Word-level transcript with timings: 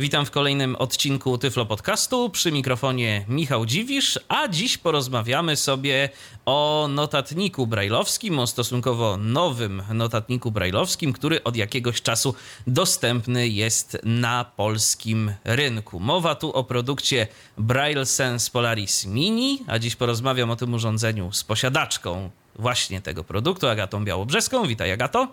Witam 0.00 0.26
w 0.26 0.30
kolejnym 0.30 0.76
odcinku 0.76 1.38
Tyflo 1.38 1.66
Podcastu. 1.66 2.30
Przy 2.30 2.52
mikrofonie 2.52 3.24
Michał 3.28 3.66
Dziwisz, 3.66 4.20
a 4.28 4.48
dziś 4.48 4.78
porozmawiamy 4.78 5.56
sobie 5.56 6.08
o 6.46 6.88
notatniku 6.90 7.66
brajlowskim, 7.66 8.38
o 8.38 8.46
stosunkowo 8.46 9.16
nowym 9.16 9.82
notatniku 9.94 10.50
brajlowskim, 10.50 11.12
który 11.12 11.44
od 11.44 11.56
jakiegoś 11.56 12.02
czasu 12.02 12.34
dostępny 12.66 13.48
jest 13.48 13.98
na 14.04 14.44
polskim 14.56 15.32
rynku. 15.44 16.00
Mowa 16.00 16.34
tu 16.34 16.52
o 16.52 16.64
produkcie 16.64 17.26
Braille 17.58 18.06
Sense 18.06 18.50
Polaris 18.50 19.06
Mini, 19.06 19.58
a 19.66 19.78
dziś 19.78 19.96
porozmawiam 19.96 20.50
o 20.50 20.56
tym 20.56 20.74
urządzeniu 20.74 21.32
z 21.32 21.44
posiadaczką 21.44 22.30
właśnie 22.54 23.00
tego 23.00 23.24
produktu, 23.24 23.68
Agatą 23.68 24.04
Białobrzeską. 24.04 24.66
Witaj 24.66 24.92
Agato. 24.92 25.28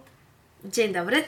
Dzień 0.65 0.93
dobry. 0.93 1.23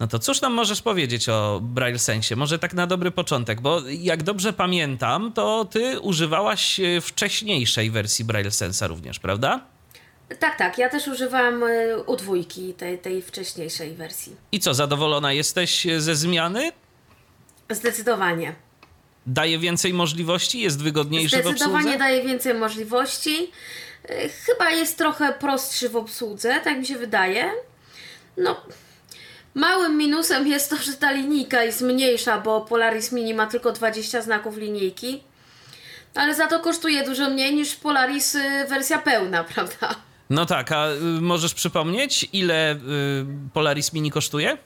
No 0.00 0.06
to 0.06 0.18
cóż 0.18 0.40
nam 0.40 0.52
możesz 0.52 0.82
powiedzieć 0.82 1.28
o 1.28 1.60
Braille 1.62 1.98
Sensie? 1.98 2.36
Może 2.36 2.58
tak 2.58 2.74
na 2.74 2.86
dobry 2.86 3.10
początek, 3.10 3.60
bo 3.60 3.82
jak 3.88 4.22
dobrze 4.22 4.52
pamiętam, 4.52 5.32
to 5.32 5.64
ty 5.64 6.00
używałaś 6.00 6.80
e, 6.80 7.00
wcześniejszej 7.00 7.90
wersji 7.90 8.24
Braille 8.24 8.50
Sensa 8.50 8.86
również, 8.86 9.18
prawda? 9.18 9.60
Tak, 10.40 10.58
tak. 10.58 10.78
Ja 10.78 10.88
też 10.88 11.08
używałam 11.08 11.62
y, 11.62 12.02
u 12.06 12.16
dwójki 12.16 12.74
tej, 12.74 12.98
tej 12.98 13.22
wcześniejszej 13.22 13.94
wersji. 13.94 14.36
I 14.52 14.60
co, 14.60 14.74
zadowolona 14.74 15.32
jesteś 15.32 15.86
ze 15.98 16.16
zmiany? 16.16 16.72
Zdecydowanie. 17.70 18.54
Daje 19.26 19.58
więcej 19.58 19.94
możliwości? 19.94 20.60
Jest 20.60 20.82
wygodniejszy 20.82 21.36
w 21.36 21.40
Zdecydowanie 21.40 21.76
obsłudze? 21.76 21.98
daje 21.98 22.22
więcej 22.22 22.54
możliwości. 22.54 23.50
Chyba 24.46 24.70
jest 24.70 24.98
trochę 24.98 25.32
prostszy 25.32 25.88
w 25.88 25.96
obsłudze, 25.96 26.60
tak 26.64 26.78
mi 26.78 26.86
się 26.86 26.96
wydaje. 26.98 27.50
No, 28.36 28.60
małym 29.56 29.96
minusem 29.96 30.46
jest 30.46 30.70
to, 30.70 30.76
że 30.76 30.92
ta 30.92 31.12
linijka 31.12 31.62
jest 31.62 31.80
mniejsza, 31.80 32.40
bo 32.40 32.60
Polaris 32.60 33.12
Mini 33.12 33.34
ma 33.34 33.46
tylko 33.46 33.72
20 33.72 34.22
znaków 34.22 34.56
linijki. 34.56 35.22
Ale 36.14 36.34
za 36.34 36.46
to 36.46 36.60
kosztuje 36.60 37.04
dużo 37.04 37.30
mniej 37.30 37.54
niż 37.54 37.76
Polaris 37.76 38.34
y, 38.34 38.66
wersja 38.68 38.98
pełna, 38.98 39.44
prawda? 39.54 39.94
No 40.30 40.46
tak, 40.46 40.72
a 40.72 40.90
y, 40.90 41.00
możesz 41.20 41.54
przypomnieć, 41.54 42.28
ile 42.32 42.74
y, 42.74 42.78
Polaris 43.52 43.92
Mini 43.92 44.10
kosztuje? 44.10 44.58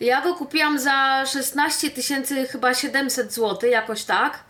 Ja 0.00 0.20
go 0.20 0.34
kupiłam 0.34 0.78
za 0.78 1.24
16 1.26 1.90
tysięcy 1.90 2.46
chyba 2.46 2.74
700 2.74 3.32
zł, 3.32 3.70
jakoś 3.70 4.04
tak. 4.04 4.44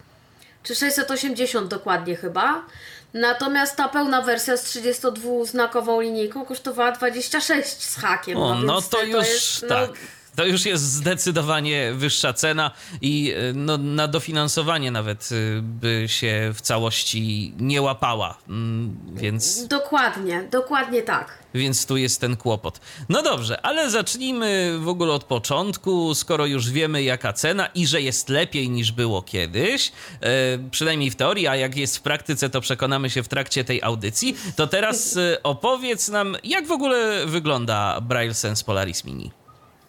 Czy 0.63 0.75
680 0.75 1.69
dokładnie 1.69 2.17
chyba. 2.17 2.63
Natomiast 3.15 3.77
ta 3.77 3.89
pełna 3.89 4.23
wersja 4.23 4.57
z 4.57 4.65
32-znakową 4.65 6.03
linijką 6.03 6.45
kosztowała 6.45 6.93
26 6.93 7.83
z 7.83 7.97
hakiem. 7.97 8.37
O, 8.39 8.55
no 8.55 8.73
więc 8.73 8.89
to 8.89 9.03
już 9.03 9.29
jest, 9.29 9.63
no, 9.63 9.69
tak. 9.69 9.91
To 10.37 10.47
już 10.47 10.67
jest 10.67 10.83
zdecydowanie 10.93 11.93
wyższa 11.95 12.33
cena 12.33 12.71
i 13.01 13.33
y, 13.51 13.53
no, 13.55 13.79
na 13.79 14.09
dofinansowanie 14.09 14.91
nawet 14.91 15.29
y, 15.33 15.61
by 15.63 16.05
się 16.07 16.51
w 16.55 16.61
całości 16.61 17.55
nie 17.59 17.83
łapała. 17.83 18.39
Mm, 18.49 18.97
Więc, 19.15 19.67
Dokładnie, 19.69 20.49
dokładnie 20.53 21.03
tak. 21.03 21.39
więc 21.55 21.87
tu 21.87 21.97
jest 21.97 22.21
ten 22.21 22.37
kłopot. 22.37 22.81
No 23.09 23.23
dobrze, 23.23 23.61
ale 23.61 23.91
zacznijmy 23.91 24.79
w 24.79 24.89
ogóle 24.89 25.13
od 25.13 25.25
początku. 25.25 26.15
Skoro 26.15 26.47
już 26.47 26.71
wiemy, 26.71 27.03
jaka 27.03 27.33
cena 27.33 27.67
i 27.67 27.87
że 27.87 28.03
jest 28.03 28.29
lepiej 28.29 28.71
niż 28.71 28.93
było 28.93 29.23
kiedyś, 29.23 29.93
e, 30.21 30.59
przynajmniej 30.71 31.11
w 31.11 31.17
teorii, 31.17 31.47
a 31.47 31.57
jak 31.57 31.77
jest 31.77 31.97
w 31.97 32.01
praktyce, 32.03 32.51
to 32.51 32.61
przekonamy 32.61 33.11
się 33.11 33.23
w 33.23 33.29
trakcie 33.29 33.65
tej 33.65 33.83
audycji, 33.83 34.37
to 34.57 34.67
teraz 34.67 35.17
e, 35.17 35.43
opowiedz 35.43 36.09
nam, 36.09 36.37
jak 36.45 36.67
w 36.67 36.71
ogóle 36.73 37.27
wygląda 37.27 38.01
Braille 38.01 38.35
Sense 38.35 38.65
Polaris 38.65 39.05
Mini. 39.05 39.31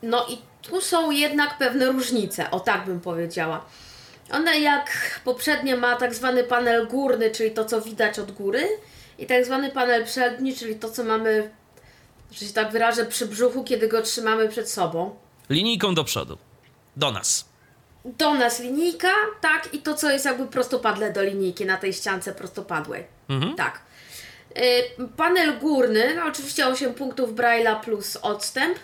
No 0.03 0.26
i 0.30 0.38
tu 0.61 0.82
są 0.82 1.11
jednak 1.11 1.58
pewne 1.58 1.86
różnice, 1.86 2.52
o 2.52 2.60
tak 2.60 2.86
bym 2.86 2.99
powiedziała. 2.99 3.66
One 4.32 4.60
jak 4.60 5.20
poprzednie 5.23 5.76
ma 5.76 5.95
tak 5.95 6.16
zwany 6.16 6.44
panel 6.44 6.88
górny, 6.88 7.32
czyli 7.32 7.52
to 7.52 7.66
co 7.66 7.82
widać 7.82 8.20
od 8.20 8.32
góry 8.32 8.67
i 9.17 9.26
tak 9.26 9.45
zwany 9.45 9.72
panel 9.72 10.05
przedni, 10.05 10.55
czyli 10.55 10.76
to 10.76 10.89
co 10.89 11.04
mamy, 11.04 11.49
że 12.32 12.45
się 12.45 12.54
tak 12.54 12.72
wyrażę, 12.72 13.05
przy 13.05 13.26
brzuchu, 13.26 13.64
kiedy 13.64 13.88
go 13.88 14.02
trzymamy 14.02 14.49
przed 14.49 14.70
sobą. 14.70 15.16
Linijką 15.49 15.95
do 15.95 16.04
przodu. 16.04 16.38
Do 16.95 17.11
nas. 17.11 17.45
Do 18.05 18.33
nas 18.33 18.60
linijka, 18.60 19.11
tak, 19.42 19.73
i 19.73 19.80
to 19.80 19.93
co 19.93 20.10
jest 20.11 20.26
jakby 20.26 20.48
prostopadle 20.48 21.14
do 21.14 21.23
linijki 21.23 21.66
na 21.66 21.77
tej 21.77 21.93
ściance 21.93 22.33
prostopadłej. 22.33 23.04
Tak. 23.58 23.82
Y, 24.58 25.08
panel 25.17 25.60
górny, 25.60 26.16
no 26.16 26.26
oczywiście 26.26 26.67
8 26.67 26.93
punktów 26.93 27.33
Braille'a 27.33 27.80
plus 27.80 28.17
odstęp. 28.22 28.77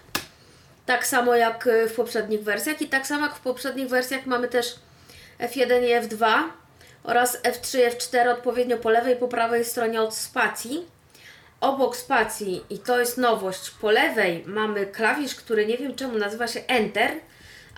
Tak 0.85 1.07
samo 1.07 1.35
jak 1.35 1.67
y, 1.67 1.89
w 1.89 1.95
poprzednich 1.95 2.43
wersjach 2.43 2.81
i 2.81 2.87
tak 2.87 3.07
samo 3.07 3.25
jak 3.25 3.35
w 3.35 3.39
poprzednich 3.39 3.87
wersjach 3.87 4.25
mamy 4.25 4.47
też 4.47 4.75
F1 5.39 5.83
i 5.83 6.07
F2 6.07 6.43
oraz 7.03 7.41
F3 7.41 7.79
i 7.79 7.91
F4 7.91 8.29
odpowiednio 8.29 8.77
po 8.77 8.89
lewej 8.89 9.13
i 9.13 9.17
po 9.17 9.27
prawej 9.27 9.65
stronie 9.65 10.01
od 10.01 10.15
spacji. 10.15 10.85
Obok 11.61 11.95
spacji, 11.95 12.63
i 12.69 12.79
to 12.79 12.99
jest 12.99 13.17
nowość, 13.17 13.69
po 13.71 13.91
lewej 13.91 14.43
mamy 14.45 14.85
klawisz, 14.85 15.35
który 15.35 15.65
nie 15.65 15.77
wiem 15.77 15.95
czemu 15.95 16.17
nazywa 16.17 16.47
się 16.47 16.59
Enter, 16.67 17.11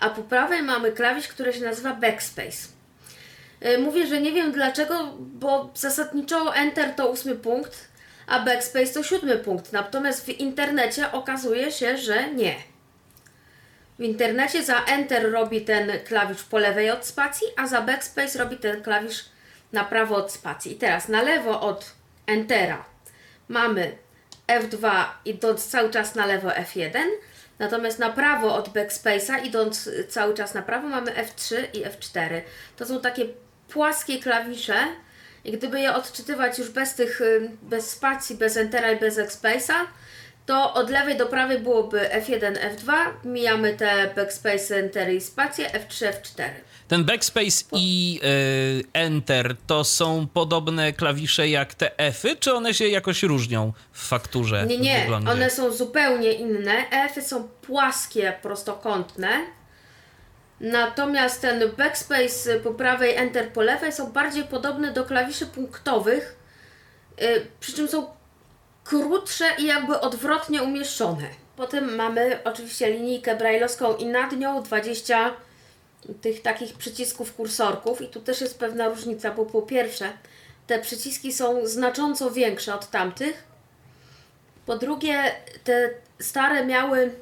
a 0.00 0.10
po 0.10 0.22
prawej 0.22 0.62
mamy 0.62 0.92
klawisz, 0.92 1.28
który 1.28 1.52
się 1.52 1.60
nazywa 1.60 1.94
Backspace. 1.94 2.68
Y, 3.66 3.78
Mówię, 3.78 4.06
że 4.06 4.20
nie 4.20 4.32
wiem 4.32 4.52
dlaczego, 4.52 5.14
bo 5.18 5.70
zasadniczo 5.74 6.54
Enter 6.54 6.94
to 6.94 7.08
ósmy 7.10 7.34
punkt, 7.34 7.88
a 8.26 8.40
Backspace 8.40 8.94
to 8.94 9.02
siódmy 9.02 9.38
punkt. 9.38 9.72
Natomiast 9.72 10.26
w 10.26 10.28
internecie 10.28 11.12
okazuje 11.12 11.72
się, 11.72 11.98
że 11.98 12.30
nie. 12.30 12.54
W 13.98 14.02
internecie 14.02 14.64
za 14.64 14.84
Enter 14.84 15.32
robi 15.32 15.60
ten 15.60 15.92
klawisz 16.08 16.42
po 16.42 16.58
lewej 16.58 16.90
od 16.90 17.06
spacji, 17.06 17.46
a 17.56 17.66
za 17.66 17.80
Backspace 17.80 18.38
robi 18.38 18.56
ten 18.56 18.82
klawisz 18.82 19.24
na 19.72 19.84
prawo 19.84 20.16
od 20.16 20.32
spacji. 20.32 20.72
I 20.72 20.76
teraz 20.76 21.08
na 21.08 21.22
lewo 21.22 21.60
od 21.60 21.92
Entera 22.26 22.84
mamy 23.48 23.96
F2 24.48 25.04
idąc 25.24 25.66
cały 25.66 25.90
czas 25.90 26.14
na 26.14 26.26
lewo 26.26 26.48
F1, 26.48 26.98
natomiast 27.58 27.98
na 27.98 28.10
prawo 28.10 28.54
od 28.54 28.68
Backspace'a 28.68 29.44
idąc 29.44 29.90
cały 30.08 30.34
czas 30.34 30.54
na 30.54 30.62
prawo 30.62 30.88
mamy 30.88 31.12
F3 31.12 31.56
i 31.72 31.84
F4. 31.84 32.40
To 32.76 32.86
są 32.86 33.00
takie 33.00 33.24
płaskie 33.68 34.18
klawisze 34.18 34.76
i 35.44 35.52
gdyby 35.52 35.80
je 35.80 35.94
odczytywać 35.94 36.58
już 36.58 36.70
bez 36.70 36.94
tych, 36.94 37.20
bez 37.62 37.90
spacji, 37.90 38.36
bez 38.36 38.56
Entera 38.56 38.90
i 38.90 39.00
bez 39.00 39.18
Backspace'a, 39.18 39.74
to 40.46 40.74
od 40.74 40.90
lewej 40.90 41.16
do 41.16 41.26
prawej 41.26 41.58
byłoby 41.58 42.00
F1, 42.00 42.52
F2, 42.76 42.92
mijamy 43.24 43.74
te 43.74 44.12
backspace, 44.16 44.76
entery 44.76 45.14
i 45.14 45.20
spacje, 45.20 45.70
F3, 45.70 46.06
F4. 46.06 46.50
Ten 46.88 47.04
backspace 47.04 47.64
i 47.72 48.20
e, 48.22 49.00
enter 49.00 49.56
to 49.66 49.84
są 49.84 50.26
podobne 50.34 50.92
klawisze 50.92 51.48
jak 51.48 51.74
te 51.74 51.98
F-y, 51.98 52.36
czy 52.36 52.54
one 52.54 52.74
się 52.74 52.88
jakoś 52.88 53.22
różnią 53.22 53.72
w 53.92 54.08
fakturze? 54.08 54.66
Nie, 54.66 54.78
nie, 54.78 55.06
one 55.28 55.50
są 55.50 55.72
zupełnie 55.72 56.32
inne. 56.32 56.90
F 56.90 57.26
są 57.26 57.48
płaskie, 57.48 58.32
prostokątne. 58.42 59.28
Natomiast 60.60 61.40
ten 61.40 61.70
backspace 61.76 62.60
po 62.60 62.74
prawej, 62.74 63.16
enter 63.16 63.52
po 63.52 63.62
lewej 63.62 63.92
są 63.92 64.12
bardziej 64.12 64.44
podobne 64.44 64.92
do 64.92 65.04
klawiszy 65.04 65.46
punktowych, 65.46 66.36
yy, 67.20 67.46
przy 67.60 67.72
czym 67.72 67.88
są 67.88 68.06
krótsze 68.88 69.44
i 69.58 69.64
jakby 69.64 70.00
odwrotnie 70.00 70.62
umieszczone. 70.62 71.28
Potem 71.56 71.94
mamy 71.94 72.40
oczywiście 72.44 72.90
linijkę 72.90 73.36
brailleowską 73.36 73.96
i 73.96 74.06
nad 74.06 74.32
nią 74.32 74.62
20 74.62 75.34
tych 76.20 76.42
takich 76.42 76.74
przycisków 76.74 77.34
kursorków 77.34 78.00
i 78.00 78.08
tu 78.08 78.20
też 78.20 78.40
jest 78.40 78.58
pewna 78.58 78.88
różnica, 78.88 79.30
bo 79.30 79.46
po 79.46 79.62
pierwsze 79.62 80.12
te 80.66 80.78
przyciski 80.78 81.32
są 81.32 81.66
znacząco 81.66 82.30
większe 82.30 82.74
od 82.74 82.90
tamtych, 82.90 83.44
po 84.66 84.78
drugie, 84.78 85.22
te 85.64 85.90
stare 86.20 86.66
miały 86.66 87.12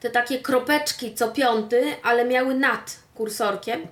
te 0.00 0.10
takie 0.10 0.38
kropeczki 0.38 1.14
co 1.14 1.28
piąty, 1.28 1.94
ale 2.02 2.24
miały 2.24 2.54
nad 2.54 2.96
kursorkiem, 3.14 3.86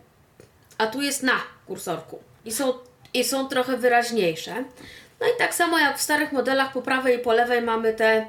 a 0.78 0.86
tu 0.86 1.02
jest 1.02 1.22
na 1.22 1.40
kursorku 1.66 2.18
i 2.44 2.52
są, 2.52 2.74
i 3.14 3.24
są 3.24 3.48
trochę 3.48 3.76
wyraźniejsze. 3.76 4.64
No 5.20 5.26
i 5.26 5.38
tak 5.38 5.54
samo 5.54 5.78
jak 5.78 5.98
w 5.98 6.02
starych 6.02 6.32
modelach 6.32 6.72
po 6.72 6.82
prawej 6.82 7.16
i 7.16 7.18
po 7.18 7.32
lewej 7.32 7.62
mamy 7.62 7.92
te 7.92 8.26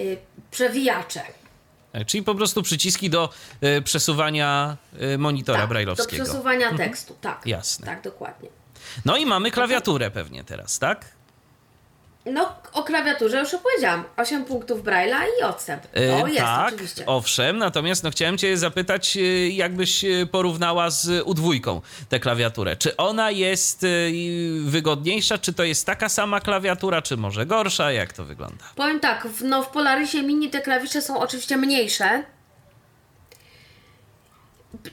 y, 0.00 0.16
przewijacze. 0.50 1.22
E, 1.92 2.04
Czyli 2.04 2.22
po 2.22 2.34
prostu 2.34 2.62
przyciski 2.62 3.10
do 3.10 3.30
e, 3.60 3.82
przesuwania 3.82 4.76
e, 5.00 5.18
monitora 5.18 5.58
tak, 5.58 5.66
do 5.66 5.68
brajlowskiego. 5.68 6.24
przesuwania 6.24 6.76
tekstu, 6.76 7.16
tak. 7.20 7.46
Jasne. 7.46 7.86
Tak, 7.86 8.02
dokładnie. 8.02 8.48
No 9.04 9.16
i 9.16 9.26
mamy 9.26 9.50
klawiaturę 9.50 10.10
pewnie 10.10 10.44
teraz, 10.44 10.78
tak? 10.78 11.15
No, 12.32 12.52
o 12.72 12.82
klawiaturze 12.82 13.40
już 13.40 13.54
opowiedziałam. 13.54 14.04
8 14.16 14.44
punktów 14.44 14.82
Braille'a 14.82 15.20
i 15.40 15.42
odstęp. 15.42 15.82
E, 15.96 16.22
O, 16.22 16.26
jest 16.26 16.38
tak, 16.40 16.74
oczywiście. 16.74 17.06
owszem, 17.06 17.58
natomiast 17.58 18.02
no, 18.04 18.10
chciałem 18.10 18.38
Cię 18.38 18.56
zapytać, 18.56 19.16
e, 19.16 19.20
jakbyś 19.48 20.04
e, 20.04 20.26
porównała 20.26 20.90
z 20.90 21.06
U2 21.26 21.80
tę 22.08 22.20
klawiaturę. 22.20 22.76
Czy 22.76 22.96
ona 22.96 23.30
jest 23.30 23.84
e, 23.84 23.86
wygodniejsza, 24.64 25.38
czy 25.38 25.52
to 25.52 25.64
jest 25.64 25.86
taka 25.86 26.08
sama 26.08 26.40
klawiatura, 26.40 27.02
czy 27.02 27.16
może 27.16 27.46
gorsza? 27.46 27.92
Jak 27.92 28.12
to 28.12 28.24
wygląda? 28.24 28.64
Powiem 28.76 29.00
tak, 29.00 29.26
w, 29.26 29.44
no 29.44 29.62
w 29.62 29.68
Polarisie 29.68 30.22
Mini 30.22 30.50
te 30.50 30.60
klawisze 30.60 31.02
są 31.02 31.18
oczywiście 31.20 31.56
mniejsze. 31.56 32.22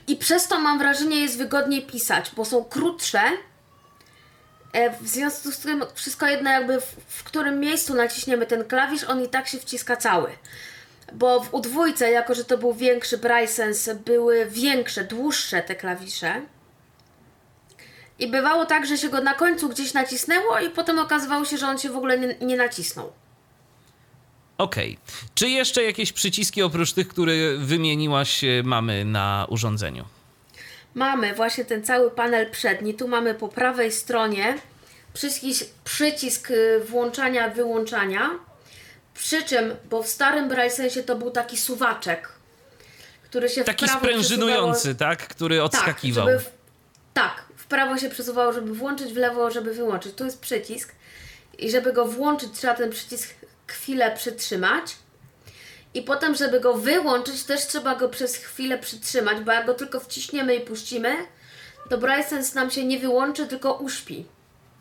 I 0.08 0.16
przez 0.16 0.48
to 0.48 0.60
mam 0.60 0.78
wrażenie 0.78 1.20
jest 1.20 1.38
wygodniej 1.38 1.82
pisać, 1.82 2.30
bo 2.36 2.44
są 2.44 2.64
krótsze. 2.64 3.20
E, 4.74 4.90
W 4.90 5.08
związku 5.08 5.52
z 5.52 5.58
tym 5.58 5.84
wszystko 5.94 6.26
jedno 6.26 6.50
jakby 6.50 6.80
w, 6.80 6.96
w 7.08 7.24
którym 7.24 7.60
miejscu 7.60 7.94
naciśniemy 7.94 8.46
ten 8.46 8.64
klawisz, 8.64 9.04
on 9.04 9.24
i 9.24 9.28
tak 9.28 9.48
się 9.48 9.58
wciska 9.58 9.96
cały. 9.96 10.30
Bo 11.12 11.40
w 11.40 11.50
U2, 11.50 12.04
jako 12.04 12.34
że 12.34 12.44
to 12.44 12.58
był 12.58 12.74
większy 12.74 13.18
Brysense, 13.18 13.94
były 13.94 14.46
większe, 14.46 15.04
dłuższe 15.04 15.62
te 15.62 15.74
klawisze. 15.74 16.42
I 18.18 18.30
bywało 18.30 18.64
tak, 18.66 18.86
że 18.86 18.98
się 18.98 19.08
go 19.08 19.20
na 19.20 19.34
końcu 19.34 19.68
gdzieś 19.68 19.94
nacisnęło 19.94 20.58
i 20.58 20.70
potem 20.70 20.98
okazywało 20.98 21.44
się, 21.44 21.58
że 21.58 21.66
on 21.68 21.78
się 21.78 21.90
w 21.90 21.96
ogóle 21.96 22.18
nie, 22.18 22.34
nie 22.40 22.56
nacisnął. 22.56 23.12
Okej. 24.58 24.98
Czy 25.34 25.48
jeszcze 25.48 25.82
jakieś 25.82 26.12
przyciski 26.12 26.62
oprócz 26.62 26.92
tych, 26.92 27.08
które 27.08 27.32
wymieniłaś, 27.58 28.44
e, 28.44 28.62
mamy 28.64 29.04
na 29.04 29.46
urządzeniu? 29.48 30.04
Mamy 30.94 31.34
właśnie 31.34 31.64
ten 31.64 31.84
cały 31.84 32.10
panel 32.10 32.50
przedni. 32.50 32.94
Tu 32.94 33.08
mamy 33.08 33.34
po 33.34 33.48
prawej 33.48 33.92
stronie 33.92 34.58
przycisk, 35.14 35.66
przycisk 35.84 36.50
y, 36.50 36.80
włączania, 36.80 37.48
wyłączania. 37.48 38.30
Przy 39.14 39.42
czym, 39.42 39.76
bo 39.90 40.02
w 40.02 40.08
starym 40.08 40.48
Braillesensie 40.48 41.02
to 41.02 41.16
był 41.16 41.30
taki 41.30 41.56
suwaczek, 41.56 42.28
który 43.22 43.48
się 43.48 43.64
Taki 43.64 43.86
w 43.86 43.88
prawo 43.88 44.06
sprężynujący, 44.06 44.94
tak? 44.94 45.28
Który 45.28 45.62
odskakiwał. 45.62 46.26
Tak, 46.26 46.40
w, 46.40 46.50
tak, 47.14 47.44
w 47.56 47.66
prawo 47.66 47.98
się 47.98 48.10
przesuwało, 48.10 48.52
żeby 48.52 48.74
włączyć, 48.74 49.12
w 49.12 49.16
lewo, 49.16 49.50
żeby 49.50 49.74
wyłączyć. 49.74 50.14
Tu 50.14 50.24
jest 50.24 50.40
przycisk 50.40 50.92
i 51.58 51.70
żeby 51.70 51.92
go 51.92 52.06
włączyć, 52.06 52.52
trzeba 52.52 52.74
ten 52.74 52.90
przycisk 52.90 53.34
chwilę 53.66 54.16
przytrzymać. 54.16 54.96
I 55.94 56.02
potem, 56.02 56.34
żeby 56.34 56.60
go 56.60 56.74
wyłączyć, 56.74 57.44
też 57.44 57.66
trzeba 57.66 57.94
go 57.94 58.08
przez 58.08 58.36
chwilę 58.36 58.78
przytrzymać, 58.78 59.40
bo 59.40 59.52
jak 59.52 59.66
go 59.66 59.74
tylko 59.74 60.00
wciśniemy 60.00 60.56
i 60.56 60.60
puścimy, 60.60 61.16
to 61.90 61.98
Brysense 61.98 62.54
nam 62.54 62.70
się 62.70 62.84
nie 62.84 62.98
wyłączy, 62.98 63.46
tylko 63.46 63.74
uśpi. 63.74 64.26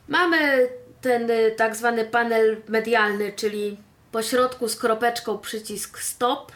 Mamy 0.07 0.69
ten 1.01 1.31
y, 1.31 1.53
tak 1.57 1.75
zwany 1.75 2.05
panel 2.05 2.57
medialny, 2.67 3.33
czyli 3.33 3.77
po 4.11 4.23
środku 4.23 4.69
z 4.69 4.75
kropeczką 4.75 5.37
przycisk 5.37 5.99
stop. 5.99 6.51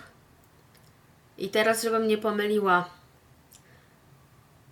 I 1.37 1.49
teraz, 1.49 1.83
żebym 1.83 2.07
nie 2.07 2.17
pomyliła, 2.17 2.89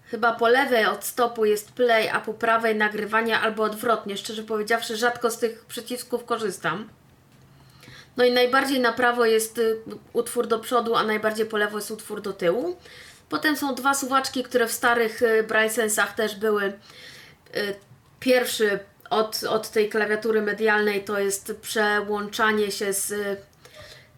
chyba 0.05 0.33
po 0.33 0.47
lewej 0.47 0.85
od 0.85 1.05
stopu 1.05 1.45
jest 1.45 1.71
play, 1.71 2.09
a 2.09 2.21
po 2.21 2.33
prawej 2.33 2.75
nagrywanie 2.75 3.39
albo 3.39 3.63
odwrotnie. 3.63 4.17
Szczerze 4.17 4.43
powiedziawszy, 4.43 4.97
rzadko 4.97 5.31
z 5.31 5.37
tych 5.37 5.65
przycisków 5.65 6.25
korzystam. 6.25 6.89
No 8.17 8.23
i 8.23 8.31
najbardziej 8.31 8.79
na 8.79 8.93
prawo 8.93 9.25
jest 9.25 9.57
y, 9.57 9.77
utwór 10.13 10.47
do 10.47 10.59
przodu, 10.59 10.95
a 10.95 11.03
najbardziej 11.03 11.45
po 11.45 11.57
lewo 11.57 11.77
jest 11.77 11.91
utwór 11.91 12.21
do 12.21 12.33
tyłu. 12.33 12.77
Potem 13.29 13.57
są 13.57 13.75
dwa 13.75 13.93
suwaczki, 13.93 14.43
które 14.43 14.67
w 14.67 14.71
starych 14.71 15.21
y, 15.21 15.43
Brysensach 15.43 16.15
też 16.15 16.35
były. 16.35 16.63
Y, 16.65 17.75
Pierwszy 18.19 18.79
od, 19.09 19.43
od 19.43 19.69
tej 19.69 19.89
klawiatury 19.89 20.41
medialnej 20.41 21.03
to 21.03 21.19
jest 21.19 21.53
przełączanie 21.61 22.71
się 22.71 22.93
z 22.93 23.13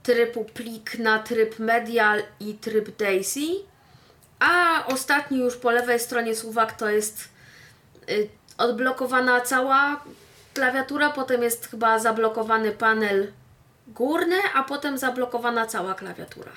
trybu 0.03 0.45
plik 0.45 0.99
na 0.99 1.19
tryb 1.19 1.59
medial 1.59 2.23
i 2.39 2.53
tryb 2.53 2.97
Daisy. 2.97 3.39
A 4.39 4.83
ostatni 4.85 5.39
już 5.39 5.57
po 5.57 5.71
lewej 5.71 5.99
stronie 5.99 6.35
suwak 6.35 6.77
to 6.77 6.89
jest 6.89 7.29
odblokowana 8.57 9.41
cała 9.41 10.03
klawiatura, 10.53 11.09
potem 11.09 11.43
jest 11.43 11.67
chyba 11.71 11.99
zablokowany 11.99 12.71
panel 12.71 13.31
górny, 13.87 14.37
a 14.53 14.63
potem 14.63 14.97
zablokowana 14.97 15.65
cała 15.65 15.93
klawiatura. 15.93 16.51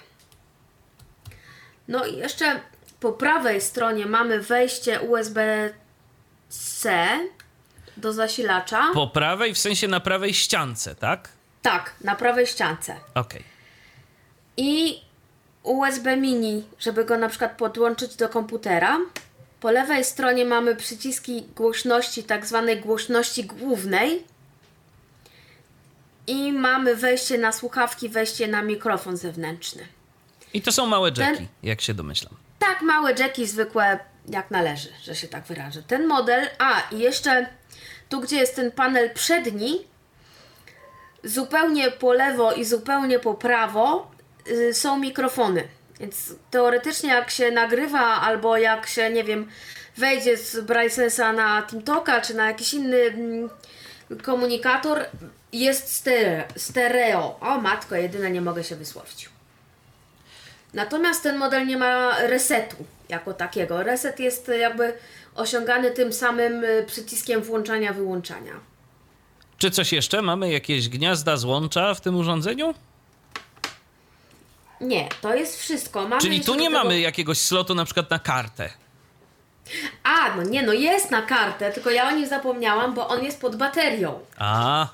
No 1.88 2.06
i 2.06 2.16
jeszcze 2.16 2.60
po 3.00 3.12
prawej 3.12 3.60
stronie 3.60 4.06
mamy 4.06 4.40
wejście 4.40 5.00
USB-C 5.00 5.70
do 7.96 8.12
zasilacza. 8.12 8.86
Po 8.94 9.06
prawej, 9.06 9.54
w 9.54 9.58
sensie 9.58 9.88
na 9.88 10.00
prawej 10.00 10.34
ściance, 10.34 10.94
tak? 10.94 11.28
Tak, 11.62 11.94
na 12.00 12.14
prawej 12.14 12.46
ściance. 12.46 12.96
Okej. 13.14 13.44
I 14.56 15.00
USB 15.62 16.16
mini, 16.16 16.64
żeby 16.78 17.04
go 17.04 17.18
na 17.18 17.28
przykład 17.28 17.56
podłączyć 17.56 18.16
do 18.16 18.28
komputera. 18.28 18.98
Po 19.60 19.70
lewej 19.70 20.04
stronie 20.04 20.44
mamy 20.44 20.76
przyciski 20.76 21.42
głośności, 21.56 22.24
tak 22.24 22.46
zwanej 22.46 22.80
głośności 22.80 23.44
głównej. 23.44 24.24
I 26.26 26.52
mamy 26.52 26.96
wejście 26.96 27.38
na 27.38 27.52
słuchawki, 27.52 28.08
wejście 28.08 28.48
na 28.48 28.62
mikrofon 28.62 29.16
zewnętrzny. 29.16 29.86
I 30.54 30.62
to 30.62 30.72
są 30.72 30.86
małe 30.86 31.08
jacki, 31.08 31.36
Ten- 31.36 31.46
jak 31.62 31.80
się 31.80 31.94
domyślam. 31.94 32.34
Tak, 32.58 32.82
małe 32.82 33.12
jacki 33.12 33.46
zwykłe, 33.46 33.98
jak 34.28 34.50
należy, 34.50 34.88
że 35.02 35.14
się 35.14 35.28
tak 35.28 35.44
wyrażę. 35.44 35.82
Ten 35.82 36.06
model, 36.06 36.48
a 36.58 36.82
i 36.92 36.98
jeszcze 36.98 37.46
tu, 38.08 38.20
gdzie 38.20 38.36
jest 38.36 38.56
ten 38.56 38.70
panel 38.72 39.10
przedni, 39.10 39.84
zupełnie 41.24 41.90
po 41.90 42.12
lewo 42.12 42.52
i 42.52 42.64
zupełnie 42.64 43.18
po 43.18 43.34
prawo 43.34 44.10
y, 44.48 44.74
są 44.74 44.98
mikrofony. 44.98 45.68
Więc 46.00 46.34
teoretycznie, 46.50 47.08
jak 47.10 47.30
się 47.30 47.50
nagrywa, 47.50 48.00
albo 48.00 48.56
jak 48.56 48.86
się, 48.86 49.10
nie 49.10 49.24
wiem, 49.24 49.48
wejdzie 49.96 50.36
z 50.36 50.60
Brysensa 50.60 51.32
na 51.32 51.62
TeamTalka, 51.62 52.20
czy 52.20 52.34
na 52.34 52.46
jakiś 52.46 52.74
inny 52.74 52.96
mm, 52.96 53.50
komunikator, 54.22 55.04
jest 55.52 55.92
stereo. 55.96 56.44
stereo. 56.56 57.36
O 57.40 57.58
matko, 57.60 57.94
jedyne 57.96 58.30
nie 58.30 58.40
mogę 58.40 58.64
się 58.64 58.76
wysłowić. 58.76 59.28
Natomiast 60.74 61.22
ten 61.22 61.36
model 61.38 61.66
nie 61.66 61.76
ma 61.76 62.18
resetu 62.18 62.76
jako 63.08 63.34
takiego. 63.34 63.82
Reset 63.82 64.20
jest 64.20 64.50
jakby 64.60 64.92
osiągany 65.34 65.90
tym 65.90 66.12
samym 66.12 66.64
y, 66.64 66.84
przyciskiem 66.86 67.42
włączania, 67.42 67.92
wyłączania. 67.92 68.52
Czy 69.58 69.70
coś 69.70 69.92
jeszcze? 69.92 70.22
Mamy 70.22 70.52
jakieś 70.52 70.88
gniazda 70.88 71.36
złącza 71.36 71.94
w 71.94 72.00
tym 72.00 72.16
urządzeniu? 72.16 72.74
Nie, 74.80 75.08
to 75.20 75.34
jest 75.34 75.60
wszystko. 75.60 76.08
Mamy 76.08 76.22
Czyli 76.22 76.40
tu 76.40 76.54
nie 76.54 76.66
tego- 76.66 76.78
mamy 76.78 77.00
jakiegoś 77.00 77.38
slotu 77.38 77.74
na 77.74 77.84
przykład 77.84 78.10
na 78.10 78.18
kartę. 78.18 78.70
A, 80.02 80.36
no 80.36 80.42
nie, 80.42 80.62
no 80.62 80.72
jest 80.72 81.10
na 81.10 81.22
kartę, 81.22 81.72
tylko 81.72 81.90
ja 81.90 82.08
o 82.08 82.10
nim 82.10 82.28
zapomniałam, 82.28 82.94
bo 82.94 83.08
on 83.08 83.24
jest 83.24 83.40
pod 83.40 83.56
baterią. 83.56 84.20
A, 84.38 84.88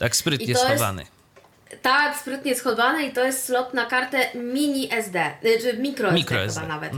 tak 0.00 0.16
sprytnie 0.16 0.54
to 0.54 0.60
jest- 0.60 0.64
schowany. 0.74 1.06
Tak, 1.82 2.16
sprytnie 2.18 2.54
schowany 2.54 3.06
i 3.06 3.12
to 3.12 3.24
jest 3.24 3.44
slot 3.44 3.74
na 3.74 3.86
kartę 3.86 4.26
mini 4.34 4.92
SD, 4.92 5.30
y, 5.44 5.58
czy 5.62 5.76
micro 5.78 6.08
SD 6.08 6.14
Micro 6.18 6.36
chyba 6.38 6.46
SD. 6.50 6.66
nawet. 6.66 6.92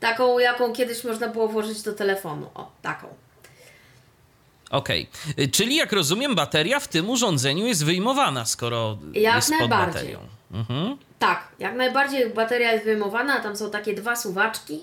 Taką, 0.00 0.38
jaką 0.38 0.72
kiedyś 0.72 1.04
można 1.04 1.28
było 1.28 1.48
włożyć 1.48 1.82
do 1.82 1.92
telefonu. 1.92 2.50
O, 2.54 2.70
taką. 2.82 3.06
Okej. 4.70 5.08
Y, 5.38 5.48
Czyli 5.48 5.76
jak 5.76 5.92
rozumiem, 5.92 6.34
bateria 6.34 6.80
w 6.80 6.88
tym 6.88 7.10
urządzeniu 7.10 7.66
jest 7.66 7.84
wyjmowana, 7.84 8.44
skoro 8.44 8.98
Jak 9.12 9.34
jest 9.36 9.48
pod 9.50 9.58
najbardziej. 9.58 9.92
baterią. 9.94 10.18
Mhm. 10.52 10.96
Tak, 11.18 11.48
jak 11.58 11.74
najbardziej 11.74 12.30
bateria 12.30 12.72
jest 12.72 12.84
wyjmowana, 12.84 13.40
tam 13.40 13.56
są 13.56 13.70
takie 13.70 13.94
dwa 13.94 14.16
suwaczki. 14.16 14.80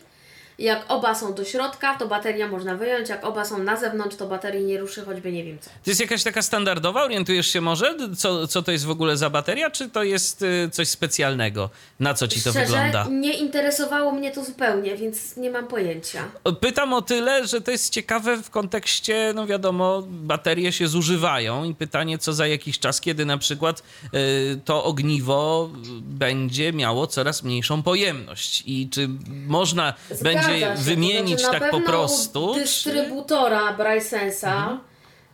Jak 0.60 0.86
oba 0.88 1.16
są 1.16 1.34
do 1.34 1.44
środka, 1.46 1.96
to 1.98 2.08
bateria 2.08 2.48
można 2.48 2.76
wyjąć, 2.76 3.10
jak 3.10 3.26
oba 3.26 3.46
są 3.46 3.58
na 3.64 3.76
zewnątrz, 3.76 4.16
to 4.16 4.28
baterii 4.28 4.66
nie 4.66 4.78
ruszy, 4.78 5.06
choćby 5.06 5.32
nie 5.32 5.44
wiem 5.44 5.58
co. 5.62 5.70
To 5.70 5.92
jest 5.92 6.02
jakaś 6.02 6.24
taka 6.24 6.42
standardowa? 6.42 7.04
Orientujesz 7.04 7.48
się 7.48 7.62
może, 7.62 7.96
co, 8.18 8.48
co 8.48 8.62
to 8.62 8.72
jest 8.72 8.86
w 8.86 8.90
ogóle 8.90 9.18
za 9.18 9.30
bateria, 9.30 9.72
czy 9.72 9.90
to 9.90 10.04
jest 10.04 10.42
y, 10.42 10.70
coś 10.72 10.88
specjalnego? 10.88 11.70
Na 12.00 12.14
co 12.14 12.28
ci 12.28 12.42
to 12.42 12.50
Szczerze, 12.52 12.66
wygląda? 12.66 13.08
nie 13.12 13.34
interesowało 13.34 14.12
mnie 14.12 14.32
to 14.32 14.44
zupełnie, 14.44 14.96
więc 14.96 15.38
nie 15.38 15.52
mam 15.52 15.68
pojęcia. 15.68 16.24
Pytam 16.60 16.94
o 16.94 17.02
tyle, 17.02 17.48
że 17.48 17.62
to 17.62 17.72
jest 17.72 17.90
ciekawe 17.94 18.38
w 18.38 18.50
kontekście, 18.50 19.32
no 19.36 19.48
wiadomo, 19.48 20.04
baterie 20.08 20.72
się 20.72 20.88
zużywają 20.88 21.64
i 21.64 21.76
pytanie, 21.76 22.18
co 22.18 22.34
za 22.34 22.48
jakiś 22.48 22.80
czas, 22.80 23.02
kiedy 23.02 23.26
na 23.26 23.38
przykład 23.38 23.84
y, 24.14 24.60
to 24.66 24.84
ogniwo 24.84 25.70
będzie 26.02 26.74
miało 26.74 27.08
coraz 27.08 27.44
mniejszą 27.44 27.84
pojemność 27.84 28.64
i 28.66 28.90
czy 28.90 29.10
można 29.48 29.94
będzie 30.22 30.45
Się, 30.46 30.74
wymienić 30.76 31.42
to 31.42 31.48
znaczy, 31.48 31.60
tak 31.60 31.72
po 31.72 31.82
prostu? 31.82 32.46
U 32.46 32.54
Czy... 32.54 32.60
dystrybutora 32.60 33.74
Brysensa 33.74 34.52
Mhm. 34.56 34.80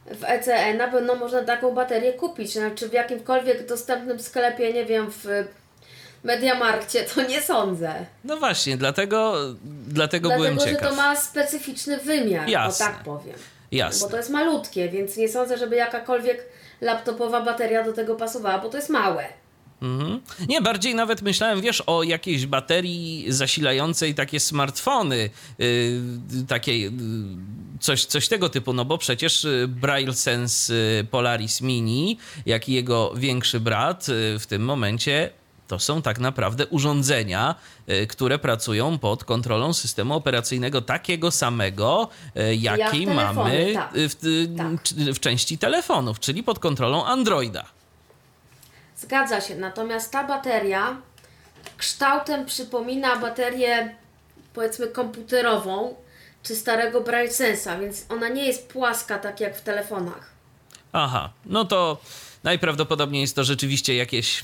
w 0.05 0.23
ECE 0.23 0.73
na 0.73 0.87
pewno 0.87 1.15
można 1.15 1.43
taką 1.43 1.71
baterię 1.73 2.13
kupić. 2.13 2.51
Znaczy 2.53 2.89
w 2.89 2.93
jakimkolwiek 2.93 3.67
dostępnym 3.67 4.19
sklepie, 4.19 4.73
nie 4.73 4.85
wiem, 4.85 5.11
w 5.11 5.25
Mediamarkcie, 6.23 7.03
to 7.15 7.21
nie 7.23 7.41
sądzę. 7.41 7.93
No 8.23 8.37
właśnie, 8.37 8.77
dlatego, 8.77 9.33
dlatego, 9.87 10.29
byłem 10.29 10.55
Dlatego, 10.55 10.71
że 10.71 10.81
ciekaw. 10.81 10.89
to 10.89 10.95
ma 10.95 11.15
specyficzny 11.15 11.97
wymiar, 11.97 12.49
Jasne. 12.49 12.85
o 12.85 12.89
tak 12.89 13.03
powiem. 13.03 13.35
Jasne. 13.71 14.05
Bo 14.05 14.11
to 14.11 14.17
jest 14.17 14.29
malutkie, 14.29 14.89
więc 14.89 15.17
nie 15.17 15.29
sądzę, 15.29 15.57
żeby 15.57 15.75
jakakolwiek 15.75 16.45
laptopowa 16.81 17.41
bateria 17.41 17.83
do 17.83 17.93
tego 17.93 18.15
pasowała, 18.15 18.57
bo 18.59 18.69
to 18.69 18.77
jest 18.77 18.89
małe. 18.89 19.25
Mhm. 19.81 20.21
Nie, 20.49 20.61
bardziej 20.61 20.95
nawet 20.95 21.21
myślałem, 21.21 21.61
wiesz, 21.61 21.83
o 21.87 22.03
jakiejś 22.03 22.45
baterii 22.45 23.25
zasilającej 23.27 24.15
takie 24.15 24.39
smartfony, 24.39 25.29
yy, 25.59 26.01
takie 26.47 26.79
yy, 26.79 26.91
coś, 27.79 28.05
coś 28.05 28.27
tego 28.27 28.49
typu, 28.49 28.73
no 28.73 28.85
bo 28.85 28.97
przecież 28.97 29.45
y, 29.45 29.67
Braille 29.67 30.13
Sense 30.13 30.73
y, 30.73 31.03
Polaris 31.11 31.61
Mini, 31.61 32.17
jak 32.45 32.69
i 32.69 32.73
jego 32.73 33.13
większy 33.15 33.59
brat 33.59 34.07
yy, 34.07 34.39
w 34.39 34.47
tym 34.47 34.61
momencie 34.65 35.29
to 35.67 35.79
są 35.79 36.01
tak 36.01 36.19
naprawdę 36.19 36.67
urządzenia, 36.67 37.55
które 38.09 38.39
pracują 38.39 38.97
pod 38.97 39.23
kontrolą 39.23 39.73
systemu 39.73 40.13
operacyjnego 40.13 40.81
takiego 40.81 41.31
samego, 41.31 42.09
jaki 42.57 43.03
Jak 43.03 43.15
mamy 43.15 43.71
tak. 43.73 43.91
w, 43.93 44.15
w, 44.21 45.15
w 45.15 45.19
części 45.19 45.57
telefonów, 45.57 46.19
czyli 46.19 46.43
pod 46.43 46.59
kontrolą 46.59 47.05
Androida. 47.05 47.65
Zgadza 49.11 49.41
się, 49.41 49.55
natomiast 49.55 50.11
ta 50.11 50.23
bateria 50.23 50.97
kształtem 51.77 52.45
przypomina 52.45 53.15
baterię 53.15 53.95
powiedzmy 54.53 54.87
komputerową 54.87 55.95
czy 56.43 56.55
starego 56.55 57.01
Braille 57.01 57.31
Sensa, 57.31 57.79
więc 57.79 58.05
ona 58.09 58.27
nie 58.27 58.45
jest 58.45 58.67
płaska 58.67 59.19
tak 59.19 59.39
jak 59.39 59.57
w 59.57 59.61
telefonach. 59.61 60.29
Aha, 60.91 61.29
no 61.45 61.65
to 61.65 62.01
najprawdopodobniej 62.43 63.21
jest 63.21 63.35
to 63.35 63.43
rzeczywiście 63.43 63.95
jakieś 63.95 64.43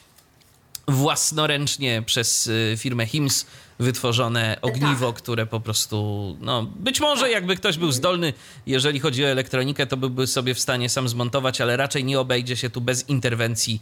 własnoręcznie 0.87 2.03
przez 2.05 2.47
y, 2.47 2.75
firmę 2.77 3.05
HIMS 3.05 3.45
wytworzone 3.79 4.57
ogniwo, 4.61 5.11
tak. 5.11 5.21
które 5.21 5.45
po 5.45 5.59
prostu, 5.59 6.37
no 6.41 6.63
być 6.75 6.99
może 6.99 7.21
tak. 7.21 7.31
jakby 7.31 7.55
ktoś 7.55 7.77
był 7.77 7.91
zdolny, 7.91 8.33
jeżeli 8.65 8.99
chodzi 8.99 9.25
o 9.25 9.27
elektronikę, 9.27 9.87
to 9.87 9.97
byłby 9.97 10.27
sobie 10.27 10.53
w 10.53 10.59
stanie 10.59 10.89
sam 10.89 11.09
zmontować, 11.09 11.61
ale 11.61 11.77
raczej 11.77 12.03
nie 12.03 12.19
obejdzie 12.19 12.55
się 12.55 12.69
tu 12.69 12.81
bez 12.81 13.09
interwencji 13.09 13.81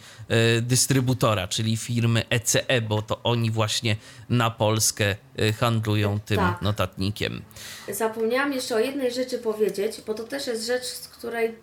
y, 0.57 0.61
dystrybutora, 0.61 1.47
czyli 1.47 1.77
firmy 1.77 2.23
ECE, 2.29 2.81
bo 2.81 3.01
to 3.01 3.23
oni 3.23 3.51
właśnie 3.51 3.95
na 4.29 4.51
Polskę 4.51 5.15
y, 5.39 5.53
handlują 5.53 6.19
tym 6.19 6.37
tak. 6.37 6.61
notatnikiem. 6.61 7.41
Zapomniałam 7.89 8.53
jeszcze 8.53 8.75
o 8.75 8.79
jednej 8.79 9.11
rzeczy 9.11 9.37
powiedzieć, 9.37 10.01
bo 10.07 10.13
to 10.13 10.23
też 10.23 10.47
jest 10.47 10.65
rzecz, 10.65 10.83
z 10.83 11.07
której 11.07 11.55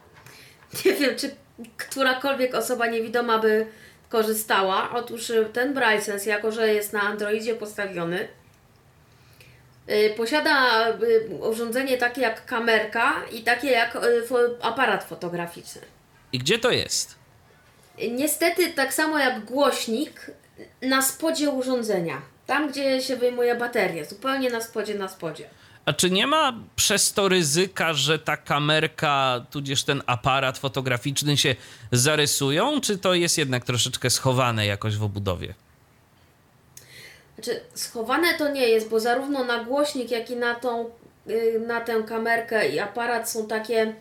nie 0.85 0.93
wiem, 0.95 1.17
czy 1.19 1.31
którakolwiek 1.77 2.55
osoba 2.55 2.87
niewidoma 2.87 3.39
by 3.39 3.67
korzystała. 4.13 4.91
Otóż 4.95 5.31
y, 5.31 5.45
ten 5.53 5.75
Sense, 6.01 6.31
jako 6.31 6.53
że 6.53 6.75
jest 6.75 6.93
na 6.93 7.01
Androidzie 7.01 7.55
postawiony, 7.55 8.29
y, 9.91 10.15
posiada 10.17 10.89
y, 10.89 11.29
urządzenie 11.41 11.99
takie 11.99 12.21
jak 12.21 12.47
kamerka 12.47 13.13
i 13.33 13.43
takie 13.43 13.71
jak 13.71 13.99
aparat 14.61 15.05
fotograficzny. 15.05 15.81
I 16.33 16.39
gdzie 16.39 16.59
to 16.59 16.71
jest? 16.71 17.15
Niestety, 18.11 18.73
tak 18.73 18.95
samo 18.95 19.19
jak 19.19 19.45
głośnik, 19.45 20.31
na 20.83 21.03
spodzie 21.03 21.51
urządzenia. 21.51 22.23
Tam, 22.47 22.69
gdzie 22.71 23.03
się 23.03 23.17
wyjmuje 23.17 23.55
baterię, 23.55 24.05
zupełnie 24.05 24.51
na 24.51 24.61
spodzie, 24.61 24.95
na 24.95 25.09
spodzie. 25.09 25.49
A 25.85 25.93
czy 25.93 26.11
nie 26.11 26.27
ma 26.27 26.55
przez 26.77 27.13
to 27.13 27.29
ryzyka, 27.29 27.95
że 27.95 28.19
ta 28.19 28.37
kamerka, 28.37 29.47
tudzież 29.51 29.85
ten 29.85 30.03
aparat 30.07 30.59
fotograficzny 30.59 31.37
się 31.37 31.57
zarysują, 31.93 32.81
czy 32.81 32.99
to 32.99 33.15
jest 33.15 33.39
jednak 33.39 33.65
troszeczkę 33.65 34.11
schowane 34.11 34.67
jakoś 34.67 34.97
w 34.97 35.03
obudowie? 35.03 35.55
Znaczy, 37.35 37.61
schowane 37.75 38.35
to 38.35 38.49
nie 38.49 38.69
jest, 38.69 38.89
bo 38.89 39.01
zarówno 39.01 39.45
na 39.45 39.65
głośnik, 39.65 40.11
jak 40.11 40.31
i 40.31 40.37
na, 40.37 40.55
tą, 40.55 40.91
y, 41.31 41.63
na 41.67 41.81
tę 41.81 42.03
kamerkę 42.09 42.69
i 42.69 42.79
aparat 42.79 43.31
są 43.31 43.47
takie 43.47 43.95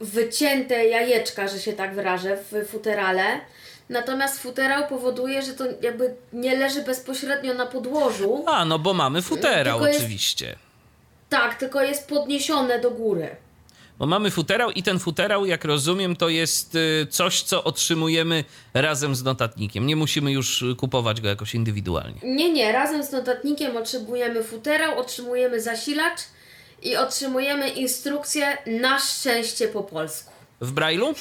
wycięte 0.00 0.86
jajeczka, 0.86 1.48
że 1.48 1.60
się 1.60 1.72
tak 1.72 1.94
wyrażę, 1.94 2.36
w 2.36 2.68
futerale. 2.68 3.40
Natomiast 3.90 4.38
futerał 4.42 4.88
powoduje, 4.88 5.42
że 5.42 5.52
to 5.52 5.64
jakby 5.82 6.14
nie 6.32 6.56
leży 6.56 6.82
bezpośrednio 6.82 7.54
na 7.54 7.66
podłożu. 7.66 8.44
A, 8.46 8.64
no 8.64 8.78
bo 8.78 8.94
mamy 8.94 9.22
futerał 9.22 9.82
oczywiście. 9.82 10.56
Tak, 11.28 11.54
tylko 11.54 11.82
jest 11.82 12.08
podniesione 12.08 12.78
do 12.78 12.90
góry. 12.90 13.36
Bo 13.98 14.06
mamy 14.06 14.30
futerał 14.30 14.70
i 14.70 14.82
ten 14.82 14.98
futerał, 14.98 15.46
jak 15.46 15.64
rozumiem, 15.64 16.16
to 16.16 16.28
jest 16.28 16.74
y, 16.74 17.06
coś, 17.10 17.42
co 17.42 17.64
otrzymujemy 17.64 18.44
razem 18.74 19.14
z 19.14 19.22
notatnikiem. 19.22 19.86
Nie 19.86 19.96
musimy 19.96 20.32
już 20.32 20.64
kupować 20.78 21.20
go 21.20 21.28
jakoś 21.28 21.54
indywidualnie. 21.54 22.20
Nie, 22.22 22.52
nie. 22.52 22.72
Razem 22.72 23.04
z 23.04 23.12
notatnikiem 23.12 23.76
otrzymujemy 23.76 24.44
futerał, 24.44 24.98
otrzymujemy 24.98 25.60
zasilacz 25.60 26.20
i 26.82 26.96
otrzymujemy 26.96 27.68
instrukcję 27.68 28.58
na 28.66 28.98
szczęście 28.98 29.68
po 29.68 29.82
polsku. 29.82 30.32
W 30.60 30.74
Braille'u? 30.74 31.14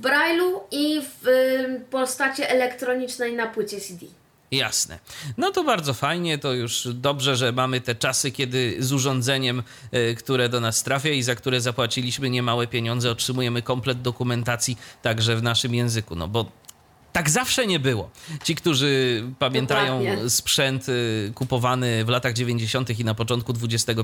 W 0.00 0.02
Braille'u 0.02 0.60
i 0.70 1.02
w 1.02 1.28
y, 1.28 1.80
postaci 1.90 2.42
elektronicznej 2.42 3.32
na 3.36 3.46
płycie 3.46 3.80
CD. 3.80 4.06
Jasne. 4.50 4.98
No 5.38 5.50
to 5.50 5.64
bardzo 5.64 5.94
fajnie, 5.94 6.38
to 6.38 6.52
już 6.52 6.88
dobrze, 6.94 7.36
że 7.36 7.52
mamy 7.52 7.80
te 7.80 7.94
czasy, 7.94 8.30
kiedy 8.30 8.76
z 8.78 8.92
urządzeniem, 8.92 9.62
y, 9.94 10.14
które 10.14 10.48
do 10.48 10.60
nas 10.60 10.82
trafia 10.82 11.10
i 11.10 11.22
za 11.22 11.34
które 11.34 11.60
zapłaciliśmy 11.60 12.30
niemałe 12.30 12.66
pieniądze, 12.66 13.10
otrzymujemy 13.10 13.62
komplet 13.62 14.02
dokumentacji 14.02 14.78
także 15.02 15.36
w 15.36 15.42
naszym 15.42 15.74
języku. 15.74 16.16
No 16.16 16.28
bo 16.28 16.52
tak 17.12 17.30
zawsze 17.30 17.66
nie 17.66 17.80
było. 17.80 18.10
Ci, 18.44 18.54
którzy 18.54 19.22
pamiętają 19.38 19.98
Dokładnie. 19.98 20.30
sprzęt 20.30 20.88
y, 20.88 21.32
kupowany 21.34 22.04
w 22.04 22.08
latach 22.08 22.32
90. 22.32 23.00
i 23.00 23.04
na 23.04 23.14
początku 23.14 23.54
XXI 23.62 23.94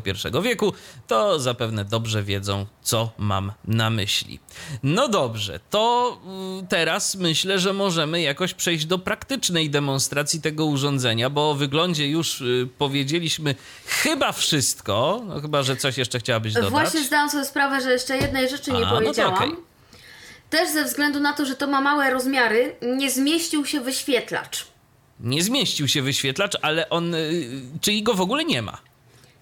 wieku, 0.43 0.73
to 1.07 1.41
zapewne 1.41 1.85
dobrze 1.85 2.23
wiedzą, 2.23 2.67
co 2.83 3.11
mam 3.19 3.53
na 3.65 3.91
myśli. 3.91 4.41
No 4.83 5.09
dobrze, 5.09 5.61
to 5.71 6.17
y, 6.63 6.67
teraz 6.67 7.15
myślę, 7.15 7.59
że 7.59 7.73
możemy 7.73 8.23
jakoś 8.23 8.55
przejść 8.55 8.87
do 8.87 8.99
praktycznej 8.99 9.71
demonstracji 9.71 10.41
tego 10.41 10.67
urządzenia, 10.67 11.31
bo 11.31 11.51
o 11.51 11.55
wyglądzie 11.55 12.09
już 12.09 12.41
y, 12.41 12.69
powiedzieliśmy 12.79 13.55
chyba 13.87 14.33
wszystko, 14.33 15.23
no 15.27 15.41
chyba, 15.41 15.63
że 15.63 15.77
coś 15.77 15.99
jeszcze 15.99 16.19
chciałabyś 16.19 16.53
dodać. 16.53 16.71
Właśnie 16.71 17.05
zdałam 17.05 17.31
sobie 17.31 17.45
sprawę, 17.45 17.81
że 17.81 17.93
jeszcze 17.93 18.17
jednej 18.17 18.49
rzeczy 18.49 18.73
nie 18.73 18.87
A, 18.87 18.91
powiedziałam. 18.91 19.51
No 19.51 19.76
też 20.51 20.71
ze 20.71 20.85
względu 20.85 21.21
na 21.21 21.33
to, 21.33 21.47
że 21.47 21.57
to 21.57 21.67
ma 21.67 21.81
małe 21.81 22.11
rozmiary, 22.11 22.77
nie 22.83 23.11
zmieścił 23.11 23.67
się 23.67 23.81
wyświetlacz. 23.81 24.67
Nie 25.21 25.43
zmieścił 25.43 25.89
się 25.89 26.03
wyświetlacz, 26.03 26.53
ale 26.63 26.91
on. 26.91 27.15
Y, 27.15 27.61
czyli 27.81 28.03
go 28.03 28.15
w 28.15 28.21
ogóle 28.21 28.45
nie 28.45 28.63
ma. 28.63 28.79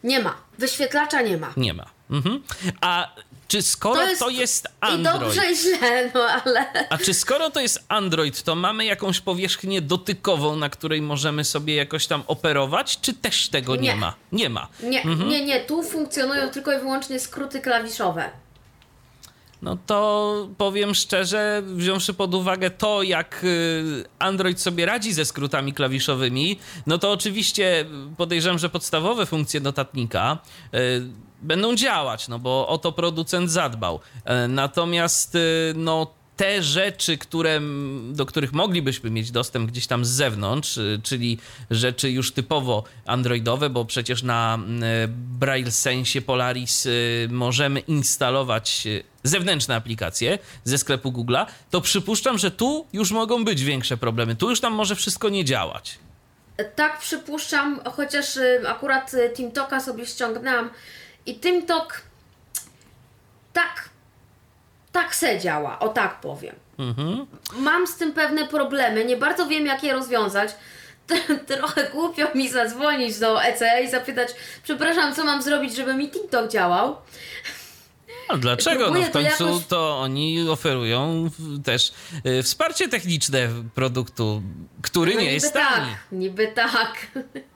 Nie 0.05 0.21
ma. 0.21 0.37
Wyświetlacza 0.59 1.23
nie 1.23 1.37
ma. 1.37 1.53
Nie 1.57 1.75
ma. 1.75 1.87
Mhm. 2.11 2.43
A 2.81 3.15
czy 3.49 3.63
skoro 3.63 4.01
to 4.01 4.09
jest, 4.09 4.21
to 4.21 4.31
jest 4.31 4.69
Android. 4.81 5.17
I 5.17 5.21
dobrze 5.21 5.53
i 5.53 5.57
źle, 5.57 6.11
no 6.15 6.21
ale. 6.21 6.89
A 6.91 6.99
czy 6.99 7.15
skoro 7.15 7.51
to 7.51 7.61
jest 7.61 7.85
Android, 7.89 8.43
to 8.43 8.55
mamy 8.55 8.85
jakąś 8.85 9.21
powierzchnię 9.21 9.83
dotykową, 9.83 10.57
na 10.57 10.71
której 10.71 11.03
możemy 11.03 11.45
sobie 11.45 11.75
jakoś 11.75 12.07
tam 12.07 12.23
operować, 12.27 13.01
czy 13.01 13.15
też 13.15 13.49
tego 13.49 13.77
nie, 13.77 13.83
nie 13.83 13.97
ma? 13.97 14.15
Nie 14.33 14.49
ma. 14.49 14.69
Nie, 14.83 15.03
mhm. 15.03 15.29
nie, 15.29 15.45
nie. 15.45 15.61
Tu 15.61 15.83
funkcjonują 15.83 16.51
tylko 16.51 16.73
i 16.73 16.79
wyłącznie 16.79 17.21
skróty 17.21 17.61
klawiszowe 17.61 18.31
no 19.65 19.79
to 19.87 20.49
powiem 20.59 20.95
szczerze, 20.95 21.63
wziąwszy 21.67 22.15
pod 22.15 22.35
uwagę 22.35 22.71
to, 22.71 23.03
jak 23.03 23.41
y, 23.45 24.05
Android 24.19 24.61
sobie 24.61 24.87
radzi 24.87 25.13
ze 25.13 25.25
skrótami 25.25 25.73
klawiszowymi, 25.73 26.59
no 26.87 26.99
to 26.99 27.13
oczywiście 27.13 27.85
podejrzewam, 28.17 28.59
że 28.59 28.69
podstawowe 28.69 29.27
funkcje 29.27 29.61
notatnika 29.61 30.39
y, 30.75 30.79
będą 31.43 31.75
działać, 31.75 32.29
no 32.29 32.39
bo 32.39 32.69
o 32.69 32.79
to 32.79 32.93
producent 32.93 33.51
zadbał. 33.51 34.01
Y, 34.45 34.49
natomiast 34.49 35.37
no 35.75 36.15
te 36.37 36.63
rzeczy, 36.63 37.19
które, 37.19 37.61
do 38.13 38.27
których 38.27 38.53
moglibyśmy 38.53 39.11
mieć 39.11 39.31
dostęp 39.31 39.71
gdzieś 39.71 39.87
tam 39.87 40.05
z 40.05 40.09
zewnątrz, 40.09 40.77
y, 40.77 41.01
czyli 41.03 41.39
rzeczy 41.71 42.11
już 42.11 42.33
typowo 42.33 42.85
androidowe, 43.07 43.71
bo 43.71 43.85
przecież 43.85 44.23
na 44.23 44.59
y, 45.05 45.09
Braille 45.09 45.71
Sensie 45.71 46.23
Polaris 46.23 46.87
y, 46.87 47.29
możemy 47.31 47.81
instalować 47.81 48.89
zewnętrzne 49.23 49.77
aplikacje 49.77 50.39
ze 50.65 50.79
sklepu 50.79 51.13
Google'a, 51.13 51.47
to 51.71 51.81
przypuszczam, 51.81 52.39
że 52.39 52.51
tu 52.51 52.87
już 52.93 53.11
mogą 53.11 53.45
być 53.45 53.65
większe 53.65 53.97
problemy. 53.97 54.37
Tu 54.37 54.51
już 54.51 54.61
tam 54.61 54.73
może 54.73 54.95
wszystko 54.97 55.29
nie 55.29 55.45
działać. 55.45 55.99
Tak, 56.75 56.99
przypuszczam, 56.99 57.81
chociaż 57.97 58.27
akurat 58.69 59.13
TeamTalka 59.37 59.81
sobie 59.81 60.07
ściągnęłam 60.07 60.71
i 61.27 61.35
TeamTalk 61.35 62.03
tak 63.53 63.94
tak 64.95 65.15
se 65.15 65.39
działa, 65.41 65.79
o 65.79 65.89
tak 65.89 66.21
powiem. 66.21 66.55
Mhm. 66.79 67.27
Mam 67.57 67.87
z 67.87 67.97
tym 67.97 68.13
pewne 68.13 68.49
problemy, 68.49 69.05
nie 69.05 69.17
bardzo 69.17 69.47
wiem 69.47 69.67
jak 69.67 69.83
je 69.83 69.93
rozwiązać. 69.93 70.51
Trochę 71.57 71.91
głupio 71.91 72.27
mi 72.35 72.49
zadzwonić 72.49 73.19
do 73.19 73.45
ECE 73.45 73.83
i 73.85 73.91
zapytać, 73.91 74.29
przepraszam, 74.63 75.15
co 75.15 75.25
mam 75.25 75.43
zrobić, 75.43 75.77
żeby 75.77 75.95
mi 75.95 76.11
TikTok 76.11 76.51
działał. 76.51 76.97
A 78.29 78.37
dlaczego? 78.37 78.91
no 78.91 79.03
w 79.03 79.11
końcu 79.11 79.39
to, 79.39 79.45
jakoś... 79.47 79.67
to 79.67 79.99
oni 79.99 80.49
oferują 80.49 81.31
też 81.65 81.93
y, 82.27 82.43
wsparcie 82.43 82.89
techniczne 82.89 83.49
produktu, 83.75 84.43
który 84.83 85.15
no, 85.15 85.21
nie 85.21 85.33
jest 85.33 85.53
tak, 85.53 85.75
tani. 85.75 85.91
Niby 86.13 86.49
tak. 86.49 87.07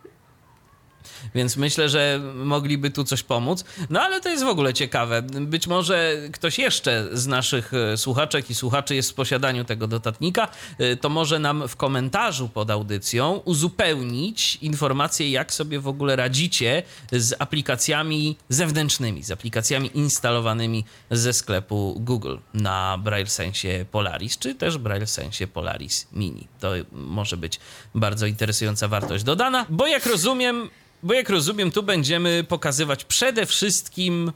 Więc 1.35 1.57
myślę, 1.57 1.89
że 1.89 2.21
mogliby 2.35 2.91
tu 2.91 3.05
coś 3.05 3.23
pomóc. 3.23 3.65
No 3.91 4.01
ale 4.01 4.21
to 4.21 4.29
jest 4.29 4.45
w 4.45 4.49
ogóle 4.49 4.75
ciekawe. 4.75 5.23
Być 5.23 5.67
może 5.67 6.17
ktoś 6.33 6.59
jeszcze 6.59 7.09
z 7.13 7.27
naszych 7.27 7.75
e, 7.75 7.97
słuchaczek 7.97 8.51
i 8.51 8.55
słuchaczy 8.55 8.95
jest 8.95 9.11
w 9.11 9.15
posiadaniu 9.15 9.65
tego 9.65 9.87
dodatnika, 9.87 10.49
e, 10.79 10.97
to 10.97 11.09
może 11.09 11.39
nam 11.39 11.69
w 11.69 11.77
komentarzu 11.77 12.49
pod 12.49 12.71
audycją 12.71 13.41
uzupełnić 13.45 14.57
informacje, 14.57 15.31
jak 15.31 15.53
sobie 15.53 15.81
w 15.81 15.89
ogóle 15.89 16.17
radzicie 16.17 16.83
z 17.13 17.35
aplikacjami 17.39 18.37
zewnętrznymi, 18.49 19.23
z 19.23 19.31
aplikacjami 19.31 19.91
instalowanymi 19.95 20.85
ze 21.11 21.33
sklepu 21.33 21.95
Google 22.01 22.37
na 22.55 22.99
Braille 22.99 23.27
Sensie 23.27 23.87
Polaris, 23.91 24.39
czy 24.39 24.55
też 24.55 24.79
Braille 24.79 25.07
Sensie 25.07 25.47
Polaris 25.47 26.07
Mini. 26.13 26.49
To 26.61 26.73
może 26.93 27.37
być 27.37 27.61
bardzo 27.95 28.27
interesująca 28.27 28.89
wartość 28.89 29.25
dodana, 29.25 29.67
bo 29.69 29.87
jak 29.87 30.07
rozumiem, 30.07 30.71
bo 31.03 31.15
jak 31.15 31.29
rozumiem, 31.29 31.71
tu 31.71 31.83
będziemy 31.83 32.45
pokazywać 32.45 33.05
przede 33.05 33.47
wszystkim 33.47 34.33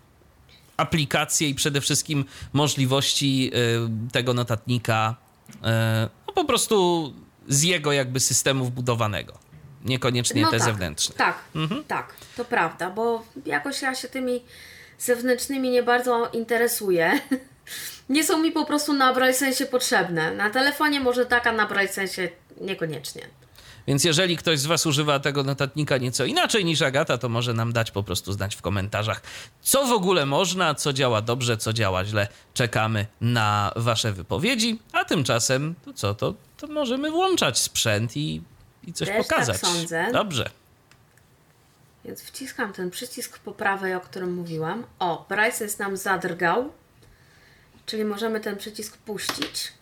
aplikacje 0.76 1.48
i 1.48 1.54
przede 1.54 1.80
wszystkim 1.80 2.24
możliwości 2.52 3.50
y, 4.08 4.12
tego 4.12 4.34
notatnika 4.34 5.14
y, 5.48 5.58
no 6.26 6.32
po 6.34 6.44
prostu 6.44 7.14
z 7.48 7.62
jego 7.62 7.92
jakby 7.92 8.20
systemu 8.20 8.64
wbudowanego. 8.64 9.38
Niekoniecznie 9.84 10.42
No 10.42 10.50
te 10.50 10.58
tak, 10.58 10.66
zewnętrzne. 10.66 11.14
Tak, 11.14 11.38
tak, 11.88 12.14
to 12.36 12.44
prawda, 12.44 12.90
bo 12.90 13.22
jakoś 13.46 13.82
ja 13.82 13.94
się 13.94 14.08
tymi 14.08 14.42
zewnętrznymi 14.98 15.70
nie 15.70 15.82
bardzo 15.82 16.30
interesuję. 16.32 17.20
Nie 18.08 18.24
są 18.24 18.42
mi 18.42 18.52
po 18.52 18.64
prostu 18.64 18.92
na 18.92 19.32
sensie 19.32 19.66
potrzebne. 19.66 20.34
Na 20.34 20.50
telefonie 20.50 21.00
może 21.00 21.26
tak, 21.26 21.46
a 21.46 21.52
na 21.52 21.68
sensie 21.88 22.28
niekoniecznie. 22.60 23.22
Więc 23.86 24.04
jeżeli 24.04 24.36
ktoś 24.36 24.58
z 24.58 24.66
Was 24.66 24.86
używa 24.86 25.20
tego 25.20 25.42
notatnika 25.42 25.98
nieco 25.98 26.24
inaczej 26.24 26.64
niż 26.64 26.82
Agata, 26.82 27.18
to 27.18 27.28
może 27.28 27.54
nam 27.54 27.72
dać 27.72 27.90
po 27.90 28.02
prostu 28.02 28.32
znać 28.32 28.56
w 28.56 28.62
komentarzach, 28.62 29.22
co 29.62 29.86
w 29.86 29.92
ogóle 29.92 30.26
można, 30.26 30.74
co 30.74 30.92
działa 30.92 31.22
dobrze, 31.22 31.56
co 31.56 31.72
działa 31.72 32.04
źle. 32.04 32.28
Czekamy 32.54 33.06
na 33.20 33.72
Wasze 33.76 34.12
wypowiedzi, 34.12 34.78
a 34.92 35.04
tymczasem 35.04 35.74
to 35.84 35.92
co, 35.92 36.14
to, 36.14 36.34
to 36.56 36.66
możemy 36.66 37.10
włączać 37.10 37.58
sprzęt 37.58 38.16
i, 38.16 38.42
i 38.86 38.92
coś 38.92 39.08
Też 39.08 39.16
tak 39.16 39.26
pokazać. 39.26 39.60
sądzę. 39.60 40.08
Dobrze. 40.12 40.50
Więc 42.04 42.22
wciskam 42.22 42.72
ten 42.72 42.90
przycisk 42.90 43.38
po 43.38 43.52
prawej, 43.52 43.94
o 43.94 44.00
którym 44.00 44.34
mówiłam. 44.34 44.84
O, 44.98 45.26
sense 45.52 45.84
nam 45.84 45.96
zadrgał, 45.96 46.72
czyli 47.86 48.04
możemy 48.04 48.40
ten 48.40 48.56
przycisk 48.56 48.96
puścić. 48.96 49.72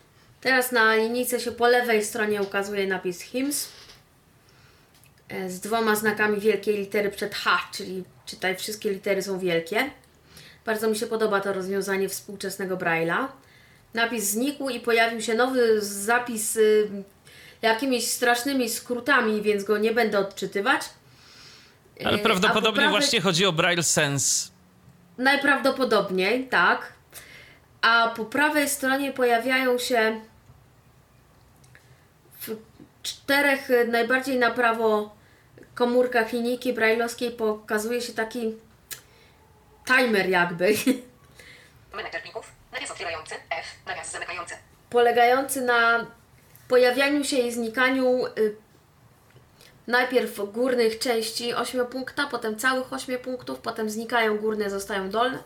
Teraz 0.41 0.71
na 0.71 0.95
linijce 0.95 1.39
się 1.39 1.51
po 1.51 1.67
lewej 1.67 2.05
stronie 2.05 2.41
ukazuje 2.41 2.87
napis 2.87 3.21
HIMS 3.21 3.69
z 5.47 5.59
dwoma 5.59 5.95
znakami 5.95 6.39
wielkiej 6.39 6.77
litery 6.77 7.09
przed 7.09 7.35
H, 7.35 7.59
czyli 7.71 8.03
czytaj 8.25 8.55
wszystkie 8.55 8.89
litery 8.89 9.21
są 9.21 9.39
wielkie. 9.39 9.89
Bardzo 10.65 10.89
mi 10.89 10.95
się 10.95 11.07
podoba 11.07 11.39
to 11.39 11.53
rozwiązanie 11.53 12.09
współczesnego 12.09 12.77
Braille'a. 12.77 13.27
Napis 13.93 14.23
znikł 14.23 14.69
i 14.69 14.79
pojawił 14.79 15.21
się 15.21 15.33
nowy 15.33 15.81
zapis 15.81 16.55
y, 16.55 16.89
jakimiś 17.61 18.07
strasznymi 18.07 18.69
skrótami, 18.69 19.41
więc 19.41 19.63
go 19.63 19.77
nie 19.77 19.91
będę 19.91 20.19
odczytywać. 20.19 20.81
Ale 22.05 22.17
E, 22.17 22.21
a 22.21 22.23
prawdopodobnie 22.23 22.89
właśnie 22.89 23.21
chodzi 23.21 23.45
o 23.45 23.51
Braille 23.51 23.83
Sense. 23.83 24.51
Najprawdopodobniej, 25.17 26.47
tak. 26.47 26.93
A 27.81 28.13
po 28.15 28.25
prawej 28.25 28.69
stronie 28.69 29.11
pojawiają 29.11 29.77
się 29.77 30.21
w 32.41 32.57
czterech 33.03 33.69
y, 33.69 33.87
najbardziej 33.87 34.39
na 34.39 34.51
prawo 34.51 35.20
komórkach 35.81 36.33
linijki 36.33 36.73
brajlowskiej 36.73 37.31
pokazuje 37.31 38.01
się 38.01 38.13
taki 38.13 38.55
timer 39.85 40.29
jakby, 40.29 40.73
Menedżer 41.93 42.21
plików. 42.21 42.51
Nawias 42.71 42.91
otwierający. 42.91 43.35
F. 43.35 43.65
Nawias 43.85 44.11
zamykający. 44.11 44.55
polegający 44.89 45.61
na 45.61 46.05
pojawianiu 46.67 47.23
się 47.23 47.37
i 47.37 47.51
znikaniu 47.51 48.25
y, 48.25 48.55
najpierw 49.87 50.51
górnych 50.51 50.99
części 50.99 51.53
8 51.53 51.85
punkta, 51.85 52.27
potem 52.27 52.55
całych 52.55 52.93
8 52.93 53.19
punktów, 53.19 53.59
potem 53.59 53.89
znikają 53.89 54.37
górne, 54.37 54.69
zostają 54.69 55.09
dolne, 55.09 55.39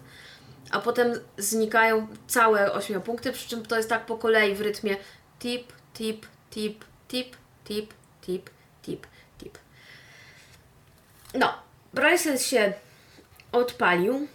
a 0.72 0.80
potem 0.80 1.14
znikają 1.38 2.08
całe 2.28 2.74
8 2.74 3.02
punkty, 3.02 3.32
przy 3.32 3.50
czym 3.50 3.66
to 3.66 3.78
jest 3.78 3.90
tak 3.90 4.06
po 4.06 4.18
kolei 4.18 4.56
w 4.56 4.62
rytmie 4.62 4.98
tip, 5.40 5.74
tip, 5.94 6.26
tip, 6.50 6.86
tip, 7.08 7.36
tip, 7.66 7.94
tip. 8.22 8.55
No, 11.36 11.54
Bracelet 11.94 12.42
się 12.42 12.74
odpalił. 13.52 14.28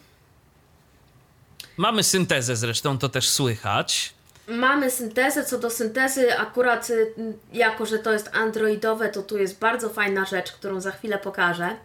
Mamy 1.77 2.03
syntezę 2.03 2.57
zresztą, 2.57 2.99
to 2.99 3.09
też 3.09 3.29
słychać. 3.29 4.15
Mamy 4.49 4.91
syntezę. 4.91 5.45
Co 5.45 5.59
do 5.59 5.71
syntezy, 5.71 6.39
akurat 6.39 6.91
y, 6.91 7.15
jako, 7.53 7.87
że 7.87 7.99
to 7.99 8.13
jest 8.13 8.31
androidowe, 8.33 9.09
to 9.09 9.23
tu 9.23 9.39
jest 9.39 9.59
bardzo 9.59 9.89
fajna 9.89 10.25
rzecz, 10.25 10.53
którą 10.53 10.81
za 10.81 10.91
chwilę 10.91 11.19
pokażę. 11.19 11.77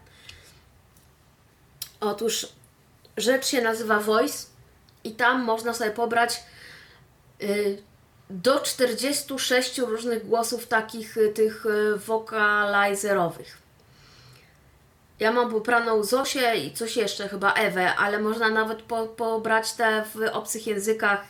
Otóż 2.00 2.48
rzecz 3.18 3.48
się 3.48 3.62
nazywa 3.62 4.00
Voice 4.00 4.46
i 5.04 5.12
tam 5.12 5.44
można 5.44 5.74
sobie 5.74 5.92
pobrać 5.92 6.44
y, 7.42 7.82
do 8.30 8.60
46 8.60 9.78
różnych 9.78 10.28
głosów 10.28 10.68
takich 10.68 11.18
y, 11.18 11.30
tych 11.30 11.66
y, 11.66 11.98
wokalizerowych. 11.98 13.65
Ja 15.20 15.32
mam 15.32 15.52
popraną 15.52 16.04
Zosię 16.04 16.56
i 16.58 16.74
coś 16.74 16.98
jeszcze, 16.98 17.30
chyba 17.30 17.54
Ewę, 17.54 17.96
ale 17.96 18.20
można 18.20 18.50
nawet 18.50 18.82
po, 18.82 19.06
pobrać 19.08 19.72
te 19.74 20.04
w 20.16 20.20
obcych 20.32 20.68
językach. 20.68 21.26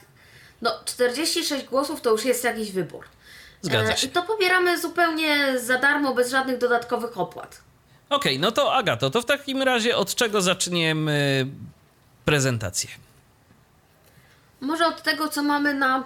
No, 0.61 0.71
46 0.85 1.65
głosów 1.65 2.01
to 2.01 2.11
już 2.11 2.25
jest 2.25 2.43
jakiś 2.43 2.71
wybór. 2.71 3.05
Zgadza 3.61 3.93
E, 3.93 3.97
się. 3.97 4.07
I 4.07 4.09
to 4.09 4.23
pobieramy 4.23 4.79
zupełnie 4.81 5.59
za 5.59 5.77
darmo, 5.77 6.13
bez 6.13 6.31
żadnych 6.31 6.57
dodatkowych 6.57 7.17
opłat. 7.17 7.61
Okej, 8.09 8.39
no 8.39 8.51
to 8.51 8.73
Agato, 8.73 9.09
to 9.09 9.21
w 9.21 9.25
takim 9.25 9.61
razie 9.61 9.97
od 9.97 10.15
czego 10.15 10.41
zaczniemy 10.41 11.47
prezentację? 12.25 12.89
Może 14.61 14.87
od 14.87 15.03
tego, 15.03 15.29
co 15.29 15.43
mamy 15.43 15.73
na, 15.73 16.03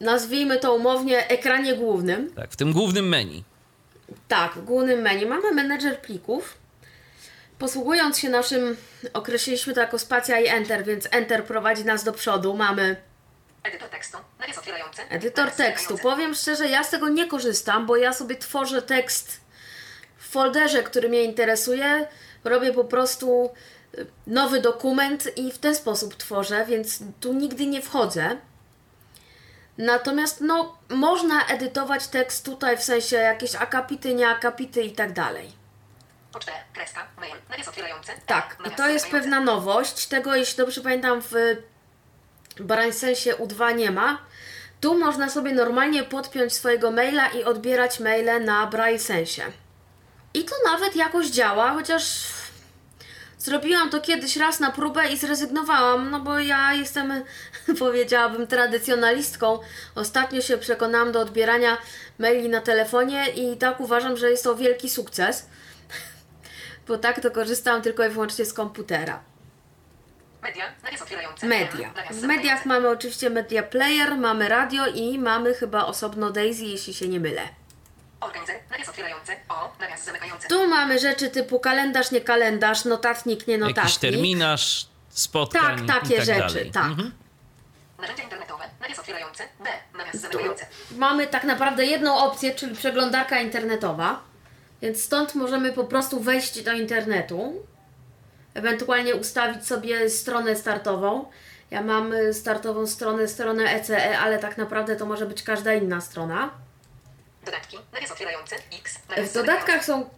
nazwijmy 0.00 0.58
to 0.58 0.74
umownie, 0.74 1.28
ekranie 1.28 1.74
głównym. 1.74 2.30
Tak, 2.34 2.50
w 2.50 2.56
tym 2.56 2.72
głównym 2.72 3.08
menu. 3.08 3.44
Tak, 4.28 4.54
w 4.54 4.64
głównym 4.64 5.00
menu 5.00 5.26
mamy 5.26 5.52
menedżer 5.52 6.00
plików. 6.00 6.59
Posługując 7.60 8.18
się 8.18 8.28
naszym, 8.28 8.76
określiliśmy 9.12 9.74
to 9.74 9.80
jako 9.80 9.98
spacja 9.98 10.40
i 10.40 10.46
enter, 10.46 10.84
więc 10.84 11.08
enter 11.10 11.44
prowadzi 11.44 11.84
nas 11.84 12.04
do 12.04 12.12
przodu. 12.12 12.56
Mamy 12.56 12.96
Edytor 13.62 13.88
tekstu. 13.88 14.18
Nawias 14.38 14.58
otwierający. 14.58 15.02
edytor 15.08 15.50
tekstu. 15.50 15.98
Powiem 15.98 16.34
szczerze, 16.34 16.68
ja 16.68 16.84
z 16.84 16.90
tego 16.90 17.08
nie 17.08 17.26
korzystam, 17.28 17.86
bo 17.86 17.96
ja 17.96 18.12
sobie 18.12 18.36
tworzę 18.36 18.82
tekst 18.82 19.40
w 20.16 20.28
folderze, 20.28 20.82
który 20.82 21.08
mnie 21.08 21.22
interesuje. 21.22 22.08
Robię 22.44 22.72
po 22.72 22.84
prostu 22.84 23.50
y, 23.98 24.06
nowy 24.26 24.60
dokument 24.60 25.38
i 25.38 25.52
w 25.52 25.58
ten 25.58 25.74
sposób 25.74 26.14
tworzę, 26.14 26.64
więc 26.68 26.98
tu 27.20 27.32
nigdy 27.32 27.66
nie 27.66 27.82
wchodzę. 27.82 28.36
Natomiast 29.78 30.40
no, 30.40 30.78
można 30.88 31.46
edytować 31.46 32.06
tekst 32.06 32.44
tutaj 32.44 32.76
w 32.76 32.82
sensie 32.82 33.16
jakieś 33.16 33.54
akapity, 33.54 34.14
nie 34.14 34.28
akapity 34.28 34.82
i 34.82 34.92
tak 34.92 35.12
dalej. 35.12 35.59
Pocztę. 36.32 36.52
Kreska. 36.74 37.06
Mail. 37.20 37.34
Nawias 37.50 37.68
otwierający. 37.68 38.12
Tak, 38.26 38.56
i 38.66 38.70
to 38.70 38.88
jest 38.88 39.08
pewna 39.08 39.40
nowość. 39.40 40.06
Tego, 40.06 40.36
jeśli 40.36 40.56
dobrze 40.56 40.80
pamiętam, 40.80 41.22
w 41.22 41.34
Brainsensie 42.60 43.34
U2 43.34 43.76
nie 43.76 43.90
ma. 43.90 44.18
Tu 44.80 44.98
można 44.98 45.30
sobie 45.30 45.52
normalnie 45.52 46.02
podpiąć 46.02 46.52
swojego 46.52 46.90
maila 46.90 47.28
i 47.28 47.44
odbierać 47.44 48.00
maile 48.00 48.44
na 48.44 48.66
Braillesensie. 48.66 49.42
I 50.34 50.44
to 50.44 50.54
nawet 50.64 50.96
jakoś 50.96 51.26
działa, 51.26 51.72
chociaż 51.72 52.26
zrobiłam 53.38 53.90
to 53.90 54.00
kiedyś 54.00 54.36
raz 54.36 54.60
na 54.60 54.70
próbę 54.70 55.08
i 55.08 55.18
zrezygnowałam, 55.18 56.10
no 56.10 56.20
bo 56.20 56.38
ja 56.38 56.74
jestem, 56.74 57.12
powiedziałabym, 57.78 58.46
tradycjonalistką. 58.46 59.58
Ostatnio 59.94 60.40
się 60.40 60.58
przekonałam 60.58 61.12
do 61.12 61.20
odbierania 61.20 61.78
maili 62.18 62.48
na 62.48 62.60
telefonie 62.60 63.28
i 63.28 63.56
tak 63.56 63.80
uważam, 63.80 64.16
że 64.16 64.30
jest 64.30 64.44
to 64.44 64.56
wielki 64.56 64.90
sukces 64.90 65.46
bo 66.88 66.98
tak 66.98 67.20
to 67.20 67.30
korzystam 67.30 67.82
tylko 67.82 68.04
i 68.06 68.08
wyłącznie 68.08 68.44
z 68.44 68.52
komputera. 68.52 69.20
Media. 70.42 70.64
Nawias 70.82 71.02
otwierający. 71.02 71.46
Media. 71.46 71.92
W 72.10 72.22
mediach 72.22 72.66
mamy 72.66 72.88
oczywiście 72.88 73.30
media 73.30 73.62
player, 73.62 74.16
mamy 74.16 74.48
radio 74.48 74.86
i 74.86 75.18
mamy 75.18 75.54
chyba 75.54 75.84
osobno 75.86 76.30
Daisy, 76.30 76.64
jeśli 76.64 76.94
się 76.94 77.08
nie 77.08 77.20
mylę. 77.20 77.42
O. 78.20 78.30
Tu 80.48 80.68
mamy 80.68 80.98
rzeczy 80.98 81.30
typu 81.30 81.60
kalendarz, 81.60 82.10
nie 82.10 82.20
kalendarz, 82.20 82.84
notatnik, 82.84 83.46
nie 83.46 83.58
notatnik. 83.58 83.76
Jakiś 83.84 83.98
terminarz, 83.98 84.86
spotkań 85.08 85.86
Tak, 85.86 86.00
takie 86.00 86.14
i 86.14 86.16
tak 86.16 86.26
rzeczy, 86.26 86.38
dalej. 86.54 86.70
tak. 86.70 86.84
Mhm. 86.86 87.12
Narzędzia 88.00 88.22
internetowe. 88.22 88.64
Nawias 88.80 88.98
otwierający. 88.98 89.42
B. 89.64 89.70
Nawias 89.98 90.16
zamykający. 90.16 90.66
Mamy 90.90 91.26
tak 91.26 91.44
naprawdę 91.44 91.84
jedną 91.84 92.18
opcję, 92.18 92.54
czyli 92.54 92.76
przeglądarka 92.76 93.40
internetowa. 93.40 94.20
Więc 94.82 95.02
stąd 95.04 95.34
możemy 95.34 95.72
po 95.72 95.84
prostu 95.84 96.20
wejść 96.20 96.62
do 96.62 96.72
internetu, 96.72 97.66
ewentualnie 98.54 99.14
ustawić 99.14 99.66
sobie 99.66 100.10
stronę 100.10 100.56
startową. 100.56 101.30
Ja 101.70 101.82
mam 101.82 102.12
startową 102.32 102.86
stronę, 102.86 103.28
stronę 103.28 103.74
ECE, 103.74 104.18
ale 104.18 104.38
tak 104.38 104.58
naprawdę 104.58 104.96
to 104.96 105.06
może 105.06 105.26
być 105.26 105.42
każda 105.42 105.74
inna 105.74 106.00
strona. 106.00 106.50
Dodatki. 107.44 107.78
Nawias 107.92 108.10
otwierający. 108.10 108.56
X. 108.80 108.98
W 109.30 109.32
dodatkach 109.34 109.84
są 109.84 110.10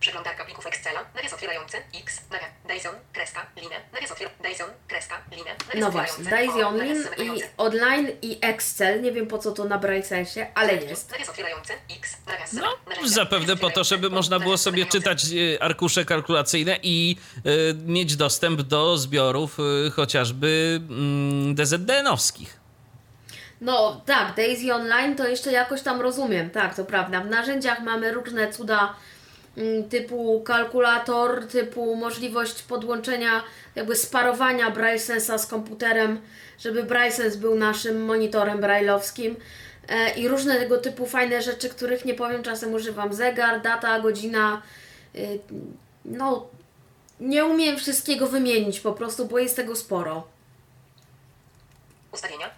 Przeglądarka 0.00 0.44
plików 0.44 0.66
Excela. 0.66 1.00
Nawias 1.14 1.32
otwierający. 1.32 1.76
X. 2.02 2.20
Nawias. 2.30 2.50
Dyson. 2.68 2.94
Kreska. 3.12 3.46
Linę. 3.56 3.76
Nawias 3.92 4.10
otwier... 4.12 4.30
Dyson. 4.42 4.70
Kreska. 4.88 5.22
Linę. 5.30 5.50
Nawias 5.50 5.80
No 5.80 5.90
właśnie, 5.90 6.24
otwierający. 6.24 6.54
Daisy 6.54 6.66
O, 6.66 6.68
Online 6.68 7.04
nawias 7.18 7.42
i 7.42 7.42
online 7.56 8.08
i 8.22 8.38
Excel. 8.40 9.02
Nie 9.02 9.12
wiem 9.12 9.26
po 9.26 9.38
co 9.38 9.52
to 9.52 9.64
na 9.64 9.78
Braillesensie, 9.78 10.46
ale 10.54 10.76
jest. 10.76 11.10
Nawias 11.10 11.28
otwierający. 11.28 11.72
X. 11.98 12.16
Nawias 12.26 12.52
No. 12.52 12.76
Nawias 12.88 13.10
zapewne 13.10 13.56
po 13.56 13.70
to, 13.70 13.84
żeby 13.84 14.06
otwierający. 14.06 14.14
można 14.14 14.38
było 14.38 14.58
sobie 14.58 14.86
czytać 14.86 15.24
e, 15.54 15.62
arkusze 15.62 16.04
kalkulacyjne 16.04 16.78
i 16.82 17.16
e, 17.36 17.74
mieć 17.74 18.16
dostęp 18.16 18.62
do 18.62 18.98
zbiorów 18.98 19.58
e, 19.86 19.90
chociażby 19.90 20.80
mm, 20.90 21.54
DZDN-owskich. 21.54 22.60
No 23.60 24.02
tak, 24.06 24.34
Daisy 24.36 24.74
Online 24.74 25.16
to 25.16 25.28
jeszcze 25.28 25.52
jakoś 25.52 25.82
tam 25.82 26.00
rozumiem, 26.00 26.50
tak, 26.50 26.74
to 26.74 26.84
prawda. 26.84 27.20
W 27.20 27.26
narzędziach 27.26 27.80
mamy 27.82 28.12
różne 28.12 28.52
cuda 28.52 28.94
typu 29.90 30.40
kalkulator, 30.40 31.46
typu 31.46 31.96
możliwość 31.96 32.62
podłączenia, 32.62 33.42
jakby 33.74 33.96
sparowania 33.96 34.70
BrailleSense'a 34.70 35.38
z 35.38 35.46
komputerem, 35.46 36.20
żeby 36.58 36.82
BrailleSense 36.82 37.38
był 37.38 37.54
naszym 37.54 38.04
monitorem 38.04 38.60
brailleowskim 38.60 39.36
e, 39.88 40.14
i 40.14 40.28
różne 40.28 40.56
tego 40.56 40.78
typu 40.78 41.06
fajne 41.06 41.42
rzeczy, 41.42 41.68
których 41.68 42.04
nie 42.04 42.14
powiem, 42.14 42.42
czasem 42.42 42.74
używam 42.74 43.14
zegar, 43.14 43.62
data, 43.62 44.00
godzina, 44.00 44.62
y, 45.14 45.38
no 46.04 46.46
nie 47.20 47.44
umiem 47.44 47.76
wszystkiego 47.76 48.26
wymienić 48.26 48.80
po 48.80 48.92
prostu, 48.92 49.26
bo 49.26 49.38
jest 49.38 49.56
tego 49.56 49.76
sporo. 49.76 50.26
Ustawienia. 52.12 52.50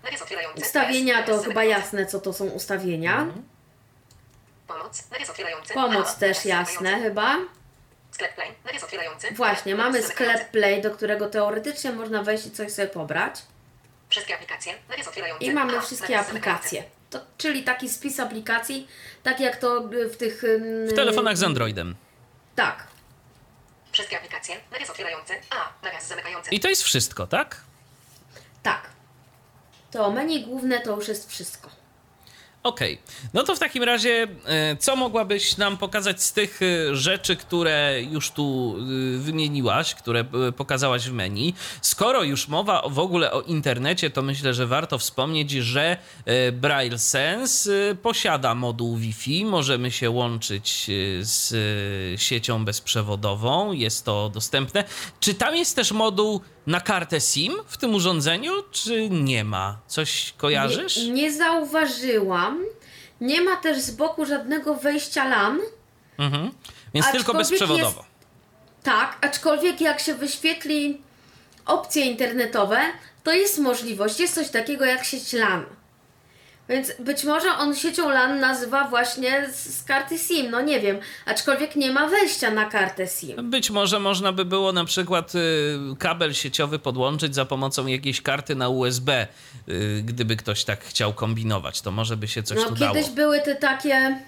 Ustawienia 0.56 1.22
to 1.22 1.38
chyba 1.38 1.64
jasne, 1.64 2.06
co 2.06 2.20
to 2.20 2.32
są 2.32 2.46
ustawienia. 2.46 3.26
Pomoc. 4.66 5.10
Nawias 5.10 5.30
otwierający. 5.30 5.74
Pomoc 5.74 6.16
też 6.16 6.44
jasne 6.44 7.00
chyba. 7.00 7.38
Sklep 8.10 8.34
Play. 8.34 8.48
Nawias 8.64 8.84
otwierający. 8.84 9.34
Właśnie, 9.34 9.74
mamy 9.74 10.02
sklep 10.02 10.50
Play, 10.50 10.82
do 10.82 10.90
którego 10.90 11.28
teoretycznie 11.28 11.92
można 11.92 12.22
wejść 12.22 12.46
i 12.46 12.50
coś 12.50 12.72
sobie 12.72 12.88
pobrać. 12.88 13.42
Wszystkie 14.08 14.34
aplikacje. 14.34 14.74
Nawias 14.88 15.08
otwierający. 15.08 15.44
I 15.44 15.52
mamy 15.52 15.80
wszystkie 15.80 16.18
aplikacje. 16.18 16.84
To, 17.10 17.20
czyli 17.38 17.62
taki 17.64 17.88
spis 17.88 18.20
aplikacji, 18.20 18.88
tak 19.22 19.40
jak 19.40 19.56
to 19.56 19.92
y, 19.92 20.08
w 20.08 20.16
tych... 20.16 20.42
W 20.88 20.92
telefonach 20.96 21.36
z 21.36 21.42
Androidem. 21.42 21.96
Tak. 22.56 22.86
Wszystkie 23.92 24.16
aplikacje. 24.16 24.56
Nawias 24.72 24.90
otwierający. 24.90 25.32
A. 25.50 25.84
Nawias 25.84 26.08
zamykający. 26.08 26.50
I 26.50 26.60
to 26.60 26.68
jest 26.68 26.82
wszystko, 26.82 27.26
tak? 27.26 27.56
Tak. 28.62 28.90
To 29.90 30.10
menu 30.10 30.44
główne 30.46 30.80
to 30.80 30.96
już 30.96 31.08
jest 31.08 31.30
wszystko. 31.30 31.81
Okej, 32.62 32.98
no 33.34 33.42
to 33.42 33.56
w 33.56 33.58
takim 33.58 33.82
razie, 33.82 34.26
e, 34.44 34.76
co 34.76 34.96
mogłabyś 34.96 35.56
nam 35.56 35.76
pokazać 35.76 36.22
z 36.22 36.32
tych 36.32 36.60
e, 36.62 36.96
rzeczy, 36.96 37.36
które 37.36 38.02
już 38.10 38.30
tu 38.30 38.76
e, 38.78 39.18
wymieniłaś, 39.18 39.94
które 39.94 40.24
pokazałaś 40.56 41.08
w 41.08 41.12
menu? 41.12 41.54
Skoro 41.80 42.22
już 42.22 42.48
mowa 42.48 42.82
w 42.88 42.98
ogóle 42.98 43.32
o 43.32 43.42
internecie, 43.42 44.10
to 44.10 44.22
myślę, 44.22 44.54
że 44.54 44.66
warto 44.66 44.98
wspomnieć, 44.98 45.50
że 45.50 45.96
Braille 46.52 46.98
Sense 46.98 47.70
posiada 48.02 48.54
moduł 48.54 48.96
Wi-Fi. 48.96 49.44
Możemy 49.44 49.90
się 49.90 50.10
łączyć 50.10 50.90
z 51.20 51.54
siecią 52.20 52.64
bezprzewodową, 52.64 53.72
jest 53.72 54.04
to 54.04 54.30
dostępne. 54.34 54.84
Czy 55.20 55.34
tam 55.34 55.56
jest 55.56 55.76
też 55.76 55.92
moduł 55.92 56.40
na 56.66 56.80
kartę 56.80 57.20
SIM 57.20 57.52
w 57.66 57.76
tym 57.76 57.94
urządzeniu, 57.94 58.52
czy 58.70 59.08
nie 59.10 59.44
ma? 59.44 59.78
Coś 59.86 60.34
kojarzysz? 60.36 60.96
Nie, 60.96 61.10
nie 61.10 61.32
zauważyłam. 61.32 62.51
Nie 63.22 63.40
ma 63.40 63.56
też 63.56 63.78
z 63.80 63.90
boku 63.90 64.26
żadnego 64.26 64.74
wejścia 64.74 65.24
LAN. 65.28 65.60
Mhm. 66.18 66.50
Więc 66.94 67.06
tylko 67.12 67.34
bezprzewodowo. 67.34 67.84
jest- 68.00 68.12
Tak, 68.82 69.18
aczkolwiek 69.20 69.80
jak 69.80 70.00
się 70.00 70.14
wyświetli 70.14 71.00
opcje 71.66 72.04
internetowe, 72.06 72.80
to 73.24 73.32
jest 73.32 73.58
możliwość, 73.58 74.20
jest 74.20 74.34
coś 74.34 74.48
takiego 74.50 74.84
jak 74.84 75.04
sieć 75.04 75.32
LAN. 75.32 75.64
Więc 76.68 76.92
być 76.98 77.24
może 77.24 77.48
on 77.48 77.76
siecią 77.76 78.10
LAN 78.10 78.40
nazywa 78.40 78.88
właśnie 78.88 79.48
z, 79.52 79.78
z 79.78 79.84
karty 79.84 80.18
SIM, 80.18 80.50
no 80.50 80.60
nie 80.60 80.80
wiem, 80.80 80.98
aczkolwiek 81.26 81.76
nie 81.76 81.92
ma 81.92 82.08
wejścia 82.08 82.50
na 82.50 82.64
kartę 82.64 83.06
SIM. 83.06 83.50
Być 83.50 83.70
może 83.70 84.00
można 84.00 84.32
by 84.32 84.44
było 84.44 84.72
na 84.72 84.84
przykład 84.84 85.34
y, 85.34 85.38
kabel 85.98 86.34
sieciowy 86.34 86.78
podłączyć 86.78 87.34
za 87.34 87.44
pomocą 87.44 87.86
jakiejś 87.86 88.22
karty 88.22 88.54
na 88.54 88.68
USB, 88.68 89.26
y, 89.68 90.02
gdyby 90.04 90.36
ktoś 90.36 90.64
tak 90.64 90.84
chciał 90.84 91.12
kombinować. 91.12 91.80
To 91.80 91.90
może 91.90 92.16
by 92.16 92.28
się 92.28 92.42
coś 92.42 92.58
No 92.58 92.64
tu 92.64 92.74
dało. 92.74 92.94
kiedyś 92.94 93.10
były 93.10 93.40
te 93.40 93.54
takie 93.54 94.18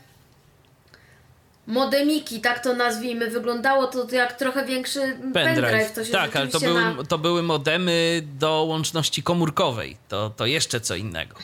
modemiki, 1.67 2.41
tak 2.41 2.63
to 2.63 2.75
nazwijmy, 2.75 3.31
wyglądało 3.31 3.87
to 3.87 4.15
jak 4.15 4.33
trochę 4.33 4.65
większy 4.65 5.17
pendrive. 5.35 5.93
To 5.95 6.05
się 6.05 6.13
tak, 6.13 6.37
ale 6.37 6.49
to 6.49 6.61
były, 6.61 6.81
na... 6.81 7.05
to 7.09 7.19
były 7.19 7.43
modemy 7.43 8.23
do 8.39 8.65
łączności 8.69 9.23
komórkowej. 9.23 9.97
To, 10.09 10.31
to 10.31 10.47
jeszcze 10.47 10.81
co 10.81 10.97
innego. 10.97 11.35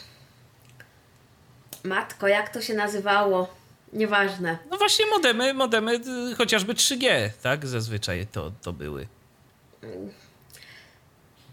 Matko, 1.85 2.29
jak 2.29 2.49
to 2.49 2.61
się 2.61 2.75
nazywało? 2.75 3.49
Nieważne. 3.93 4.59
No 4.71 4.79
właśnie 4.79 5.07
modemy, 5.07 5.55
modemy 5.55 5.93
y, 6.33 6.35
chociażby 6.39 6.75
3G, 6.75 7.31
tak? 7.43 7.67
Zazwyczaj 7.67 8.27
to, 8.33 8.53
to 8.63 8.73
były. 8.73 9.07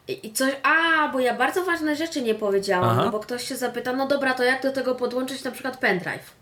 I, 0.08 0.34
coś, 0.34 0.54
a, 0.64 1.08
bo 1.14 1.20
ja 1.20 1.36
bardzo 1.36 1.66
ważne 1.66 1.96
rzeczy 1.96 2.22
nie 2.22 2.36
powiedziałam, 2.36 2.90
Aha. 2.90 3.02
no 3.06 3.12
bo 3.12 3.20
ktoś 3.20 3.48
się 3.48 3.56
zapyta, 3.56 3.94
no 3.94 4.08
dobra, 4.08 4.34
to 4.34 4.44
jak 4.44 4.64
do 4.64 4.72
tego 4.72 4.96
podłączyć 4.96 5.44
na 5.44 5.52
przykład 5.52 5.78
pendrive? 5.78 6.34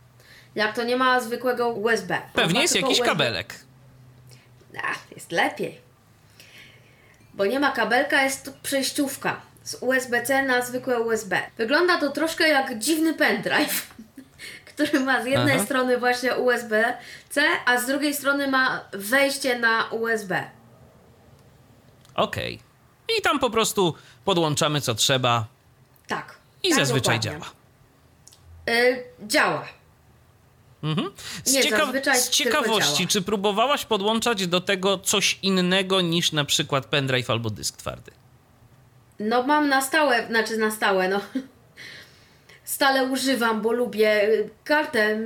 Jak 0.55 0.75
to 0.75 0.83
nie 0.83 0.97
ma 0.97 1.19
zwykłego 1.19 1.69
USB? 1.69 2.21
Pewnie 2.33 2.61
jest 2.61 2.75
jakiś 2.75 2.99
USB. 2.99 3.05
kabelek. 3.05 3.55
A, 4.83 5.13
jest 5.15 5.31
lepiej. 5.31 5.79
Bo 7.33 7.45
nie 7.45 7.59
ma 7.59 7.71
kabelka, 7.71 8.23
jest 8.23 8.45
to 8.45 8.51
przejściówka 8.63 9.41
z 9.65 9.77
USB-C 9.81 10.43
na 10.43 10.61
zwykłe 10.61 10.99
USB. 10.99 11.41
Wygląda 11.57 11.97
to 11.99 12.09
troszkę 12.09 12.47
jak 12.47 12.79
dziwny 12.79 13.13
pendrive, 13.13 13.87
który 14.75 14.99
ma 14.99 15.23
z 15.23 15.25
jednej 15.25 15.55
Aha. 15.55 15.65
strony 15.65 15.97
właśnie 15.97 16.35
USB-C, 16.35 17.41
a 17.65 17.77
z 17.77 17.85
drugiej 17.87 18.13
strony 18.13 18.47
ma 18.47 18.85
wejście 18.93 19.59
na 19.59 19.85
USB. 19.91 20.43
Okej. 22.15 22.59
I 23.17 23.21
tam 23.21 23.39
po 23.39 23.49
prostu 23.49 23.95
podłączamy 24.25 24.81
co 24.81 24.95
trzeba 24.95 25.45
Tak. 26.07 26.35
i 26.63 26.69
tak 26.69 26.79
zazwyczaj 26.79 27.19
dokładnie. 27.19 27.39
działa. 28.65 28.79
Y, 28.79 29.03
działa. 29.27 29.65
Mhm. 30.83 31.11
Z, 31.43 31.53
Nie, 31.53 31.63
z 32.15 32.29
ciekawości, 32.29 33.07
czy 33.07 33.21
próbowałaś 33.21 33.85
podłączać 33.85 34.47
do 34.47 34.61
tego 34.61 34.97
coś 34.97 35.39
innego 35.41 36.01
niż 36.01 36.31
na 36.31 36.45
przykład 36.45 36.85
pendrive 36.85 37.29
albo 37.29 37.49
dysk 37.49 37.77
twardy? 37.77 38.11
No 39.19 39.43
mam 39.43 39.69
na 39.69 39.81
stałe, 39.81 40.27
znaczy 40.27 40.57
na 40.57 40.71
stałe, 40.71 41.09
no. 41.09 41.21
Stale 42.63 43.03
używam, 43.05 43.61
bo 43.61 43.71
lubię 43.71 44.23
y, 44.23 44.49
kartę 44.63 45.19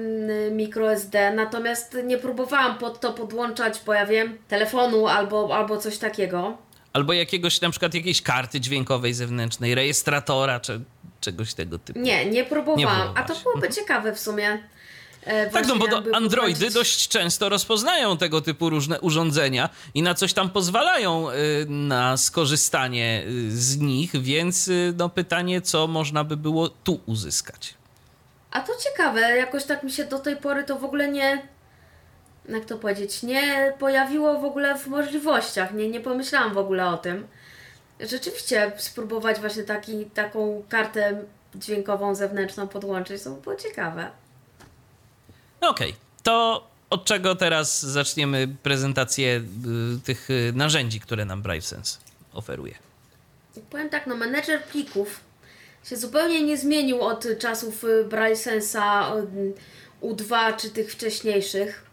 microSD, 0.51 1.31
natomiast 1.35 1.97
nie 2.03 2.17
próbowałam 2.17 2.77
pod 2.77 2.99
to 2.99 3.13
podłączać, 3.13 3.81
bo 3.85 3.93
ja 3.93 4.05
wiem, 4.05 4.37
telefonu 4.47 5.07
albo, 5.07 5.55
albo 5.55 5.77
coś 5.77 5.97
takiego. 5.97 6.57
Albo 6.93 7.13
jakiegoś, 7.13 7.61
na 7.61 7.69
przykład 7.69 7.93
jakiejś 7.93 8.21
karty 8.21 8.59
dźwiękowej 8.59 9.13
zewnętrznej, 9.13 9.75
rejestratora, 9.75 10.59
czy 10.59 10.81
czegoś 11.21 11.53
tego 11.53 11.79
typu. 11.79 11.99
Nie, 11.99 12.25
nie 12.25 12.45
próbowałam. 12.45 13.07
Nie 13.07 13.17
A 13.17 13.23
to 13.23 13.35
byłoby 13.43 13.69
ciekawe 13.69 14.15
w 14.15 14.19
sumie. 14.19 14.59
E, 15.23 15.49
Tak, 15.49 15.67
no 15.67 15.75
bo 15.75 15.87
do 15.87 16.03
Androidy 16.15 16.69
dość 16.71 17.07
często 17.07 17.49
rozpoznają 17.49 18.17
tego 18.17 18.41
typu 18.41 18.69
różne 18.69 18.99
urządzenia 19.01 19.69
i 19.93 20.01
na 20.01 20.13
coś 20.13 20.33
tam 20.33 20.49
pozwalają 20.49 21.29
y, 21.29 21.33
na 21.69 22.17
skorzystanie 22.17 23.23
y, 23.27 23.57
z 23.57 23.77
nich, 23.77 24.21
więc 24.21 24.67
y, 24.67 24.93
no 24.97 25.09
pytanie, 25.09 25.61
co 25.61 25.87
można 25.87 26.23
by 26.23 26.37
było 26.37 26.69
tu 26.69 26.99
uzyskać. 27.05 27.73
A 28.51 28.59
to 28.59 28.73
ciekawe, 28.83 29.21
jakoś 29.21 29.63
tak 29.63 29.83
mi 29.83 29.91
się 29.91 30.05
do 30.05 30.19
tej 30.19 30.35
pory 30.35 30.63
to 30.63 30.75
w 30.79 30.83
ogóle 30.83 31.07
nie. 31.07 31.47
Jak 32.49 32.65
to 32.65 32.77
powiedzieć? 32.77 33.23
Nie 33.23 33.73
pojawiło 33.79 34.39
w 34.39 34.45
ogóle 34.45 34.77
w 34.77 34.87
możliwościach. 34.87 35.73
Nie, 35.73 35.89
nie 35.89 35.99
pomyślałam 35.99 36.53
w 36.53 36.57
ogóle 36.57 36.89
o 36.89 36.97
tym. 36.97 37.27
Rzeczywiście 37.99 38.71
spróbować 38.77 39.39
właśnie 39.39 39.63
taki, 39.63 40.05
taką 40.05 40.63
kartę 40.69 41.23
dźwiękową 41.55 42.15
zewnętrzną 42.15 42.67
podłączyć, 42.67 43.23
to 43.23 43.29
by 43.29 43.41
było 43.41 43.55
ciekawe. 43.55 44.11
No 45.61 45.69
Okej, 45.69 45.95
to 46.23 46.67
od 46.89 47.05
czego 47.05 47.35
teraz 47.35 47.81
zaczniemy 47.81 48.47
prezentację 48.63 49.41
y, 49.97 49.99
tych 50.03 50.29
y, 50.29 50.53
narzędzi, 50.55 50.99
które 50.99 51.25
nam 51.25 51.41
BrailleSense 51.41 51.97
oferuje? 52.33 52.75
Powiem 53.69 53.89
tak, 53.89 54.07
no 54.07 54.15
menedżer 54.15 54.63
plików 54.63 55.19
się 55.83 55.97
zupełnie 55.97 56.43
nie 56.43 56.57
zmienił 56.57 57.01
od 57.01 57.25
czasów 57.39 57.83
y, 57.83 58.05
BrailleSense'a 58.09 59.17
y, 59.17 59.53
U2 60.01 60.55
czy 60.55 60.69
tych 60.69 60.91
wcześniejszych. 60.91 61.85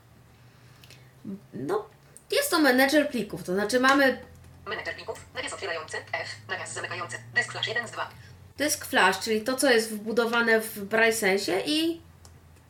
No, 1.55 1.88
jest 2.31 2.50
to 2.50 2.61
menedżer 2.61 3.11
plików, 3.11 3.42
to 3.42 3.55
znaczy 3.55 3.81
mamy 3.81 4.18
Menedżer 4.66 4.94
plików. 4.94 5.20
Nawias 5.35 5.52
otwierający. 5.52 5.96
F. 5.96 6.29
Nawias 6.48 6.74
zamykający. 6.74 7.16
Desk 7.35 7.52
flash 7.52 7.68
1 7.68 7.88
z 7.88 7.90
2. 7.90 8.11
dysk 8.59 8.85
flash, 8.85 9.20
czyli 9.20 9.40
to, 9.40 9.57
co 9.57 9.70
jest 9.70 9.90
wbudowane 9.90 10.61
w 10.61 10.85
BrailleSensie 10.85 11.61
i, 11.66 12.00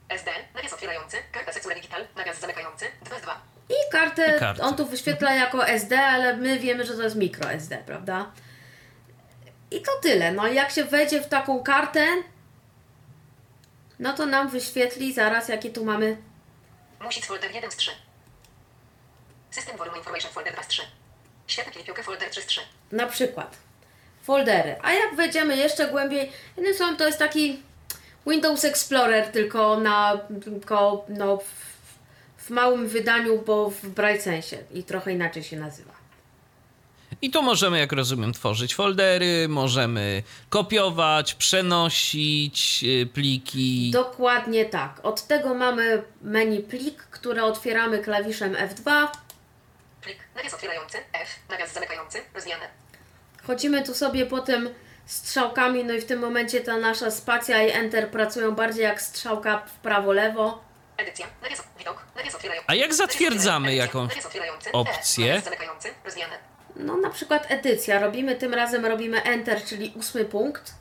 SD. 0.08 0.30
Nawias 0.54 0.72
otwierający. 0.72 1.16
Karta 1.32 1.52
Secure 1.52 1.74
Digital. 1.74 2.06
Nawias 2.16 2.40
zamykający. 2.40 2.86
2 3.02 3.18
z 3.18 3.22
2. 3.22 3.40
i 3.68 3.92
kartę. 3.92 4.36
I 4.36 4.40
kartę. 4.40 4.62
On 4.62 4.76
tu 4.76 4.86
wyświetla 4.86 5.34
jako 5.34 5.68
SD, 5.68 6.00
ale 6.00 6.36
my 6.36 6.58
wiemy, 6.58 6.86
że 6.86 6.94
to 6.94 7.02
jest 7.02 7.16
micro 7.16 7.50
SD, 7.50 7.78
prawda? 7.86 8.32
I 9.70 9.82
to 9.82 9.92
tyle. 10.02 10.32
No, 10.32 10.46
jak 10.46 10.70
się 10.70 10.84
wejdzie 10.84 11.22
w 11.22 11.28
taką 11.28 11.62
kartę, 11.62 12.06
no 13.98 14.12
to 14.12 14.26
nam 14.26 14.48
wyświetli 14.48 15.12
zaraz, 15.14 15.48
jakie 15.48 15.70
tu 15.70 15.84
mamy 15.84 16.16
Music 17.00 17.26
folder 17.26 17.54
1 17.54 17.70
z 17.70 17.76
3. 17.76 17.90
System 19.50 19.76
volume 19.76 19.98
information 19.98 20.32
folder 20.32 20.52
2 20.52 20.62
z 20.62 20.68
3. 20.68 20.82
Światła 21.46 21.72
klipioka 21.72 22.02
folder 22.02 22.30
3 22.30 22.42
z 22.42 22.46
3. 22.46 22.60
na 22.92 23.06
przykład 23.06 23.56
foldery. 24.22 24.76
A 24.82 24.92
jak 24.92 25.14
wejdziemy 25.16 25.56
jeszcze 25.56 25.88
głębiej, 25.88 26.32
słowem 26.76 26.96
to 26.96 27.06
jest 27.06 27.18
taki 27.18 27.62
Windows 28.26 28.64
Explorer, 28.64 29.28
tylko 29.28 29.80
na 29.80 30.20
tylko 30.44 31.04
no, 31.08 31.36
w, 31.36 31.44
w 32.36 32.50
małym 32.50 32.88
wydaniu, 32.88 33.42
bo 33.46 33.70
w 33.70 33.86
BrailleSensie 33.86 34.56
i 34.74 34.82
trochę 34.82 35.12
inaczej 35.12 35.42
się 35.42 35.56
nazywa. 35.56 35.96
I 37.22 37.30
tu 37.30 37.42
możemy, 37.42 37.78
jak 37.78 37.92
rozumiem, 37.92 38.32
tworzyć 38.32 38.74
foldery, 38.74 39.48
możemy 39.48 40.22
kopiować, 40.48 41.34
przenosić 41.34 42.84
y, 42.84 43.06
pliki. 43.06 43.90
Dokładnie 43.90 44.64
tak. 44.64 45.00
Od 45.02 45.26
tego 45.26 45.54
mamy 45.54 46.02
menu 46.22 46.60
plik, 46.60 47.02
które 47.02 47.44
otwieramy 47.44 47.98
klawiszem 47.98 48.54
F2. 48.54 49.08
Plik. 50.02 50.18
Nawias 50.36 50.54
otwierający. 50.54 50.98
F. 51.12 51.28
Nawias 51.50 51.74
zamykający. 51.74 52.18
Rozwijane. 52.34 52.68
Chodzimy 53.46 53.84
tu 53.84 53.94
sobie 53.94 54.26
potem 54.26 54.68
strzałkami, 55.06 55.84
no 55.84 55.94
i 55.94 56.00
w 56.00 56.04
tym 56.04 56.20
momencie 56.20 56.60
ta 56.60 56.76
nasza 56.76 57.10
spacja 57.10 57.62
i 57.62 57.70
Enter 57.70 58.10
pracują 58.10 58.54
bardziej 58.54 58.82
jak 58.82 59.02
strzałka 59.02 59.58
w 59.66 59.78
prawo-lewo. 59.78 60.60
Edycja. 60.96 61.26
Nawias 61.42 61.62
widok. 61.78 62.02
Nawias 62.16 62.34
otwierający. 62.34 62.66
A 62.70 62.74
jak 62.74 62.94
zatwierdzamy 62.94 63.88
otwierający. 64.24 64.72
opcję? 64.72 65.42
No 66.76 66.96
na 66.96 67.10
przykład 67.10 67.46
edycja. 67.48 68.00
Robimy 68.00 68.36
tym 68.36 68.54
razem 68.54 68.86
robimy 68.86 69.22
Enter, 69.22 69.64
czyli 69.64 69.92
ósmy 69.96 70.24
punkt. 70.24 70.74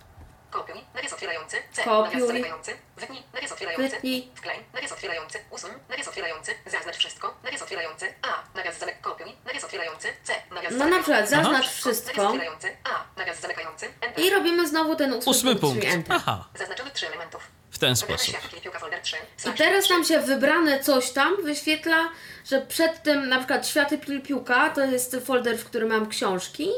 Kopiuj. 0.51 0.81
Nawias 0.95 1.13
otwierający. 1.13 1.57
C. 1.73 1.83
Kopiuj. 1.83 2.13
Nawias 2.13 2.27
zamykający. 2.27 2.71
Wytnij. 2.97 3.23
Nawias 3.33 3.51
otwierający. 3.51 3.89
Wytnij. 3.95 4.31
Wklej. 4.35 4.59
Nawias 4.73 4.91
otwierający. 4.91 5.39
Usuń. 5.49 5.71
Nawias 5.89 6.07
otwierający. 6.07 6.51
Zaznacz 6.65 6.97
wszystko. 6.97 7.37
Nawias 7.43 7.61
otwierający. 7.61 8.13
A. 8.21 8.57
Nawias 8.57 8.79
zamyk. 8.79 9.01
Kopiuj. 9.01 9.31
Nawias 9.45 9.63
otwierający. 9.63 10.07
C. 10.23 10.33
Nawias 10.51 10.73
No 10.77 10.85
na 10.87 10.95
przykład 10.99 11.17
Aha. 11.19 11.27
zaznacz 11.27 11.53
Nawias 11.53 11.73
wszystko 11.73 12.27
otwierający. 12.27 12.77
A. 12.83 13.19
Nawias 13.19 13.39
zamykający. 13.41 13.85
Enter. 14.01 14.25
i 14.25 14.29
robimy 14.29 14.67
znowu 14.67 14.95
ten 14.95 15.13
ósmy, 15.13 15.31
Ósmy 15.31 15.49
punkt, 15.55 15.61
punkt. 15.61 15.81
czyli 15.81 15.93
Enter. 15.93 16.15
Aha, 16.15 16.45
Zaznaczamy 16.59 16.91
trzy 16.91 17.07
elementów. 17.07 17.43
w 17.71 17.77
ten 17.79 17.95
Wybrane 17.95 18.17
sposób. 18.17 18.35
światło 18.35 18.59
piłka 18.61 18.79
folder 18.79 19.01
3. 19.01 19.15
I 19.49 19.53
teraz 19.57 19.89
nam 19.89 20.03
się 20.03 20.19
wybrane 20.19 20.79
coś 20.79 21.11
tam 21.11 21.43
wyświetla, 21.43 22.09
że 22.45 22.61
przed 22.61 23.03
tym 23.03 23.29
na 23.29 23.37
przykład 23.37 23.67
Światy 23.67 23.97
Piłka 24.23 24.69
to 24.69 24.85
jest 24.85 25.15
folder, 25.25 25.57
w 25.57 25.65
którym 25.65 25.89
mam 25.89 26.09
książki 26.09 26.69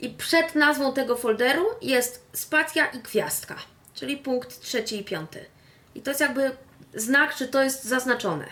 i 0.00 0.10
przed 0.10 0.54
nazwą 0.54 0.94
tego 0.94 1.16
folderu 1.16 1.66
jest 1.82 2.26
spacja 2.32 2.86
i 2.86 2.98
gwiazdka, 2.98 3.56
czyli 3.94 4.16
punkt 4.16 4.60
trzeci 4.60 5.00
i 5.00 5.04
piąty. 5.04 5.46
I 5.94 6.02
to 6.02 6.10
jest 6.10 6.20
jakby 6.20 6.56
znak, 6.94 7.34
czy 7.34 7.48
to 7.48 7.62
jest 7.62 7.84
zaznaczone. 7.84 8.46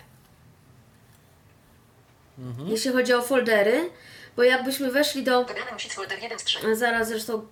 Jeśli 2.66 2.92
chodzi 2.92 3.12
o 3.12 3.22
foldery, 3.22 3.90
bo 4.36 4.42
jakbyśmy 4.42 4.90
weszli 4.90 5.22
do... 5.22 5.44
Wybrane 5.44 5.72
musi 5.72 5.90
folder 5.90 6.22
1 6.22 6.38
z 6.38 6.44
3. 6.44 6.76
Zaraz 6.76 7.08
zresztą 7.08 7.46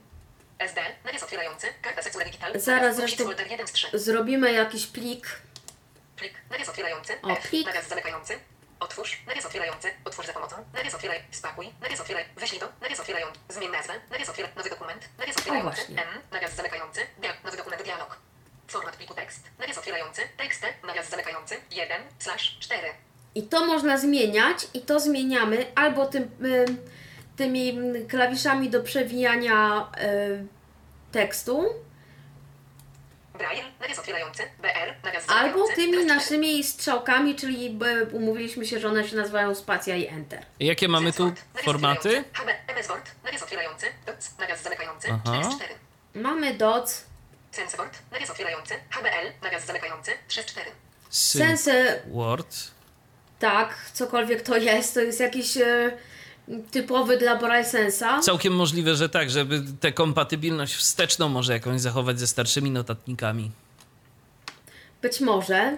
SD. 0.58 0.80
Nawias 1.04 1.22
otwierający. 1.22 1.66
Karta 1.82 2.24
Digital. 2.24 2.60
Zaraz 2.60 2.96
zresztą- 2.96 3.24
folder 3.24 3.50
1 3.50 3.66
z 3.66 3.72
3. 3.72 3.98
zrobimy 3.98 4.52
jakiś 4.52 4.86
plik. 4.86 5.26
Plik. 6.16 6.32
Nawias 6.50 6.68
otwierający. 6.68 7.12
O, 7.22 7.30
F. 7.30 7.48
plik. 7.48 7.66
Nawias 7.66 7.88
zamykający. 7.88 8.34
Otwórz. 8.82 9.18
Nawias 9.26 9.46
otwierający. 9.46 9.88
Otwórz 10.04 10.26
za 10.26 10.32
pomocą. 10.32 10.56
Nawias 10.74 10.94
otwieraj. 10.94 11.22
Spakuj. 11.30 11.72
Nawias 11.80 12.00
otwieraj. 12.00 12.24
Wyślij 12.36 12.60
do. 12.60 12.68
Nawias 12.80 13.00
otwierający. 13.00 13.40
Zmień 13.48 13.70
nazwę. 13.70 13.92
Nawias 14.10 14.28
otwieraj. 14.28 14.52
Nowy 14.56 14.70
dokument. 14.70 15.08
Nawias 15.18 15.36
otwierający. 15.36 15.82
M. 15.82 16.08
Nawias 16.32 16.54
zamykający. 16.54 17.00
Dia. 17.20 17.32
Nowy 17.44 17.56
dokument. 17.56 17.82
Dialog. 17.82 18.18
Format 18.68 18.96
pliku 18.96 19.14
tekst. 19.14 19.42
Nawias 19.58 19.78
otwierający. 19.78 20.22
Tekst. 20.36 20.62
Nawias 20.86 21.10
zamykający. 21.10 21.54
1 21.70 22.02
slash 22.18 22.58
4. 22.60 22.88
I 23.34 23.42
to 23.42 23.66
można 23.66 23.98
zmieniać 23.98 24.66
i 24.74 24.80
to 24.80 25.00
zmieniamy 25.00 25.66
albo 25.74 26.06
tym, 26.06 26.22
y, 26.22 26.64
tymi 27.36 27.78
klawiszami 28.08 28.70
do 28.70 28.82
przewijania 28.82 29.90
y, 30.02 30.46
tekstu, 31.12 31.64
Braille. 33.31 33.31
Nawias 33.31 33.31
otwierający. 33.31 33.31
BR. 33.31 33.31
Nawias 33.31 33.31
albo 35.28 35.68
tymi 35.74 36.04
naszymi 36.04 36.64
strzałkami, 36.64 37.34
czyli 37.36 37.78
y, 38.02 38.06
umówiliśmy 38.06 38.66
się, 38.66 38.80
że 38.80 38.88
one 38.88 39.08
się 39.08 39.16
nazywają 39.16 39.54
spacja 39.54 39.96
i 39.96 40.06
enter. 40.06 40.42
Jakie 40.60 40.88
mamy 40.88 41.12
tu 41.12 41.32
formaty? 41.64 41.98
otwierający. 41.98 42.24
HB. 42.32 42.48
MS 42.68 42.86
Word. 42.86 43.10
Nawias 43.24 43.42
otwierający. 43.42 43.86
Doc. 44.06 44.30
Nawias 44.38 44.62
zamykający. 44.62 45.08
Aha. 45.12 45.40
4 45.40 45.44
z 45.44 45.56
4. 45.56 45.74
Mamy 46.14 46.54
doc, 46.54 47.04
Sensword. 47.52 47.98
Nawias 48.12 48.30
otwierający. 48.30 48.74
HBL. 48.90 49.32
Nawias 49.42 49.66
zamykający. 49.66 50.10
3 50.28 50.42
z 50.42 50.46
4. 50.46 50.70
sensy, 51.10 52.02
Word. 52.06 52.56
tak, 53.38 53.74
cokolwiek 53.92 54.42
to 54.42 54.56
jest, 54.56 54.94
to 54.94 55.00
jest 55.00 55.20
jakiś 55.20 55.56
y, 55.56 55.96
typowy 56.70 57.18
dla 57.18 57.36
BrailleSensa. 57.36 58.20
Całkiem 58.20 58.52
możliwe, 58.52 58.94
że 58.94 59.08
tak, 59.08 59.30
żeby 59.30 59.62
tę 59.80 59.92
kompatybilność 59.92 60.74
wsteczną 60.74 61.28
może 61.28 61.52
jakąś 61.52 61.80
zachować 61.80 62.20
ze 62.20 62.26
starszymi 62.26 62.70
notatnikami. 62.70 63.50
Być 65.02 65.20
może. 65.20 65.76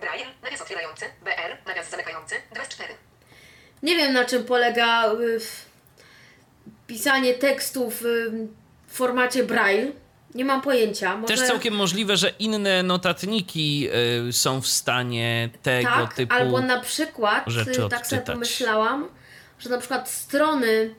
Braille. 0.00 0.26
Nawias 0.42 0.60
otwierający. 0.60 1.04
BR. 1.24 1.66
Nawias 1.66 1.90
zamykający. 1.90 2.34
2 2.54 2.64
z 2.64 2.68
4. 2.68 2.94
Nie 3.82 3.96
wiem 3.96 4.12
na 4.12 4.24
czym 4.24 4.44
polega 4.44 5.12
y, 5.12 5.38
pisanie 6.86 7.34
tekstów 7.34 8.02
y, 8.02 8.30
w 8.86 8.96
formacie 8.96 9.44
Braille. 9.44 9.92
Nie 10.34 10.44
mam 10.44 10.62
pojęcia. 10.62 11.16
Może... 11.16 11.36
Też 11.36 11.46
całkiem 11.46 11.74
możliwe, 11.74 12.16
że 12.16 12.28
inne 12.38 12.82
notatniki 12.82 13.88
y, 14.28 14.32
są 14.32 14.60
w 14.60 14.66
stanie 14.66 15.50
tego 15.62 15.88
tak, 15.88 16.14
typu. 16.14 16.34
albo 16.34 16.60
na 16.60 16.80
przykład, 16.80 17.44
rzeczy 17.46 17.70
y, 17.70 17.74
tak 17.74 18.06
sobie 18.06 18.20
odczytać. 18.20 18.26
pomyślałam, 18.26 19.08
że 19.58 19.70
na 19.70 19.78
przykład 19.78 20.10
strony 20.10 20.94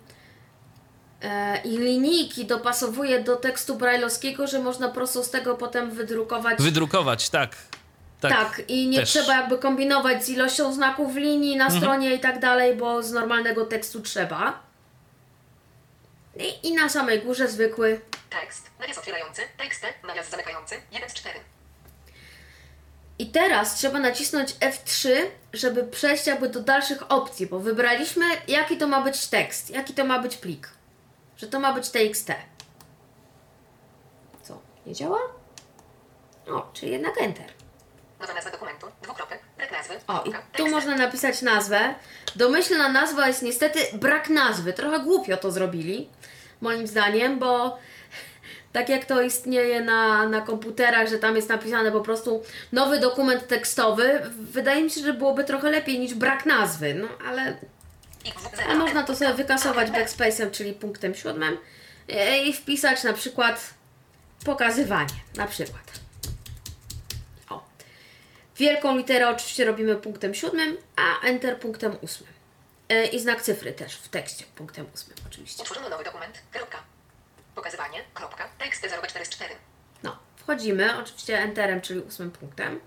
e, 1.22 1.62
i 1.64 1.78
linijki 1.78 2.46
dopasowuje 2.46 3.24
do 3.24 3.36
tekstu 3.36 3.76
brajlowskiego, 3.76 4.48
że 4.48 4.60
można 4.60 4.88
po 4.88 4.94
prostu 4.94 5.24
z 5.24 5.30
tego 5.30 5.56
potem 5.56 5.92
wydrukować. 5.92 6.62
Wydrukować, 6.62 7.30
tak. 7.30 7.56
Tak, 8.22 8.32
tak, 8.32 8.62
i 8.68 8.88
nie 8.88 9.00
też. 9.00 9.10
trzeba 9.10 9.36
jakby 9.36 9.58
kombinować 9.58 10.26
z 10.26 10.30
ilością 10.30 10.74
znaków 10.74 11.16
linii 11.16 11.56
na 11.58 11.66
Mhm. 11.66 11.82
stronie 11.82 12.16
i 12.16 12.20
tak 12.20 12.40
dalej, 12.40 12.76
bo 12.76 13.04
z 13.04 13.12
normalnego 13.12 13.66
tekstu 13.66 14.02
trzeba. 14.02 14.60
I, 16.40 16.68
I 16.68 16.74
na 16.74 16.90
samej 16.90 17.22
górze 17.22 17.48
zwykły. 17.48 18.02
Tekst. 18.30 18.70
Nawias 18.80 18.98
otwierający. 18.98 19.42
Tekst. 19.58 19.86
Nawias 20.08 20.30
zamykający. 20.30 20.76
1 20.92 21.10
z 21.10 21.14
4. 21.14 21.40
I 23.20 23.32
teraz 23.32 23.76
trzeba 23.76 24.00
nacisnąć 24.00 24.52
F3, 24.52 25.10
żeby 25.54 25.84
przejść 25.84 26.28
jakby 26.28 26.50
do 26.50 26.62
dalszych 26.62 27.12
opcji, 27.12 27.48
bo 27.48 27.60
wybraliśmy 27.60 28.26
jaki 28.48 28.78
to 28.78 28.88
ma 28.88 29.02
być 29.02 29.28
tekst, 29.28 29.70
jaki 29.70 29.94
to 29.94 30.06
ma 30.06 30.20
być 30.20 30.38
plik. 30.38 30.70
Że 31.38 31.48
to 31.48 31.60
ma 31.60 31.74
być 31.74 31.90
TXT. 31.90 32.32
Co? 34.44 34.62
Nie 34.86 34.94
działa? 34.94 35.20
O, 36.48 36.70
czyli 36.74 36.92
jednak 36.92 37.22
Enter. 37.22 37.54
Nowa 38.20 38.34
nazwa 38.34 38.52
dokumentu. 38.52 38.88
Dwukropek. 39.02 39.40
Brak 39.58 39.72
nazwy. 39.72 39.94
O, 40.08 40.24
i 40.24 40.58
tu 40.58 40.68
można 40.68 40.96
napisać 40.96 41.42
nazwę. 41.42 41.96
Domyślna 42.36 42.90
nazwa 42.90 43.28
jest 43.28 43.42
niestety 43.42 43.80
brak 43.94 44.30
nazwy. 44.30 44.74
Trochę 44.74 45.00
głupio 45.00 45.38
to 45.38 45.52
zrobili, 45.52 46.10
moim 46.62 46.88
zdaniem, 46.88 47.40
bo 47.40 47.78
tak 48.76 48.90
jak 48.90 49.06
to 49.06 49.22
istnieje 49.22 49.82
na, 49.82 50.30
na 50.30 50.42
komputerach, 50.42 51.10
że 51.10 51.18
tam 51.18 51.36
jest 51.36 51.50
napisane 51.50 51.92
po 51.92 52.02
prostu 52.02 52.44
nowy 52.72 53.00
dokument 53.00 53.48
tekstowy, 53.48 54.22
wydaje 54.40 54.84
mi 54.84 54.90
się, 54.90 55.02
że 55.02 55.14
byłoby 55.14 55.44
trochę 55.44 55.72
lepiej 55.72 56.00
niż 56.00 56.14
brak 56.14 56.46
nazwy. 56.46 56.94
No 56.94 57.08
ale, 57.28 57.58
ale 58.66 58.76
można 58.76 59.04
to 59.04 59.16
sobie 59.16 59.34
wykasować 59.34 59.90
backspace'em, 59.90 60.52
czyli 60.52 60.74
punktem 60.74 61.16
siódmym 61.16 61.58
e, 62.10 62.44
i 62.44 62.54
wpisać 62.54 63.04
na 63.04 63.14
przykład 63.14 63.74
pokazywanie. 64.46 65.20
Na 65.36 65.48
przykład. 65.48 65.92
O. 67.50 67.64
Wielką 68.58 68.98
literę 68.98 69.30
oczywiście 69.30 69.66
robimy 69.66 69.96
punktem 69.96 70.34
siódmym, 70.34 70.78
a 70.96 71.26
Enter 71.28 71.60
punktem 71.60 71.98
ósmym. 72.02 72.30
E, 72.90 73.06
I 73.06 73.20
znak 73.20 73.42
cyfry 73.42 73.74
też 73.74 73.96
w 73.96 74.10
tekście 74.10 74.46
punktem 74.56 74.86
ósmym 74.94 75.18
oczywiście. 75.28 75.64
Utworzono 75.64 75.90
nowy 75.90 76.04
dokument. 76.04 76.42
Kropka. 76.52 76.95
Pokazywanie. 77.56 78.00
Kropka. 78.14 78.48
Tekst 78.58 78.82
0 78.90 79.08
4 79.08 79.26
z 79.26 79.30
4. 79.30 79.56
No, 80.04 80.18
wchodzimy 80.36 80.98
oczywiście 81.00 81.40
Enterem, 81.40 81.82
czyli 81.82 82.00
ósmym 82.00 82.32
punktem. 82.32 82.80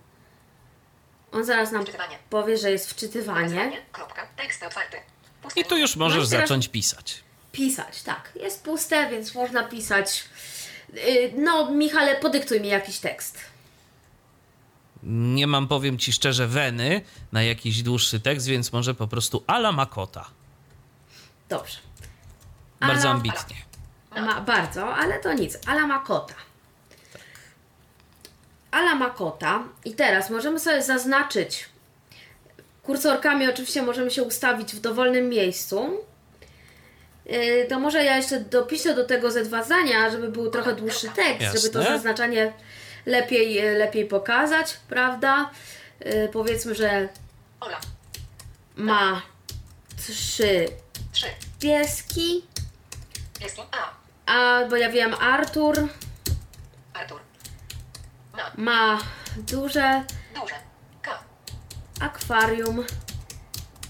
On 1.32 1.44
zaraz 1.44 1.72
nam 1.72 1.82
Wczytywanie. 1.82 2.18
powie, 2.30 2.58
że 2.58 2.70
jest 2.70 2.90
wczytywanie. 2.90 3.82
Kropka. 3.92 4.26
Tekst 4.36 4.62
otwarty. 4.62 4.96
Pusty. 5.42 5.60
I 5.60 5.64
tu 5.64 5.76
już 5.76 5.96
możesz 5.96 6.24
No 6.24 6.30
teraz- 6.30 6.42
zacząć 6.48 6.68
pisać. 6.68 7.22
Pisać, 7.52 8.02
tak. 8.02 8.32
Jest 8.40 8.64
puste, 8.64 9.10
więc 9.10 9.34
można 9.34 9.64
pisać. 9.64 10.24
Yy, 10.92 11.32
No, 11.36 11.70
Michale, 11.70 12.16
podyktuj 12.16 12.60
mi 12.60 12.68
jakiś 12.68 12.98
tekst. 12.98 13.38
Nie 15.02 15.46
mam, 15.46 15.68
powiem 15.68 15.98
ci 15.98 16.12
szczerze, 16.12 16.46
weny 16.46 17.00
na 17.32 17.42
jakiś 17.42 17.82
dłuższy 17.82 18.20
tekst, 18.20 18.46
więc 18.46 18.72
może 18.72 18.94
po 18.94 19.08
prostu 19.08 19.44
ala 19.46 19.72
makota. 19.72 20.24
Dobrze. 21.48 21.78
Bardzo 22.80 23.08
Ala- 23.08 23.10
ambitnie. 23.16 23.56
Ma, 24.20 24.40
bardzo, 24.40 24.94
ale 24.96 25.18
to 25.20 25.32
nic. 25.32 25.58
Ala 25.66 25.86
ma 25.86 25.98
kota. 25.98 26.34
Ala 28.70 28.94
ma 28.94 29.10
kota. 29.10 29.62
I 29.84 29.94
teraz 29.94 30.30
możemy 30.30 30.60
sobie 30.60 30.82
zaznaczyć. 30.82 31.68
Kursorkami 32.82 33.48
oczywiście 33.48 33.82
możemy 33.82 34.10
się 34.10 34.22
ustawić 34.22 34.72
w 34.74 34.80
dowolnym 34.80 35.28
miejscu. 35.28 36.04
Yy, 37.26 37.66
To 37.68 37.78
może 37.80 38.04
ja 38.04 38.16
jeszcze 38.16 38.40
dopiszę 38.40 38.94
do 38.94 39.04
tego 39.04 39.30
ze 39.30 39.44
dwa 39.44 39.62
zdania, 39.64 40.10
żeby 40.10 40.28
był 40.28 40.50
trochę 40.50 40.74
dłuższy 40.74 41.08
tekst, 41.08 41.56
żeby 41.62 41.72
to 41.72 41.78
Jasne. 41.78 41.94
zaznaczanie 41.96 42.52
lepiej, 43.06 43.54
yy, 43.54 43.72
lepiej 43.78 44.04
pokazać, 44.06 44.76
prawda? 44.88 45.50
Yy, 46.04 46.28
Powiedzmy, 46.32 46.74
że 46.74 47.08
Ola. 47.60 47.80
ma 48.76 49.22
trzy 49.96 50.68
Trzy. 51.12 51.26
pieski, 51.60 52.44
Pieski. 53.40 53.62
A. 53.72 53.97
a 54.28 54.64
bo 54.70 54.76
ja 54.76 54.90
wiem 54.90 55.14
Artur 55.14 55.88
Artur. 56.94 57.20
Na. 58.36 58.50
ma 58.56 58.98
duże 59.36 60.02
Duże. 60.34 60.54
K. 61.02 61.18
akwarium 62.00 62.84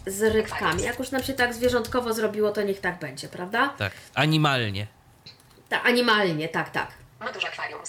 z 0.07 0.23
rybkami. 0.23 0.83
Jak 0.83 0.99
już 0.99 1.11
nam 1.11 1.23
się 1.23 1.35
tak 1.35 1.55
zwierzątkowo 1.55 2.15
zrobiło, 2.15 2.51
to 2.51 2.63
niech 2.63 2.81
tak 2.81 2.99
będzie, 2.99 3.29
prawda? 3.29 3.69
Tak, 3.69 3.93
animalnie. 4.15 4.87
Tak, 5.69 5.87
animalnie, 5.87 6.49
tak, 6.49 6.71
tak. 6.71 6.89
Ma 7.21 7.33
duże 7.33 7.49
akwarium. 7.49 7.81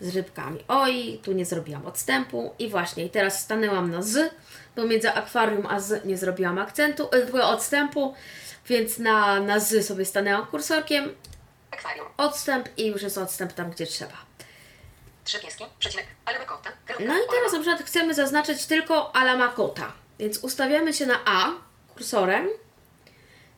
Z 0.00 0.16
rybkami. 0.16 0.58
Oj, 0.68 1.20
tu 1.22 1.32
nie 1.32 1.44
zrobiłam 1.44 1.86
odstępu 1.86 2.54
i 2.58 2.68
właśnie, 2.68 3.04
i 3.04 3.10
teraz 3.10 3.42
stanęłam 3.42 3.90
na 3.90 4.02
z, 4.02 4.34
bo 4.76 4.84
między 4.84 5.10
akwarium 5.12 5.66
a 5.66 5.80
z 5.80 6.04
nie 6.04 6.16
zrobiłam 6.16 6.58
akcentu, 6.58 7.08
e, 7.34 7.44
odstępu, 7.44 8.14
więc 8.66 8.98
na, 8.98 9.40
na 9.40 9.60
z 9.60 9.86
sobie 9.86 10.04
stanęłam 10.04 10.46
kursorkiem, 10.46 11.10
Akwarium. 11.70 12.06
odstęp 12.16 12.68
i 12.76 12.86
już 12.86 13.02
jest 13.02 13.18
odstęp 13.18 13.52
tam, 13.52 13.70
gdzie 13.70 13.86
trzeba. 13.86 14.16
Trzy 15.24 15.38
pieski. 15.40 15.64
Przecinek. 15.78 16.06
Ale 16.24 16.38
ma 16.38 16.44
kota. 16.44 16.70
Kropka. 16.86 17.04
No 17.04 17.14
i 17.14 17.28
teraz 17.30 17.52
na 17.52 17.60
przykład 17.60 17.82
chcemy 17.82 18.14
zaznaczyć 18.14 18.66
tylko 18.66 19.16
ala 19.16 19.36
makota, 19.36 19.92
więc 20.18 20.38
ustawiamy 20.38 20.92
się 20.92 21.06
na 21.06 21.20
A 21.24 21.50
kursorem, 21.94 22.48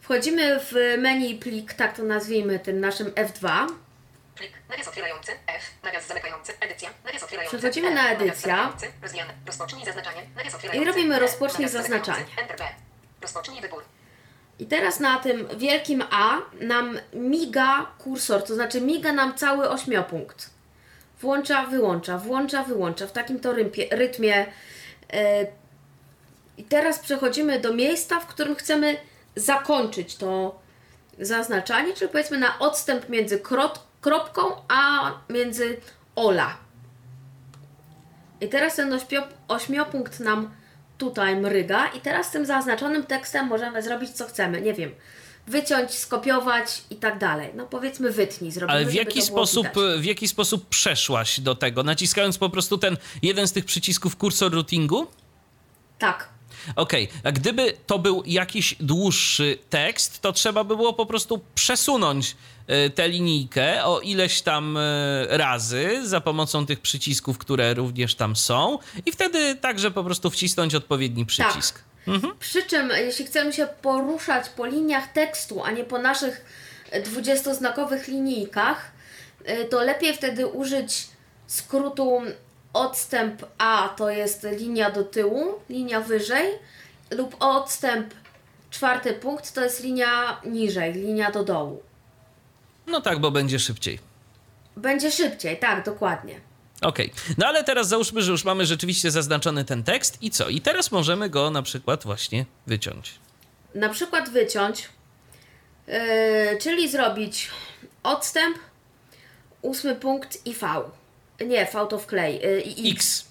wchodzimy 0.00 0.60
w 0.60 0.72
menu 0.98 1.34
plik, 1.38 1.74
tak 1.74 1.96
to 1.96 2.02
nazwijmy 2.02 2.58
tym 2.58 2.80
naszym 2.80 3.10
F2, 3.10 3.66
Plik. 4.34 4.52
Nawias 4.68 4.88
otwierający. 4.88 5.32
F. 5.46 5.62
Nawias 5.82 6.06
zamykający. 6.06 6.52
Edycja. 6.60 6.90
Nawias 7.04 7.22
otwierający. 7.22 7.58
Przechodzimy 7.58 7.94
na 7.94 8.08
edycja. 8.10 8.72
Rozwijane. 9.02 9.34
Rozpocznij 9.46 9.84
zaznaczanie. 9.84 10.22
Nawias 10.36 10.54
otwierający. 10.54 10.90
robimy 10.90 11.14
E, 11.14 11.18
rozpocznij 11.18 11.68
zaznaczanie. 11.68 12.24
Enter 12.36 12.56
B. 12.56 12.64
Rozpocznij 13.22 13.60
wybór. 13.60 13.84
I 14.62 14.66
teraz 14.66 15.00
na 15.00 15.18
tym 15.18 15.48
wielkim 15.56 16.02
A 16.10 16.38
nam 16.60 16.98
miga 17.12 17.86
kursor, 17.98 18.42
to 18.42 18.54
znaczy 18.54 18.80
miga 18.80 19.12
nam 19.12 19.34
cały 19.34 19.70
ośmiopunkt. 19.70 20.50
Włącza, 21.20 21.66
wyłącza, 21.66 22.18
włącza, 22.18 22.62
wyłącza 22.62 23.06
w 23.06 23.12
takim 23.12 23.40
to 23.40 23.52
rympie, 23.52 23.88
rytmie. 23.90 24.46
e, 25.12 25.46
I 26.56 26.64
teraz 26.64 26.98
przechodzimy 26.98 27.60
do 27.60 27.74
miejsca, 27.74 28.20
w 28.20 28.26
którym 28.26 28.54
chcemy 28.54 28.96
zakończyć 29.36 30.16
to 30.16 30.60
zaznaczanie, 31.18 31.94
czyli 31.94 32.10
powiedzmy 32.10 32.38
na 32.38 32.58
odstęp 32.58 33.08
między 33.08 33.42
kropką 34.00 34.42
a 34.68 35.12
między 35.28 35.80
ola. 36.16 36.56
I 38.40 38.48
teraz 38.48 38.76
ten 38.76 38.92
ośmio, 38.92 39.22
ośmiopunkt 39.48 40.20
nam 40.20 40.50
tutaj 41.02 41.36
mryga 41.36 41.86
i 41.86 42.00
teraz 42.00 42.30
tym 42.30 42.46
zaznaczonym 42.46 43.02
tekstem 43.06 43.46
możemy 43.46 43.82
zrobić 43.82 44.10
co 44.10 44.26
chcemy. 44.26 44.60
Nie 44.60 44.74
wiem, 44.74 44.90
wyciąć, 45.46 45.90
skopiować 45.90 46.82
i 46.90 46.96
tak 46.96 47.18
dalej. 47.18 47.50
No 47.54 47.66
powiedzmy 47.66 48.10
wytnij, 48.10 48.50
zrobimy, 48.52 48.78
Ale 48.78 48.86
w 48.86 48.94
jaki, 48.94 49.22
sposób, 49.22 49.66
widać. 49.68 50.00
w 50.00 50.04
jaki 50.04 50.28
sposób 50.28 50.68
przeszłaś 50.68 51.40
do 51.40 51.54
tego? 51.54 51.82
Naciskając 51.82 52.38
po 52.38 52.50
prostu 52.50 52.78
ten 52.78 52.96
jeden 53.22 53.48
z 53.48 53.52
tych 53.52 53.64
przycisków 53.64 54.16
kursor 54.16 54.52
routingu? 54.52 55.06
Tak. 55.98 56.28
Okej, 56.76 57.08
a 57.24 57.32
gdyby 57.32 57.72
to 57.86 57.98
był 57.98 58.22
jakiś 58.26 58.74
dłuższy 58.80 59.58
tekst, 59.70 60.20
to 60.20 60.32
trzeba 60.32 60.64
by 60.64 60.76
było 60.76 60.92
po 60.92 61.06
prostu 61.06 61.40
przesunąć 61.54 62.36
e, 62.66 62.90
tę 62.90 63.08
linijkę 63.08 63.84
o 63.84 64.00
ileś 64.00 64.42
tam 64.42 64.76
e, 64.76 64.80
razy 65.30 66.08
za 66.08 66.20
pomocą 66.20 66.66
tych 66.66 66.80
przycisków, 66.80 67.38
które 67.38 67.74
również 67.74 68.14
tam 68.14 68.36
są 68.36 68.78
i 69.06 69.12
wtedy 69.12 69.54
także 69.56 69.90
po 69.90 70.04
prostu 70.04 70.30
wcisnąć 70.30 70.74
odpowiedni 70.74 71.26
przycisk. 71.26 71.82
Przy 72.38 72.62
czym, 72.62 72.90
jeśli 72.90 73.24
chcemy 73.24 73.52
się 73.52 73.66
poruszać 73.82 74.48
po 74.48 74.66
liniach 74.66 75.12
tekstu, 75.12 75.64
a 75.64 75.70
nie 75.70 75.84
po 75.84 75.98
naszych 75.98 76.44
e, 76.90 77.02
20-znakowych 77.02 78.08
linijkach, 78.08 78.92
to 79.70 79.82
lepiej 79.82 80.14
wtedy 80.14 80.46
użyć 80.46 81.06
skrótu 81.46 82.22
odstęp 82.72 83.46
A, 83.58 83.88
to 83.96 84.10
jest 84.10 84.46
linia 84.58 84.90
do 84.90 85.04
tyłu, 85.04 85.60
linia 85.68 86.00
wyżej, 86.00 86.46
lub 87.10 87.36
odstęp 87.40 88.14
czwarty 88.70 89.12
punkt, 89.12 89.52
to 89.52 89.64
jest 89.64 89.84
linia 89.84 90.40
niżej, 90.44 90.92
linia 90.92 91.30
do 91.30 91.44
dołu. 91.44 91.82
No 92.86 93.00
tak, 93.00 93.18
bo 93.18 93.30
będzie 93.30 93.58
szybciej. 93.58 93.98
Będzie 94.76 95.10
szybciej, 95.10 95.58
tak, 95.58 95.84
dokładnie. 95.84 96.40
Okej, 96.82 97.12
no 97.38 97.46
ale 97.46 97.64
teraz 97.64 97.88
załóżmy, 97.88 98.22
że 98.22 98.30
już 98.30 98.44
mamy 98.44 98.66
rzeczywiście 98.66 99.10
zaznaczony 99.10 99.64
ten 99.64 99.82
tekst 99.84 100.22
i 100.22 100.30
co? 100.30 100.48
I 100.48 100.60
teraz 100.60 100.92
możemy 100.92 101.30
go 101.30 101.50
na 101.50 101.62
przykład 101.62 102.04
właśnie 102.04 102.46
wyciąć. 102.66 103.14
Na 103.74 103.88
przykład 103.88 104.30
wyciąć, 104.30 104.88
yy, 105.86 105.94
czyli 106.60 106.90
zrobić 106.90 107.50
odstęp, 108.02 108.58
ósmy 109.62 109.94
punkt 109.94 110.46
i 110.46 110.54
V. 110.54 110.82
Nie, 111.46 111.66
V 111.72 111.86
to 111.90 111.98
wklej. 111.98 112.40
I 112.78 112.90
X. 112.90 113.00
X. 113.00 113.24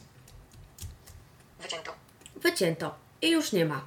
Wycięto. 1.61 1.91
Wycięto. 2.35 2.95
I 3.21 3.29
już 3.29 3.51
nie 3.51 3.65
ma. 3.65 3.81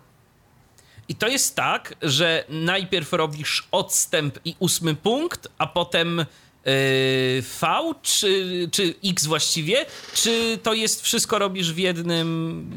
I 1.08 1.14
to 1.14 1.28
jest 1.28 1.56
tak, 1.56 1.94
że 2.02 2.44
najpierw 2.48 3.12
robisz 3.12 3.68
odstęp 3.72 4.38
i 4.44 4.54
ósmy 4.58 4.94
punkt, 4.94 5.48
a 5.58 5.66
potem 5.66 6.18
yy, 6.18 6.24
V, 7.60 7.66
czy, 8.02 8.68
czy 8.72 8.94
X 9.04 9.26
właściwie, 9.26 9.87
czy 10.14 10.58
to 10.62 10.72
jest 10.74 11.02
wszystko 11.02 11.38
robisz 11.38 11.72
w 11.72 11.78
jednym, 11.78 12.70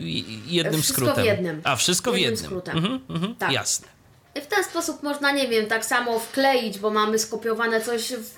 jednym 0.48 0.82
Wszystko 0.82 1.02
skrótem? 1.02 1.24
w 1.24 1.28
jednym. 1.28 1.62
A, 1.64 1.76
wszystko 1.76 2.12
w 2.12 2.18
Jednym 2.18 2.32
jednym. 2.34 2.50
skrótem. 2.50 2.78
Mhm, 2.78 3.00
mhm, 3.10 3.36
Tak. 3.36 3.52
Jasne. 3.52 3.88
I 4.36 4.42
w 4.42 4.48
ten 4.48 4.64
sposób 4.64 5.04
można, 5.04 5.32
nie 5.32 5.48
wiem, 5.48 5.66
tak 5.66 5.86
samo 5.86 6.20
wkleić, 6.20 6.80
bo 6.80 6.90
mamy 6.90 7.20
skopiowane 7.20 7.82
coś 7.82 8.12
w, 8.14 8.38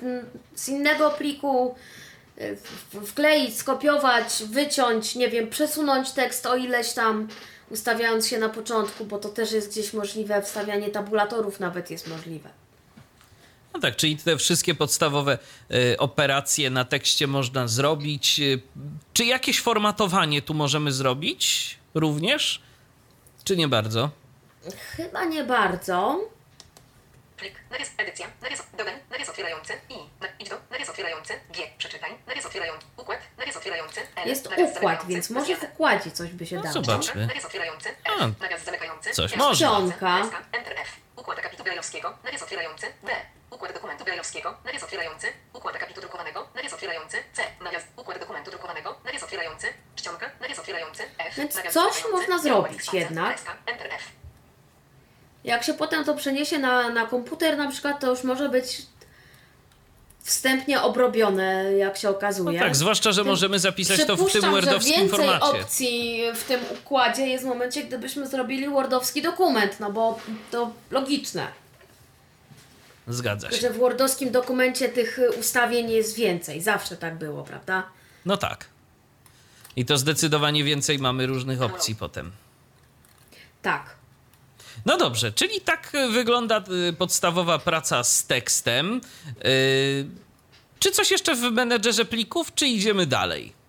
z 0.56 0.70
innego 0.70 1.10
pliku, 1.10 1.76
y, 1.76 1.78
wkleić, 3.06 3.58
skopiować, 3.58 4.44
wyciąć, 4.50 5.16
nie 5.16 5.30
wiem, 5.30 5.50
przesunąć 5.50 6.12
tekst 6.12 6.46
o 6.46 6.56
ileś 6.56 6.94
tam, 6.94 7.28
ustawiając 7.70 8.28
się 8.28 8.38
na 8.38 8.50
początku, 8.50 9.06
bo 9.06 9.18
to 9.18 9.30
też 9.30 9.52
jest 9.52 9.72
gdzieś 9.72 9.94
możliwe, 9.94 10.42
wstawianie 10.42 10.90
tabulatorów 10.90 11.60
nawet 11.60 11.92
jest 11.92 12.08
możliwe. 12.08 12.50
No 13.74 13.80
tak, 13.80 13.96
czyli 13.96 14.18
te 14.18 14.38
wszystkie 14.38 14.76
podstawowe 14.76 15.38
y, 15.72 15.98
operacje 15.98 16.70
na 16.70 16.86
tekście 16.86 17.28
można 17.28 17.68
zrobić. 17.68 18.40
Y, 18.40 18.62
czy 19.14 19.26
jakieś 19.26 19.62
formatowanie 19.62 20.42
tu 20.42 20.54
możemy 20.54 20.92
zrobić 20.92 21.78
również? 21.94 22.62
Czy 23.44 23.58
nie 23.58 23.68
bardzo? 23.68 24.10
Chyba 24.96 25.26
nie 25.26 25.44
bardzo. 25.44 26.20
Plik. 27.40 27.56
Nawias. 27.72 27.90
Edycja. 27.98 28.28
Nawias. 28.42 28.64
Domen. 28.78 29.00
Nawias 29.12 29.30
otwierający. 29.30 29.74
I. 29.90 29.96
Na, 30.22 30.28
idź 30.40 30.50
do. 30.50 30.58
Nawias 30.72 30.90
otwierający. 30.90 31.34
G. 31.50 31.64
Przeczytaj. 31.78 32.12
Nawias 32.28 32.46
otwierający. 32.46 32.86
Układ. 32.98 33.20
Nawias 33.38 33.58
otwierający. 33.58 34.00
L. 34.16 34.28
Jest 34.30 34.50
nawias 34.50 34.60
układ, 34.70 34.74
zamykający. 34.82 35.08
więc 35.08 35.30
może 35.30 35.56
w 35.56 35.64
układzie 35.64 36.12
coś 36.12 36.30
by 36.30 36.46
się 36.46 36.56
No 36.56 36.62
dało. 36.62 36.74
zobacz. 36.74 36.88
Zobaczmy. 37.06 37.28
Nawias 37.28 37.46
otwierający. 37.46 37.90
A, 38.06 38.26
F. 38.26 38.32
Nawias 38.42 38.64
zamykający. 38.64 39.12
coś. 39.12 39.32
Kreska, 39.32 40.42
Enter 40.52 40.80
F. 40.80 40.96
Układ 41.16 41.40
akapitu 41.40 41.64
brajlowskiego. 41.64 42.18
Nawias 42.24 42.42
otwierający. 42.44 42.86
D. 43.04 43.12
Układ 43.52 43.74
dokumentu 43.74 44.04
brajlowskiego. 44.04 44.58
Nawias 44.66 44.84
otwierający. 44.84 45.28
Układ 45.54 45.76
akapitu 45.76 46.02
drukowanego. 46.02 46.50
Nawias 46.56 46.74
otwierający. 46.74 47.18
C. 47.34 47.44
Nawias. 47.62 47.84
Układ 47.98 48.20
dokumentu 48.20 48.52
drukowanego. 48.52 49.00
Nawias 49.06 49.24
otwierający. 49.24 49.68
Czcionka. 49.96 50.32
Nawias 50.42 50.60
otwierający. 50.60 51.04
F. 51.18 51.36
Więc 51.36 51.56
nawias 51.56 51.74
coś 51.74 52.04
można 52.12 52.40
zrobić 52.40 52.94
jednak. 52.94 53.38
Enter 53.66 53.94
F. 53.94 54.04
Jak 55.44 55.64
się 55.64 55.74
potem 55.74 56.04
to 56.06 56.16
przeniesie 56.16 56.60
na, 56.60 56.90
na 56.90 57.06
komputer 57.06 57.58
na 57.58 57.72
przykład, 57.72 58.00
to 58.00 58.10
już 58.10 58.24
może 58.24 58.50
być 58.50 58.82
wstępnie 60.20 60.82
obrobione, 60.82 61.74
jak 61.74 61.98
się 61.98 62.08
No 62.08 62.18
okazuje. 62.18 62.60
tak, 62.60 62.76
zwłaszcza, 62.76 63.12
że 63.12 63.22
Tym- 63.22 63.28
możemy 63.32 63.60
zapisać 63.60 64.06
to 64.06 64.18
w 64.18 64.32
tym 64.32 64.42
wordowskim 64.52 64.96
więcej 64.96 65.10
formacie. 65.20 65.46
opcji 65.46 66.22
w 66.36 66.44
tym 66.44 66.60
układzie 66.72 67.28
jest 67.28 67.44
w 67.44 67.48
momencie, 67.48 67.84
gdybyśmy 67.84 68.28
zrobili 68.28 68.70
wordowski 68.70 69.22
dokument, 69.22 69.80
no 69.80 69.92
bo 69.92 70.20
to 70.52 70.72
logiczne, 70.92 71.48
Zgadza 73.08 73.52
się. 73.52 73.58
że 73.58 73.70
w 73.70 73.78
wordowskim 73.78 74.32
dokumencie 74.32 74.90
tych 74.90 75.20
ustawień 75.40 75.90
jest 75.92 76.16
więcej. 76.16 76.62
Zawsze 76.62 76.98
tak 76.98 77.18
było, 77.18 77.44
prawda? 77.44 77.84
No 78.26 78.38
tak. 78.38 78.66
I 79.76 79.86
to 79.86 79.98
zdecydowanie 79.98 80.64
więcej 80.64 81.00
mamy 81.00 81.26
różnych 81.28 81.62
opcji 81.62 81.96
potem. 81.96 82.32
Tak. 83.62 83.99
No 84.86 84.98
dobrze, 84.98 85.32
czyli 85.32 85.62
tak 85.62 85.96
y, 85.96 86.08
wygląda 86.10 86.64
y, 86.90 86.94
podstawowa 86.94 87.60
praca 87.60 88.04
z 88.04 88.24
tekstem. 88.24 89.02
Y, 89.46 90.06
Czy 90.80 90.92
coś 90.92 91.12
jeszcze 91.12 91.36
w 91.36 91.42
menedżerze 91.42 92.06
plików, 92.06 92.54
czy 92.56 92.68
idziemy 92.68 93.06
dalej? 93.06 93.60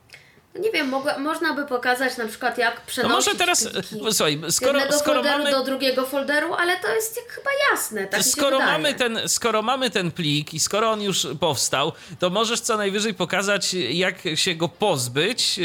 No 0.54 0.60
nie 0.60 0.70
wiem, 0.72 0.88
mogła, 0.88 1.18
można 1.18 1.54
by 1.54 1.66
pokazać 1.66 2.16
na 2.16 2.26
przykład 2.26 2.58
jak 2.58 2.74
No 2.76 2.80
przenosić 2.86 3.26
może 3.26 3.38
teraz, 3.38 3.68
pliki 3.68 3.96
słuchaj, 4.12 4.40
z 4.48 4.54
skoro, 4.54 4.78
jednego 4.78 4.98
skoro 4.98 5.14
folderu 5.22 5.38
mamy... 5.38 5.50
do 5.50 5.64
drugiego 5.64 6.06
folderu, 6.06 6.54
ale 6.54 6.76
to 6.80 6.94
jest 6.94 7.20
chyba 7.28 7.50
jasne, 7.70 8.06
tak 8.06 8.22
Skoro 8.22 8.58
mamy, 8.58 8.94
ten, 8.94 9.20
skoro 9.26 9.62
mamy 9.62 9.90
ten 9.90 10.10
plik 10.10 10.54
i 10.54 10.60
skoro 10.60 10.90
on 10.90 11.02
już 11.02 11.26
powstał, 11.40 11.92
to 12.18 12.30
możesz 12.30 12.60
co 12.60 12.76
najwyżej 12.76 13.14
pokazać, 13.14 13.74
jak 13.74 14.16
się 14.34 14.54
go 14.54 14.68
pozbyć 14.68 15.60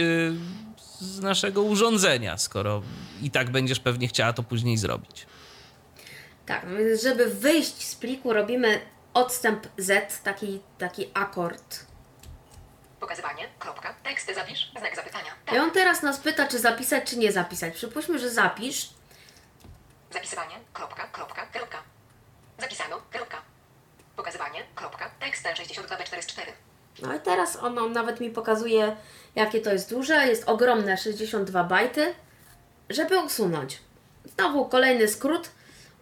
z 1.00 1.20
naszego 1.20 1.62
urządzenia, 1.62 2.38
skoro 2.38 2.82
i 3.22 3.32
tak 3.32 3.50
będziesz 3.50 3.80
pewnie 3.80 4.08
chciała 4.08 4.34
to 4.34 4.43
później 4.43 4.78
zrobić. 4.78 5.26
Tak, 6.46 6.68
więc 6.68 7.02
żeby 7.02 7.26
wyjść 7.26 7.88
z 7.88 7.96
pliku 7.96 8.34
robimy 8.34 8.82
odstęp 9.14 9.68
Z, 9.78 10.22
taki, 10.24 10.62
taki 10.78 11.12
akord. 11.14 11.86
Pokazywanie. 13.00 13.48
Kropka. 13.60 13.96
Tekst 14.04 14.32
zapisz. 14.36 14.72
Znak 14.80 14.96
zapytania. 14.96 15.32
Tak. 15.46 15.56
I 15.56 15.60
on 15.60 15.72
teraz 15.72 16.04
nas 16.04 16.20
pyta, 16.20 16.48
czy 16.48 16.60
zapisać, 16.60 17.10
czy 17.10 17.18
nie 17.18 17.32
zapisać. 17.32 17.74
Przypuśćmy, 17.74 18.20
że 18.20 18.30
zapisz. 18.30 18.89
Zapisywanie. 20.12 20.56
Kropka. 20.74 21.08
Kropka. 21.08 21.46
Kropka. 21.46 21.78
Zapisano. 22.60 23.02
Kropka. 23.12 23.41
Pokazywanie. 24.16 24.64
Kropka. 24.76 25.10
Tekst 25.20 25.46
62B4 25.46 26.41
No 27.02 27.16
i 27.16 27.20
teraz 27.20 27.56
on, 27.56 27.78
on 27.78 27.91
nawet 27.91 28.20
mi 28.20 28.30
pokazuje, 28.30 28.96
jakie 29.36 29.62
to 29.62 29.74
jest 29.74 29.89
duże. 29.89 30.28
Jest 30.28 30.50
ogromne, 30.50 30.98
62 30.98 31.64
bajty. 31.64 32.16
Żeby 32.89 33.20
usunąć. 33.20 33.80
Znowu 34.26 34.66
kolejny 34.66 35.08
skrót. 35.08 35.50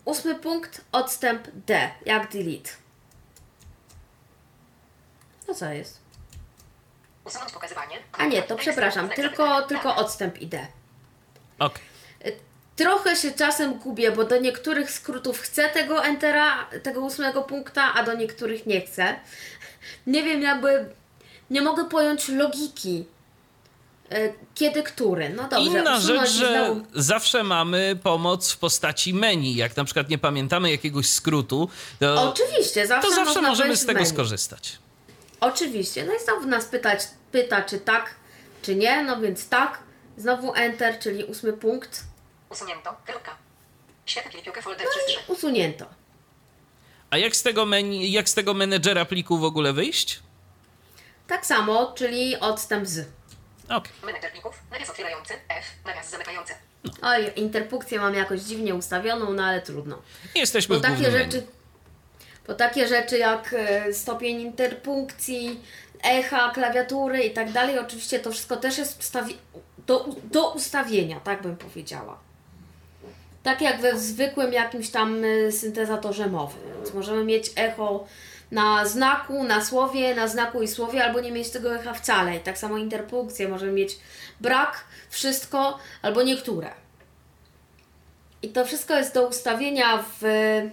Ósmy 0.05 0.35
punkt, 0.35 0.81
odstęp 0.91 1.47
D, 1.67 1.91
jak 2.05 2.31
delete. 2.31 2.69
No 5.47 5.53
co 5.53 5.65
jest? 5.73 5.99
Usunąć 7.25 7.51
pokazywanie. 7.51 7.95
A 8.11 8.25
nie, 8.25 8.43
to 8.43 8.55
przepraszam, 8.55 9.09
tylko, 9.09 9.61
tylko 9.61 9.89
Tak. 9.89 9.97
odstęp 9.97 10.41
ID. 10.41 10.55
Ok. 11.59 11.79
Trochę 12.75 13.15
się 13.15 13.31
czasem 13.31 13.73
gubię, 13.73 14.11
bo 14.11 14.23
do 14.23 14.37
niektórych 14.39 14.91
skrótów 14.91 15.39
chcę 15.39 15.69
tego 15.69 16.05
entera, 16.05 16.65
tego 16.83 17.01
ósmego 17.01 17.41
punkta, 17.43 17.93
a 17.93 18.03
do 18.03 18.13
niektórych 18.13 18.65
nie 18.65 18.81
chcę. 18.81 19.15
Nie 20.07 20.23
wiem, 20.23 20.41
jakby 20.41 20.89
nie 21.49 21.61
mogę 21.61 21.85
pojąć 21.85 22.29
logiki. 22.29 23.05
E, 24.11 24.33
Kiedy 24.55 24.83
który? 24.83 25.29
No 25.29 25.43
dobrze. 25.43 25.69
Inna 25.69 25.99
rzecz, 25.99 26.29
że 26.31 26.47
znowu- 26.73 26.85
zawsze 26.93 27.43
mamy 27.43 27.99
pomoc 28.03 28.51
w 28.51 28.57
postaci 28.57 29.13
meni. 29.13 29.55
Jak 29.55 29.77
na 29.77 29.83
przykład 29.83 30.09
nie 30.09 30.17
pamiętamy 30.17 30.71
jakiegoś 30.71 31.09
skrótu, 31.09 31.69
to, 31.99 32.29
Oczywiście, 32.29 32.87
zawsze, 32.87 33.09
to 33.09 33.15
zawsze 33.15 33.25
można 33.41 33.49
możemy 33.49 33.77
z 33.77 33.85
tego 33.85 33.99
menu. 33.99 34.09
skorzystać. 34.13 34.77
Oczywiście. 35.39 36.05
No 36.05 36.13
i 36.13 36.19
znowu 36.23 36.47
nas 36.47 36.65
pytać, 36.65 36.99
pyta, 37.31 37.61
czy 37.61 37.79
tak, 37.79 38.15
czy 38.61 38.75
nie. 38.75 39.03
No 39.03 39.21
więc 39.21 39.49
tak. 39.49 39.79
Znowu 40.17 40.53
enter, 40.55 40.99
czyli 40.99 41.23
ósmy 41.23 41.53
punkt. 41.53 42.03
Usunięto. 42.49 42.95
Kropka. 43.05 43.35
Świetna 44.05 44.31
klipioka 44.31 44.61
folder 44.61 44.85
No 44.85 44.91
przez 44.91 45.15
3. 45.25 45.31
Usunięto. 45.33 45.85
A 47.09 47.17
jak 47.17 47.35
z 47.35 47.43
tego 47.43 47.65
menu, 47.65 48.11
jak 48.11 48.29
z 48.29 48.33
tego 48.33 48.53
menedżera 48.53 49.05
pliku 49.05 49.37
w 49.37 49.43
ogóle 49.43 49.73
wyjść? 49.73 50.19
Tak 51.27 51.45
samo, 51.45 51.93
czyli 51.95 52.39
odstęp 52.39 52.87
z. 52.87 53.07
Ok. 53.75 53.87
Menedżer 54.03 54.31
plików. 54.31 54.59
Nawias 54.71 54.89
otwierający. 54.89 55.33
F. 55.33 55.65
Nawias 55.85 56.09
zamykający. 56.09 56.53
Oj, 57.01 57.31
interpunkcję 57.35 57.99
mam 57.99 58.13
jakoś 58.15 58.41
dziwnie 58.41 58.75
ustawioną, 58.75 59.33
no 59.33 59.43
ale 59.43 59.61
trudno. 59.61 60.01
Jesteśmy 60.35 60.75
Bo 60.75 60.79
w 60.79 60.83
takie 60.83 61.11
rzeczy, 61.11 61.37
menu. 61.37 61.47
bo 62.47 62.53
takie 62.53 62.87
rzeczy 62.87 63.17
jak 63.17 63.53
e, 63.57 63.93
stopień 63.93 64.41
interpunkcji, 64.41 65.63
echa, 66.03 66.51
klawiatury 66.51 67.23
i 67.23 67.33
tak 67.33 67.51
dalej, 67.51 67.79
oczywiście 67.79 68.19
to 68.19 68.31
wszystko 68.31 68.57
też 68.57 68.77
jest 68.77 69.17
do, 69.87 70.05
do 70.23 70.53
ustawienia, 70.53 71.19
tak 71.19 71.41
bym 71.41 71.55
powiedziała. 71.57 72.19
Tak 73.43 73.61
jak 73.61 73.81
we 73.81 73.99
zwykłym 73.99 74.53
jakimś 74.53 74.89
tam 74.89 75.21
e, 75.23 75.51
syntezatorze 75.51 76.27
mowy. 76.27 76.59
Więc 76.75 76.93
możemy 76.93 77.23
mieć 77.23 77.51
echo 77.55 78.07
na 78.51 78.85
znaku, 78.85 79.43
na 79.43 79.65
słowie, 79.65 80.15
na 80.15 80.27
znaku 80.27 80.61
i 80.61 80.67
słowie, 80.67 81.05
albo 81.05 81.19
nie 81.21 81.31
mieć 81.31 81.49
tego 81.49 81.75
echa 81.75 81.93
wcale. 81.93 82.37
I 82.37 82.39
tak 82.39 82.57
samo 82.57 82.77
interpunkcję 82.77 83.47
możemy 83.47 83.71
mieć 83.71 83.97
brak, 84.41 84.83
wszystko, 85.09 85.79
albo 86.01 86.23
niektóre. 86.23 86.73
I 88.41 88.49
to 88.49 88.65
wszystko 88.65 88.95
jest 88.95 89.13
do 89.13 89.27
ustawienia 89.27 89.97
w, 89.97 90.21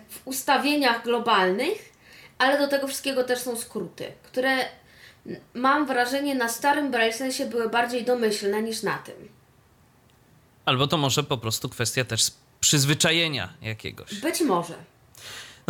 w 0.08 0.20
ustawieniach 0.24 1.04
globalnych, 1.04 1.92
ale 2.38 2.58
do 2.58 2.68
tego 2.68 2.86
wszystkiego 2.86 3.24
też 3.24 3.38
są 3.38 3.56
skróty, 3.56 4.12
które 4.22 4.56
mam 5.54 5.86
wrażenie 5.86 6.34
na 6.34 6.48
starym 6.48 6.90
Braillesensie 6.90 7.46
były 7.46 7.68
bardziej 7.68 8.04
domyślne 8.04 8.62
niż 8.62 8.82
na 8.82 8.98
tym. 8.98 9.28
Albo 10.64 10.86
to 10.86 10.96
może 10.96 11.22
po 11.22 11.38
prostu 11.38 11.68
kwestia 11.68 12.04
też 12.04 12.30
przyzwyczajenia 12.60 13.48
jakiegoś. 13.62 14.20
Być 14.20 14.40
może. 14.40 14.74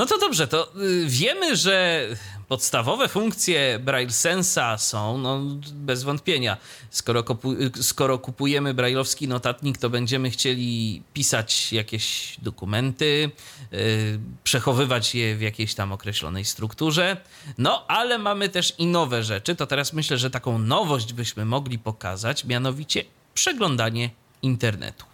No 0.01 0.07
to 0.07 0.19
dobrze, 0.19 0.49
to 0.49 0.73
y, 0.77 1.07
wiemy, 1.07 1.57
że 1.57 2.07
podstawowe 2.49 3.09
funkcje 3.09 3.79
Braille 3.79 4.11
Sensa 4.11 4.79
są, 4.79 5.19
no 5.19 5.41
bez 5.73 6.03
wątpienia. 6.03 6.57
Skoro, 6.91 7.23
kupu, 7.23 7.53
y, 7.53 7.71
skoro 7.83 8.19
kupujemy 8.19 8.75
brailleowski 8.75 9.29
notatnik, 9.29 9.79
to 9.79 9.91
będziemy 9.91 10.31
chcieli 10.31 11.03
pisać 11.13 11.73
jakieś 11.73 12.37
dokumenty, 12.43 13.31
y, 13.73 14.21
przechowywać 14.45 15.15
je 15.15 15.37
w 15.37 15.41
jakiejś 15.41 15.75
tam 15.75 15.93
określonej 15.93 16.45
strukturze. 16.45 17.17
No, 17.59 17.87
ale 17.89 18.19
mamy 18.19 18.49
też 18.49 18.75
i 18.79 18.87
nowe 18.87 19.23
rzeczy. 19.23 19.55
To 19.55 19.67
teraz 19.67 19.93
myślę, 19.93 20.19
że 20.19 20.31
taką 20.31 20.59
nowość 20.59 21.13
byśmy 21.13 21.45
mogli 21.45 21.79
pokazać, 21.79 22.45
mianowicie 22.45 23.05
przeglądanie 23.35 24.11
internetu. 24.43 25.10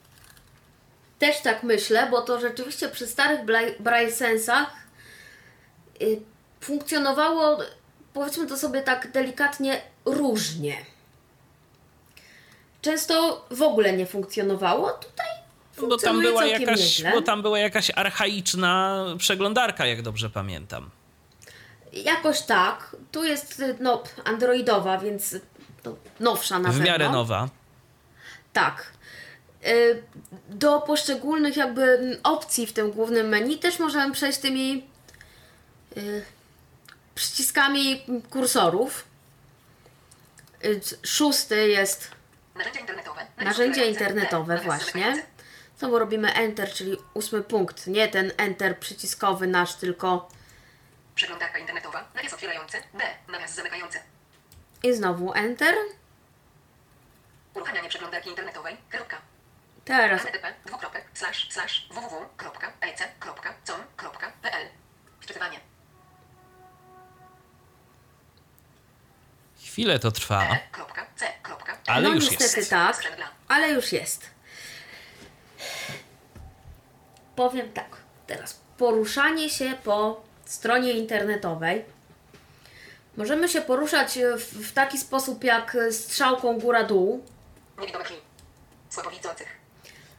Też 1.18 1.40
tak 1.40 1.62
myślę, 1.62 2.08
bo 2.10 2.20
to 2.22 2.40
rzeczywiście 2.40 2.88
przy 2.88 3.06
starych 3.06 3.40
Braillesensach 3.80 4.72
y, 6.02 6.20
funkcjonowało, 6.60 7.58
powiedzmy 8.14 8.46
to 8.46 8.56
sobie 8.56 8.82
tak 8.82 9.10
delikatnie, 9.12 9.80
różnie. 10.04 10.76
Często 12.82 13.44
w 13.50 13.62
ogóle 13.62 13.92
nie 13.92 14.06
funkcjonowało. 14.06 14.90
Tutaj 14.90 15.26
Bo 15.88 15.96
tam, 15.98 16.20
była 16.20 16.46
jakaś, 16.46 16.78
nieźle. 16.80 17.12
bo 17.12 17.22
tam 17.22 17.42
była 17.42 17.58
jakaś 17.58 17.90
archaiczna 17.94 19.04
przeglądarka, 19.18 19.86
jak 19.86 20.02
dobrze 20.02 20.30
pamiętam. 20.30 20.90
Jakoś 21.92 22.42
tak. 22.42 22.96
Tu 23.12 23.24
jest 23.24 23.60
y, 23.60 23.76
no, 23.80 24.02
androidowa, 24.24 24.98
więc 24.98 25.36
no, 25.84 25.96
nowsza 26.20 26.58
na 26.58 26.68
W 26.68 26.72
pewno. 26.72 26.86
miarę 26.86 27.10
nowa. 27.10 27.48
Tak. 28.52 28.92
Y, 29.66 30.02
Do 30.48 30.80
poszczególnych 30.80 31.56
jakby 31.56 32.18
opcji 32.22 32.66
w 32.66 32.72
tym 32.72 32.90
głównym 32.90 33.28
menu 33.28 33.58
też 33.58 33.78
możemy 33.78 34.12
przejść 34.14 34.38
tymi 34.38 34.86
y, 35.96 36.24
przyciskami 37.14 38.04
kursorów. 38.30 39.04
Y, 40.64 40.80
Szósty 41.06 41.68
jest 41.68 42.10
Narzędzia 42.54 42.80
internetowe. 42.80 43.26
Narzędzia 43.36 43.84
internetowe 43.84 44.58
właśnie. 44.58 45.26
Znowu 45.78 45.98
robimy 45.98 46.32
Enter, 46.34 46.72
czyli 46.72 46.96
ósmy 47.14 47.42
punkt. 47.42 47.86
Nie 47.86 48.08
ten 48.08 48.32
Enter 48.36 48.78
przyciskowy 48.78 49.46
nasz, 49.46 49.74
tylko 49.74 50.28
Przeglądarka 51.14 51.58
internetowa. 51.58 52.04
Nawias 52.14 52.32
otwierający. 52.32 52.78
D. 52.94 53.04
Nawias 53.32 53.54
zamykający. 53.54 53.98
i 54.82 54.94
znowu 54.94 55.32
Enter. 55.32 55.74
Uruchamianie 57.54 57.88
przeglądarki 57.88 58.28
internetowej. 58.30 58.76
Kropka. 58.90 59.16
Teraz 59.86 60.22
http 60.22 60.54
dwukropek 60.66 61.04
slash 61.14 61.52
slash 61.52 61.88
www.ec.com.pl 61.90 63.26
Wczytywanie. 65.20 65.60
Chwilę 69.58 69.98
to 69.98 70.10
trwa. 70.10 70.58
Kropka. 70.72 71.06
C. 71.16 71.26
Kropka. 71.42 71.78
ale 71.86 72.08
no 72.08 72.14
już 72.14 72.30
niestety 72.30 72.58
jest. 72.58 72.70
tak, 72.70 73.02
ale 73.48 73.70
już 73.70 73.92
jest. 73.92 74.30
Powiem 77.36 77.72
tak, 77.72 77.96
teraz 78.26 78.60
poruszanie 78.78 79.50
się 79.50 79.74
po 79.84 80.24
stronie 80.44 80.92
internetowej 80.92 81.84
Możemy 83.16 83.48
się 83.48 83.60
poruszać 83.60 84.18
w, 84.36 84.68
w 84.68 84.72
taki 84.72 84.98
sposób 84.98 85.44
jak 85.44 85.76
strzałką 85.90 86.58
góra-dół, 86.58 87.24
Niewidomych. 87.78 88.12
Słabowidzących. 88.90 89.55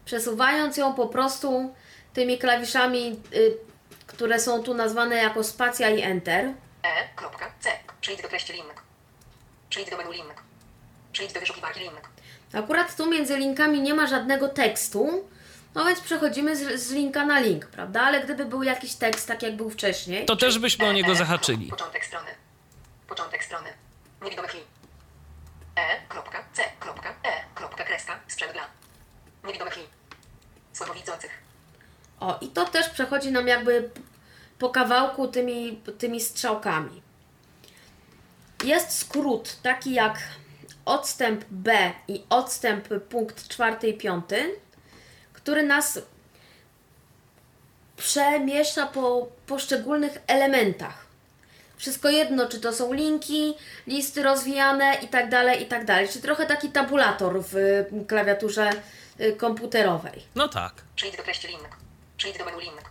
Przesuwając 0.07 0.77
ją 0.77 0.93
po 0.93 1.07
prostu 1.07 1.73
tymi 2.13 2.37
klawiszami, 2.37 3.19
y, 3.35 3.57
które 4.07 4.39
są 4.39 4.63
tu 4.63 4.73
nazwane 4.73 5.15
jako 5.15 5.43
spacja 5.43 5.89
i 5.89 6.01
enter. 6.01 6.45
E, 6.45 7.07
kropka, 7.15 7.51
C. 7.59 7.69
Przejdź 8.01 8.21
do 8.21 8.27
treści 8.27 8.53
linnek. 8.53 8.81
Przejdź 9.69 9.89
do 9.89 9.97
menu 9.97 10.11
linnek. 10.11 10.37
Przejdź 11.11 11.33
do 11.33 11.39
wyszukiwarki 11.39 11.79
linnek. 11.79 12.09
Akurat 12.53 12.95
tu 12.95 13.09
między 13.09 13.37
linkami 13.37 13.81
nie 13.81 13.93
ma 13.93 14.07
żadnego 14.07 14.49
tekstu, 14.49 15.29
no 15.75 15.85
więc 15.85 15.99
przechodzimy 15.99 16.55
z, 16.55 16.81
z 16.81 16.91
linka 16.91 17.25
na 17.25 17.39
link, 17.39 17.65
prawda? 17.65 18.01
Ale 18.01 18.21
gdyby 18.23 18.45
był 18.45 18.63
jakiś 18.63 18.95
tekst, 18.95 19.27
tak 19.27 19.43
jak 19.43 19.55
był 19.55 19.69
wcześniej, 19.69 20.25
To 20.25 20.35
też 20.35 20.59
byśmy 20.59 20.85
o 20.85 20.93
niego 20.93 21.11
E, 21.11 21.15
zahaczyli. 21.15 21.67
Początek 21.67 22.05
strony. 22.05 22.29
Początek 23.07 23.43
strony. 23.43 23.69
Niewidomych 24.23 24.53
linii. 24.53 24.67
E, 25.75 26.07
kropka, 26.09 26.43
C, 26.53 26.63
kropka, 26.79 27.09
E, 27.09 27.31
kropka, 27.55 27.83
kreska, 27.83 28.19
sprzęt 28.27 28.53
dla. 28.53 28.63
Niewidomych 29.47 29.75
linii. 29.75 29.91
Słabowidzących. 30.73 31.31
O, 32.19 32.37
i 32.41 32.47
to 32.47 32.65
też 32.65 32.89
przechodzi 32.89 33.31
nam 33.31 33.47
jakby 33.47 33.89
po 34.59 34.69
kawałku 34.69 35.27
tymi, 35.27 35.81
tymi 35.97 36.21
strzałkami. 36.21 37.01
Jest 38.63 38.99
skrót 38.99 39.61
taki 39.61 39.93
jak 39.93 40.19
odstęp 40.85 41.45
B 41.49 41.91
i 42.07 42.23
odstęp 42.29 42.87
punkt 43.09 43.47
czwarty 43.47 43.87
i 43.87 43.97
piąty, 43.97 44.55
który 45.33 45.63
nas 45.63 45.99
przemieszcza 47.97 48.85
po 48.87 49.27
poszczególnych 49.47 50.17
elementach. 50.27 51.07
Wszystko 51.77 52.09
jedno, 52.09 52.47
czy 52.47 52.59
to 52.59 52.73
są 52.73 52.93
linki, 52.93 53.55
listy 53.87 54.23
rozwijane 54.23 54.95
i 54.95 55.07
tak 55.07 55.29
dalej, 55.29 55.63
i 55.63 55.65
tak 55.65 55.85
dalej. 55.85 56.09
Czy 56.09 56.21
trochę 56.21 56.45
taki 56.45 56.69
tabulator 56.69 57.43
w 57.51 57.55
klawiaturze 58.07 58.69
komputerowej. 59.37 60.23
No 60.35 60.47
tak. 60.47 60.73
Przejdź 60.95 61.17
do 61.17 61.23
treści 61.23 61.47
linnek. 61.47 61.75
Przejdź 62.17 62.37
do 62.37 62.45
menu 62.45 62.59
linnek. 62.59 62.89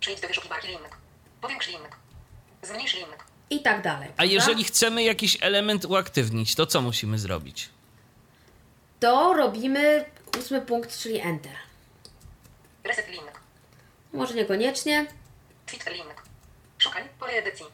Przejdź 0.00 0.20
do 0.20 0.28
wyszukiwarki 0.28 0.68
linnek. 0.68 0.96
Powiększ 1.40 1.68
linnek. 1.68 1.96
Zmniejsz 2.62 2.94
linnek. 2.94 3.24
I 3.50 3.62
tak 3.62 3.82
dalej. 3.82 4.08
A 4.16 4.24
jeżeli 4.24 4.64
chcemy 4.64 5.02
jakiś 5.02 5.38
element 5.40 5.84
uaktywnić, 5.84 6.54
to 6.54 6.66
co 6.66 6.82
musimy 6.82 7.18
zrobić? 7.18 7.68
to 9.04 9.32
robimy 9.32 10.04
ósmy 10.38 10.60
punkt, 10.60 10.98
czyli 10.98 11.20
Enter. 11.20 11.52
Reset 12.84 13.08
linnek. 13.08 13.40
Może 14.12 14.34
niekoniecznie. 14.34 15.06
Twitter 15.66 15.92
linnek. 15.92 16.22
Szukaj 16.78 17.02
pole 17.18 17.32
edycji. 17.32 17.66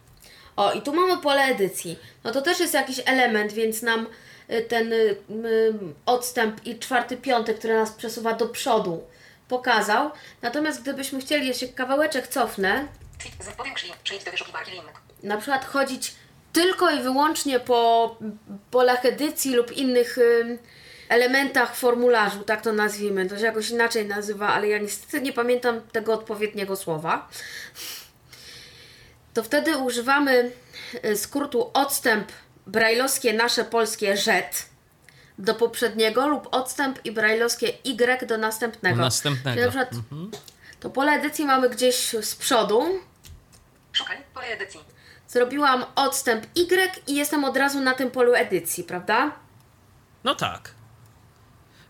O, 0.56 0.72
i 0.72 0.82
tu 0.82 0.94
mamy 0.94 1.22
pole 1.22 1.42
edycji. 1.42 1.98
No 2.24 2.32
to 2.32 2.42
też 2.42 2.60
jest 2.60 2.74
jakiś 2.74 3.00
element, 3.06 3.52
więc 3.52 3.82
nam 3.82 4.00
y, 4.00 4.08
ten 4.68 4.92
y, 4.92 4.96
y, 4.96 5.16
odstęp 6.06 6.66
i 6.66 6.78
czwarty, 6.78 7.16
piąty, 7.16 7.54
który 7.54 7.74
nas 7.74 7.92
przesuwa 7.92 8.34
do 8.34 8.48
przodu, 8.48 9.02
pokazał. 9.48 10.10
Natomiast 10.42 10.82
gdybyśmy 10.82 11.20
chcieli 11.20 11.48
jeszcze 11.48 11.68
kawałeczek 11.68 12.28
cofnę, 12.28 12.88
na 15.22 15.36
przykład 15.36 15.64
chodzić 15.64 16.14
tylko 16.52 16.90
i 16.90 17.02
wyłącznie 17.02 17.60
po 17.60 18.16
polach 18.70 19.04
edycji 19.04 19.54
lub 19.54 19.72
innych 19.72 20.18
elementach 21.10 21.76
formularzu, 21.76 22.42
tak 22.44 22.62
to 22.62 22.72
nazwijmy. 22.72 23.26
To 23.26 23.38
się 23.38 23.44
jakoś 23.44 23.70
inaczej 23.70 24.06
nazywa, 24.06 24.48
ale 24.48 24.68
ja 24.68 24.78
niestety 24.78 25.20
nie 25.20 25.32
pamiętam 25.32 25.80
tego 25.80 26.14
odpowiedniego 26.14 26.76
słowa. 26.76 27.28
To 29.34 29.42
wtedy 29.42 29.76
używamy 29.76 30.50
y, 31.04 31.16
skrótu 31.16 31.70
odstęp 31.74 32.32
brajlowskie 32.66 33.32
nasze 33.32 33.64
polskie 33.64 34.16
rzet 34.16 34.70
do 35.38 35.54
poprzedniego 35.54 36.28
lub 36.28 36.48
odstęp 36.50 36.98
i 37.04 37.12
brajlowskie 37.12 37.72
Y 37.84 38.26
do 38.26 38.38
następnego. 38.38 38.96
Do 38.96 39.02
następnego. 39.02 39.62
Czyli 39.62 39.76
na 39.76 39.84
przykład 39.86 40.04
to 40.80 40.90
pole 40.90 41.12
edycji 41.12 41.44
mamy 41.44 41.70
gdzieś 41.70 42.14
z 42.22 42.34
przodu, 42.34 42.84
Szukaj 43.92 44.16
pole 44.34 44.46
edycji. 44.46 44.80
Zrobiłam 45.28 45.84
odstęp 45.94 46.46
Y 46.54 46.90
i 47.06 47.14
jestem 47.14 47.44
od 47.44 47.56
razu 47.56 47.80
na 47.80 47.94
tym 47.94 48.10
polu 48.10 48.34
edycji, 48.34 48.84
prawda? 48.84 49.32
No 50.24 50.34
tak. 50.34 50.74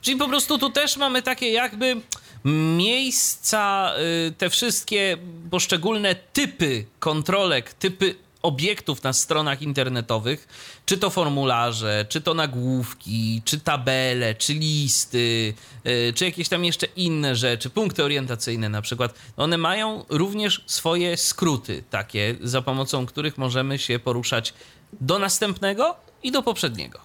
Czyli 0.00 0.16
po 0.16 0.28
prostu 0.28 0.58
tu 0.58 0.70
też 0.70 0.96
mamy 0.96 1.22
takie 1.22 1.52
jakby 1.52 1.96
miejsca, 2.44 3.92
y, 4.28 4.32
te 4.32 4.50
wszystkie 4.50 5.16
poszczególne 5.50 6.14
typy 6.14 6.86
kontrolek, 6.98 7.74
typy 7.74 8.14
obiektów 8.42 9.02
na 9.02 9.12
stronach 9.12 9.62
internetowych, 9.62 10.48
czy 10.86 10.98
to 10.98 11.10
formularze, 11.10 12.06
czy 12.08 12.20
to 12.20 12.34
nagłówki, 12.34 13.42
czy 13.44 13.60
tabele, 13.60 14.34
czy 14.34 14.54
listy, 14.54 15.54
y, 15.86 16.12
czy 16.16 16.24
jakieś 16.24 16.48
tam 16.48 16.64
jeszcze 16.64 16.86
inne 16.86 17.36
rzeczy, 17.36 17.70
punkty 17.70 18.04
orientacyjne 18.04 18.68
na 18.68 18.82
przykład, 18.82 19.14
one 19.36 19.58
mają 19.58 20.04
również 20.08 20.64
swoje 20.66 21.16
skróty 21.16 21.82
takie, 21.90 22.36
za 22.42 22.62
pomocą 22.62 23.06
których 23.06 23.38
możemy 23.38 23.78
się 23.78 23.98
poruszać 23.98 24.54
do 25.00 25.18
następnego 25.18 25.96
i 26.22 26.32
do 26.32 26.42
poprzedniego. 26.42 27.00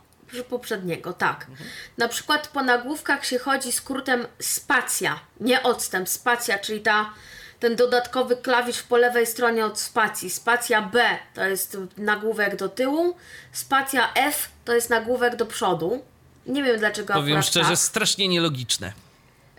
Poprzedniego, 0.49 1.13
tak. 1.13 1.47
Na 1.97 2.07
przykład 2.07 2.47
po 2.47 2.63
nagłówkach 2.63 3.25
się 3.25 3.39
chodzi 3.39 3.71
skrótem 3.71 4.27
spacja, 4.39 5.19
nie 5.39 5.63
odstęp, 5.63 6.09
spacja, 6.09 6.59
czyli 6.59 6.81
ta, 6.81 7.13
ten 7.66 7.76
dodatkowy 7.76 8.36
klawisz 8.36 8.84
po 8.84 8.97
lewej 8.97 9.28
stronie 9.28 9.66
od 9.66 9.80
spacji. 9.80 10.30
Spacja 10.30 10.82
B 10.82 11.18
to 11.34 11.43
jest 11.43 11.78
nagłówek 11.97 12.55
do 12.55 12.70
tyłu, 12.70 13.16
spacja 13.51 14.13
F 14.13 14.49
to 14.66 14.74
jest 14.74 14.89
nagłówek 14.89 15.36
do 15.36 15.45
przodu. 15.45 16.03
Nie 16.45 16.63
wiem 16.63 16.80
dlaczego 16.80 17.13
Powiem 17.13 17.41
szczerze, 17.41 17.70
tak. 17.70 17.78
strasznie 17.78 18.28
nielogiczne. 18.28 18.93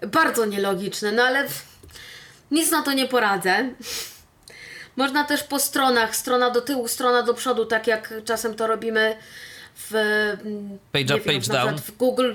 Bardzo 0.07 0.45
nielogiczne, 0.45 1.13
no 1.13 1.23
ale 1.23 1.47
nic 2.51 2.71
na 2.71 2.83
to 2.83 2.93
nie 2.93 3.09
poradzę. 3.09 3.69
Można 4.97 5.25
też 5.25 5.43
po 5.43 5.59
stronach, 5.59 6.17
strona 6.17 6.51
do 6.51 6.61
tyłu, 6.61 6.89
strona 6.89 7.23
do 7.23 7.35
przodu, 7.35 7.65
tak 7.65 7.87
jak 7.87 8.15
czasem 8.25 8.55
to 8.55 8.67
robimy 8.67 9.17
w 9.77 9.95
mm, 9.95 10.79
Page 10.93 11.17
up, 11.17 11.25
page 11.25 11.49
na 11.49 11.55
down. 11.55 11.79
W 11.79 11.97
Google, 11.97 12.35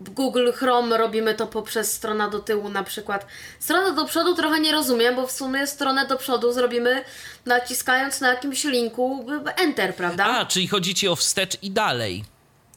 Google 0.00 0.50
Chrome 0.52 0.96
robimy 0.96 1.34
to 1.34 1.46
poprzez 1.46 1.92
strona 1.92 2.28
do 2.30 2.38
tyłu 2.38 2.68
na 2.68 2.84
przykład. 2.84 3.26
Strona 3.58 3.90
do 3.92 4.04
przodu 4.04 4.34
trochę 4.34 4.60
nie 4.60 4.72
rozumiem, 4.72 5.16
bo 5.16 5.26
w 5.26 5.32
sumie 5.32 5.66
stronę 5.66 6.06
do 6.06 6.16
przodu 6.16 6.52
zrobimy 6.52 7.04
naciskając 7.46 8.20
na 8.20 8.28
jakimś 8.28 8.64
linku 8.64 9.26
Enter, 9.56 9.94
prawda? 9.94 10.24
A, 10.24 10.46
czyli 10.46 10.68
chodzi 10.68 10.94
ci 10.94 11.08
o 11.08 11.16
wstecz 11.16 11.62
i 11.62 11.70
dalej. 11.70 12.24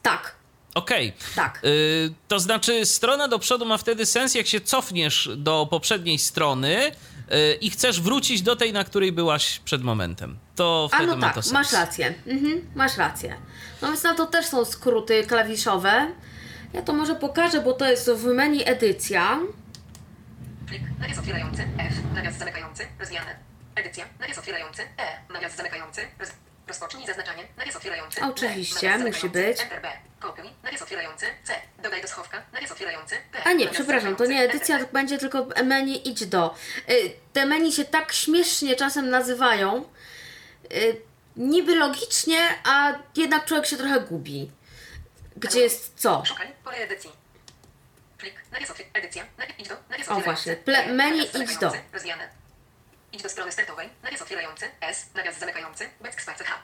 Tak, 0.01 0.35
Okej. 0.75 1.13
tak. 1.35 1.61
Y, 1.65 2.13
to 2.27 2.39
znaczy, 2.39 2.85
strona 2.85 3.27
do 3.27 3.39
przodu 3.39 3.65
ma 3.65 3.77
wtedy 3.77 4.05
sens, 4.05 4.35
jak 4.35 4.47
się 4.47 4.61
cofniesz 4.61 5.29
do 5.35 5.67
poprzedniej 5.71 6.19
strony 6.19 6.87
y, 6.87 7.57
i 7.61 7.69
chcesz 7.69 8.01
wrócić 8.01 8.41
do 8.41 8.55
tej, 8.55 8.73
na 8.73 8.83
której 8.83 9.11
byłaś 9.11 9.59
przed 9.65 9.83
momentem. 9.83 10.37
To 10.55 10.89
A 10.91 10.95
wtedy 10.95 11.11
no 11.11 11.17
ma 11.17 11.27
tak, 11.27 11.35
to 11.35 11.41
sens. 11.41 11.53
masz 11.53 11.71
rację. 11.73 12.13
Mhm, 12.27 12.61
masz 12.75 12.97
rację. 12.97 13.35
No 13.81 13.87
więc 13.87 14.03
na 14.03 14.13
to 14.13 14.25
też 14.25 14.45
są 14.45 14.65
skróty 14.65 15.23
klawiszowe. 15.23 16.11
Ja 16.73 16.81
to 16.81 16.93
może 16.93 17.15
pokażę, 17.15 17.61
bo 17.61 17.73
to 17.73 17.89
jest 17.89 18.09
w 18.11 18.25
menu 18.25 18.63
edycja. 18.65 19.39
Plik. 20.67 20.81
Nawias 20.99 21.17
otwierający. 21.19 21.61
F. 21.77 21.93
Nawias 22.15 22.37
zamykający. 22.37 22.87
Rozwijane. 22.99 23.35
Edycja. 23.75 24.05
Nawias 24.19 24.37
otwierający. 24.37 24.81
E. 24.81 25.33
Nawias 25.33 25.55
zamykający. 25.55 26.01
Roz... 26.19 26.29
Rozpocznij 26.67 27.05
zaznaczanie. 27.07 27.43
Nawias 27.57 27.75
otwierający. 27.75 28.21
Oczywiście, 28.21 28.89
B. 28.89 28.97
Nawias 28.97 29.15
musi 29.15 29.29
być. 29.29 29.61
Enter 29.61 29.81
B. 29.81 29.87
Kopiuj. 30.19 30.49
Nawias 30.63 30.81
otwierający. 30.81 31.25
C. 31.43 31.53
Dodaj 31.83 32.01
do 32.01 32.07
schowka. 32.07 32.41
Nawias 32.53 32.71
otwierający. 32.71 33.15
P. 33.31 33.43
A 33.43 33.53
nie, 33.53 33.67
przepraszam, 33.67 34.15
to 34.15 34.25
nie 34.25 34.41
edycja, 34.43 34.75
Enter 34.75 34.87
to 34.87 34.93
będzie 34.93 35.17
tylko 35.17 35.47
menu 35.65 36.07
idź 36.09 36.25
do. 36.25 36.55
Y, 36.89 36.93
Te 37.33 37.45
menu 37.45 37.71
się 37.71 37.85
tak 37.85 38.11
śmiesznie 38.11 38.75
czasem 38.75 39.09
nazywają. 39.09 39.85
Y, 40.73 41.01
Niby 41.37 41.75
logicznie, 41.75 42.37
a 42.63 42.93
jednak 43.15 43.45
człowiek 43.45 43.65
się 43.65 43.77
trochę 43.77 43.99
gubi. 44.01 44.51
Gdzie 45.39 45.59
jest 45.59 45.93
co? 45.95 46.23
Szukaj. 46.25 46.47
Pole 46.63 46.77
edycji. 46.77 47.09
Plik. 48.17 48.35
Nawias 48.51 48.69
otwier... 48.69 48.87
Edycja. 48.93 49.25
Nawias... 49.37 49.59
Idź 49.59 49.67
do. 49.67 49.75
Nawias 49.89 50.09
O, 50.09 50.19
właśnie. 50.19 50.55
Ple- 50.65 50.93
menu 50.93 51.19
idź 51.43 51.57
do. 51.57 51.71
Rozwijane. 51.93 52.29
Idź 53.11 53.21
do 53.23 53.29
strony 53.29 53.51
startowej. 53.51 53.89
Nawias 54.03 54.21
otwierający. 54.21 54.65
S. 54.81 55.05
Nawias 55.15 55.39
zamykający. 55.39 55.89
Backspace 56.01 56.43
H. 56.43 56.61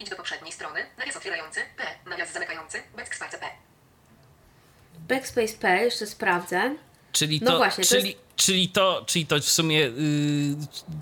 Idź 0.00 0.08
do 0.10 0.16
poprzedniej 0.16 0.52
strony. 0.52 0.86
Nawias 0.98 1.16
otwierający. 1.16 1.60
P. 1.76 2.10
Nawias 2.10 2.32
zamykający. 2.32 2.82
Backspace 2.96 3.38
P. 3.38 3.46
Backspace 5.08 5.52
P, 5.60 5.84
jeszcze 5.84 6.06
sprawdzę. 6.06 6.76
Czyli 7.12 7.40
No 7.42 7.50
to, 7.50 7.56
właśnie, 7.56 7.84
to 7.84 7.90
czyli, 7.90 8.08
jest- 8.10 8.20
czyli, 8.36 8.68
to, 8.68 9.04
czyli 9.06 9.26
to 9.26 9.38
w 9.40 9.44
sumie 9.44 9.78
yy, 9.78 9.92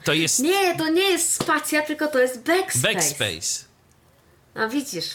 to 0.04 0.12
jest 0.12 0.38
Nie, 0.38 0.76
to 0.76 0.88
nie 0.88 1.10
jest 1.10 1.34
spacja, 1.34 1.82
tylko 1.82 2.06
to 2.06 2.18
jest 2.18 2.42
backspace. 2.42 2.94
backspace. 2.94 3.64
A 4.54 4.66
widzisz. 4.68 5.08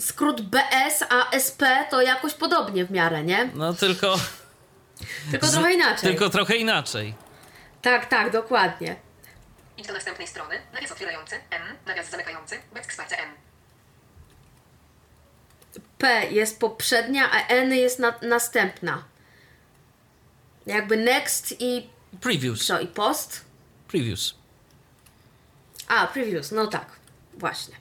Skrót 0.00 0.40
BS, 0.40 1.04
a 1.10 1.30
SP 1.46 1.62
to 1.90 2.02
jakoś 2.02 2.34
podobnie 2.34 2.84
w 2.84 2.90
miarę, 2.90 3.24
nie? 3.24 3.50
No 3.54 3.74
tylko, 3.74 4.16
Tylko 5.30 5.48
trochę 5.48 5.72
inaczej. 5.74 6.10
tylko 6.10 6.30
trochę 6.30 6.56
inaczej. 6.56 7.14
Tak, 7.82 8.06
tak, 8.06 8.32
dokładnie. 8.32 8.96
Idź 9.76 9.86
do 9.86 9.92
następnej 9.92 10.26
strony. 10.28 10.60
Nawias 10.72 10.92
otwierający. 10.92 11.34
M. 11.50 11.62
Nawias 11.86 12.10
zamykający. 12.10 12.58
Bez 12.74 12.86
wsparcia 12.86 13.16
M. 13.16 13.30
P 15.98 16.26
jest 16.30 16.60
poprzednia, 16.60 17.30
a 17.32 17.46
N 17.46 17.72
jest 17.74 17.98
na, 17.98 18.14
następna. 18.22 19.04
Jakby 20.66 20.96
next 20.96 21.54
i 21.60 21.90
Previews. 22.20 22.66
co? 22.66 22.80
I 22.80 22.86
post? 22.86 23.44
Previews. 23.88 24.34
A, 25.88 26.06
previous, 26.06 26.50
no 26.52 26.66
tak. 26.66 26.86
Właśnie. 27.34 27.74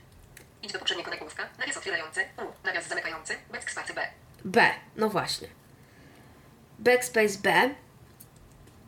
Idź 0.64 0.72
do 0.74 0.80
poprzedniego 0.80 1.12
nagłówka. 1.12 1.44
Nawias 1.60 1.78
otwierający. 1.78 2.22
U. 2.38 2.66
Nawias 2.68 2.88
zamykający. 2.88 3.36
Bez 3.52 3.66
wsparcia 3.66 3.94
B. 3.94 4.02
B, 4.46 4.70
no 4.96 5.10
właśnie. 5.10 5.48
Backspace 6.80 7.38
B. 7.44 7.70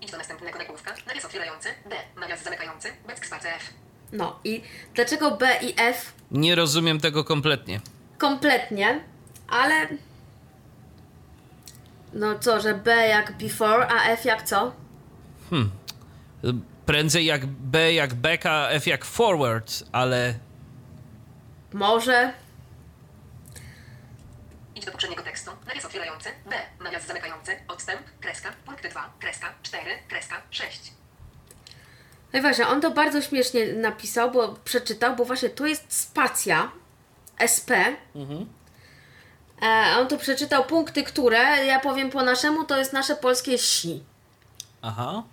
Idź 0.01 0.11
do 0.11 0.17
następnego 0.17 0.59
nagłówka. 0.59 0.93
Nawias 1.07 1.25
otwierający. 1.25 1.69
D. 1.89 1.95
Nawias 2.19 2.43
zamykający. 2.43 2.89
Bez 3.07 3.19
wsparcia 3.19 3.49
F. 3.49 3.69
No 4.11 4.39
i 4.43 4.61
dlaczego 4.93 5.31
B 5.31 5.47
i 5.61 5.73
F 5.77 6.13
Nie 6.31 6.55
rozumiem 6.55 6.99
tego 6.99 7.23
kompletnie. 7.23 7.81
kompletnie, 8.17 9.03
ale. 9.47 9.87
No 12.13 12.39
co, 12.39 12.61
że 12.61 12.73
B 12.75 13.07
jak 13.07 13.37
before, 13.37 13.87
a 13.87 14.03
F 14.03 14.25
jak 14.25 14.43
co? 14.43 14.73
Prędzej 16.85 17.25
jak 17.25 17.45
B 17.45 17.93
jak 17.93 18.13
back, 18.13 18.45
a 18.45 18.69
F 18.69 18.87
jak 18.87 19.05
forward, 19.05 19.83
ale 19.91 20.33
Może. 21.73 22.33
Idź 24.75 24.85
do 24.85 24.91
poprzedniego 24.91 25.23
tekstu. 25.23 25.51
Nawias 25.67 25.85
otwierający. 25.85 26.29
B. 26.45 26.55
Nawias 26.83 27.07
zamykający. 27.07 27.51
Odstęp. 27.67 28.01
Kreska. 28.21 28.49
Punkt 28.65 28.87
2. 28.89 29.13
Kreska. 29.19 29.53
4. 29.63 29.83
Kreska. 30.07 30.41
6. 30.51 30.91
No 32.33 32.39
i 32.39 32.41
właśnie, 32.41 32.67
on 32.67 32.81
to 32.81 32.91
bardzo 32.91 33.21
śmiesznie 33.21 33.73
napisał, 33.73 34.31
bo 34.31 34.47
przeczytał, 34.53 35.15
bo 35.15 35.25
właśnie 35.25 35.49
tu 35.49 35.65
jest 35.65 35.93
spacja 35.93 36.71
SP. 37.55 37.71
E, 39.61 39.95
on 39.99 40.07
tu 40.07 40.17
przeczytał 40.17 40.65
punkty, 40.65 41.03
które, 41.03 41.65
ja 41.65 41.79
powiem 41.79 42.09
po 42.09 42.23
naszemu, 42.23 42.63
to 42.63 42.77
jest 42.77 42.93
nasze 42.93 43.15
polskie 43.15 43.57
si. 43.57 44.03
aha. 44.81 45.23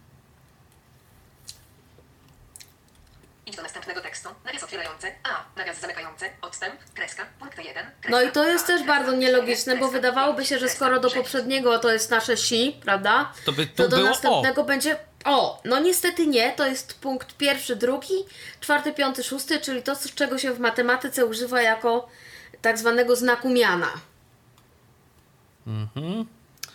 Idź 3.46 3.56
do 3.56 3.62
następnego 3.62 4.00
tekstu. 4.00 4.28
Nawias 4.44 4.62
otwierający. 4.62 5.06
A. 5.22 5.58
Nawias 5.58 5.80
zamykający. 5.80 6.24
Odstęp. 6.42 6.74
Kreska. 6.94 7.26
Punkt 7.38 7.58
1. 7.58 7.74
Kreska, 7.74 8.10
No 8.10 8.22
i 8.22 8.32
to 8.32 8.48
jest 8.48 8.66
też 8.66 8.82
bardzo 8.82 9.12
nielogiczne, 9.12 9.76
bo 9.76 9.88
wydawałoby 9.88 10.44
się, 10.46 10.58
że 10.58 10.68
skoro 10.68 11.00
do 11.00 11.10
poprzedniego 11.10 11.78
to 11.78 11.92
jest 11.92 12.10
nasze 12.10 12.36
si, 12.36 12.80
prawda? 12.84 13.32
To 13.44 13.52
by 13.52 13.66
tu 13.66 13.76
to 13.76 13.88
do 13.88 13.96
było 13.96 14.08
następnego 14.08 14.64
będzie 14.64 14.96
o. 15.24 15.60
No 15.64 15.78
niestety 15.78 16.26
nie, 16.26 16.52
to 16.52 16.66
jest 16.66 17.00
punkt 17.00 17.36
pierwszy, 17.36 17.76
drugi, 17.76 18.14
czwarty, 18.60 18.92
piąty, 18.92 19.22
szósty, 19.22 19.60
czyli 19.60 19.82
to, 19.82 19.94
z 19.94 20.14
czego 20.14 20.38
się 20.38 20.52
w 20.52 20.60
matematyce 20.60 21.26
używa 21.26 21.62
jako 21.62 22.08
tak 22.62 22.78
zwanego 22.78 23.16
znaku 23.16 23.48
miana. 23.50 23.90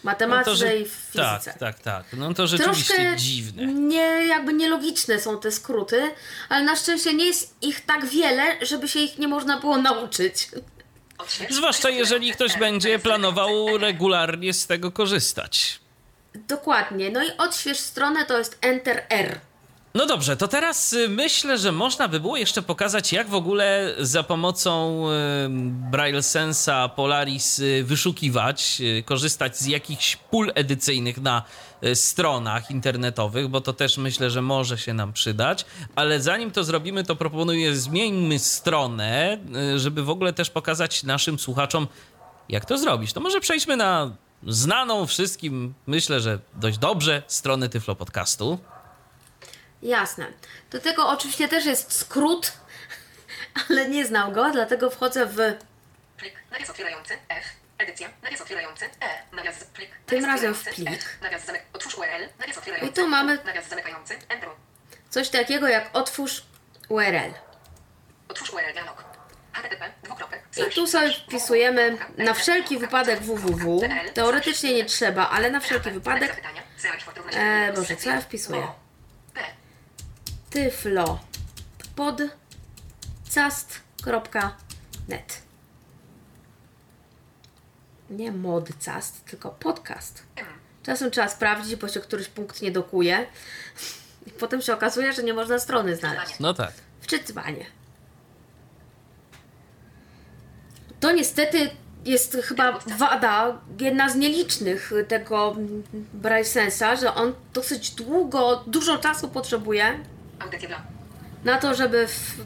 W 0.02 0.04
No 0.04 0.12
matematyce 0.12 0.56
że- 0.56 0.78
i 0.78 0.86
fizyce. 0.86 1.42
tak, 1.46 1.58
tak, 1.60 1.80
tak. 1.80 2.06
No 2.14 2.34
to 2.34 2.48
rzeczywiście 2.48 2.94
Troszkę 2.96 3.18
dziwne. 3.18 3.66
nie, 3.66 4.28
jakby 4.28 4.54
nielogiczne 4.54 5.20
są 5.20 5.40
te 5.40 5.52
skróty, 5.52 6.12
ale 6.50 6.64
na 6.64 6.76
szczęście 6.76 7.14
nie 7.14 7.26
jest 7.26 7.56
ich 7.62 7.86
tak 7.86 8.06
wiele, 8.06 8.66
żeby 8.66 8.88
się 8.88 9.00
ich 9.00 9.18
nie 9.18 9.28
można 9.28 9.60
było 9.60 9.78
nauczyć. 9.78 10.50
Zwłaszcza 11.50 11.90
jeżeli 11.90 12.32
ktoś 12.32 12.58
będzie 12.58 13.00
planował 13.00 13.78
regularnie 13.78 14.54
z 14.54 14.68
tego 14.68 14.92
korzystać. 14.92 15.80
Dokładnie. 16.36 17.10
No 17.10 17.24
i 17.24 17.32
odśwież 17.38 17.78
stronę 17.80 18.26
to 18.26 18.38
jest 18.38 18.58
Enter 18.62 19.04
R. 19.10 19.40
No 19.94 20.06
dobrze, 20.06 20.38
to 20.38 20.48
teraz 20.48 20.94
y, 20.94 21.10
myślę, 21.10 21.58
że 21.58 21.72
można 21.72 22.08
by 22.08 22.20
było 22.20 22.38
jeszcze 22.38 22.62
pokazać, 22.62 23.14
jak 23.14 23.30
w 23.30 23.36
ogóle 23.36 23.96
za 24.00 24.24
pomocą 24.24 25.06
y, 25.10 25.12
Braille 25.92 26.24
Sensa 26.24 26.90
Polaris 26.90 27.60
y, 27.60 27.84
wyszukiwać, 27.84 28.82
korzystać 29.06 29.58
z 29.58 29.66
jakichś 29.66 30.16
pól 30.16 30.52
edycyjnych 30.56 31.22
na 31.22 31.44
stronach 31.94 32.72
internetowych, 32.72 33.48
bo 33.48 33.62
to 33.62 33.74
też 33.74 33.98
myślę, 33.98 34.30
że 34.30 34.42
może 34.42 34.78
się 34.78 34.94
nam 34.94 35.14
przydać. 35.14 35.66
Ale 35.96 36.22
zanim 36.22 36.52
to 36.52 36.64
zrobimy, 36.64 37.04
to 37.04 37.16
proponuję 37.16 37.76
zmieńmy 37.76 38.40
stronę, 38.40 39.38
żeby 39.76 40.04
w 40.04 40.10
ogóle 40.10 40.34
też 40.34 40.50
pokazać 40.50 41.04
naszym 41.04 41.40
słuchaczom, 41.40 41.88
jak 42.50 42.66
to 42.66 42.78
zrobić. 42.78 43.14
To 43.14 43.20
może 43.20 43.40
przejdźmy 43.40 43.78
na 43.78 44.12
znaną 44.48 45.08
wszystkim, 45.08 45.74
myślę, 45.88 46.20
że 46.20 46.40
dość 46.56 46.78
dobrze, 46.78 47.24
stronę 47.28 47.70
Tyflo 47.70 47.96
Podcastu. 47.96 48.60
Jasne. 49.82 50.28
Do 50.72 50.80
tego 50.80 51.10
oczywiście 51.10 51.48
też 51.48 51.66
jest 51.66 51.94
skrót, 52.00 52.52
ale 53.70 53.90
nie 53.90 54.06
znam 54.06 54.34
go, 54.34 54.52
dlatego 54.52 54.90
wchodzę 54.90 55.26
w 55.26 55.38
Plik. 56.18 56.34
Nawias 56.52 56.70
otwierający. 56.70 57.14
F. 57.30 57.46
Edycja. 57.78 58.10
Nawias 58.24 58.42
otwierający. 58.42 58.86
E. 58.86 59.36
Nawias 59.36 59.64
plik. 59.64 59.90
Tym 60.06 60.26
razem 60.26 60.54
w 60.56 60.64
plik. 60.64 60.90
F. 60.90 61.06
Nawias 61.22 61.46
zamek. 61.46 61.66
Otwórz 61.74 61.96
URL. 61.96 62.28
Nawias 62.40 62.58
otwierający. 62.58 62.92
I 62.92 63.04
tu 63.04 63.08
mamy- 63.08 63.40
Nawias 63.46 63.68
zamykający. 63.70 64.14
Enter. 64.30 64.50
coś 65.10 65.30
takiego 65.30 65.68
jak 65.68 65.90
otwórz 65.94 66.46
URL. 66.90 67.34
Otwórz 68.28 68.50
URL 68.54 68.74
dialog. 68.74 69.12
I 70.58 70.74
tu 70.76 70.88
sobie 70.88 71.14
wpisujemy 71.14 71.98
na 72.18 72.34
wszelki 72.34 72.78
wypadek 72.78 73.20
www. 73.20 73.82
Teoretycznie 74.14 74.74
nie 74.74 74.86
trzeba, 74.86 75.30
ale 75.30 75.52
na 75.52 75.60
wszelki 75.60 75.92
wypadek 75.92 76.42
E, 77.34 77.74
Boże, 77.74 77.96
co 77.96 78.10
ja 78.10 78.22
wpisuję? 78.22 78.68
Tyflo 80.52 81.20
pod 81.96 82.22
cast.net 83.34 85.42
Nie 88.10 88.32
modcast, 88.32 89.26
tylko 89.26 89.50
podcast. 89.50 90.24
Czasem 90.84 91.12
trzeba 91.12 91.30
sprawdzić, 91.30 91.76
bo 91.76 91.88
się 91.88 92.00
któryś 92.00 92.28
punkt 92.28 92.62
nie 92.62 92.72
dokuje. 92.72 93.28
I 94.28 94.32
potem 94.32 94.62
się 94.62 94.74
okazuje, 94.74 95.14
że 95.14 95.24
nie 95.24 95.34
można 95.34 95.60
strony 95.60 95.96
znaleźć. 95.96 96.40
No 96.40 96.54
tak. 96.54 96.72
Wczytywanie. 97.02 97.66
To 101.00 101.12
niestety 101.12 101.70
jest 102.06 102.38
chyba 102.44 102.80
wada, 102.98 103.62
jedna 103.80 104.10
z 104.10 104.16
nielicznych 104.16 104.92
tego 105.08 105.56
Braille 106.14 106.46
Sensa, 106.46 106.96
że 106.96 107.16
on 107.16 107.34
dosyć 107.54 107.92
długo, 107.92 108.64
dużo 108.68 108.98
czasu 108.98 109.30
potrzebuje 109.30 110.00
na 111.44 111.58
to, 111.58 111.76
żeby 111.76 112.08
w... 112.08 112.46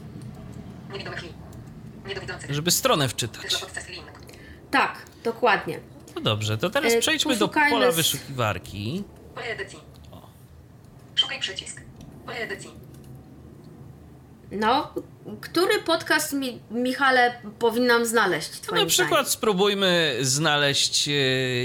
Żeby 2.50 2.70
stronę 2.70 3.08
wczytać. 3.08 3.64
Tak, 4.70 5.02
dokładnie. 5.24 5.80
No 6.14 6.20
dobrze, 6.20 6.58
to 6.58 6.70
teraz 6.70 6.92
E, 6.92 6.98
przejdźmy 6.98 7.36
do 7.36 7.48
pola 7.48 7.92
z- 7.92 7.96
wyszukiwarki. 7.96 9.04
Pole 9.34 9.46
edycji. 9.46 9.78
Szukaj 11.14 11.40
przycisk. 11.40 11.80
Pole 12.26 12.38
edycji. 12.38 12.70
No, 14.50 14.94
który 15.40 15.78
podcast, 15.82 16.32
mi, 16.32 16.60
Michale, 16.70 17.40
powinnam 17.58 18.06
znaleźć? 18.06 18.50
No 18.52 18.62
Twoim 18.66 18.82
na 18.82 18.88
przykład 18.88 19.28
spróbujmy 19.30 20.16
znaleźć 20.20 21.08
e, 21.08 21.12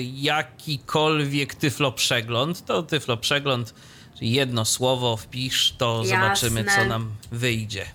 jakikolwiek 0.02 1.56
tyflo 1.56 1.92
przegląd. 1.92 2.66
To 2.66 2.84
tyflo 2.84 3.18
przegląd, 3.18 3.74
jedno 4.22 4.66
słowo 4.66 5.18
wpisz, 5.18 5.76
to 5.78 5.98
Jasne. 6.06 6.10
zobaczymy, 6.24 6.64
co 6.76 6.86
nam 6.86 7.16
wyjdzie. 7.32 7.86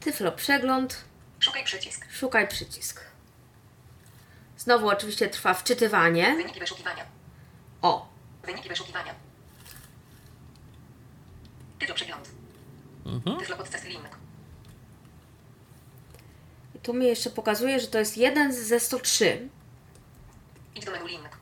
Tyflo 0.00 0.32
przegląd, 0.32 1.04
Szukaj 1.40 1.64
przycisk. 1.64 2.06
szukaj 2.12 2.48
przycisk. 2.48 3.00
Znowu 4.58 4.88
oczywiście 4.88 5.28
trwa 5.28 5.54
wczytywanie. 5.54 6.34
Wyniki 6.36 6.60
wyszukiwania. 6.60 7.04
O, 7.82 8.08
Wyniki 8.46 8.68
wyszukiwania. 8.68 9.14
Tyflo 11.78 11.94
przegląd. 11.94 12.28
Mhm. 13.06 13.38
Tyflo 13.38 13.56
podczas 13.56 13.84
link. 13.84 14.08
i 16.74 16.78
tu 16.78 16.94
mi 16.94 17.06
jeszcze 17.06 17.30
pokazuje, 17.30 17.80
że 17.80 17.86
to 17.86 17.98
jest 17.98 18.16
jeden 18.16 18.52
ze 18.54 18.80
103. 18.80 19.48
Idź 20.74 20.84
do 20.84 20.90
menu 20.90 21.06
link. 21.08 21.39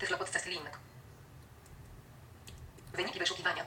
Tyflo 0.00 0.18
link. 0.46 0.70
Wyniki 2.94 3.18
wyszukiwania. 3.18 3.64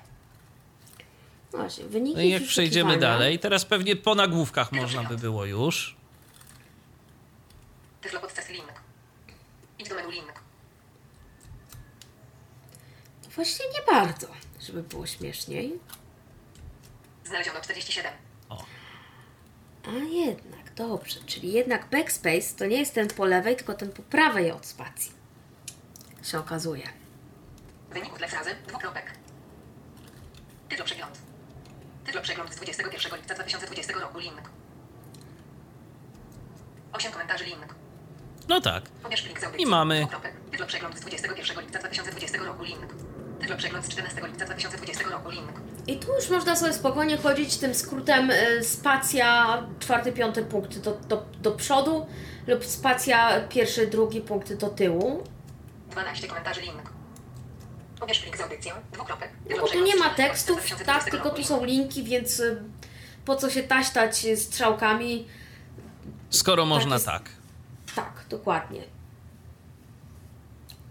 No 1.53 1.59
Właśnie, 1.59 1.85
wyniki 1.85 2.15
No 2.17 2.21
i 2.23 2.29
jak 2.29 2.43
przejdziemy 2.43 2.97
dalej, 2.97 3.39
teraz 3.39 3.65
pewnie 3.65 3.95
po 3.95 4.15
nagłówkach 4.15 4.71
można 4.71 5.03
by 5.03 5.17
było 5.17 5.45
już. 5.45 5.95
Tyflo 8.01 8.19
podczas 8.19 8.49
link. 8.49 8.73
Idź 9.79 9.89
do 9.89 9.95
menu 9.95 10.11
link. 10.11 10.33
Właśnie 13.35 13.65
nie 13.65 13.93
bardzo, 13.93 14.27
żeby 14.61 14.83
było 14.83 15.07
śmieszniej. 15.07 15.79
Znaleziono 17.25 17.61
47. 17.61 18.13
A 19.87 19.91
jednak, 19.91 20.73
dobrze, 20.75 21.19
czyli 21.25 21.51
jednak 21.51 21.89
backspace 21.89 22.55
to 22.57 22.65
nie 22.65 22.77
jest 22.77 22.93
ten 22.93 23.07
po 23.07 23.25
lewej, 23.25 23.55
tylko 23.55 23.73
ten 23.73 23.91
po 23.91 24.03
prawej 24.03 24.51
od 24.51 24.65
spacji. 24.65 25.22
Się 26.23 26.39
okazuje. 26.39 26.89
Wynik 27.89 28.17
dla 28.17 28.27
frazy 28.27 28.55
dwukropek. 28.67 29.23
przegląd 32.23 32.53
z 32.53 32.55
21 32.55 33.17
lipca 33.17 33.35
2020 33.35 33.93
roku. 33.93 34.19
Link. 34.19 34.41
8 36.93 37.11
komentarzy. 37.11 37.45
Link. 37.45 37.75
No 38.47 38.61
tak. 38.61 38.83
I 39.57 39.65
mamy. 39.65 39.99
Dwukropek. 39.99 40.33
Tyflo 40.51 40.65
przegląd 40.65 40.97
z 40.97 41.01
21 41.01 41.61
lipca 41.61 41.79
2020 41.79 42.37
roku. 42.37 42.63
Link. 42.63 42.93
Tyflo 43.39 43.57
przegląd 43.57 43.85
z 43.85 43.89
14 43.89 44.21
lipca 44.27 44.45
2020 44.45 45.09
roku. 45.09 45.29
Link. 45.29 45.51
I 45.87 45.99
tu 45.99 46.15
już 46.15 46.29
można 46.29 46.55
sobie 46.55 46.73
spokojnie 46.73 47.17
chodzić 47.17 47.57
tym 47.57 47.75
skrótem 47.75 48.31
y, 48.31 48.63
spacja 48.63 49.57
czwarty, 49.79 50.11
piąty 50.11 50.43
punkt 50.45 50.79
do, 50.79 50.91
do, 50.91 51.25
do 51.41 51.51
przodu 51.51 52.07
lub 52.47 52.65
spacja 52.65 53.41
pierwszy, 53.49 53.87
drugi 53.87 54.21
punkt 54.21 54.53
do 54.53 54.69
tyłu. 54.69 55.23
12 55.93 56.27
komentarzy. 56.27 56.61
Link. 56.61 56.81
Pobierz 57.99 58.19
plik 58.19 58.37
z 58.37 58.41
audycją. 58.41 58.75
Dwukropek. 58.91 59.29
No 59.49 59.67
tu 59.67 59.83
nie 59.83 59.95
ma 59.95 60.09
14 60.09 60.15
tekstów, 60.15 60.57
tak, 60.57 60.65
2020 60.67 61.11
tylko 61.11 61.29
tu 61.29 61.43
są 61.43 61.63
linki, 61.65 62.03
więc 62.03 62.39
y, 62.39 62.63
po 63.25 63.35
co 63.35 63.49
się 63.49 63.63
taśtać 63.63 64.25
y, 64.25 64.37
strzałkami? 64.37 65.27
Skoro 66.29 66.65
można 66.65 66.95
jest- 66.95 67.05
tak. 67.05 67.29
Tak, 67.95 68.25
dokładnie. 68.29 68.81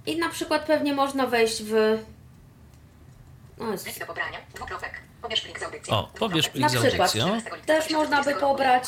I 0.07 0.17
na 0.19 0.29
przykład 0.29 0.67
pewnie 0.67 0.95
można 0.95 1.27
wejść 1.27 1.63
w. 1.63 1.99
No 3.59 3.73
jest, 3.73 3.85
Plik 3.85 3.99
do 3.99 4.07
pobrania. 4.07 4.39
Dwukropek. 4.55 5.01
Pobierz 5.23 5.41
plik 5.41 5.61
z 5.61 5.63
audycją. 5.63 5.95
O, 5.95 6.11
pobierz 6.19 6.49
plik 6.49 6.63
na 6.63 6.69
z 6.69 6.77
przykład 6.77 7.17
audycją. 7.17 7.41
też 7.67 7.91
można 7.91 8.23
by 8.23 8.35
pobrać. 8.35 8.85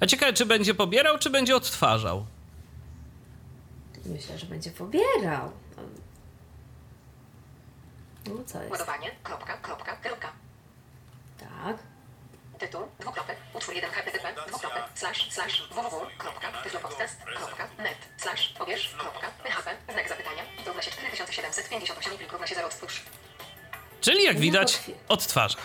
A 0.00 0.06
ciekawe, 0.06 0.32
czy 0.32 0.46
będzie 0.46 0.74
pobierał, 0.74 1.18
czy 1.18 1.30
będzie 1.30 1.56
odtwarzał? 1.56 2.26
Myślę, 4.06 4.38
że 4.38 4.46
będzie 4.46 4.70
pobierał. 4.70 5.52
No 8.26 8.44
co 8.46 8.58
jest? 8.58 8.70
Ładowanie. 8.70 9.10
Kropka, 9.22 9.56
kropka, 9.56 9.96
kropka. 9.96 10.32
Tak. 11.40 11.76
Tytuł, 12.58 12.82
dwukropek, 13.00 13.36
utwór 13.54 13.74
1 13.74 13.90
http, 13.90 14.34
dwukropek, 14.48 14.82
slash, 14.94 15.32
slash, 15.32 15.68
www.tyflopodcast.net, 15.70 17.96
slash, 18.16 18.48
pobierz, 18.58 18.94
kropka, 18.98 19.26
php, 19.44 19.76
znak 19.92 20.08
zapytania, 20.08 20.42
i 20.62 20.64
równa 20.66 20.82
się 20.82 20.90
4758 20.90 22.14
i 22.14 22.18
plik 22.18 22.32
równa 22.32 22.46
się 22.46 22.54
0 22.54 22.66
odtwórz. 22.66 23.02
Czyli 24.00 24.24
jak 24.24 24.34
No 24.36 24.40
widać, 24.42 24.80
odtwarza. 25.08 25.58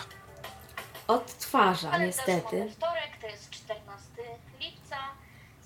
Odtwarza, 1.08 1.98
niestety. 1.98 2.56
mamy 2.58 2.70
wtorek, 2.70 3.10
to 3.20 3.26
jest 3.26 3.50
14 3.50 4.06
lipca, 4.60 4.96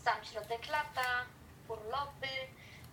sam 0.04 0.14
środek 0.32 0.68
lata, 0.68 1.06
urlopy. 1.68 2.28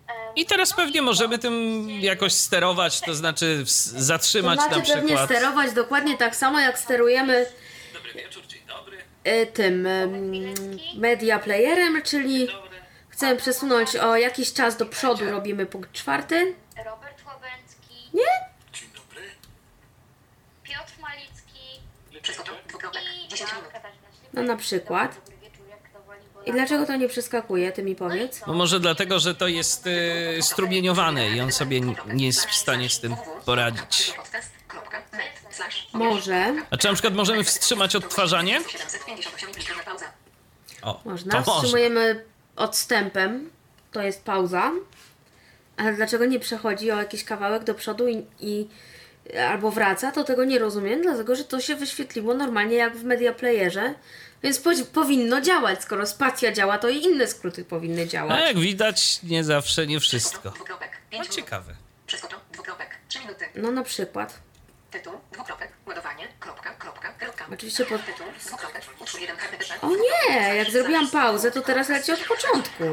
em, 0.07 0.35
I 0.35 0.45
teraz 0.59 0.73
pewnie 0.73 1.01
możemy 1.01 1.37
to 1.37 1.41
tym 1.41 1.89
jakoś 1.89 2.33
sterować, 2.33 3.01
to 3.01 3.15
znaczy 3.15 3.61
ws- 3.65 3.93
To 3.93 4.01
zatrzymać 4.01 4.57
na 4.59 4.65
znaczy 4.67 4.93
pewnie 4.93 5.05
przykład. 5.15 5.25
sterować 5.29 5.73
dokładnie 5.73 6.17
tak 6.17 6.35
samo, 6.35 6.59
jak 6.59 6.79
sterujemy 6.79 7.45
Dobry 7.93 8.13
wieczór, 8.13 8.47
dzień 8.47 8.61
dobry. 8.67 8.97
e, 9.23 9.45
tym 9.45 9.85
em, 9.87 10.31
media 10.95 11.39
playerem, 11.39 12.01
czyli 12.01 12.47
chcemy 13.09 13.35
przesunąć 13.35 13.95
o 13.95 14.15
jakiś 14.15 14.53
czas 14.53 14.77
do 14.77 14.85
przodu, 14.85 15.29
robimy 15.31 15.65
punkt 15.65 15.91
czwarty. 15.93 16.55
Robert 16.85 17.25
Łabęcki, 17.25 17.95
Nie? 18.13 18.23
Dzień 18.73 18.89
dobry. 18.95 19.21
Piotr 20.63 20.93
Malicki 21.01 21.59
Przeskoczył, 22.21 22.55
dwukropek, 22.67 23.01
i 23.25 23.27
10 23.27 23.49
ja, 23.51 23.55
minut. 23.57 23.71
Katarzyna 23.71 24.07
Śliwek. 24.11 24.33
No 24.33 24.41
na 24.43 24.55
przykład. 24.55 25.15
Dobry 25.15 25.37
wieczór, 25.37 25.67
jak 25.69 25.89
to 25.93 25.99
woli, 26.07 26.21
bo 26.28 26.28
I 26.45 26.51
dlaczego 26.51 26.85
to 26.85 26.95
nie 26.95 27.07
przeskakuje, 27.07 27.71
ty 27.71 27.83
mi 27.83 27.95
powiedz? 27.95 28.41
No 28.47 28.53
może 28.53 28.79
dlatego, 28.79 29.19
że 29.19 29.35
to 29.35 29.47
jest 29.47 29.87
y, 29.87 30.37
strumieniowane 30.41 31.29
i 31.29 31.41
on 31.41 31.51
sobie 31.51 31.81
nie 32.13 32.25
jest 32.25 32.45
w 32.45 32.55
stanie 32.55 32.89
z 32.89 32.99
tym 32.99 33.15
poradzić. 33.45 34.13
Może. 35.93 36.55
A 36.71 36.77
czy 36.77 36.87
na 36.87 36.93
przykład 36.93 37.13
możemy 37.13 37.43
wstrzymać 37.43 37.95
odtwarzanie? 37.95 38.61
758 38.67 39.49
i 39.49 39.53
plik 39.53 39.69
równa 39.69 39.83
pauza. 39.83 40.05
O, 40.81 41.01
Można. 41.05 41.31
to 41.31 41.37
może. 41.37 41.51
Wstrzymujemy 41.51 42.25
odstępem, 42.55 43.49
to 43.91 44.01
jest 44.01 44.23
pauza. 44.23 44.71
Ale 45.77 45.93
dlaczego 45.93 46.25
nie 46.25 46.39
przechodzi 46.39 46.91
o 46.91 46.97
jakiś 46.97 47.23
kawałek 47.23 47.63
do 47.63 47.73
przodu 47.73 48.07
i, 48.07 48.25
i 48.39 48.67
albo 49.49 49.71
wraca, 49.71 50.11
to 50.11 50.23
tego 50.23 50.45
nie 50.45 50.59
rozumiem, 50.59 51.01
dlatego 51.01 51.35
że 51.35 51.43
to 51.43 51.61
się 51.61 51.75
wyświetliło 51.75 52.33
normalnie 52.33 52.75
jak 52.75 52.97
w 52.97 53.03
media 53.03 53.33
playerze, 53.33 53.93
więc 54.43 54.59
po, 54.59 54.69
powinno 54.93 55.41
działać. 55.41 55.81
Skoro 55.83 56.05
spacja 56.07 56.51
działa, 56.51 56.77
to 56.77 56.89
i 56.89 57.03
inne 57.03 57.27
skróty 57.27 57.65
powinny 57.65 58.01
A 58.01 58.05
działać. 58.05 58.39
jak 58.47 58.59
widać, 58.59 59.19
nie 59.23 59.43
zawsze, 59.43 59.87
nie 59.87 59.99
wszystko. 59.99 60.53
No 60.69 60.77
5 61.09 61.11
minut. 61.11 61.29
ciekawe. 61.35 61.75
Przeskoczył, 62.07 62.39
dwukropek, 62.51 62.89
3 63.07 63.19
minuty. 63.19 63.45
No 63.55 63.71
na 63.71 63.83
przykład. 63.83 64.39
Tytuł, 64.91 65.13
dwukropek, 65.31 65.71
ładowanie, 65.85 66.27
kropka, 66.39 66.69
kropka, 66.73 67.13
kropka. 67.13 67.45
Oczywiście 67.53 67.85
po... 67.85 67.99
Tytuł, 67.99 68.25
dwukropek, 68.45 68.81
utwór 68.99 69.21
1 69.21 69.37
http. 69.37 69.81
O 69.81 69.89
nie, 69.89 70.55
jak 70.55 70.71
zrobiłam 70.71 71.07
pauzę, 71.11 71.51
to 71.51 71.61
teraz 71.61 71.89
leci 71.89 72.11
od 72.11 72.19
początku. 72.19 72.83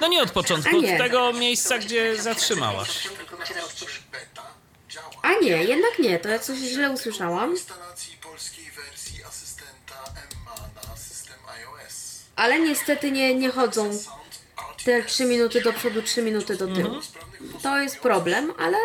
No 0.00 0.08
nie 0.08 0.22
od 0.22 0.30
początku, 0.30 0.70
A 0.74 0.78
od 0.78 0.82
nie. 0.84 0.98
tego 0.98 1.32
miejsca, 1.32 1.78
gdzie 1.78 2.22
zatrzymałaś. 2.22 3.08
plik 3.08 3.30
równa 3.30 3.46
się 3.46 3.54
0 3.54 3.66
odtwórz. 3.66 4.02
Beta 4.12 4.42
działa. 4.88 5.10
A 5.22 5.32
nie, 5.44 5.64
jednak 5.64 5.98
nie, 5.98 6.18
to 6.18 6.28
ja 6.28 6.38
coś 6.38 6.58
źle 6.58 6.90
usłyszałam. 6.90 7.54
Ale 12.36 12.60
niestety 12.60 13.10
nie, 13.10 13.34
nie 13.34 13.50
chodzą 13.50 13.90
te 14.84 15.02
3 15.02 15.24
minuty 15.24 15.60
do 15.60 15.72
przodu, 15.72 16.02
3 16.02 16.22
minuty 16.22 16.56
do 16.56 16.66
tyłu. 16.66 17.00
To 17.62 17.78
jest 17.78 18.00
problem, 18.00 18.52
ale... 18.58 18.76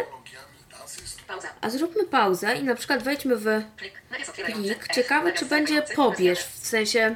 A 1.62 1.70
zróbmy 1.70 2.04
pauzę 2.04 2.56
i 2.56 2.64
na 2.64 2.76
przykład 2.76 3.04
wejdźmy 3.04 3.36
w 3.36 3.64
Plik, 3.78 4.88
Ciekawe, 4.94 5.34
czy 5.34 5.46
będzie 5.46 5.82
pobierz, 5.82 6.40
w 6.40 6.68
sensie... 6.68 7.16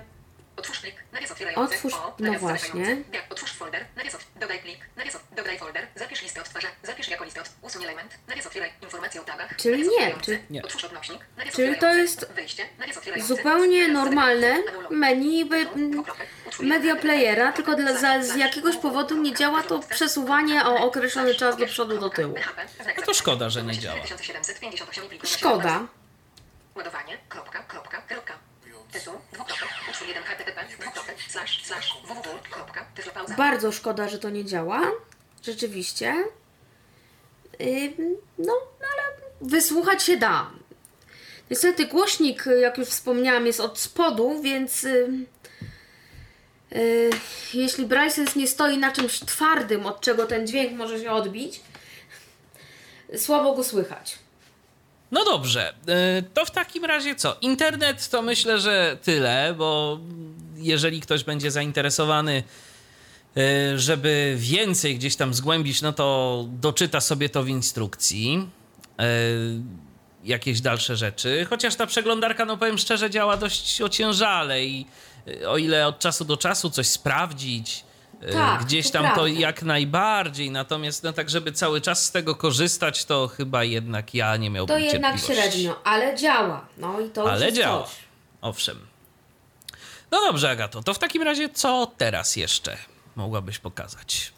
Otwórz 0.56 0.80
plik, 0.80 0.96
nawias 1.12 1.32
otwierający. 1.32 1.76
Otwórz- 1.76 1.94
O, 1.96 2.16
no 2.20 2.34
właśnie. 2.34 2.98
otwórz 3.30 3.54
folder, 3.54 3.86
nawias 3.96 4.16
ot... 4.16 4.22
Dodaj 4.40 4.60
plik, 4.60 4.80
nawias 4.96 5.16
ot... 5.16 5.22
Dodaj 5.36 5.60
folder, 5.60 5.88
zapisz 5.96 6.22
listę 6.22 6.42
odtwarza, 6.42 6.68
zapisz 6.84 7.08
jako 7.08 7.24
listę 7.24 7.42
od... 7.42 7.50
Usuń 7.62 7.84
element, 7.84 8.18
nawias 8.28 8.46
otwieraj 8.48 8.74
informacje 8.82 9.22
o 9.22 9.24
tabach. 9.24 9.56
Czyli 9.58 9.84
nie, 9.90 10.16
czy- 10.22 10.44
Nie. 10.50 10.64
Otwórz 10.64 10.84
odnośnik, 10.84 11.20
nawias 11.38 11.56
Czyli 11.56 11.78
to 11.78 11.94
jest 11.94 12.32
Wyjście, 12.34 12.66
nawias 12.80 12.98
otwierający. 12.98 13.36
Zupełnie 13.36 13.88
normalne 13.88 14.58
menu 14.90 15.46
by, 15.46 15.68
media 16.60 16.96
playera, 16.96 17.52
tylko 17.52 17.76
dla, 17.76 17.98
za, 17.98 18.24
z 18.24 18.36
jakiegoś 18.36 18.78
powodu 18.78 19.18
nie 19.22 19.34
działa 19.36 19.64
to 19.64 19.80
przesuwanie 19.80 20.66
o 20.66 20.76
określony 20.78 21.36
czas 21.36 21.58
do 21.58 21.66
przodu, 21.66 21.98
do 22.00 22.10
tyłu. 22.10 22.36
No 22.98 23.04
to 23.06 23.14
szkoda, 23.14 23.50
że 23.50 23.64
nie 23.64 23.78
działa. 23.80 24.00
4758 24.04 25.10
plik 25.10 25.26
Szkoda. 25.28 25.88
Ładowanie, 26.76 27.18
kropka, 27.30 27.64
kropka, 27.64 28.02
kropka. 28.02 28.34
Tytuł, 28.92 29.14
dwukropek, 29.34 29.68
utwór 29.90 30.08
1 30.08 30.24
http, 30.24 30.66
dwukropek, 30.80 31.16
slash, 31.30 31.66
slash, 31.66 31.98
www, 32.08 32.40
kropka, 32.52 32.86
tyflopauza. 32.96 33.36
Bardzo 33.36 33.72
szkoda, 33.72 34.10
że 34.10 34.20
to 34.20 34.30
nie 34.30 34.46
działa. 34.46 34.82
Rzeczywiście. 35.46 36.16
Ym, 37.62 38.18
No, 38.38 38.54
ale 38.80 39.04
wysłuchać 39.42 40.04
się 40.04 40.18
da. 40.18 40.52
Niestety 41.50 41.86
głośnik, 41.86 42.46
jak 42.62 42.78
już 42.78 42.88
wspomniałam, 42.88 43.46
jest 43.46 43.60
od 43.60 43.80
spodu, 43.80 44.42
więc 44.42 44.84
y, 44.84 45.26
jeśli 47.54 47.86
Brysons 47.86 48.36
nie 48.36 48.48
stoi 48.48 48.78
na 48.78 48.92
czymś 48.92 49.20
twardym, 49.20 49.86
od 49.86 50.02
czego 50.02 50.26
ten 50.26 50.48
dźwięk 50.48 50.78
może 50.78 51.00
się 51.00 51.12
odbić, 51.12 51.62
słabo 53.18 53.56
go 53.56 53.64
słychać. 53.64 54.20
No 55.12 55.26
dobrze, 55.26 55.74
y, 56.20 56.24
to 56.34 56.46
w 56.46 56.52
takim 56.52 56.86
razie 56.86 57.16
co? 57.16 57.38
Internet 57.42 58.10
to 58.10 58.22
myślę, 58.22 58.60
że 58.60 58.98
tyle, 59.04 59.56
bo 59.58 60.00
jeżeli 60.56 61.02
ktoś 61.02 61.24
będzie 61.24 61.52
zainteresowany, 61.52 62.44
y, 63.38 63.80
żeby 63.80 64.36
więcej 64.38 64.96
gdzieś 64.96 65.16
tam 65.16 65.34
zgłębić, 65.34 65.82
no 65.82 65.94
to 65.94 66.46
doczyta 66.50 67.02
sobie 67.02 67.30
to 67.30 67.44
w 67.44 67.48
instrukcji. 67.50 68.50
y, 69.02 69.82
Jakieś 70.24 70.62
dalsze 70.62 70.96
rzeczy. 70.96 71.46
Chociaż 71.50 71.76
ta 71.76 71.86
przeglądarka, 71.88 72.46
no 72.46 72.58
powiem 72.58 72.78
szczerze, 72.78 73.10
działa 73.10 73.38
dość 73.38 73.82
ociężale 73.82 74.66
i 74.66 74.86
o 75.48 75.58
ile 75.58 75.88
od 75.88 76.00
czasu 76.00 76.26
do 76.26 76.38
czasu 76.38 76.70
coś 76.70 76.88
sprawdzić, 76.88 77.84
Tak, 78.34 78.64
gdzieś 78.64 78.92
tam 78.92 79.16
to 79.16 79.28
jak 79.28 79.64
najbardziej. 79.64 80.52
Natomiast 80.52 81.04
no 81.04 81.14
tak, 81.14 81.30
żeby 81.30 81.52
cały 81.52 81.82
czas 81.82 82.06
z 82.06 82.12
tego 82.12 82.36
korzystać, 82.36 83.06
to 83.06 83.28
chyba 83.28 83.64
jednak 83.64 84.14
ja 84.14 84.38
nie 84.38 84.50
miałbym 84.50 84.76
To 84.76 84.80
jednak 84.84 85.16
cierpliwości. 85.20 85.52
średnio, 85.52 85.82
ale 85.84 86.16
działa. 86.16 86.66
No 86.78 87.00
i 87.00 87.10
to 87.10 87.32
Ale 87.32 87.54
działa. 87.54 87.84
coś. 87.84 87.96
Owszem. 88.42 88.80
No 90.12 90.22
dobrze, 90.22 90.50
Agato, 90.50 90.84
to 90.84 90.94
w 90.94 91.00
takim 91.00 91.22
razie 91.22 91.50
co 91.50 91.92
teraz 91.98 92.36
jeszcze 92.36 92.78
mogłabyś 93.16 93.60
pokazać? 93.60 94.34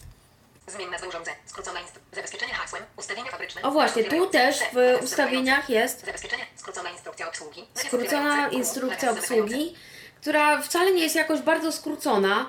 Zmień 0.68 0.90
nazwę 0.90 1.08
urządzenia. 1.08 1.38
Skrócona. 1.46 1.80
Zabezpieczenie 2.14 2.54
hasłem. 2.54 2.84
Ustawienia 2.98 3.32
fabryczne. 3.32 3.62
O 3.62 3.72
właśnie, 3.72 4.04
tu 4.04 4.28
też 4.30 4.56
w 4.74 5.04
ustawieniach 5.04 5.70
jest 5.70 6.06
Zabezpieczenie. 6.06 6.44
Skrócona 6.56 6.90
instrukcja 6.90 7.30
obsługi. 7.30 7.64
Skrócona 7.74 8.50
instrukcja 8.50 9.12
obsługi, 9.12 9.74
która 10.22 10.62
wcale 10.62 10.92
nie 10.94 11.04
jest 11.04 11.16
jakoś 11.16 11.42
bardzo 11.42 11.72
skrócona, 11.72 12.46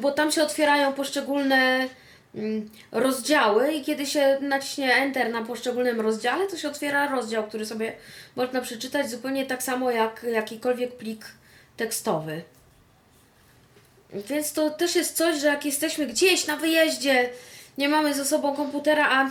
bo 0.00 0.10
tam 0.10 0.32
się 0.32 0.42
otwierają 0.42 0.92
poszczególne 0.92 1.88
mm, 2.34 2.70
rozdziały 2.92 3.72
i 3.72 3.84
kiedy 3.84 4.06
się 4.06 4.38
naciśnie 4.40 4.94
Enter 4.94 5.32
na 5.32 5.42
poszczególnym 5.42 6.00
rozdziale, 6.00 6.46
to 6.46 6.56
się 6.56 6.68
otwiera 6.68 7.08
rozdział, 7.08 7.46
który 7.46 7.66
sobie 7.66 7.92
można 8.36 8.60
przeczytać 8.60 9.10
zupełnie 9.10 9.46
tak 9.46 9.62
samo 9.62 9.90
jak 9.90 10.26
jakikolwiek 10.32 10.96
plik 10.96 11.26
tekstowy. 11.76 12.42
Więc 14.28 14.52
to 14.52 14.70
też 14.70 14.96
jest 14.96 15.16
coś, 15.16 15.40
że 15.40 15.46
jak 15.46 15.64
jesteśmy 15.64 16.06
gdzieś 16.06 16.46
na 16.46 16.56
wyjeździe, 16.56 17.30
nie 17.78 17.88
mamy 17.88 18.14
ze 18.14 18.24
sobą 18.24 18.56
komputera, 18.56 19.08
a 19.10 19.30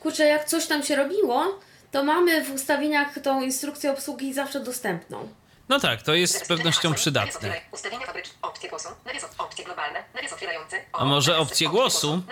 kurczę, 0.00 0.26
jak 0.26 0.44
coś 0.44 0.66
tam 0.66 0.82
się 0.82 0.96
robiło, 0.96 1.60
to 1.92 2.04
mamy 2.04 2.44
w 2.44 2.54
ustawieniach 2.54 3.18
tą 3.18 3.42
instrukcję 3.42 3.90
obsługi 3.90 4.34
zawsze 4.34 4.60
dostępną. 4.60 5.28
No 5.68 5.80
tak, 5.80 6.02
to 6.02 6.14
jest 6.14 6.44
z 6.44 6.48
pewnością 6.48 6.94
przydatne. 6.94 7.60
A 10.92 11.04
może 11.04 11.38
opcje 11.38 11.68
głosu? 11.68 12.22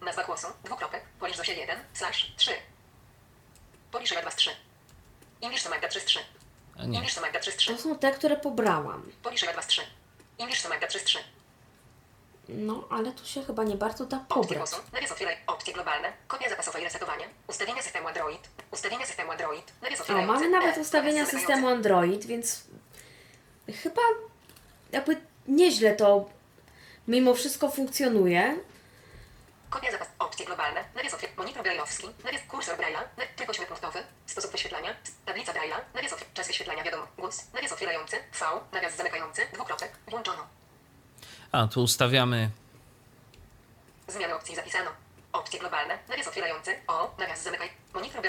Nazwa 0.00 0.24
głosu. 0.24 0.46
Dwukropek. 0.64 1.04
Polisz 1.20 1.36
do 1.36 1.44
się 1.44 1.52
1. 1.52 1.78
Slash 1.92 2.32
3. 2.36 2.50
Polisz 3.90 4.14
Magda 4.14 4.30
3. 4.30 4.50
English 5.42 5.62
to 5.62 5.70
Magda 5.70 5.88
3 5.88 6.00
3. 6.00 6.18
A 6.78 6.84
nie. 6.84 6.98
English 6.98 7.14
to 7.14 7.20
Magda 7.20 7.40
3 7.40 7.52
3. 7.52 7.74
To 7.74 7.82
są 7.82 7.98
te, 7.98 8.12
które 8.12 8.36
pobrałam. 8.36 9.12
Polisz 9.22 9.46
Magda 9.46 9.62
3. 9.62 9.82
English 10.38 10.62
to 10.62 10.68
Magda 10.68 10.86
3 10.86 11.00
3. 11.00 11.18
No, 12.54 12.84
ale 12.90 13.12
tu 13.12 13.26
się 13.26 13.44
chyba 13.44 13.64
nie 13.64 13.76
bardzo 13.76 14.06
da 14.06 14.16
Opcje 14.16 14.34
pobrać. 14.34 14.58
głosu. 14.58 14.76
Narys 14.92 15.12
otwieraj. 15.12 15.36
Opcje 15.46 15.74
globalne. 15.74 16.12
Kopia 16.28 16.48
zapasowa 16.50 16.78
i 16.78 16.84
resetowanie. 16.84 17.28
Ustawienia 17.46 17.82
systemu 17.82 18.08
Android. 18.08 18.48
Ustawienia 18.70 19.06
systemu 19.06 19.30
Android. 19.32 19.72
Narys 19.82 19.98
O, 20.00 20.02
otwierający. 20.02 20.32
mamy 20.32 20.48
nawet 20.48 20.78
E. 20.78 20.80
ustawienia 20.80 21.26
systemu. 21.26 21.68
Android, 21.68 22.26
więc 22.26 22.64
chyba 23.82 24.02
jakby 24.92 25.16
nieźle 25.48 25.96
to 25.96 26.30
mimo 27.08 27.34
wszystko 27.34 27.70
funkcjonuje. 27.70 28.58
Kopia 29.70 29.92
zapas. 29.92 30.08
Opcje 30.18 30.46
globalne. 30.46 30.84
Narys 30.94 31.14
otwier... 31.14 31.30
Monitor 31.36 31.62
brajlowski. 31.62 32.08
Narys 32.24 32.42
kursor 32.48 32.76
Braille'a. 32.78 33.02
Na... 33.18 33.24
Tryb 33.36 33.50
ośmiopunktowy. 33.50 34.02
Sposób 34.26 34.52
wyświetlania. 34.52 34.96
Tablica 35.26 35.52
Braille'a. 35.52 35.80
Narys 35.94 36.12
otwier... 36.12 36.28
Czas 36.34 36.46
wyświetlania 36.46 36.84
wiadomo. 36.84 37.06
Głos. 37.18 37.52
Narys 37.54 37.72
otwierający. 37.72 38.16
V. 38.32 38.44
Nawias 38.72 38.96
zamykający. 38.96 39.42
Dwukropek. 39.52 39.92
Włączono. 40.08 40.46
A, 41.52 41.66
tu 41.66 41.82
ustawiamy. 41.82 42.50
Zmiany 44.08 44.34
opcji 44.34 44.56
zapisano. 44.56 44.90
Opcje 45.32 45.60
globalne. 45.60 45.98
Narys 46.08 46.28
otwierający. 46.28 46.76
O. 46.86 47.14
Nawias 47.18 47.42
zamykaj. 47.42 47.70
Monitor. 47.94 48.22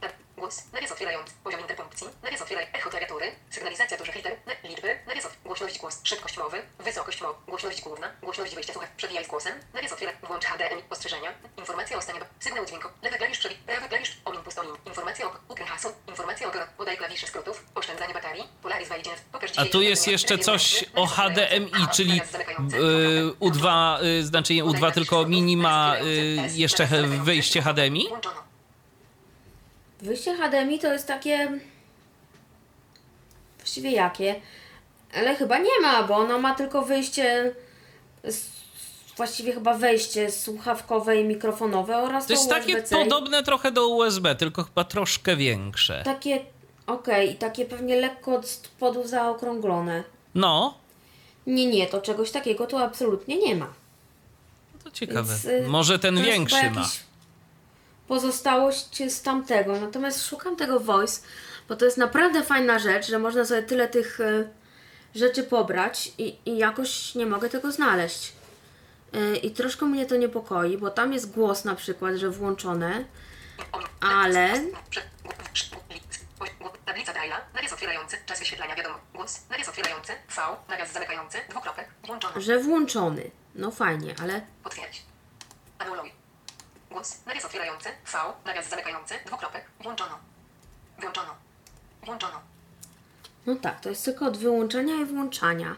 Tab... 0.00 0.12
Głos. 0.36 0.72
Narys 0.72 0.92
otwierający. 0.92 1.32
Poziom 1.44 1.60
interpunkcji. 1.60 2.06
Narys 2.22 2.42
otwieraj. 2.42 2.66
Echo 2.72 2.90
klawiatury. 2.90 3.32
Sygnalizacja 3.50 3.96
dużych 3.98 4.14
liter. 4.14 4.36
Na... 4.46 4.68
Liczby. 4.68 4.98
Narys 5.06 5.24
otw... 5.26 5.42
Głośność 5.44 5.78
głos. 5.78 6.00
Szybkość 6.04 6.38
mowy. 6.38 6.62
Wysokość 6.78 7.20
mowy. 7.20 7.34
Głośność 7.46 7.82
główna. 7.82 8.08
Głośność 8.22 8.54
wyjścia 8.54 8.72
słuchaw. 8.72 8.90
Przewijaj 8.96 9.24
z 9.24 9.28
głosem. 9.28 9.54
Narys 9.74 9.92
otwiera. 9.92 10.12
Włącz 10.22 10.44
HDMI. 10.44 10.82
Ostrzeżenia. 10.90 11.32
Informacja 11.56 11.96
o 11.98 12.02
stanie. 12.02 12.20
Sygnał 12.40 12.66
dźwięku. 12.66 12.88
Lewy 13.02 13.16
klawisz 13.18 13.38
przewi... 13.38 13.54
Prawy 13.54 13.88
klawisz. 13.88 14.20
Omin 14.24 14.42
pustolin. 14.42 14.76
Informacja 14.86 15.26
o... 15.26 15.30
Ukryj 15.48 15.68
hasło. 15.68 15.92
Informacja 16.08 16.48
o... 16.48 16.52
Podaj 16.76 16.96
klawisze 16.96 17.26
skrótów. 17.26 17.64
Oszczędzanie 17.74 18.14
baterii. 18.14 18.48
Polaris 18.62 18.88
wejdzie. 18.88 19.10
Pokaż 19.32 19.49
A 19.60 19.64
tu 19.72 19.82
jest 19.82 20.08
jeszcze 20.08 20.38
coś 20.38 20.84
o. 20.94 21.06
HDMI, 21.06 21.86
czyli 21.94 22.12
y, 22.20 22.22
Dwukropek. 22.24 23.38
U2, 23.40 23.96
y, 24.04 24.24
znaczenie 24.26 24.64
U2, 24.64 24.92
tylko 24.92 25.26
mini 25.26 25.56
ma 25.56 25.96
y, 26.02 26.36
jeszcze 26.54 26.86
wyjście 27.24 27.62
HDMI? 27.62 28.06
Wyjście 30.02 30.34
HDMI 30.36 30.78
to 30.78 30.92
jest 30.92 31.06
takie. 31.06 31.58
Właściwie 33.58 33.90
jakie? 33.90 34.40
Ale 35.14 35.36
chyba 35.36 35.58
nie 35.58 35.80
ma, 35.82 36.02
bo 36.02 36.16
ono 36.16 36.38
ma 36.38 36.54
tylko 36.54 36.82
wyjście. 36.82 37.54
s- 38.24 38.50
Właściwie 39.16 39.52
chyba 39.52 39.74
wejście 39.74 40.30
słuchawkowe 40.30 41.20
i 41.20 41.24
mikrofonowe 41.24 41.96
oraz 41.98 42.26
To 42.26 42.32
jest 42.32 42.48
takie 42.50 42.72
USB-C. 42.76 42.96
podobne 42.96 43.42
trochę 43.42 43.72
do 43.72 43.88
USB, 43.88 44.34
tylko 44.34 44.64
chyba 44.64 44.84
troszkę 44.84 45.36
większe. 45.36 46.02
Takie. 46.04 46.40
Okej, 46.92 47.30
i 47.30 47.34
takie 47.34 47.64
pewnie 47.64 47.96
lekko 48.00 48.34
od 48.34 48.48
spodu 48.48 49.06
zaokrąglone. 49.08 50.04
No, 50.34 50.74
Nie, 51.46 51.66
nie, 51.66 51.86
to 51.86 52.00
czegoś 52.00 52.30
takiego 52.30 52.66
tu 52.66 52.78
absolutnie 52.78 53.36
nie 53.36 53.54
ma. 53.56 53.72
to 54.84 54.90
ciekawe. 54.90 55.32
Więc, 55.44 55.44
y, 55.44 55.68
Może 55.68 55.98
ten 55.98 56.22
większy 56.22 56.70
ma. 56.70 56.88
Pozostałość 58.08 59.02
z 59.12 59.22
tamtego. 59.22 59.80
Natomiast 59.80 60.26
szukam 60.26 60.56
tego 60.56 60.80
voice, 60.80 61.20
bo 61.68 61.76
to 61.76 61.84
jest 61.84 61.96
naprawdę 61.96 62.42
fajna 62.42 62.78
rzecz, 62.78 63.06
że 63.06 63.18
można 63.18 63.44
sobie 63.44 63.62
tyle 63.62 63.88
tych 63.88 64.20
e, 64.20 64.48
rzeczy 65.14 65.42
pobrać 65.42 66.12
i, 66.18 66.36
i 66.46 66.56
jakoś 66.58 67.14
nie 67.14 67.26
mogę 67.26 67.48
tego 67.48 67.72
znaleźć. 67.72 68.32
E, 69.12 69.36
I 69.36 69.50
troszkę 69.50 69.86
mnie 69.86 70.06
to 70.06 70.16
niepokoi, 70.16 70.78
bo 70.78 70.90
tam 70.90 71.12
jest 71.12 71.30
głos 71.30 71.64
na 71.64 71.74
przykład, 71.74 72.14
że 72.16 72.30
włączone, 72.30 73.04
ale 74.00 74.52
Tablica 76.90 77.12
Braille'a, 77.12 77.40
narys 77.54 77.72
otwierający, 77.72 78.16
czas 78.26 78.38
wyświetlania 78.38 78.76
wiadomo, 78.76 78.98
głos, 79.14 79.48
narys 79.50 79.68
otwierający, 79.68 80.12
V, 80.28 80.42
nawias 80.68 80.92
zamykający, 80.92 81.38
dwukropek, 81.48 81.88
włączono, 82.04 82.40
że 82.40 82.58
włączony. 82.58 83.30
No 83.54 83.70
fajnie, 83.70 84.14
ale 84.22 84.46
potwierdź. 84.62 85.02
Anuluj. 85.78 86.12
Głos, 86.90 87.26
narys 87.26 87.44
otwierający, 87.44 87.88
V, 88.12 88.18
nawias 88.44 88.68
zamykający, 88.68 89.14
dwukropek, 89.26 89.64
włączono. 89.80 90.18
Włączono. 90.98 91.34
Włączono. 92.02 92.40
no 93.46 93.54
tak, 93.56 93.80
to 93.80 93.88
jest 93.88 94.04
tylko 94.04 94.26
od 94.26 94.36
wyłączania 94.36 94.94
i 94.94 95.04
włączania. 95.04 95.76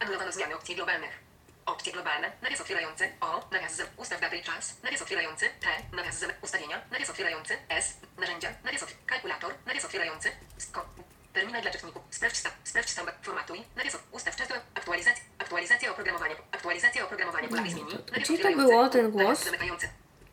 Anulowano 0.00 0.32
zmiany 0.32 0.56
opcji 0.56 0.76
globalnych. 0.76 1.27
Opcje 1.68 1.92
globalne, 1.92 2.32
narys 2.42 2.60
otwierający, 2.60 3.12
O, 3.20 3.48
nawias 3.52 3.76
z, 3.76 3.90
ustaw 3.96 4.20
datę 4.20 4.36
i 4.36 4.42
czas, 4.42 4.82
narys 4.82 5.02
otwierający, 5.02 5.50
T, 5.60 5.66
nawias 5.96 6.18
z, 6.18 6.34
ustawienia, 6.42 6.80
narys 6.90 7.10
otwierający, 7.10 7.58
S, 7.68 7.96
narzędzia, 8.18 8.54
narys 8.64 8.82
otw, 8.82 8.94
kalkulator, 9.06 9.54
narys 9.66 9.84
otwierający, 9.84 10.30
sko, 10.58 10.84
terminal 11.32 11.62
dla 11.62 11.70
czytników, 11.70 12.02
sprawdź 12.10 12.36
stan, 12.36 12.52
sprawdź 12.64 12.90
stan, 12.90 13.06
formatuj, 13.22 13.64
narys 13.76 13.94
od, 13.94 14.02
ustaw 14.12 14.36
czas 14.36 14.48
do 14.48 14.54
aktualizacji, 14.74 15.22
aktualizacja 15.38 15.90
oprogramowania, 15.90 16.34
aktualizacja 16.52 17.04
oprogramowania. 17.04 17.48
Polaris 17.48 17.74
menu, 17.74 17.86
narys 17.86 18.28
gdzie 18.28 18.38
to 18.38 18.48
otwierający, 18.48 18.66
było, 18.66 18.88
ten 18.88 19.12
nawias 19.12 19.28
głos? 19.28 19.44
zamykający. 19.44 19.88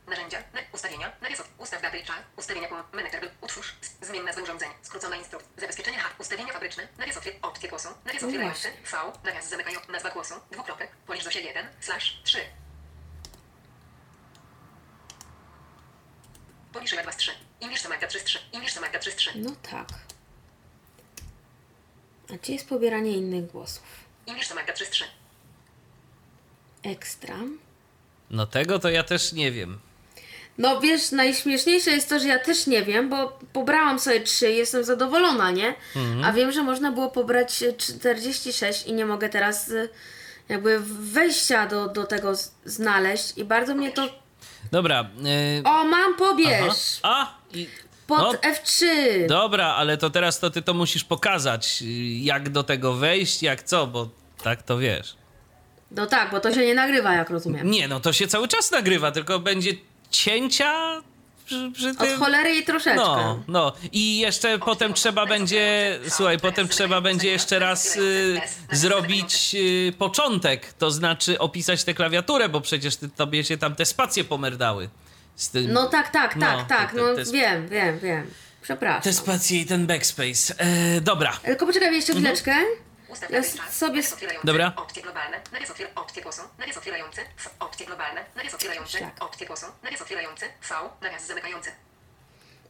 Narzędzia, 0.07 0.37
na, 0.53 0.59
ustawienia, 0.71 1.11
narys 1.21 1.39
od, 1.39 1.47
ustaw 1.57 1.81
datę 1.81 1.99
i 1.99 2.03
czas, 2.05 2.15
ustawienia 2.37 2.67
kom, 2.67 2.83
manager, 2.93 3.31
utwórz, 3.41 3.73
z- 3.81 4.05
zmień 4.07 4.23
nazwę 4.23 4.43
urządzenia, 4.43 4.73
skrócona 4.81 5.15
instrukcja, 5.15 5.49
zabezpieczenie 5.57 5.97
H, 5.99 6.09
ustawienia 6.19 6.53
fabryczne, 6.53 6.87
narys 6.97 7.17
otwier, 7.17 7.33
opcje 7.41 7.69
głosu, 7.69 7.89
narys 8.05 8.21
No 8.21 8.27
otwierający, 8.27 8.71
V, 8.91 8.97
nawias 9.23 9.49
zamykają, 9.49 9.79
nazwa 9.89 10.09
głosu, 10.09 10.33
dwukropek, 10.51 10.91
policz 11.07 11.23
do 11.23 11.31
się 11.31 11.39
1, 11.41 11.67
slash 11.81 12.21
3. 12.23 12.39
Polisz 16.73 16.93
Magda 16.93 17.11
3. 17.11 17.31
English 17.61 17.81
to 17.81 17.89
Magda 17.89 18.07
3 18.07 18.19
3. 18.23 18.39
English 18.53 18.73
to 18.73 18.81
Magda 18.81 18.99
3 18.99 19.11
3. 19.11 19.31
No 19.39 19.55
tak. 19.71 19.87
A 22.33 22.37
gdzie 22.37 22.53
jest 22.53 22.69
pobieranie 22.69 23.11
innych 23.11 23.47
głosów? 23.51 23.83
To 24.49 24.55
Magda 24.55 24.73
3 24.73 24.85
3. 24.85 25.05
Ekstra. 26.83 27.35
No 28.29 28.45
tego 28.47 28.79
to 28.79 28.89
ja 28.89 29.03
też 29.03 29.33
nie 29.33 29.51
wiem. 29.51 29.79
No 30.57 30.79
wiesz, 30.79 31.11
najśmieszniejsze 31.11 31.91
jest 31.91 32.09
to, 32.09 32.19
że 32.19 32.27
ja 32.27 32.39
też 32.39 32.67
nie 32.67 32.83
wiem, 32.83 33.09
bo 33.09 33.39
pobrałam 33.53 33.99
sobie 33.99 34.19
3 34.21 34.51
i 34.51 34.55
jestem 34.57 34.83
zadowolona, 34.83 35.51
nie? 35.51 35.73
A 36.23 36.31
wiem, 36.33 36.51
że 36.51 36.63
można 36.63 36.91
było 36.91 37.09
pobrać 37.09 37.63
e, 37.63 37.73
46 37.73 38.85
i 38.87 38.93
nie 38.93 39.05
mogę 39.05 39.29
teraz 39.29 39.71
e, 39.71 39.89
jakby 40.49 40.79
wejścia 40.99 41.67
do, 41.67 41.87
do 41.87 42.03
tego 42.03 42.33
znaleźć 42.65 43.37
i 43.37 43.43
bardzo 43.45 43.75
mnie 43.75 43.91
to... 43.91 44.09
Dobra. 44.71 45.01
y, 45.59 45.63
O, 45.63 45.83
mam 45.83 45.93
aha. 45.93 46.13
pobierz! 46.17 46.99
A! 47.03 47.33
I, 47.53 47.67
Pod 48.07 48.19
no, 48.19 48.33
F3! 48.33 48.85
dobra, 49.27 49.67
ale 49.67 49.97
to 49.97 50.09
teraz 50.09 50.39
to 50.39 50.49
ty 50.49 50.61
to 50.61 50.73
musisz 50.73 51.03
pokazać, 51.03 51.81
y, 51.81 51.85
jak 52.23 52.49
do 52.49 52.63
tego 52.63 52.93
wejść, 52.93 53.43
jak 53.43 53.63
co, 53.63 53.87
bo 53.87 54.09
tak 54.43 54.63
to 54.63 54.77
wiesz. 54.77 55.15
No 55.91 56.05
tak, 56.05 56.31
bo 56.31 56.39
to 56.39 56.53
się 56.53 56.65
nie 56.65 56.73
nagrywa, 56.75 57.13
jak 57.13 57.29
rozumiem. 57.29 57.71
Nie, 57.71 57.87
no 57.87 57.99
to 57.99 58.13
się 58.13 58.27
cały 58.27 58.47
czas 58.47 58.71
nagrywa, 58.71 59.11
tylko 59.11 59.39
będzie 59.39 59.71
cięcia 60.17 61.01
Od 61.99 62.09
cholery 62.19 62.55
i 62.55 62.63
troszeczkę. 62.65 62.95
No, 63.05 63.43
no. 63.47 63.73
I 63.91 64.17
jeszcze 64.19 64.59
potem 64.59 64.93
trzeba 64.93 65.25
będzie, 65.25 65.99
słuchaj, 66.09 66.39
potem 66.39 66.67
trzeba 66.67 67.01
będzie 67.01 67.29
jeszcze 67.29 67.59
raz 67.59 67.95
y, 67.97 68.41
zrobić 68.71 69.55
y, 69.55 69.93
początek, 69.97 70.73
to 70.73 70.91
znaczy 70.91 71.39
opisać 71.39 71.83
tę 71.83 71.93
klawiaturę, 71.93 72.49
bo 72.49 72.61
przecież 72.61 72.95
ty, 72.95 73.09
tobie 73.09 73.43
się 73.43 73.57
tam 73.57 73.75
te 73.75 73.85
spacje 73.85 74.23
pomerdały. 74.23 74.89
Tym, 75.51 75.73
No 75.73 75.85
tak, 75.87 76.09
tak, 76.09 76.35
No, 76.35 76.45
tak, 76.45 76.67
tak, 76.67 76.91
te- 76.91 76.97
no 76.97 77.15
te- 77.15 77.25
te- 77.25 77.31
wiem, 77.31 77.67
wiem, 77.69 77.99
wiem. 77.99 78.31
Przepraszam. 78.61 79.01
Te 79.01 79.13
spacje 79.13 79.59
i 79.61 79.65
ten 79.65 79.87
backspace. 79.87 80.55
E, 80.57 81.01
dobra. 81.01 81.39
Tylko 81.45 81.65
poczekaj 81.65 81.95
jeszcze 81.95 82.13
Mhm. 82.13 82.35
Ustaw 83.15 83.31
Ja 83.31 83.43
sobie... 83.73 84.01
Dobra. 84.43 84.73
Opcje 84.75 85.01
globalne. 85.03 85.41
Narys 85.51 85.71
otwier... 85.71 85.89
Opcje 85.95 86.21
głosu. 86.23 86.41
Narys 86.59 86.77
otwierający. 86.77 87.21
F. 87.21 87.49
Opcje 87.59 87.85
globalne. 87.85 88.25
Narys 88.35 88.53
otwierający. 88.53 88.99
Tak. 88.99 89.23
Opcje 89.23 89.47
głosu. 89.47 89.65
Narys 89.83 90.01
otwierający. 90.01 90.45
V. 90.69 90.75
Nawias 91.01 91.27
zamykający. 91.27 91.71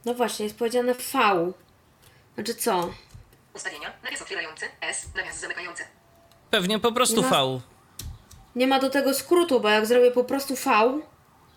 No 0.05 0.13
właśnie, 0.13 0.45
jest 0.45 0.57
powiedziane 0.57 0.93
V. 0.93 1.51
Znaczy 2.35 2.55
co? 2.55 2.93
Ustawienia. 3.53 3.93
Narys 4.03 4.21
otwierający. 4.21 4.65
S. 4.81 5.07
Nawias 5.15 5.39
zamykający. 5.39 5.83
Pewnie 6.51 6.79
po 6.79 6.91
prostu 6.91 7.21
No. 7.21 7.29
V. 7.29 7.61
Nie 8.55 8.67
ma 8.67 8.79
do 8.79 8.89
tego 8.89 9.13
skrótu, 9.13 9.59
bo 9.59 9.69
jak 9.69 9.85
zrobię 9.85 10.11
po 10.11 10.23
prostu 10.23 10.55
V, 10.55 10.99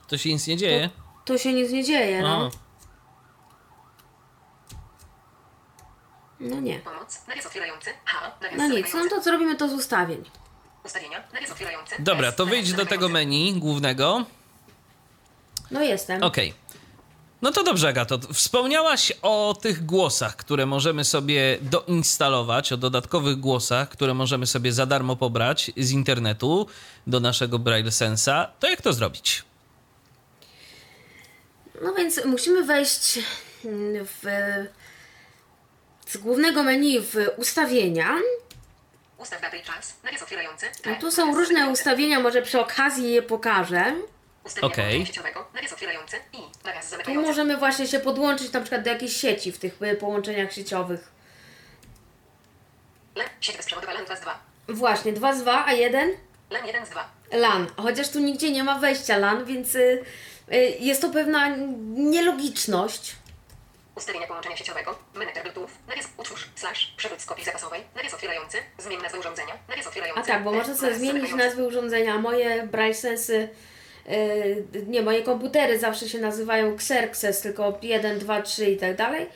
To 0.09 0.19
się 0.19 0.29
nic 0.33 0.47
nie 0.47 0.57
dzieje. 0.57 0.91
to 1.25 1.39
się 1.39 1.53
nic 1.53 1.71
nie 1.73 1.85
dzieje, 1.85 2.23
no. 2.23 2.47
O, 2.47 2.51
No 6.41 6.61
nie. 6.61 6.79
Pomoc. 6.79 7.21
Nawias 7.29 7.47
otwierający. 7.47 7.91
H. 8.05 8.33
Nawias 8.43 8.59
No 8.59 8.69
nic, 8.69 8.95
no 8.95 9.09
to 9.09 9.23
zrobimy 9.23 9.57
to 9.57 9.69
z 9.69 9.73
ustawień. 9.73 10.25
Ustawienia. 10.85 11.23
Nawias 11.33 11.51
otwierający. 11.51 11.95
Dobra, 11.99 12.33
to 12.33 12.47
wyjdź 12.47 12.73
do 12.73 12.87
tego 12.87 13.09
menu 13.09 13.55
głównego. 13.55 14.25
No 15.71 15.83
jestem. 15.83 16.23
Okej. 16.23 16.55
No 17.43 17.53
to 17.53 17.65
dobrze, 17.65 17.89
Agato. 17.89 18.19
Wspomniałaś 18.33 19.13
o 19.23 19.57
tych 19.63 19.87
głosach, 19.87 20.37
które 20.37 20.67
możemy 20.67 21.05
sobie 21.05 21.59
doinstalować, 21.63 22.73
o 22.73 22.77
dodatkowych 22.77 23.37
głosach, 23.41 23.89
które 23.89 24.15
możemy 24.15 24.47
sobie 24.47 24.73
za 24.73 24.87
darmo 24.87 25.17
pobrać 25.17 25.71
z 25.77 25.91
internetu 25.91 26.67
do 27.07 27.21
naszego 27.21 27.59
Braille 27.59 27.93
Sensa. 27.93 28.51
To 28.61 28.69
jak 28.69 28.83
to 28.83 28.93
zrobić? 28.93 29.45
No 31.83 31.95
więc 31.95 32.25
musimy 32.25 32.65
wejść 32.65 33.19
w, 34.05 34.25
z 36.09 36.17
głównego 36.17 36.63
menu 36.63 37.01
w 37.01 37.15
ustawienia. 37.37 38.17
Ustaw 39.19 39.41
datę 39.41 39.59
i 39.59 39.63
czas. 39.63 39.95
Nawias 40.05 40.23
otwierający. 40.23 40.67
No 40.87 40.95
tu 41.01 41.11
są 41.11 41.35
różne 41.35 41.69
ustawienia, 41.69 42.21
może 42.21 42.43
przy 42.43 42.61
okazji 42.61 43.13
je 43.13 43.23
pokażę. 43.23 43.93
Ustawienia 44.45 44.73
Okej. 44.73 44.85
połączenia 44.85 45.07
sieciowego. 45.07 45.47
Nawias 45.55 45.73
otwierający. 45.73 46.17
I. 46.33 46.39
Nawias 46.65 46.85
Tu 46.85 46.91
zamykający. 46.91 47.29
możemy 47.29 47.57
właśnie 47.57 47.87
się 47.87 48.01
podłączyć 48.01 48.53
na 48.53 48.61
przykład 48.61 48.83
do 48.83 48.91
jakiejś 48.91 49.17
sieci 49.17 49.53
w 49.53 49.59
tych 49.59 49.83
y, 49.83 49.97
połączeniach 49.97 50.53
sieciowych. 50.53 51.09
LAN. 53.17 53.29
Sieć 53.41 53.57
bezprzewodowa 53.57 53.93
LAN 53.93 54.05
2 54.05 54.17
z 54.17 54.21
2. 54.21 54.39
Właśnie, 54.69 55.13
2 55.13 55.35
z 55.35 55.43
2, 55.43 55.65
a 55.67 55.73
1 55.73 56.11
LAN 56.51 56.67
1 56.67 56.87
z 56.87 56.91
2. 56.91 57.11
LAN. 57.33 57.67
Chociaż 57.77 58.09
tu 58.09 58.19
nigdzie 58.19 58.51
nie 58.51 58.65
ma 58.65 58.79
wejścia 58.79 59.17
LAN, 59.19 59.45
więc 59.45 59.75
y, 59.75 60.05
y, 60.53 60.77
jest 60.81 61.03
to 61.03 61.11
pewna 61.11 61.57
nielogiczność. 61.95 63.17
Ustawienia 63.99 64.27
połączenia 64.27 64.57
sieciowego. 64.57 64.99
Monitor 65.15 65.43
Bluetooth. 65.43 65.69
Nawias 65.89 66.09
utwórz. 66.17 66.49
Slash. 66.57 66.95
Przewód 66.97 67.21
z 67.23 67.27
kopii 67.27 67.45
zapasowej. 67.45 67.81
Nawias 67.97 68.15
otwierający. 68.15 68.59
Zmień 68.79 69.03
nazwę 69.03 69.19
urządzenia. 69.19 69.55
Nawias 69.69 69.87
otwierający. 69.87 70.21
A 70.21 70.25
tak, 70.25 70.45
bo 70.45 70.53
można 70.53 70.77
sobie 70.77 70.95
zmienić 70.95 71.35
nazwy 71.35 71.67
urządzenia. 71.67 72.19
Moje 72.19 72.63
Braille 72.67 72.95
Sensy, 72.95 73.49
y, 74.09 74.65
nie, 74.87 75.03
moje 75.03 75.23
komputery 75.23 75.79
zawsze 75.79 76.09
się 76.09 76.19
nazywają 76.19 76.75
Xerxes, 76.75 77.41
tylko 77.41 77.79
1, 77.83 78.19
2, 78.19 78.43
3 78.43 78.71
i 78.71 78.77
tak 78.77 78.97
dalej. 78.97 79.27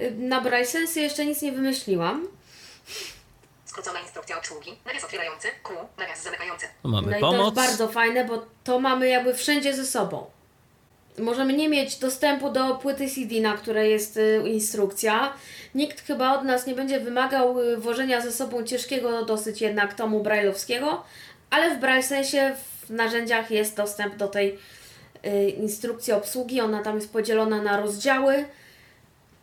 Y, 0.00 0.10
Na 0.10 0.40
Braille 0.40 0.66
Sensy 0.66 1.00
jeszcze 1.00 1.26
nic 1.26 1.42
nie 1.42 1.52
wymyśliłam. 1.52 2.28
Skrócona 3.64 4.00
instrukcja 4.00 4.38
obsługi. 4.38 4.78
Nawias 4.86 5.04
otwierający. 5.04 5.48
Q. 5.62 5.76
Nawias 5.98 6.22
zamykający. 6.22 6.66
Tu 6.82 6.88
mamy 6.88 7.10
No 7.10 7.16
i 7.16 7.20
to 7.20 7.26
pomoc. 7.30 7.44
jest 7.44 7.54
bardzo 7.56 7.88
fajne, 7.88 8.24
bo 8.24 8.46
to 8.64 8.80
mamy 8.80 9.08
jakby 9.08 9.34
wszędzie 9.34 9.74
ze 9.74 9.86
sobą. 9.86 10.30
Możemy 11.18 11.52
nie 11.52 11.68
mieć 11.68 11.96
dostępu 11.96 12.50
do 12.50 12.74
płyty 12.74 13.10
CD, 13.10 13.40
na 13.40 13.56
której 13.56 13.90
jest 13.90 14.16
y, 14.16 14.42
instrukcja. 14.46 15.32
Nikt 15.74 16.06
chyba 16.06 16.38
od 16.38 16.44
nas 16.44 16.66
nie 16.66 16.74
będzie 16.74 17.00
wymagał 17.00 17.60
y, 17.60 17.76
włożenia 17.76 18.20
ze 18.20 18.32
sobą 18.32 18.62
ciężkiego 18.62 19.24
dosyć 19.24 19.60
jednak 19.60 19.94
tomu 19.94 20.22
brailleowskiego, 20.22 21.04
ale 21.50 21.76
w 21.76 21.80
Braille 21.80 22.02
sensie 22.02 22.56
w 22.86 22.90
narzędziach 22.90 23.50
jest 23.50 23.76
dostęp 23.76 24.16
do 24.16 24.28
tej 24.28 24.58
y, 25.26 25.50
instrukcji 25.50 26.12
obsługi. 26.12 26.60
Ona 26.60 26.82
tam 26.82 26.94
jest 26.94 27.12
podzielona 27.12 27.62
na 27.62 27.80
rozdziały. 27.80 28.44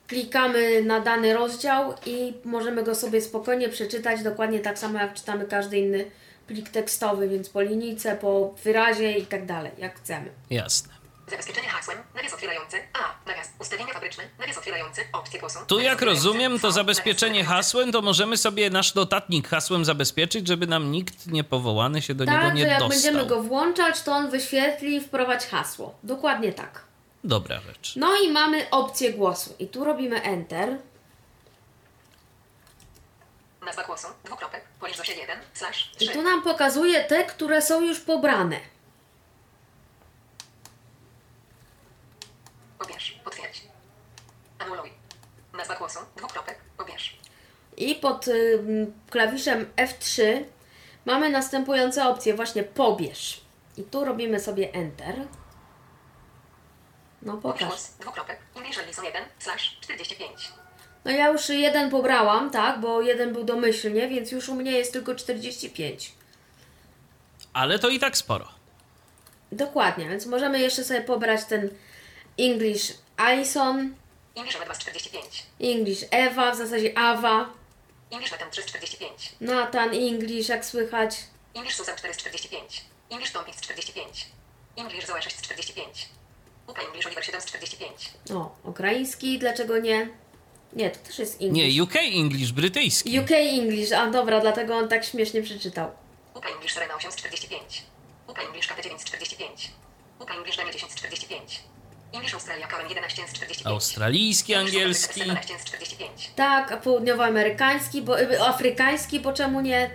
Klikamy 0.07 0.83
na 0.83 0.99
dany 0.99 1.33
rozdział 1.33 1.93
i 2.05 2.33
możemy 2.45 2.83
go 2.83 2.95
sobie 2.95 3.21
spokojnie 3.21 3.69
przeczytać, 3.69 4.23
dokładnie 4.23 4.59
tak 4.59 4.79
samo 4.79 4.99
jak 4.99 5.13
czytamy 5.13 5.45
każdy 5.45 5.77
inny 5.77 6.05
plik 6.47 6.69
tekstowy, 6.69 7.27
więc 7.27 7.49
po 7.49 7.61
linijce, 7.61 8.15
po 8.15 8.53
wyrazie 8.63 9.17
i 9.17 9.25
tak 9.25 9.45
dalej, 9.45 9.71
jak 9.77 9.99
chcemy. 9.99 10.29
Jasne. 10.49 11.02
Zabezpieczenie 11.27 11.67
hasłem. 11.69 11.97
Nawias 12.15 12.33
otwierający. 12.33 12.77
A. 12.93 13.29
Nawias. 13.29 13.49
Ustawienia 13.59 13.93
fabryczne. 13.93 14.23
Nawias 14.39 14.57
otwierający. 14.57 15.01
Opcje 15.13 15.39
głosu. 15.39 15.59
Tu 15.67 15.79
jak 15.79 16.01
rozumiem, 16.01 16.59
to 16.59 16.71
zabezpieczenie 16.71 17.43
hasłem, 17.45 17.91
to 17.91 18.01
możemy 18.01 18.37
sobie 18.37 18.69
nasz 18.69 18.95
notatnik 18.95 19.47
hasłem 19.47 19.85
zabezpieczyć, 19.85 20.47
żeby 20.47 20.67
nam 20.67 20.91
nikt 20.91 21.27
niepowołany 21.27 22.01
się 22.01 22.15
do 22.15 22.25
niego 22.25 22.37
Tak, 22.37 22.47
że 22.47 22.53
nie 22.53 22.61
jak 22.61 22.69
dostał. 22.71 22.89
będziemy 22.89 23.25
go 23.25 23.43
włączać, 23.43 24.01
to 24.01 24.11
on 24.13 24.29
wyświetli 24.29 25.01
wprowadź 25.01 25.45
hasło. 25.45 25.95
Dokładnie 26.03 26.53
tak. 26.53 26.83
Dobra 27.23 27.61
rzecz. 27.61 27.93
No 27.95 28.15
i 28.15 28.31
mamy 28.31 28.69
opcję 28.69 29.13
głosu. 29.13 29.55
I 29.59 29.67
tu 29.67 29.83
robimy 29.83 30.21
Enter. 30.21 30.77
Nazwa 33.65 33.83
głosu. 33.83 34.07
Dwukropek. 34.25 34.63
Się 35.03 35.13
1. 35.13 35.37
Slash. 35.53 35.91
I 35.99 36.05
3. 36.05 36.13
tu 36.13 36.21
nam 36.21 36.41
pokazuje 36.41 37.03
te, 37.03 37.23
które 37.23 37.61
są 37.61 37.81
już 37.81 37.99
pobrane. 37.99 38.59
Pobierz. 42.83 43.19
Potwierdź. 43.23 43.61
Anuluj. 44.59 44.89
Nazwa 45.53 45.75
głosu. 45.75 45.99
Dwukropek. 46.15 46.57
Pobierz. 46.77 47.17
I 47.77 47.95
pod 47.95 48.27
ym, 48.27 48.93
klawiszem 49.09 49.65
F3 49.75 50.43
mamy 51.05 51.29
następujące 51.29 52.07
opcje, 52.07 52.33
właśnie 52.33 52.63
pobierz. 52.63 53.41
I 53.77 53.83
tu 53.83 54.05
robimy 54.05 54.39
sobie 54.39 54.73
Enter. 54.73 55.15
No 57.21 57.37
pokaż. 57.37 57.67
głos. 57.67 57.91
Dwukropek. 57.99 58.39
English 58.55 58.87
Listen 58.87 59.05
1. 59.05 59.23
Slash. 59.39 59.77
45. 59.81 60.51
No 61.05 61.11
ja 61.11 61.27
już 61.27 61.49
jeden 61.49 61.89
pobrałam, 61.89 62.49
tak, 62.49 62.79
bo 62.79 63.01
jeden 63.01 63.33
był 63.33 63.43
domyślnie, 63.43 64.07
więc 64.07 64.31
już 64.31 64.49
u 64.49 64.55
mnie 64.55 64.71
jest 64.71 64.93
tylko 64.93 65.15
45. 65.15 66.13
Ale 67.53 67.79
to 67.79 67.89
i 67.89 67.99
tak 67.99 68.17
sporo. 68.17 68.47
Dokładnie, 69.51 70.09
więc 70.09 70.25
możemy 70.25 70.59
jeszcze 70.59 70.83
sobie 70.83 71.01
pobrać 71.01 71.45
ten 71.45 71.69
English 72.37 72.93
Alison, 73.17 73.95
English 74.35 74.55
Ewa 74.55 74.65
2 74.65 74.73
z 74.73 74.79
45. 74.79 75.43
English 75.59 76.05
Ewa, 76.11 76.51
w 76.51 76.57
zasadzie 76.57 76.97
Awa, 76.97 77.49
English 78.11 78.31
Latem 78.31 78.51
3 78.51 78.61
z 78.61 78.65
45. 78.65 79.35
Nathan 79.41 79.89
English, 79.89 80.49
jak 80.49 80.65
słychać. 80.65 81.15
English 81.55 81.75
Susan 81.75 81.97
4 81.97 82.13
z 82.13 82.17
45. 82.17 82.83
English 83.11 83.31
Tompkins 83.31 83.61
45. 83.61 84.27
English 84.77 85.05
Zoe 85.05 85.21
6 85.21 85.37
z 85.37 85.41
45. 85.41 86.09
UP 86.67 86.79
English 86.79 87.05
Oliver 87.05 87.25
7 87.25 87.41
z 87.41 87.45
45. 87.45 88.11
O, 88.33 88.55
ukraiński, 88.63 89.39
dlaczego 89.39 89.79
nie? 89.79 90.09
Nie, 90.73 90.91
to 90.91 90.99
też 90.99 91.19
jest 91.19 91.41
English. 91.41 91.75
Nie, 91.75 91.83
UK 91.83 91.95
English, 91.95 92.51
brytyjski. 92.51 93.19
UK 93.19 93.31
English, 93.31 93.91
a 93.91 94.11
dobra, 94.11 94.39
dlatego 94.39 94.75
on 94.77 94.87
tak 94.89 95.05
śmiesznie 95.05 95.41
przeczytał. 95.41 95.91
UP 96.33 96.45
English 96.45 96.73
Serena 96.73 96.95
8 96.95 97.11
z 97.11 97.15
45. 97.15 97.83
UP 98.27 98.39
English 98.39 98.67
KT 98.67 98.83
9 98.83 99.01
z 99.01 99.05
45. 99.05 99.71
UP 100.19 100.31
English 100.31 100.57
Daniel 100.57 100.73
10 100.73 100.91
z 100.91 100.95
45. 100.95 101.63
English 102.13 102.33
Australia 102.33 102.67
Karen 102.67 102.89
11 102.89 103.27
z 103.27 103.33
45. 103.33 103.67
Australijski, 103.67 104.55
angielski. 104.55 105.23
12 105.23 105.59
z 105.59 105.63
45. 105.65 106.31
Tak, 106.35 106.71
a 106.71 106.77
południowoamerykański, 106.77 108.01
bo, 108.01 108.21
y, 108.21 108.41
afrykański, 108.41 109.19
bo 109.19 109.33
czemu 109.33 109.61
nie? 109.61 109.91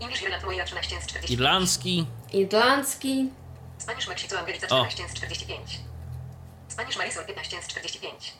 English 0.00 0.22
Irland 0.22 0.44
Moira 0.44 0.64
13 0.64 0.96
z 1.02 1.06
45. 1.06 1.30
Irlandzki. 1.30 2.06
Irlandzki. 2.32 3.30
Spanish 3.78 4.08
Mexico 4.08 4.38
Angelica 4.38 4.66
O. 4.66 4.86
14 4.86 5.08
z 5.08 5.14
45. 5.14 5.80
Spanish 6.68 6.96
Marisol 6.96 7.26
15 7.26 7.62
z 7.62 7.66
45. 7.66 8.32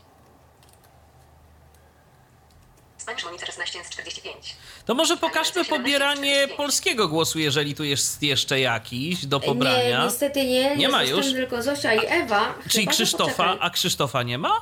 Spanish 3.08 3.24
Monica 3.24 3.46
16 3.46 3.84
z 3.84 3.90
45. 3.90 4.56
To 4.86 4.94
może 4.94 5.16
pokażmy 5.16 5.64
pobieranie 5.64 6.48
polskiego 6.56 7.08
głosu, 7.08 7.38
jeżeli 7.38 7.74
tu 7.74 7.84
jest 7.84 8.22
jeszcze 8.22 8.60
jakiś 8.60 9.26
do 9.26 9.38
Nie, 9.38 9.46
pobrania. 9.46 10.04
niestety 10.04 10.44
nie. 10.44 10.76
Nie 10.76 10.88
ma 10.88 11.04
już? 11.04 11.32
tylko 11.32 11.62
Zosia 11.62 11.94
i 11.94 12.06
Ewa. 12.06 12.54
Czyli 12.70 12.86
Krzysztofa, 12.86 13.56
a 13.60 13.70
Krzysztofa 13.70 14.22
nie 14.22 14.38
ma? 14.38 14.60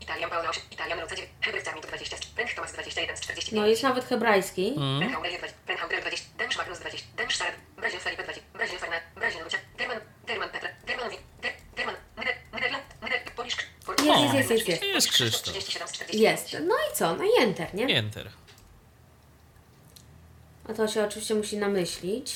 Italian 0.00 0.30
Paula 0.30 0.50
8, 0.50 0.62
Italian 0.70 1.00
Luca 1.00 1.16
9, 1.16 1.32
Herbert 1.40 1.68
Armito 1.68 1.88
20, 1.88 2.16
Prench 2.34 2.54
Thomas 2.54 2.72
21 2.72 3.16
z 3.16 3.20
45. 3.20 3.60
No 3.60 3.66
jest 3.66 3.82
nawet 3.82 4.04
hebrajski. 4.04 4.74
Mm. 4.76 5.14
Aurelio 5.14 5.38
20, 5.38 5.56
Prench 5.66 5.82
Aurelio 5.82 6.00
20, 6.02 6.26
Dench 6.38 6.56
Magnus 6.58 6.78
20, 6.78 7.06
Dench 7.16 7.36
Sarab, 7.36 7.54
Brazil 7.76 8.00
Felipe 8.00 8.22
20, 8.22 8.42
Brazil 8.54 8.78
Farna, 8.78 8.96
Brazil 9.14 9.44
Lucia, 9.44 9.58
German, 9.78 10.00
German 10.26 10.48
Petra, 10.48 10.68
Pol- 13.86 13.96
Jest, 14.06 14.34
jest, 14.34 14.50
jest, 14.50 14.50
jest, 14.50 14.68
jest. 14.68 14.82
Jest 14.94 15.08
Krzysztof. 15.08 15.42
37 15.54 15.88
z 15.88 15.92
45. 15.92 16.22
Jest. 16.22 16.56
No 16.68 16.74
i 16.74 16.96
co? 16.96 17.16
No 17.16 17.24
i 17.24 17.42
Enter, 17.42 17.74
nie? 17.74 17.98
Enter. 17.98 18.28
A 20.68 20.74
to 20.74 20.88
się 20.88 21.04
oczywiście 21.04 21.34
musi 21.34 21.56
namyślić. 21.56 22.34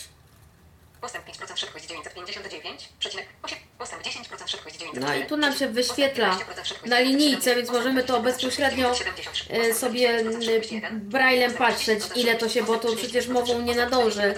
Postęp 1.00 1.26
5% 1.26 1.56
szybkość 1.56 1.86
959, 1.86 2.88
przecinek 2.98 3.26
8, 3.42 3.58
postęp 3.78 4.02
10% 4.02 4.48
szybkość 4.48 4.76
904. 4.76 5.18
No 5.18 5.24
i 5.24 5.28
tu 5.28 5.36
nam 5.36 5.56
się 5.56 5.68
wyświetla 5.68 6.28
postęp 6.28 6.50
11% 6.50 6.64
szybkość 6.64 6.90
na 6.90 6.96
907, 6.96 7.08
linijce, 7.08 7.56
więc 7.56 7.70
możemy 7.70 8.02
to 8.02 8.20
10% 8.20 8.22
bezpośrednio 8.22 8.90
e, 8.90 8.94
973, 8.94 9.74
sobie 9.74 10.24
postęp 10.24 10.36
10% 10.36 10.44
szybkość 10.44 10.72
1, 10.72 10.92
m, 10.92 11.00
braillem 11.00 11.54
patrzeć, 11.54 12.00
10% 12.00 12.18
ile 12.18 12.34
to 12.36 12.48
się, 12.48 12.62
bo 12.62 12.78
to 12.78 12.96
przecież 12.96 13.28
mową 13.28 13.60
nie 13.60 13.72
40%, 13.74 13.76
nadąży 13.76 14.34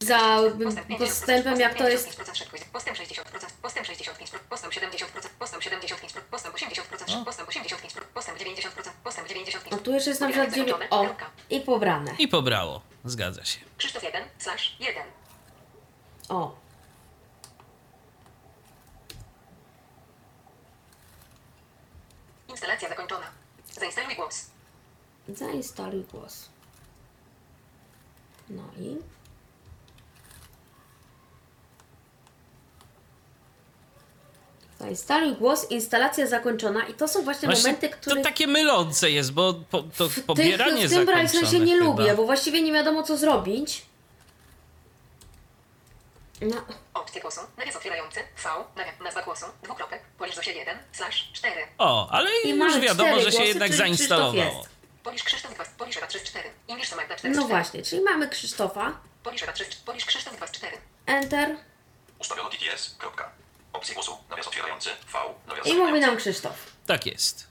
za 0.00 0.16
40%, 0.16 0.90
m, 0.90 0.98
postępem, 0.98 1.60
jak 1.60 1.74
to 1.74 1.88
jest. 1.88 2.08
55% 2.08 2.34
szybkość, 2.34 2.64
Postęp 2.72 2.96
60%, 2.98 3.22
postęp 3.62 3.86
65%, 3.86 4.38
postęp 4.48 4.74
70%, 4.74 5.28
postęp 5.38 5.64
75%, 5.64 6.20
postęp 6.30 6.54
80%, 6.56 7.24
postęp 7.24 7.48
85%, 7.48 8.00
postęp 8.14 8.38
90%, 8.38 8.90
postęp 9.04 9.28
95%. 9.28 9.74
A 9.74 9.76
tu 9.78 9.92
jeszcze 9.92 10.10
jest 10.10 10.20
na 10.20 10.28
przykład 10.28 10.54
dziewięć. 10.54 10.76
O, 10.90 11.06
i 11.50 11.60
pobrane. 11.60 12.14
I 12.18 12.28
pobrało. 12.28 12.82
Zgadza 13.04 13.44
się. 13.44 13.58
Krzysztof 13.78 14.02
1, 14.02 14.22
slash 14.38 14.76
1. 14.80 15.02
O, 16.28 16.54
Instalacja 22.48 22.88
zakończona. 22.88 23.26
Zainstaluj 23.80 24.16
głos. 24.16 24.46
zainstaluj 25.28 26.04
głos. 26.04 26.48
No 28.50 28.62
i 28.80 28.96
zainstaluj 34.80 35.34
głos, 35.36 35.70
instalacja 35.70 36.26
zakończona 36.26 36.86
i 36.86 36.94
to 36.94 37.08
są 37.08 37.22
właśnie, 37.22 37.46
Właśnie 37.48 37.62
momenty, 37.72 37.88
które 37.88 38.16
to 38.16 38.22
takie 38.22 38.46
mylące 38.46 39.10
jest, 39.10 39.32
bo 39.32 39.54
po, 39.70 39.82
to 39.82 40.08
w, 40.08 40.22
pobieranie 40.22 40.88
tych, 40.88 41.02
w 41.02 41.06
tym 41.06 41.28
sensie 41.28 41.60
nie 41.60 41.72
chyba. 41.78 41.86
lubię, 41.86 42.14
bo 42.14 42.24
właściwie 42.24 42.62
nie 42.62 42.72
wiadomo 42.72 43.02
co 43.02 43.16
zrobić. 43.16 43.87
No, 46.40 46.56
Opcje 46.94 47.20
głosu. 47.20 47.40
Nawias 47.56 47.76
otwierający. 47.76 48.20
V. 48.36 48.48
Nawias. 48.76 48.94
Nazwa 49.00 49.22
głosu. 49.22 49.46
Dwukropek. 49.62 50.02
Polisz 50.18 50.36
do 50.36 50.42
się 50.42 50.52
1. 50.52 50.78
Slash 50.92 51.28
4. 51.32 51.54
O, 51.78 52.08
ale 52.10 52.30
I 52.44 52.48
już 52.50 52.58
mamy 52.58 52.80
wiadomo, 52.80 53.08
cztery 53.10 53.24
że 53.24 53.30
się 53.30 53.36
głosy, 53.36 53.48
jednak 53.48 53.70
czyli 53.70 53.82
Krzysztof 53.94 54.18
zainstalowało. 54.18 54.58
jest. 54.58 54.68
Polisz 55.02 55.22
Krzysztof 55.24 55.54
2. 55.54 55.64
Polisz 55.78 55.96
Ewa 55.96 56.06
3 56.06 56.20
4. 56.20 56.50
English 56.68 56.96
Magda 56.96 57.16
4 57.16 57.34
no 57.34 57.42
4. 57.42 57.48
właśnie, 57.48 57.82
czyli 57.82 58.02
mamy 58.02 58.28
Krzysztofa. 58.28 59.00
Polisz 59.22 59.42
Ewa 59.42 59.52
3 59.52 59.64
Polisz 59.84 60.04
Krzysztof 60.04 60.36
2 60.36 60.48
4. 60.48 60.76
Enter 61.06 61.56
Ustawiono 62.18 62.50
TTS. 62.50 62.94
Kropka. 62.98 63.30
Opcje 63.72 63.94
głosu. 63.94 64.16
Nawias 64.30 64.46
otwierający. 64.46 64.90
V. 65.12 65.18
Nawias 65.48 65.66
i 65.66 65.74
mówi 65.74 66.00
nam 66.00 66.16
Krzysztof. 66.16 66.54
Tak 66.86 67.06
jest. 67.06 67.48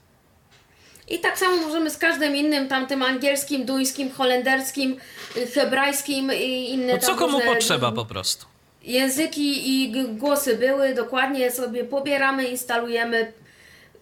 I 1.08 1.20
tak 1.20 1.38
samo 1.38 1.56
możemy 1.56 1.90
z 1.90 1.98
każdym 1.98 2.36
innym, 2.36 2.68
tamtym 2.68 3.02
angielskim, 3.02 3.66
duńskim, 3.66 4.12
holenderskim, 4.12 5.00
y, 5.36 5.46
hebrajskim 5.46 6.32
i 6.32 6.70
inne 6.70 6.92
No 6.94 6.98
co 6.98 7.06
tam 7.06 7.18
komu 7.18 7.38
różne 7.38 7.54
potrzeba 7.54 7.92
po 7.92 8.04
prostu. 8.04 8.46
Języki 8.88 9.70
i 9.82 9.90
g- 9.92 10.04
głosy 10.08 10.56
były, 10.56 10.94
dokładnie 10.94 11.50
sobie 11.50 11.84
pobieramy, 11.84 12.44
instalujemy, 12.44 13.32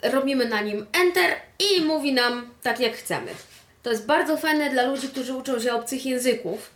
robimy 0.03 0.49
na 0.49 0.61
nim 0.61 0.87
Enter 0.93 1.30
i 1.59 1.80
mówi 1.84 2.12
nam 2.12 2.51
tak 2.62 2.80
jak 2.80 2.93
chcemy. 2.97 3.30
To 3.82 3.91
jest 3.91 4.07
bardzo 4.07 4.37
fajne 4.37 4.70
dla 4.70 4.82
ludzi, 4.82 5.09
którzy 5.09 5.34
uczą 5.34 5.61
się 5.61 5.72
obcych 5.74 6.07
języków. 6.07 6.70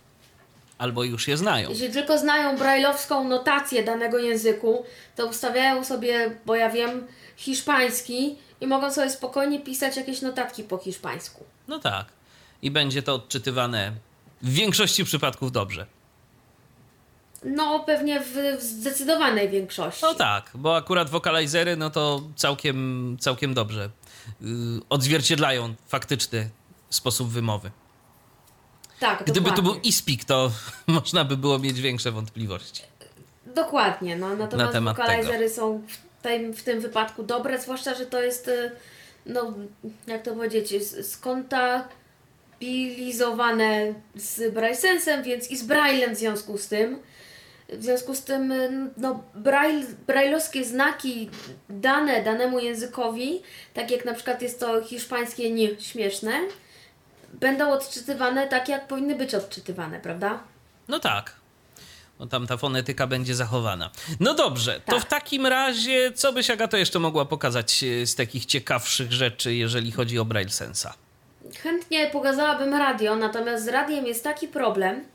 Albo 0.77 1.03
już 1.03 1.27
je 1.27 1.37
znają. 1.37 1.69
Jeśli 1.69 1.89
tylko 1.89 2.17
znają 2.17 2.57
brajlowską 2.57 3.23
notację 3.27 3.83
danego 3.83 4.17
języku, 4.19 4.85
to 5.15 5.25
ustawiają 5.27 5.83
sobie, 5.83 6.35
bo 6.45 6.55
ja 6.55 6.69
wiem, 6.69 7.07
hiszpański 7.35 8.35
i 8.61 8.67
mogą 8.67 8.91
sobie 8.93 9.09
spokojnie 9.09 9.59
pisać 9.59 9.97
jakieś 9.97 10.21
notatki 10.21 10.63
po 10.63 10.77
hiszpańsku. 10.77 11.43
No 11.67 11.79
tak. 11.79 12.05
I 12.61 12.71
będzie 12.71 13.03
to 13.03 13.15
odczytywane 13.15 13.91
w 14.41 14.53
większości 14.53 15.05
przypadków 15.05 15.51
dobrze. 15.51 15.85
No, 17.43 17.79
pewnie 17.79 18.19
w, 18.19 18.33
w 18.59 18.63
zdecydowanej 18.63 19.49
większości. 19.49 20.01
No 20.05 20.13
tak, 20.13 20.49
bo 20.55 20.75
akurat 20.75 21.09
wokalizery, 21.09 21.77
no 21.77 21.89
to 21.89 22.21
całkiem, 22.35 23.17
całkiem 23.19 23.53
dobrze 23.53 23.89
yy, 24.41 24.47
odzwierciedlają 24.89 25.73
faktyczny 25.87 26.49
sposób 26.89 27.29
wymowy. 27.29 27.71
tak 28.99 29.23
Gdyby 29.23 29.49
to 29.49 29.55
dokładnie. 29.55 29.81
był 29.81 29.89
e-speak, 29.89 30.23
to 30.23 30.51
można 30.87 31.25
by 31.25 31.37
było 31.37 31.59
mieć 31.59 31.81
większe 31.81 32.11
wątpliwości. 32.11 32.83
Dokładnie, 33.55 34.15
no 34.15 34.29
natomiast 34.29 34.57
Na 34.67 34.71
temat 34.73 34.97
wokalizery 34.97 35.49
są 35.49 35.81
w 35.87 35.97
tym, 36.23 36.53
w 36.53 36.63
tym 36.63 36.81
wypadku 36.81 37.23
dobre, 37.23 37.61
zwłaszcza, 37.61 37.95
że 37.95 38.05
to 38.05 38.21
jest, 38.21 38.47
y, 38.47 38.71
no 39.25 39.53
jak 40.07 40.23
to 40.23 40.33
powiedzieć, 40.33 40.73
s- 40.73 41.11
skontabilizowane 41.11 43.93
z 44.15 44.53
Braillesensem, 44.53 45.23
więc 45.23 45.51
i 45.51 45.57
z 45.57 45.63
Braillem 45.63 46.15
w 46.15 46.17
związku 46.17 46.57
z 46.57 46.67
tym. 46.67 46.99
W 47.71 47.83
związku 47.83 48.15
z 48.15 48.23
tym, 48.23 48.51
y, 48.51 48.91
no, 48.97 49.23
braille, 49.35 49.85
brailleowskie 50.07 50.65
znaki 50.65 51.29
dane 51.69 52.23
danemu 52.23 52.59
językowi, 52.59 53.41
tak 53.73 53.91
jak 53.91 54.05
na 54.05 54.13
przykład 54.13 54.41
jest 54.41 54.59
to 54.59 54.81
hiszpańskie 54.81 55.51
nie 55.51 55.79
śmieszne, 55.79 56.31
będą 57.33 57.71
odczytywane 57.71 58.47
tak, 58.47 58.69
jak 58.69 58.87
powinny 58.87 59.15
być 59.15 59.35
odczytywane, 59.35 59.99
prawda? 59.99 60.43
No 60.87 60.99
tak. 60.99 61.35
Bo 62.19 62.27
tam 62.27 62.47
ta 62.47 62.57
fonetyka 62.57 63.07
będzie 63.07 63.35
zachowana. 63.35 63.91
No 64.19 64.33
dobrze, 64.33 64.81
to 64.85 64.91
Tak. 64.91 65.01
w 65.01 65.05
takim 65.05 65.45
razie, 65.47 66.11
co 66.11 66.33
byś 66.33 66.49
Agato 66.49 66.77
jeszcze 66.77 66.99
mogła 66.99 67.25
pokazać 67.25 67.83
e, 67.83 68.05
z 68.05 68.15
takich 68.15 68.45
ciekawszych 68.45 69.11
rzeczy, 69.11 69.53
jeżeli 69.55 69.91
chodzi 69.91 70.19
o 70.19 70.25
Braille 70.25 70.49
Sensa? 70.51 70.93
Chętnie 71.63 72.07
pokazałabym 72.09 72.73
radio, 72.73 73.15
natomiast 73.15 73.65
z 73.65 73.67
radiem 73.67 74.05
jest 74.05 74.23
taki 74.23 74.47
problem, 74.47 75.05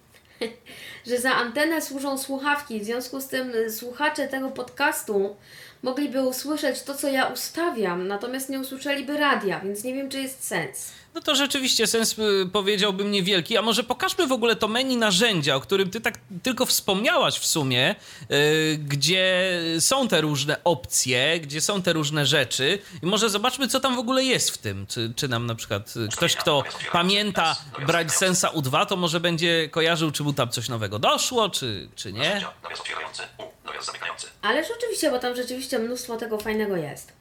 że 1.07 1.18
za 1.18 1.34
antenę 1.34 1.82
służą 1.82 2.18
słuchawki. 2.18 2.80
W 2.80 2.84
związku 2.84 3.20
z 3.20 3.28
tym 3.28 3.54
y, 3.54 3.70
słuchacze 3.70 4.28
tego 4.28 4.50
podcastu 4.50 5.36
mogliby 5.82 6.22
usłyszeć 6.22 6.82
to, 6.82 6.94
co 6.94 7.09
ja 7.09 7.26
ustawiam, 7.26 8.09
natomiast 8.09 8.48
nie 8.48 8.61
usłyszeliby 8.61 9.16
radia, 9.16 9.61
więc 9.61 9.84
nie 9.84 9.94
wiem, 9.94 10.09
czy 10.09 10.20
jest 10.20 10.44
sens. 10.44 10.92
No 11.16 11.22
to 11.22 11.34
rzeczywiście 11.34 11.86
sens 11.86 12.18
y, 12.18 12.48
powiedziałbym 12.52 13.10
niewielki, 13.10 13.56
a 13.56 13.62
może 13.62 13.84
pokażmy 13.84 14.26
w 14.26 14.32
ogóle 14.32 14.56
to 14.56 14.68
menu 14.68 14.96
narzędzia, 14.96 15.54
o 15.54 15.60
którym 15.60 15.90
ty 15.90 16.00
tak 16.00 16.18
tylko 16.42 16.66
wspomniałaś 16.66 17.38
w 17.38 17.46
sumie, 17.46 17.94
y, 18.30 18.78
gdzie 18.78 19.60
są 19.80 20.08
te 20.08 20.20
różne 20.20 20.64
opcje, 20.64 21.40
gdzie 21.40 21.60
są 21.60 21.82
te 21.82 21.92
różne 21.92 22.26
rzeczy 22.26 22.78
i 23.02 23.06
może 23.06 23.30
zobaczmy, 23.30 23.68
co 23.68 23.80
tam 23.80 23.96
w 23.96 23.98
ogóle 23.98 24.24
jest 24.24 24.50
w 24.50 24.58
tym. 24.58 24.86
Czy, 24.86 25.12
czy 25.16 25.28
nam 25.28 25.46
na 25.46 25.54
przykład 25.54 25.94
y, 25.96 26.08
ktoś, 26.12 26.36
kto 26.36 26.62
pamięta 26.92 27.56
brać 27.86 28.12
Sensa 28.12 28.48
U2, 28.48 28.86
to 28.86 28.96
może 28.96 29.20
będzie 29.20 29.68
kojarzył, 29.68 30.10
czy 30.10 30.22
mu 30.22 30.32
tam 30.32 30.48
coś 30.48 30.68
nowego 30.68 30.98
doszło, 30.98 31.50
czy, 31.50 31.88
czy 31.94 32.12
nie. 32.12 32.18
Narzędzia. 32.18 32.52
Nawias 32.62 32.80
otwierający. 32.80 33.22
U. 33.38 33.66
Nawias 33.66 33.86
zamykający. 33.86 34.26
Ale 34.42 34.64
rzeczywiście, 34.64 35.10
bo 35.10 35.18
tam 35.18 35.36
rzeczywiście 35.36 35.78
mnóstwo 35.78 36.16
tego 36.16 36.38
fajnego 36.38 36.76
jest. 36.76 37.15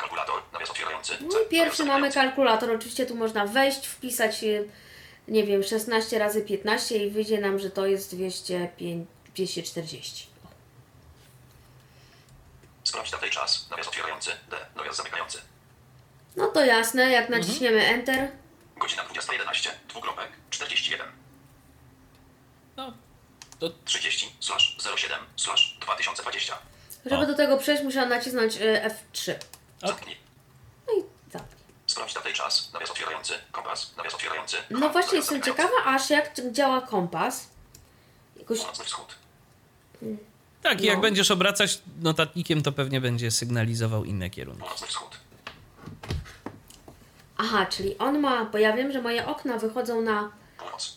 Kalkulator. 0.00 0.42
Nawias 0.52 0.70
otwierający. 0.70 1.12
No 1.20 1.40
i 1.40 1.48
pierwszy 1.48 1.84
mamy 1.84 2.12
kalkulator. 2.12 2.70
Oczywiście 2.70 3.06
tu 3.06 3.14
można 3.14 3.46
wejść, 3.46 3.86
wpisać, 3.86 4.44
y, 4.44 4.68
nie 5.28 5.44
wiem, 5.44 5.62
16 5.62 6.18
razy 6.18 6.42
15 6.42 6.96
i 7.06 7.10
wyjdzie 7.10 7.38
nam, 7.40 7.58
że 7.58 7.70
to 7.70 7.86
jest 7.86 8.14
205, 8.14 9.08
240. 9.34 10.26
Sprawdź 12.84 13.10
datę 13.10 13.28
i 13.28 13.30
czas. 13.30 13.66
Nawias 13.70 13.88
otwierający. 13.88 14.30
D. 14.50 14.56
Nawias 14.76 14.96
zamykający. 14.96 15.38
No 16.36 16.46
to 16.46 16.64
jasne, 16.64 17.10
jak 17.10 17.28
naciśniemy 17.28 17.86
Enter, 17.86 18.28
Godzina 18.76 19.02
20.11. 19.04 19.70
Dwukropek. 19.88 20.28
41. 20.50 21.06
No, 22.76 22.92
to 23.58 23.70
30. 23.84 24.32
Slash 24.40 24.76
07. 24.96 25.18
Slash 25.36 25.76
2020. 25.80 26.58
żeby 27.06 27.26
do 27.26 27.34
tego 27.34 27.58
przejść, 27.58 27.82
musiałam 27.82 28.08
nacisnąć 28.08 28.56
y, 28.56 28.90
F3. 29.14 29.34
Zamknij. 29.86 30.16
No 30.86 30.92
i 30.92 31.02
zamknij. 31.32 31.60
Sprawdź 31.86 32.14
datę 32.14 32.30
i 32.30 32.34
czas. 32.34 32.72
Nawias 32.72 32.90
otwierający. 32.90 33.32
Kompas. 33.52 33.94
Nawias 33.96 34.14
otwierający. 34.14 34.56
No 34.70 34.88
właśnie 34.90 35.18
jestem 35.18 35.42
ciekawa, 35.42 35.74
aż 35.86 36.10
jak 36.10 36.32
działa 36.52 36.80
kompas. 36.80 37.48
Jakoś, 38.36 38.58
Północny 38.58 38.84
wschód. 38.84 39.14
tak, 40.62 40.80
i 40.80 40.84
jak 40.86 40.96
No. 40.96 41.02
będziesz 41.02 41.30
obracać 41.30 41.82
notatnikiem, 42.02 42.62
to 42.62 42.72
pewnie 42.72 43.00
będzie 43.00 43.30
sygnalizował 43.30 44.04
inne 44.04 44.30
kierunki. 44.30 44.60
Północny 44.60 44.86
wschód. 44.86 45.16
aha, 47.36 47.66
czyli 47.66 47.98
on 47.98 48.18
ma, 48.20 48.44
bo 48.44 48.58
ja 48.58 48.76
wiem, 48.76 48.92
że 48.92 49.02
moje 49.02 49.26
okna 49.26 49.58
wychodzą 49.58 50.00
na 50.02 50.30
Północ. 50.58 50.96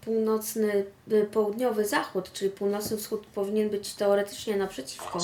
północny, 0.00 0.86
y, 1.12 1.28
południowy 1.32 1.84
zachód, 1.88 2.32
czyli 2.32 2.50
północny 2.50 2.96
wschód 2.96 3.26
powinien 3.26 3.70
być 3.70 3.94
teoretycznie 3.94 4.56
naprzeciwko. 4.56 5.18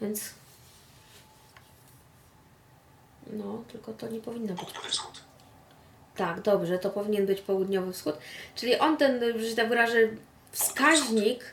Więc... 0.00 0.30
No, 3.32 3.62
tylko 3.72 3.92
to 3.92 4.08
nie 4.08 4.20
powinno 4.20 4.54
być. 4.54 4.58
Południowy 4.58 4.88
wschód. 4.88 5.20
Tak, 6.16 6.40
dobrze, 6.40 6.78
to 6.78 6.90
powinien 6.90 7.26
być 7.26 7.40
południowy 7.40 7.92
wschód. 7.92 8.16
Czyli 8.54 8.78
on 8.78 8.96
ten, 8.96 9.20
że 9.50 9.56
tak 9.56 9.68
wyrażę, 9.68 9.96
wskaźnik 10.52 11.44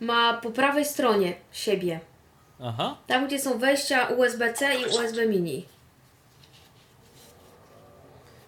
ma 0.00 0.34
po 0.34 0.50
prawej 0.50 0.84
stronie 0.84 1.34
siebie. 1.52 2.00
Aha. 2.62 2.96
Tam, 3.06 3.26
gdzie 3.26 3.38
są 3.38 3.58
wejścia 3.58 4.06
USB-C 4.06 4.74
i 4.80 4.84
USB 4.84 5.26
mini. 5.26 5.66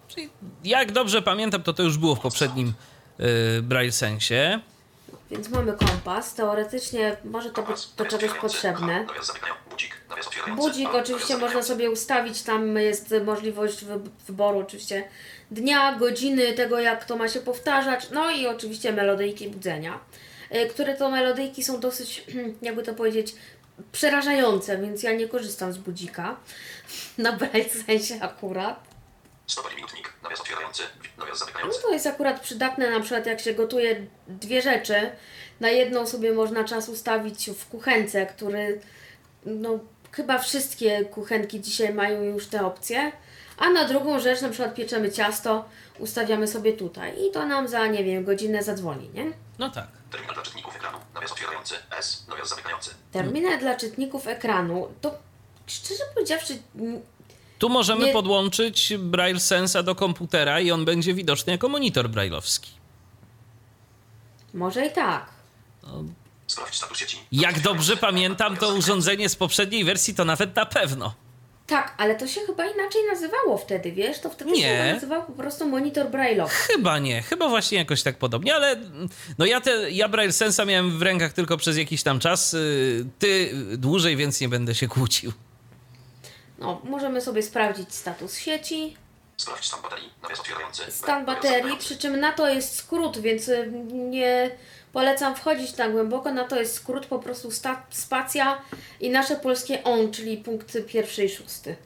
Czyli 0.09 0.31
jak 0.65 0.93
dobrze 0.93 1.23
pamiętam, 1.23 1.62
to 1.62 1.73
to 1.73 1.82
już 1.82 1.99
było 1.99 2.15
w 2.15 2.20
poprzednim 2.20 2.73
yy, 3.19 3.27
Braille 3.62 3.93
Sensie. 3.93 4.61
Więc 5.31 5.49
mamy 5.49 5.73
kompas. 5.73 6.35
Teoretycznie 6.35 7.16
może 7.24 7.51
to 7.51 7.62
być 7.62 7.86
do 7.97 8.07
czegoś 8.07 8.39
potrzebne. 8.39 9.07
Budzik. 9.70 9.98
Budzik 10.56 10.89
oczywiście 10.94 11.36
można 11.36 11.62
sobie 11.62 11.90
ustawić, 11.90 12.43
tam 12.43 12.76
jest 12.76 13.14
możliwość 13.24 13.85
wy- 13.85 14.01
wyboru 14.26 14.59
oczywiście 14.59 15.05
dnia, 15.51 15.93
godziny, 15.98 16.52
tego 16.52 16.78
jak 16.80 17.05
to 17.05 17.16
ma 17.16 17.28
się 17.28 17.40
powtarzać, 17.40 18.10
no 18.10 18.30
i 18.30 18.47
oczywiście 18.47 18.93
melodyjki 18.93 19.48
budzenia, 19.48 20.01
y, 20.55 20.66
które 20.66 20.94
to 20.97 21.10
melodyjki 21.10 21.62
są 21.64 21.80
dosyć, 21.80 22.24
jakby 22.62 22.82
to 22.82 22.94
powiedzieć, 22.94 23.35
przerażające, 23.93 24.78
więc 24.78 25.02
ja 25.02 25.12
nie 25.12 25.28
korzystam 25.28 25.72
z 25.72 25.78
budzika, 25.78 26.36
na 27.18 27.32
braille 27.32 27.68
sensie 27.86 28.18
akurat. 28.20 28.89
Stopeń 29.47 29.76
minutnik. 29.76 30.12
Nawias 30.22 30.40
otwierający. 30.40 30.82
Nawias 31.18 31.40
No 31.40 31.47
zamykający. 31.47 31.82
to 31.82 31.90
jest 31.93 32.06
akurat 32.06 32.40
przydatne, 32.40 32.90
na 32.90 33.01
przykład 33.01 33.26
jak 33.26 33.40
się 33.40 33.55
gotuje 33.55 34.06
dwie 34.28 34.62
rzeczy, 34.62 35.10
na 35.60 35.68
jedną 35.70 36.06
sobie 36.06 36.32
można 36.32 36.64
czas 36.64 36.89
ustawić 36.89 37.51
w 37.51 37.68
kuchence, 37.68 38.26
który, 38.26 38.80
no 39.47 39.78
chyba 40.12 40.39
wszystkie 40.39 41.05
kuchenki 41.05 41.60
dzisiaj 41.60 41.94
mają 41.94 42.22
już 42.22 42.47
te 42.47 42.66
opcje, 42.66 43.12
a 43.59 43.70
na 43.70 43.85
drugą 43.89 44.20
rzecz, 44.20 44.40
na 44.43 44.48
przykład 44.48 44.74
pieczemy 44.74 45.12
ciasto, 45.12 45.64
ustawiamy 45.98 46.48
sobie 46.48 46.72
tutaj 46.72 47.26
i 47.28 47.30
to 47.30 47.47
nam 47.47 47.68
za, 47.68 47.86
nie 47.86 48.05
wiem, 48.05 48.24
godzinę 48.24 48.62
zadzwoni, 48.62 49.10
nie? 49.14 49.32
No 49.59 49.70
tak. 49.70 49.86
Terminal 50.10 50.35
dla 50.35 50.43
czytników 50.43 50.76
ekranu. 50.76 50.98
Nawias 51.14 51.32
otwierający. 51.32 51.74
S. 51.98 52.26
Nawias 52.28 52.48
zamykający. 52.48 52.90
Terminal 53.12 53.59
dla 53.59 53.76
czytników 53.76 54.26
ekranu, 54.26 54.89
to 55.01 55.14
szczerze 55.66 56.05
powiedziawszy, 56.14 56.59
Tu 57.59 57.68
możemy 57.68 58.06
Nie- 58.06 58.12
podłączyć 58.12 58.93
Braille 58.98 59.40
Sensa 59.40 59.82
do 59.82 59.94
komputera 59.94 60.60
i 60.60 60.70
on 60.70 60.85
będzie 60.85 61.14
widoczny 61.14 61.52
jako 61.52 61.68
monitor 61.68 62.10
brailleowski. 62.10 62.70
może 64.55 64.86
i 64.86 64.90
tak. 64.93 65.26
Sprawdź 66.49 66.77
status 66.77 66.99
sieci. 66.99 67.19
Jak 67.33 67.61
dobrze 67.61 67.97
pamiętam, 67.97 68.57
to 68.57 68.75
urządzenie 68.75 69.29
z 69.29 69.37
poprzedniej 69.37 69.85
wersji 69.85 70.15
to 70.15 70.25
nawet 70.25 70.57
na 70.57 70.66
pewno. 70.66 71.15
Tak, 71.66 71.95
ale 71.97 72.15
to 72.15 72.27
się 72.27 72.41
chyba 72.47 72.66
inaczej 72.66 73.01
nazywało 73.11 73.59
wtedy, 73.59 73.93
wiesz? 73.93 74.19
To 74.20 74.31
wtedy 74.31 74.51
Nie. 74.51 74.62
się 74.62 74.93
nazywał 74.95 75.25
po 75.25 75.33
prostu 75.33 75.69
monitor 75.69 76.07
Braille'owy. 76.07 76.49
Chyba 76.49 76.99
nie, 76.99 77.23
chyba 77.23 77.49
właśnie 77.49 77.79
jakoś 77.79 78.03
tak 78.03 78.19
podobnie, 78.19 78.55
ale 78.55 78.70
mm, 78.73 79.09
no 79.39 79.47
ja 79.47 79.61
te, 79.61 79.91
ja 79.91 80.09
Braille 80.09 80.33
Sensa 80.33 80.65
miałem 80.65 80.99
w 80.99 81.03
rękach 81.03 81.33
tylko 81.33 81.57
przez 81.57 81.77
jakiś 81.77 82.03
tam 82.03 82.20
czas, 82.20 82.55
y, 82.55 83.07
ty 83.19 83.51
dłużej, 83.77 84.16
więc 84.16 84.41
nie 84.41 84.49
będę 84.49 84.75
się 84.75 84.89
kłócił. 84.89 85.33
No, 86.59 86.81
możemy 86.85 87.20
sobie 87.20 87.43
sprawdzić 87.43 87.95
status 87.95 88.37
sieci, 88.37 88.97
Sprawdź 89.37 89.66
stan 89.66 89.83
baterii. 89.83 90.11
Nawias 90.23 90.41
otwierający. 90.41 90.83
Stan 90.89 91.27
baterii, 91.27 91.77
przy 91.77 91.97
czym 91.97 92.20
na 92.20 92.33
to 92.33 92.49
jest 92.49 92.75
skrót, 92.77 93.19
więc 93.19 93.49
y, 93.49 93.70
nie 93.93 94.51
polecam 94.93 95.36
wchodzić 95.36 95.73
tak 95.73 95.93
głęboko. 95.93 96.32
Na 96.32 96.44
to 96.44 96.56
jest 96.60 96.74
skrót 96.74 97.06
po 97.06 97.19
prostu 97.19 97.51
sta- 97.51 97.82
spacja 97.90 98.62
i 99.01 99.10
nasze 99.10 99.36
polskie 99.36 99.85
on, 99.85 100.12
czyli 100.12 100.36
punkt 100.36 100.73
pierwszy 100.86 101.24
i 101.24 101.28
szósty. 101.28 101.77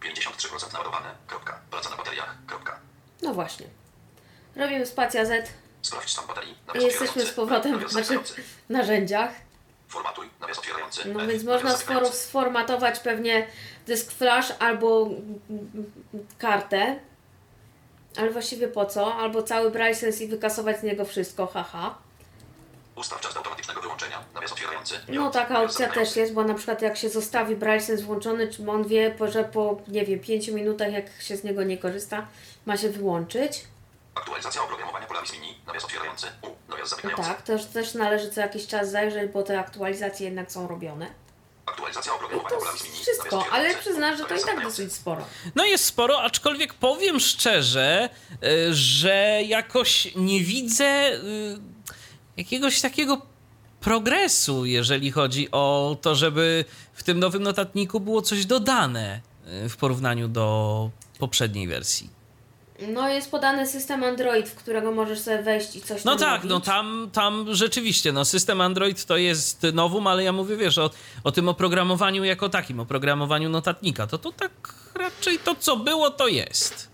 53% 0.00 0.72
naładowane. 0.72 1.14
Kropka. 1.26 1.60
Praca 1.70 1.90
na 1.90 1.96
bateriach. 1.96 2.36
Kropka. 2.46 2.78
No 3.22 3.34
właśnie. 3.34 3.66
Robimy 4.56 4.86
spacja 4.86 5.24
Z 5.24 5.50
Sprawdź 5.82 6.10
stan 6.12 6.26
baterii. 6.26 6.54
Nawias 6.66 6.84
jesteśmy 6.84 7.22
z 7.26 7.30
powrotem 7.32 7.72
Nawias 7.72 7.92
w 7.92 7.94
naszych 7.94 8.20
narzędziach. 8.68 9.30
Formatuj. 9.88 10.30
Nawias 10.40 10.58
otwierający. 10.58 11.08
No 11.08 11.20
F. 11.22 11.28
więc 11.28 11.44
Nawias 11.44 11.62
można 11.62 11.76
zamykający. 11.76 12.10
sfor- 12.12 12.14
sformatować 12.16 12.98
pewnie 12.98 13.46
dysk 13.86 14.12
flash 14.12 14.52
albo 14.58 15.02
mm, 15.50 15.92
kartę. 16.38 16.98
Ale 18.16 18.30
właściwie 18.30 18.68
po 18.68 18.86
co? 18.86 19.14
Albo 19.14 19.42
cały 19.42 19.70
Braille 19.70 19.94
Sense 19.94 20.24
i 20.24 20.28
wykasować 20.28 20.80
z 20.80 20.82
niego 20.82 21.04
wszystko, 21.04 21.46
haha. 21.46 21.98
Ustaw 22.96 23.20
czas 23.20 23.32
do 23.34 23.38
automatycznego 23.38 23.80
wyłączenia. 23.80 24.24
Nawias 24.34 24.52
otwierający. 24.52 24.94
No 25.08 25.30
taka 25.30 25.62
opcja 25.62 25.88
też 25.88 26.16
jest, 26.16 26.32
bo 26.32 26.44
na 26.44 26.54
przykład 26.54 26.82
jak 26.82 26.96
się 26.96 27.08
zostawi 27.08 27.56
Braille 27.56 27.82
Sense 27.82 28.02
włączony, 28.04 28.48
czy 28.48 28.70
on 28.70 28.88
wie, 28.88 29.10
po- 29.10 29.30
że 29.30 29.44
po, 29.44 29.76
nie 29.88 30.04
wiem, 30.04 30.20
5 30.20 30.48
minutach 30.48 30.92
jak 30.92 31.04
się 31.22 31.36
z 31.36 31.44
niego 31.44 31.62
nie 31.62 31.78
korzysta, 31.78 32.26
ma 32.66 32.76
się 32.76 32.90
wyłączyć. 32.90 33.64
Aktualizacja 34.14 34.62
oprogramowania 34.62 35.06
Polaris 35.06 35.32
Mini. 35.32 35.58
Nawias 35.66 35.84
otwierający. 35.84 36.26
U. 36.42 36.46
Nawias 36.70 36.90
No 36.90 36.96
zamykający. 36.96 37.22
tak, 37.30 37.42
też, 37.42 37.64
też 37.66 37.94
należy 37.94 38.30
co 38.30 38.40
jakiś 38.40 38.66
czas 38.66 38.90
zajrzeć, 38.90 39.30
bo 39.32 39.42
te 39.42 39.58
aktualizacje 39.60 40.26
jednak 40.26 40.52
są 40.52 40.68
robione. 40.68 41.06
Aktualizacja 41.66 42.12
I 42.12 42.14
oprogramowania 42.14 42.50
to 42.56 42.60
Polaris 42.60 42.84
Mini. 42.84 42.96
wszystko, 43.02 43.44
ale 43.52 43.74
przyznasz, 43.74 44.18
że 44.18 44.24
to 44.24 44.34
i 44.34 44.40
tak 44.42 44.62
dosyć 44.62 44.92
sporo. 44.92 45.24
No 45.54 45.64
jest 45.64 45.84
sporo, 45.84 46.22
aczkolwiek 46.22 46.74
powiem 46.74 47.20
szczerze, 47.20 48.08
y, 48.44 48.74
że 48.74 49.40
jakoś 49.44 50.08
nie 50.14 50.40
widzę 50.40 50.84
y, 51.12 51.58
jakiegoś 52.36 52.80
takiego 52.80 53.22
progresu, 53.80 54.64
jeżeli 54.66 55.10
chodzi 55.12 55.48
o 55.52 55.96
to, 56.02 56.14
żeby 56.14 56.64
w 56.92 57.02
tym 57.02 57.18
nowym 57.18 57.42
notatniku 57.42 58.00
było 58.00 58.22
coś 58.22 58.46
dodane 58.46 59.20
y, 59.64 59.68
w 59.68 59.76
porównaniu 59.76 60.28
do 60.28 60.90
poprzedniej 61.18 61.68
wersji. 61.68 62.10
No 62.88 63.08
jest 63.08 63.30
podany 63.30 63.66
system 63.66 64.04
Android, 64.04 64.48
w 64.48 64.54
którego 64.54 64.92
możesz 64.92 65.18
sobie 65.20 65.42
wejść 65.42 65.76
i 65.76 65.80
coś 65.80 66.04
No 66.04 66.16
tak, 66.16 66.36
robić. 66.36 66.50
no 66.50 66.60
tam, 66.60 67.08
tam 67.12 67.46
rzeczywiście, 67.54 68.12
no 68.12 68.24
system 68.24 68.60
Android 68.60 69.04
to 69.04 69.16
jest 69.16 69.66
nowum, 69.72 70.06
ale 70.06 70.24
ja 70.24 70.32
mówię, 70.32 70.56
wiesz, 70.56 70.78
o, 70.78 70.90
o 71.24 71.32
tym 71.32 71.48
oprogramowaniu 71.48 72.24
jako 72.24 72.48
takim, 72.48 72.80
oprogramowaniu 72.80 73.48
notatnika, 73.48 74.06
to 74.06 74.18
to 74.18 74.32
tak 74.32 74.74
raczej 74.94 75.38
to, 75.38 75.54
co 75.54 75.76
było, 75.76 76.10
to 76.10 76.28
jest. 76.28 76.88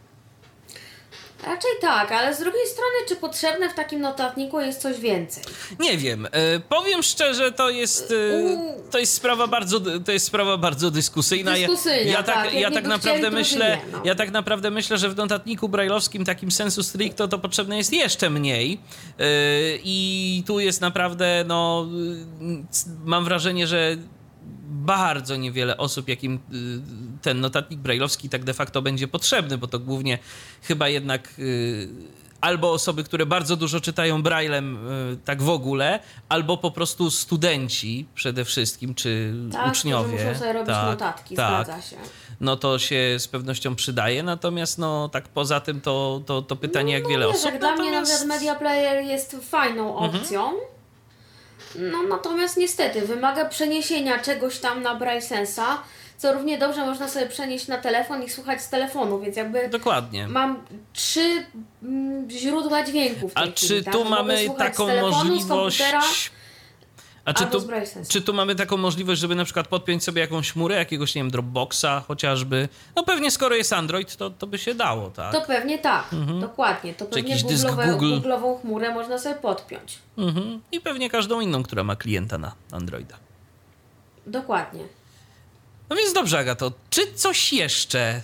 Raczej 1.43 1.71
tak, 1.81 2.13
ale 2.13 2.35
z 2.35 2.39
drugiej 2.39 2.67
strony, 2.67 2.95
czy 3.09 3.17
potrzebne 3.17 3.71
w 3.71 3.75
takim 3.75 4.01
notatniku 4.01 4.61
jest 4.61 4.81
coś 4.81 5.01
więcej? 5.01 5.43
Nie 5.81 5.99
wiem, 5.99 6.27
e, 6.33 6.61
powiem 6.61 7.03
szczerze, 7.03 7.53
to 7.53 7.71
jest, 7.71 8.11
e, 8.11 8.91
to 8.91 8.99
jest 8.99 9.13
sprawa 9.15 9.47
bardzo, 9.47 9.81
to 10.05 10.13
jest 10.13 10.27
sprawa 10.27 10.57
bardzo 10.57 10.91
dyskusyjna. 10.91 11.57
Ja- 11.57 11.69
Dyskusyjna, 11.69 12.11
ja 12.11 12.23
tak, 12.23 12.35
tak, 12.45 12.55
ja 12.55 12.71
tak 12.71 12.85
naprawdę 12.85 13.31
myślę, 13.31 13.79
nie, 13.87 13.93
no. 13.93 14.01
ja 14.05 14.15
tak 14.15 14.31
naprawdę 14.31 14.71
myślę, 14.71 14.99
że 14.99 15.09
w 15.09 15.17
notatniku 15.17 15.69
brajlowskim 15.69 16.25
takim 16.25 16.51
sensu 16.51 16.83
stricto 16.83 17.29
to 17.29 17.39
potrzebne 17.39 17.77
jest 17.79 17.93
jeszcze 17.93 18.31
mniej 18.31 18.81
E, 19.19 19.25
i 19.85 20.43
tu 20.47 20.61
jest 20.61 20.81
naprawdę, 20.81 21.45
no, 21.47 21.89
mam 23.05 23.25
wrażenie, 23.25 23.67
że 23.67 23.97
bardzo 24.83 25.37
niewiele 25.37 25.77
osób, 25.77 26.09
jakim 26.09 26.35
y, 26.35 26.39
ten 27.23 27.41
notatnik 27.41 27.81
brajlowski 27.81 28.29
tak 28.29 28.45
de 28.45 28.55
facto 28.55 28.83
będzie 28.83 29.09
potrzebny, 29.09 29.59
bo 29.59 29.67
to 29.67 29.79
głównie 29.79 30.19
chyba 30.63 30.89
jednak 30.89 31.29
y, 31.39 31.89
albo 32.41 32.73
osoby, 32.73 33.05
które 33.05 33.27
bardzo 33.27 33.57
dużo 33.57 33.81
czytają 33.81 34.23
braillem 34.23 34.89
y, 35.13 35.17
tak 35.25 35.43
w 35.43 35.49
ogóle, 35.49 36.01
albo 36.29 36.57
po 36.57 36.71
prostu 36.71 37.11
studenci 37.11 38.07
przede 38.15 38.45
wszystkim, 38.45 38.95
czy 38.95 39.35
Tak, 39.53 39.69
uczniowie. 39.73 40.09
którzy 40.09 40.27
muszą 40.27 40.39
sobie 40.39 40.53
robić 40.53 40.69
tak, 40.69 40.87
notatki, 40.87 41.37
tak. 41.37 41.67
zgadza 41.67 41.83
się. 41.83 41.97
No 42.41 42.57
to 42.57 42.79
się 42.79 43.17
z 43.19 43.29
pewnością 43.29 43.75
przydaje, 43.75 44.23
natomiast 44.23 44.79
no 44.79 45.09
tak 45.09 45.29
poza 45.29 45.61
tym 45.61 45.81
to, 45.81 46.23
to, 46.27 46.43
to 46.43 46.57
pytanie, 46.57 46.93
jak 46.93 47.03
no, 47.03 47.09
wiele 47.09 47.27
wiesz, 47.27 47.35
osób. 47.37 47.51
Jak 47.51 47.61
dla 47.61 47.77
mnie 47.77 47.91
natomiast- 47.91 48.13
nawet 48.13 48.27
Media 48.29 48.55
Player 48.55 49.05
jest 49.05 49.37
fajną 49.51 49.99
Mhm. 50.05 50.25
No 51.79 52.03
natomiast 52.03 52.57
niestety 52.57 53.01
wymaga 53.01 53.45
przeniesienia 53.45 54.19
czegoś 54.19 54.59
tam 54.59 54.83
na 54.83 54.95
Braille 54.95 55.23
Sensa, 55.23 55.83
co 56.19 56.33
równie 56.33 56.59
dobrze 56.59 56.87
można 56.87 57.09
sobie 57.09 57.27
przenieść 57.27 57.69
na 57.69 57.79
telefon 57.79 58.23
i 58.23 58.31
słuchać 58.31 58.63
z 58.63 58.69
telefonu, 58.69 59.21
więc 59.21 59.37
jakby 59.37 59.69
Dokładnie. 59.69 60.29
mam 60.29 60.65
trzy 60.93 61.45
mm, 61.83 62.31
źródła 62.31 62.85
dźwięku 62.85 63.29
w 63.29 63.35
tej 63.35 63.43
A 63.43 63.47
chwili, 63.53 63.69
czy 63.69 63.85
tak? 63.85 63.95
tu 63.95 64.05
mamy 64.05 64.51
taką 64.59 64.87
telefonu, 64.87 65.41
z 65.41 65.47
możliwość. 65.47 66.31
A 67.25 67.33
czy 67.33 67.47
tu, 67.47 67.69
czy 68.09 68.23
tu 68.23 68.35
mamy 68.35 68.55
taką 68.55 68.77
możliwość, 68.77 69.21
żeby 69.21 69.35
na 69.35 69.45
przykład 69.45 69.69
podpiąć 69.69 70.05
sobie 70.05 70.21
jakąś 70.21 70.53
chmurę, 70.53 70.75
jakiegoś, 70.77 71.15
nie 71.15 71.23
wiem, 71.23 71.31
Dropboxa 71.31 71.87
chociażby? 72.09 72.69
No 72.97 73.03
pewnie 73.05 73.31
skoro 73.31 73.55
jest 73.55 73.73
Android, 73.73 74.17
to, 74.17 74.31
to 74.31 74.47
by 74.47 74.59
się 74.59 74.75
dało, 74.75 75.11
tak? 75.11 75.33
To 75.33 75.41
pewnie 75.41 75.79
tak, 75.79 76.05
dokładnie. 76.41 76.95
To 76.95 77.05
pewnie 77.05 77.35
Mhm. 77.35 77.53
Google'owe, 77.53 77.91
Google. 77.91 78.15
Google'ową 78.21 78.61
chmurę 78.61 78.95
można 78.95 79.19
sobie 79.19 79.35
podpiąć. 79.35 79.99
Mhm. 80.19 80.61
I 80.73 80.81
pewnie 80.81 81.11
każdą 81.11 81.41
inną, 81.41 81.63
która 81.63 81.85
ma 81.85 81.97
klienta 81.97 82.39
na 82.39 82.53
Androida. 82.73 83.17
Dokładnie. 84.27 84.81
No 85.91 85.97
więc 85.97 86.13
dobrze, 86.13 86.39
Agato, 86.39 86.73
czy 86.91 87.15
coś 87.15 87.53
jeszcze 87.53 88.17
y, 88.17 88.21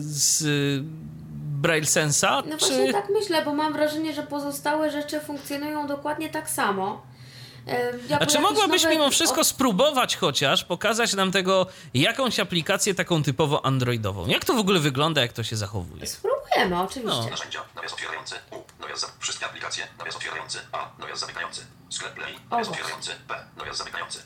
z 0.00 0.44
Braille 1.62 1.86
Sensa? 1.86 2.42
No 2.46 2.58
czy... 2.58 2.66
właśnie 2.66 2.92
tak 2.92 3.08
myślę, 3.10 3.44
bo 3.44 3.54
mam 3.54 3.72
wrażenie, 3.72 4.14
że 4.14 4.22
pozostałe 4.22 4.90
rzeczy 4.90 5.20
funkcjonują 5.20 5.86
dokładnie 5.86 6.28
tak 6.28 6.50
samo. 6.50 7.05
Jako 8.08 8.24
A 8.24 8.26
czy 8.26 8.38
mogłabyś 8.40 8.82
nowe- 8.82 8.94
mimo 8.94 9.10
wszystko 9.10 9.44
spróbować 9.44 10.16
chociaż 10.16 10.64
pokazać 10.64 11.14
nam 11.14 11.32
tego 11.32 11.66
jakąś 11.94 12.40
aplikację 12.40 12.94
taką 12.94 13.22
typowo 13.22 13.66
androidową? 13.66 14.26
Jak 14.26 14.44
to 14.44 14.54
w 14.54 14.58
ogóle 14.58 14.80
wygląda, 14.80 15.20
jak 15.22 15.32
to 15.32 15.42
się 15.44 15.56
zachowuje? 15.56 16.06
Spróbujemy, 16.06 16.80
oczywiście. 16.82 17.20
No. 17.22 17.30
Narzędzia, 17.30 17.64
nawias 17.74 17.92
otwierający, 17.92 18.34
U, 18.50 18.82
nawias 18.82 19.00
za... 19.00 19.06
wszystkie 19.18 19.46
aplikacje, 19.46 19.88
nawias 19.98 20.16
otwierający, 20.16 20.58
A, 20.72 20.88
nawias 20.98 21.18
zamykający, 21.20 21.66
sklep 21.90 22.14
Play, 22.14 22.34
nawias 22.50 22.68
otwierający, 22.68 23.10
B, 23.28 23.34
nawias 23.56 23.76
zamykający, 23.76 24.22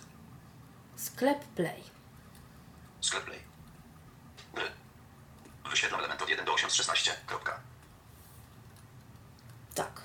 Sklep 0.97 1.45
Play. 1.45 1.83
sklep 3.01 3.25
Play. 3.25 3.39
Gry. 4.55 4.65
Wyświetlam 5.71 6.01
element 6.01 6.23
od 6.23 6.29
1 6.29 6.45
do 6.47 6.53
8 6.55 6.71
z 6.71 6.75
16, 6.75 7.13
kropka. 7.27 7.61
Tak. 9.75 10.01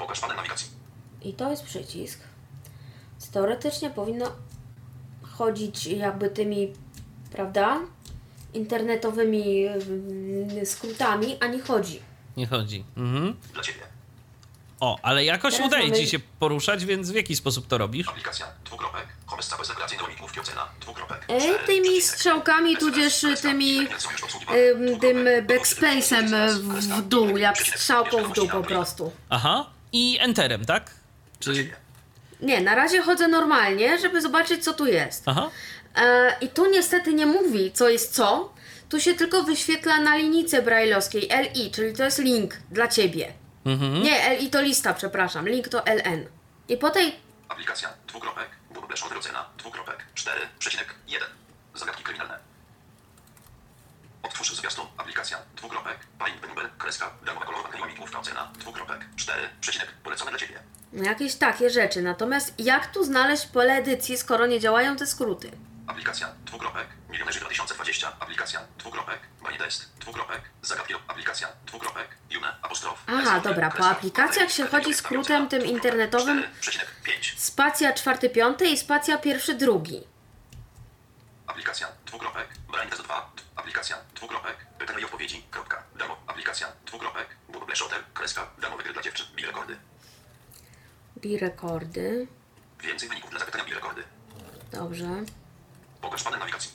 Pokaż 0.00 0.20
panel 0.20 0.36
nawigacji. 0.36 0.68
I 1.22 1.32
to 1.34 1.50
jest 1.50 1.64
przycisk. 1.64 2.20
Teoretycznie 3.32 3.90
powinno 3.90 4.32
chodzić 5.22 5.86
jakby 5.86 6.30
tymi, 6.30 6.72
prawda, 7.32 7.80
internetowymi 8.54 9.66
mm, 9.66 10.66
skrótami, 10.66 11.36
a 11.40 11.46
nie 11.46 11.62
chodzi. 11.62 12.00
Nie 12.36 12.46
chodzi. 12.46 12.84
Mhm. 12.96 13.36
Dla 13.52 13.62
Ciebie. 13.62 13.80
O, 14.80 14.98
ale 15.02 15.24
jakoś 15.24 15.54
Teraz 15.54 15.68
udaje 15.68 15.88
mamy- 15.88 15.96
ci 15.96 16.08
się 16.08 16.18
poruszać, 16.18 16.84
więc 16.84 17.10
w 17.10 17.14
jaki 17.14 17.36
sposób 17.36 17.66
to 17.66 17.78
robisz? 17.78 18.08
Aplikacja, 18.08 18.46
dwukropek, 18.64 19.06
komesta 19.26 19.56
bez 19.58 19.68
regulacyjnej 19.68 20.06
limitów 20.06 20.38
ocena, 20.38 20.68
dwukropek. 20.80 21.24
E, 21.28 21.58
tymi 21.66 22.02
strzałkami, 22.02 22.76
tudzież 22.76 23.26
tymi, 23.42 23.88
tym 25.00 25.16
backspace'em 25.46 26.48
w, 26.50 27.02
dół, 27.08 27.36
jak 27.36 27.58
strzałką 27.58 28.24
w 28.24 28.32
dół 28.32 28.48
po 28.48 28.62
prostu. 28.62 29.12
Aha. 29.28 29.70
I 29.92 30.18
enterem, 30.20 30.64
tak? 30.64 30.84
Dla 30.84 30.92
Czy... 31.40 31.54
ciebie. 31.54 31.76
Nie, 32.40 32.60
na 32.60 32.74
razie 32.74 33.02
chodzę 33.02 33.28
normalnie, 33.28 33.98
żeby 33.98 34.20
zobaczyć 34.22 34.64
co 34.64 34.72
tu 34.72 34.86
jest. 34.86 35.22
Aha. 35.26 35.50
E, 35.96 36.36
I 36.40 36.48
tu 36.48 36.70
niestety 36.70 37.14
nie 37.14 37.26
mówi, 37.26 37.72
co 37.72 37.88
jest 37.88 38.14
co. 38.14 38.52
Tu 38.88 39.00
się 39.00 39.14
tylko 39.14 39.42
wyświetla 39.42 40.00
na 40.00 40.16
linijce 40.16 40.62
brajlowskiej 40.62 41.28
LI, 41.54 41.70
czyli 41.70 41.96
to 41.96 42.04
jest 42.04 42.18
link 42.18 42.54
dla 42.70 42.88
ciebie. 42.88 43.32
Mhm. 43.64 44.02
Nie, 44.02 44.38
LI 44.38 44.50
to 44.50 44.60
lista, 44.62 44.94
przepraszam. 44.94 45.48
Link 45.48 45.68
to 45.68 45.82
LN. 45.86 46.26
I 46.68 46.76
po 46.76 46.90
tej. 46.90 47.16
Aplikacja, 47.48 47.88
dwukropek, 48.06 48.48
Shorter 48.96 49.18
ocena, 49.18 49.48
dwukropek, 49.58 50.06
4,1. 50.14 51.24
Zagadki 51.74 52.02
kryminalne. 52.02 52.38
Odtwórz 54.22 54.52
zwiastun, 54.56 54.86
aplikacja, 54.96 55.38
dwukropek, 55.56 55.98
Pine 56.24 56.46
Number, 56.46 56.70
kreska, 56.78 57.10
darmowa 57.26 57.46
kolorowa. 57.46 57.86
Limitówka 57.86 58.18
ocena, 58.18 58.50
dwukropek, 58.58 59.00
4, 59.16 59.48
przecinek, 59.60 59.90
polecone 60.04 60.30
dla 60.30 60.40
Ciebie. 60.40 60.62
no, 60.92 61.04
Jakieś 61.04 61.34
takie 61.34 61.70
rzeczy. 61.70 62.02
Natomiast 62.02 62.54
jak 62.58 62.86
tu 62.86 63.04
znaleźć 63.04 63.46
pole 63.46 63.74
edycji, 63.74 64.18
skoro 64.18 64.46
nie 64.46 64.60
działają 64.60 64.96
te 64.96 65.06
skróty? 65.06 65.50
Aplikacja, 65.86 66.28
dwukropek, 66.44 66.86
milionerzy 67.08 67.40
2020, 67.40 68.12
aplikacja, 68.20 68.60
dwukropek, 68.78 69.20
Test, 69.70 69.98
dwukropek, 69.98 70.40
zagadki, 70.62 70.94
aplikacja, 71.08 71.48
dwukropek, 71.66 72.08
Jume, 72.30 72.56
apostrof. 72.62 73.02
Aha, 73.06 73.40
dobra, 73.40 73.70
po 73.70 73.86
aplikacjach 73.88 74.50
się 74.52 74.66
chodzi 74.66 74.94
skrótem 74.94 75.48
tym 75.48 75.66
internetowym. 75.66 76.42
4,5. 76.62 77.34
Spacja 77.36 77.92
czwarty, 77.92 78.30
piąty 78.30 78.66
i 78.68 78.78
spacja 78.78 79.18
pierwszy, 79.18 79.54
drugi. 79.54 80.00
Aplikacja, 81.50 81.86
dwukropek, 82.06 82.48
Brain 82.72 82.90
Test 82.90 83.02
2, 83.02 83.30
aplikacja, 83.56 83.96
dwukropek, 84.14 84.56
pytania 84.78 85.00
i 85.00 85.04
odpowiedzi, 85.04 85.42
kropka, 85.50 85.82
darmo, 85.98 86.16
aplikacja, 86.26 86.66
dwukropek, 86.86 87.28
Google 87.48 87.74
Shorter, 87.76 88.04
kreska, 88.14 88.46
darmowe 88.58 88.82
gry 88.82 88.92
dla 88.92 89.02
dziewczyn, 89.02 89.26
bi 89.36 89.46
rekordy. 89.46 89.76
Bi 91.16 91.38
rekordy. 91.38 92.26
Więcej 92.80 93.08
wyników 93.08 93.30
dla 93.30 93.38
zapytania 93.38 93.64
bi 93.64 93.74
rekordy. 93.74 94.04
Dobrze. 94.72 95.08
Pokaż 96.00 96.22
panel 96.22 96.38
nawigacji. 96.40 96.70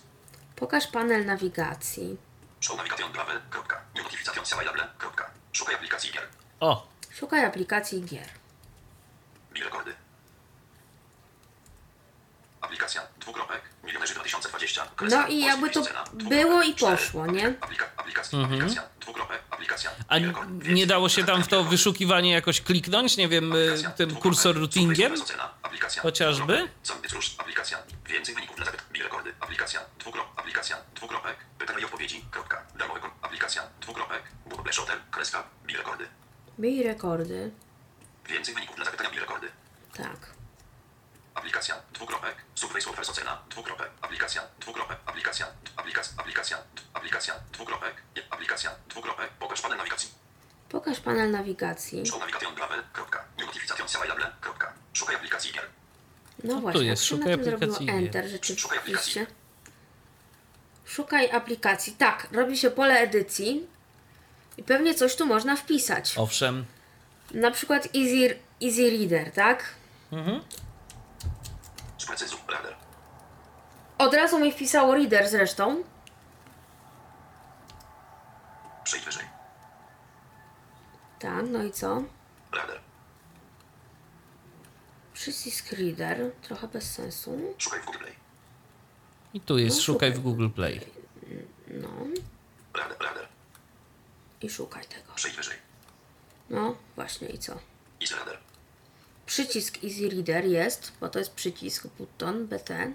Pokaż 0.55 0.87
panel 0.87 1.25
nawigacji. 1.25 2.17
Show 2.61 2.77
navigation 2.77 3.11
gravel, 3.11 3.41
kropka, 3.49 3.81
notification 3.95 4.45
available, 4.59 4.87
kropka. 4.97 5.29
Szukaj 5.53 5.75
aplikacji 5.75 6.11
gier, 6.11 6.27
O, 6.59 6.87
Szukaj 7.13 7.45
aplikacji 7.45 8.01
gier. 8.05 8.29
bi 9.53 9.63
rekordy. 9.63 9.93
Aplikacja, 12.65 13.01
dwukropek, 13.19 13.61
milionerzy 13.83 14.13
2020, 14.13 14.87
kreska, 14.95 15.21
No 15.21 15.27
i 15.27 15.39
jakby 15.39 15.69
to 15.69 15.81
było 16.13 16.61
i 16.63 16.73
poszło, 16.73 17.25
nie? 17.27 17.53
Aplika, 17.61 17.85
aplikacja, 17.97 18.39
aplikacja, 18.45 18.83
dwukropek, 19.01 19.41
aplikacja, 19.49 19.91
a 20.07 20.15
nie 20.63 20.87
dało 20.87 21.09
się 21.09 21.23
tam 21.23 21.43
w 21.43 21.47
to 21.47 21.63
wyszukiwanie 21.63 22.31
jakoś 22.31 22.61
kliknąć, 22.61 23.17
nie 23.17 23.27
wiem, 23.27 23.53
y, 23.55 23.55
Aplikacja, 23.55 23.89
tym 23.91 24.15
kursor 24.15 24.59
routingiem? 24.59 25.13
Chociażby? 26.01 26.69
cóż, 27.09 27.35
aplikacja, 27.37 27.77
więcej 28.05 28.35
wyników 28.35 28.55
dla 28.55 28.65
zapytań, 28.65 28.85
bi 28.91 29.03
rekordy, 29.03 29.33
aplikacja, 29.39 29.79
dwukrop, 29.99 30.39
aplikacja, 30.39 30.77
dwukropek, 30.95 31.37
pytania 31.59 31.79
i 31.79 31.85
odpowiedzi, 31.85 32.25
kropka, 32.31 32.65
darmowy 32.75 32.99
aplikacja, 33.21 33.63
dwukropek, 33.81 34.23
Google 34.45 34.69
kreska, 35.11 35.43
rekordy, 35.77 36.07
Bi 36.59 36.83
rekordy. 36.83 37.51
więcej 38.29 38.53
wyników 38.55 38.75
dla 38.75 38.85
zapytania, 38.85 39.09
rekordy, 39.19 39.47
Tak. 39.97 40.34
Aplikacja, 41.35 41.75
dwukropek, 41.93 42.35
Survey 42.55 42.81
Surface 42.81 43.11
ocena, 43.11 43.41
dwukropek, 43.49 43.89
aplikacja, 44.01 44.41
dwukropek, 44.59 44.97
aplikacja, 45.05 45.47
aplikacja, 45.77 46.13
aplikacja, 46.17 46.57
aplikacja, 46.93 47.33
dwukropek, 47.53 47.95
aplikacja, 48.29 48.71
dwukropek, 48.89 49.29
pokaż 49.39 49.61
panel 49.61 49.77
nawigacji, 49.77 50.09
Pokaż 50.69 50.99
panel 50.99 51.31
nawigacji. 51.31 52.05
show 52.05 52.19
navigation 52.19 52.55
gravel, 52.55 52.83
kropka, 52.93 53.25
new 53.37 53.45
notification 53.47 53.87
available, 54.01 54.31
kropka, 54.41 54.73
szukaj 54.93 55.15
aplikacji 55.15 55.51
gier, 55.53 55.65
No 56.43 56.61
właśnie, 56.61 56.85
jest, 56.85 57.03
się 57.03 57.15
na 57.15 57.21
szukaj 57.21 57.35
tym 57.35 57.43
zrobiło 57.45 57.73
aplikacji 57.75 57.85
gier. 57.85 57.95
Enter 57.95 58.25
Szukaj 58.57 58.77
aplikacji. 58.77 59.13
rzeczywiście. 59.13 59.27
Szukaj 60.85 61.31
aplikacji. 61.31 61.93
Tak, 61.93 62.27
robi 62.31 62.57
się 62.57 62.71
pole 62.71 62.93
edycji 62.99 63.67
i 64.57 64.63
pewnie 64.63 64.95
coś 64.95 65.15
tu 65.15 65.25
można 65.25 65.55
wpisać. 65.55 66.13
Owszem. 66.17 66.65
Na 67.31 67.51
przykład 67.51 67.85
Easy, 67.85 68.39
easy 68.63 68.89
Reader, 68.97 69.31
tak? 69.31 69.63
Sprecyzuj, 72.05 72.39
Od 73.97 74.13
razu 74.13 74.39
mi 74.39 74.51
wpisało 74.51 74.93
Reader 74.95 75.29
zresztą. 75.29 75.83
przejdź 78.83 79.05
wyżej, 79.05 79.25
Tak, 81.19 81.45
no 81.49 81.63
i 81.63 81.71
co? 81.71 82.03
radar, 82.51 82.79
Przycisk 85.13 85.71
Reader, 85.71 86.31
trochę 86.41 86.67
bez 86.67 86.91
sensu. 86.91 87.55
szukaj 87.57 87.79
w 87.81 87.85
Google 87.85 87.99
Play, 87.99 88.15
I 89.33 89.41
tu 89.41 89.57
jest 89.57 89.77
No, 89.77 89.83
szukaj 89.83 90.11
w 90.11 90.15
szukaj. 90.15 90.23
Google 90.31 90.49
Play. 90.49 90.81
No 91.67 91.87
radar, 92.73 92.97
radar, 92.99 93.27
i 94.41 94.49
szukaj 94.49 94.85
tego. 94.85 95.13
przejdź 95.15 95.35
wyżej, 95.35 95.57
No 96.49 96.75
właśnie 96.95 97.27
i 97.27 97.37
co? 97.39 97.53
easy 98.01 98.15
radar, 98.15 98.37
Przycisk 99.25 99.83
Easy 99.83 100.09
Reader 100.09 100.45
jest, 100.45 100.91
bo 101.01 101.09
to 101.09 101.19
jest 101.19 101.33
przycisk 101.33 101.87
button 101.87 102.47
BT. 102.47 102.93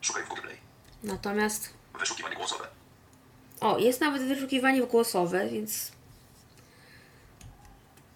szukaj 0.00 0.22
w 0.24 0.28
Google 0.28 0.42
Play, 0.42 0.56
Natomiast 1.02 1.74
wyszukiwanie 1.98 2.36
głosowe, 2.36 2.68
o, 3.60 3.78
jest 3.78 4.00
nawet 4.00 4.22
wyszukiwanie 4.22 4.82
głosowe, 4.86 5.48
więc 5.48 5.92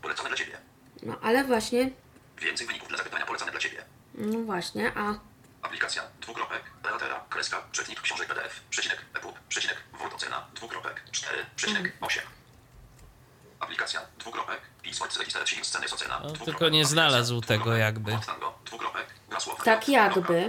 polecone 0.02 0.28
dla 0.28 0.38
Ciebie, 0.38 0.59
no 1.02 1.18
ale 1.22 1.44
właśnie, 1.44 1.90
więcej 2.38 2.66
wyników 2.66 2.88
dla 2.88 2.98
zapytania 2.98 3.26
polecane 3.26 3.50
dla 3.50 3.60
Ciebie, 3.60 3.84
no 4.14 4.38
właśnie, 4.38 4.92
a 4.96 5.14
aplikacja, 5.62 6.02
dwukropek, 6.20 6.62
Teatera, 6.82 7.24
kreska, 7.30 7.62
czytnik 7.72 8.00
książek 8.00 8.28
PDF, 8.28 8.60
przecinek, 8.70 8.98
EPUB, 9.14 9.38
przecinek, 9.48 9.76
Word 9.98 10.14
ocena, 10.14 10.46
dwukropek, 10.54 11.02
4, 11.10 11.46
przecinek, 11.56 11.92
8. 12.00 12.22
Aplikacja, 13.60 14.00
dwukropek, 14.18 14.60
No, 16.22 16.44
tylko 16.44 16.68
nie 16.68 16.84
znalazł 16.84 17.40
tego 17.40 17.76
jakby. 17.76 18.18
Tak 19.64 19.88
jakby. 19.88 20.48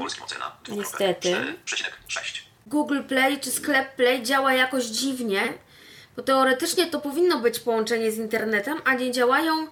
Niestety. 0.70 1.32
4, 1.32 1.58
przecinek, 1.66 1.98
6. 2.08 2.46
Google 2.68 3.02
Play 3.08 3.40
czy 3.40 3.52
sklep 3.52 3.96
Play 3.96 4.24
działa 4.24 4.54
jakoś 4.54 4.86
dziwnie, 4.86 5.54
bo 6.16 6.24
teoretycznie 6.24 6.88
to 6.88 7.00
powinno 7.02 7.40
być 7.40 7.60
połączenie 7.60 8.12
z 8.12 8.18
internetem, 8.18 8.78
a 8.86 8.94
nie 8.94 9.12
działają 9.12 9.68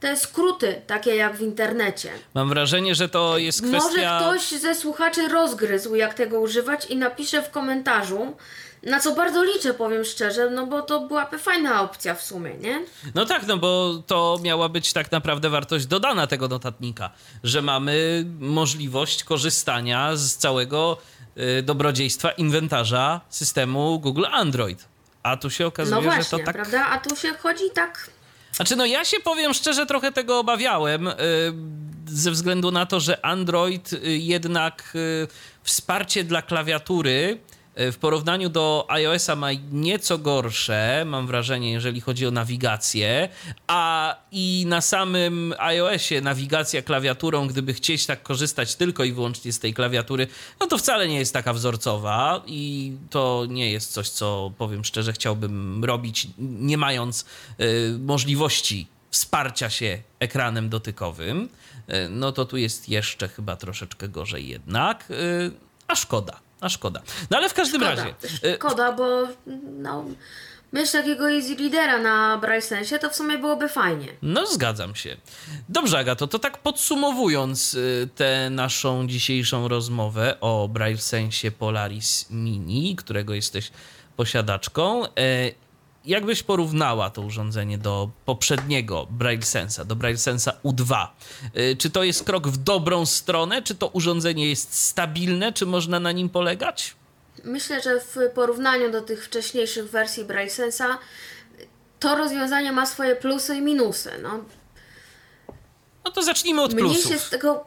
te 0.00 0.16
skróty, 0.16 0.82
takie 0.86 1.16
jak 1.16 1.36
w 1.36 1.40
internecie. 1.40 2.10
Mam 2.34 2.48
wrażenie, 2.48 2.94
że 2.94 3.08
to 3.08 3.38
jest 3.38 3.62
Może 3.62 3.78
kwestia... 3.78 4.20
ktoś 4.20 4.60
ze 4.60 4.74
słuchaczy 4.74 5.28
rozgryzł, 5.28 5.94
jak 5.94 6.14
tego 6.14 6.40
używać 6.40 6.86
i 6.86 6.96
napisze 6.96 7.42
w 7.42 7.50
komentarzu, 7.50 8.36
na 8.82 9.00
co 9.00 9.14
bardzo 9.14 9.44
liczę, 9.44 9.74
powiem 9.74 10.04
szczerze, 10.04 10.50
no 10.50 10.66
bo 10.66 10.82
to 10.82 11.00
byłaby 11.00 11.38
fajna 11.38 11.82
opcja 11.82 12.14
w 12.14 12.22
sumie, 12.22 12.54
nie? 12.54 12.84
No 13.14 13.26
tak, 13.26 13.46
no 13.46 13.56
bo 13.56 14.02
to 14.06 14.38
miała 14.42 14.68
być 14.68 14.92
tak 14.92 15.12
naprawdę 15.12 15.50
wartość 15.50 15.86
dodana 15.86 16.26
tego 16.26 16.48
notatnika, 16.48 17.10
że 17.44 17.62
mamy 17.62 18.24
możliwość 18.38 19.24
korzystania 19.24 20.16
z 20.16 20.36
całego 20.36 20.98
y, 21.58 21.62
dobrodziejstwa 21.62 22.30
inwentarza 22.30 23.20
systemu 23.28 23.98
Google 24.00 24.24
Android. 24.32 24.88
A 25.22 25.36
tu 25.36 25.50
się 25.50 25.66
okazuje, 25.66 25.96
No 25.96 26.02
właśnie, 26.02 26.22
że 26.22 26.30
to 26.30 26.38
tak. 26.38 26.54
prawda? 26.54 26.86
A 26.86 26.98
tu 26.98 27.16
się 27.16 27.32
chodzi 27.34 27.64
tak... 27.74 28.10
Znaczy, 28.52 28.76
no 28.76 28.86
ja 28.86 29.04
się 29.04 29.20
powiem 29.20 29.54
szczerze, 29.54 29.86
trochę 29.86 30.12
tego 30.12 30.38
obawiałem, 30.38 31.08
y, 31.08 31.14
ze 32.06 32.30
względu 32.30 32.70
na 32.70 32.86
to, 32.86 33.00
że 33.00 33.26
Android 33.26 33.92
y, 33.92 33.98
jednak 34.18 34.92
y, 34.94 35.28
wsparcie 35.62 36.24
dla 36.24 36.42
klawiatury 36.42 37.38
w 37.76 37.96
porównaniu 38.00 38.48
do 38.48 38.86
iOS-a 38.88 39.36
ma 39.36 39.48
nieco 39.70 40.18
gorsze, 40.18 41.04
mam 41.06 41.26
wrażenie, 41.26 41.72
jeżeli 41.72 42.00
chodzi 42.00 42.26
o 42.26 42.30
nawigację, 42.30 43.28
a 43.66 44.16
i 44.32 44.64
na 44.68 44.80
samym 44.80 45.54
iOSie 45.58 46.20
nawigacja 46.20 46.82
klawiaturą, 46.82 47.46
gdyby 47.46 47.74
chcieć 47.74 48.06
tak 48.06 48.22
korzystać 48.22 48.74
tylko 48.74 49.04
i 49.04 49.12
wyłącznie 49.12 49.52
z 49.52 49.58
tej 49.58 49.74
klawiatury, 49.74 50.26
no 50.60 50.66
to 50.66 50.78
wcale 50.78 51.08
nie 51.08 51.18
jest 51.18 51.32
taka 51.32 51.52
wzorcowa 51.52 52.42
i 52.46 52.92
to 53.10 53.46
nie 53.48 53.72
jest 53.72 53.92
coś, 53.92 54.08
co 54.08 54.52
powiem 54.58 54.84
szczerze, 54.84 55.12
chciałbym 55.12 55.84
robić, 55.84 56.28
nie 56.38 56.76
mając 56.76 57.24
y, 57.60 57.98
możliwości 57.98 58.86
wsparcia 59.10 59.70
się 59.70 60.02
ekranem 60.18 60.68
dotykowym. 60.68 61.48
Y, 61.88 62.08
no 62.08 62.32
to 62.32 62.44
tu 62.44 62.56
jest 62.56 62.88
jeszcze 62.88 63.28
chyba 63.28 63.56
troszeczkę 63.56 64.08
gorzej 64.08 64.48
jednak, 64.48 65.10
y, 65.10 65.50
a 65.88 65.94
szkoda. 65.94 66.40
A 66.62 66.68
szkoda. 66.68 67.02
No 67.30 67.36
ale 67.38 67.48
w 67.48 67.54
każdym 67.54 67.80
Szkoda, 67.80 67.96
razie. 68.04 68.14
y, 68.44 68.54
szkoda, 68.56 68.92
bo 68.92 69.28
no, 69.78 70.04
mieć 70.72 70.90
takiego 70.92 71.30
easy 71.30 71.54
readera 71.56 71.98
na 71.98 72.38
Braille 72.38 72.62
Sensie, 72.62 72.98
to 72.98 73.10
w 73.10 73.16
sumie 73.16 73.38
byłoby 73.38 73.68
fajnie. 73.68 74.08
No, 74.22 74.46
zgadzam 74.46 74.94
się. 74.94 75.16
Dobrze, 75.68 75.98
Agato, 75.98 76.26
to 76.26 76.38
tak 76.38 76.58
podsumowując 76.58 77.74
y, 77.74 78.08
tę 78.14 78.50
naszą 78.50 79.06
dzisiejszą 79.06 79.68
rozmowę 79.68 80.36
o 80.40 80.68
Braille 80.68 80.98
Sensie 80.98 81.50
Polaris 81.50 82.26
Mini, 82.30 82.96
którego 82.96 83.34
jesteś 83.34 83.70
posiadaczką, 84.16 85.04
y, 85.06 85.08
jakbyś 86.04 86.42
porównała 86.42 87.10
to 87.10 87.22
urządzenie 87.22 87.78
do 87.78 88.10
poprzedniego 88.24 89.06
Braille 89.10 89.42
Sensa, 89.42 89.84
do 89.84 89.96
Braille 89.96 90.18
Sensa 90.18 90.52
U2? 90.64 91.06
Y, 91.56 91.76
czy 91.78 91.90
to 91.90 92.02
jest 92.04 92.24
krok 92.24 92.48
w 92.48 92.56
dobrą 92.56 93.06
stronę? 93.06 93.62
Czy 93.62 93.74
to 93.74 93.88
urządzenie 93.88 94.48
jest 94.48 94.74
stabilne? 94.74 95.52
Czy 95.52 95.66
można 95.66 96.00
na 96.00 96.12
nim 96.12 96.28
polegać? 96.28 96.94
Myślę, 97.44 97.82
że 97.82 98.00
w 98.00 98.16
porównaniu 98.34 98.90
do 98.92 99.00
tych 99.00 99.24
wcześniejszych 99.24 99.90
wersji 99.90 100.24
Braille 100.24 100.50
Sensa 100.50 100.98
to 102.00 102.16
rozwiązanie 102.16 102.72
ma 102.72 102.86
swoje 102.86 103.16
plusy 103.16 103.56
i 103.56 103.60
minusy. 103.62 104.10
No, 104.22 104.44
No 106.04 106.10
to 106.10 106.22
zacznijmy 106.22 106.62
od 106.62 106.72
Mnie 106.72 106.82
plusów. 106.82 107.12
się 107.12 107.18
z 107.18 107.30
tego 107.30 107.64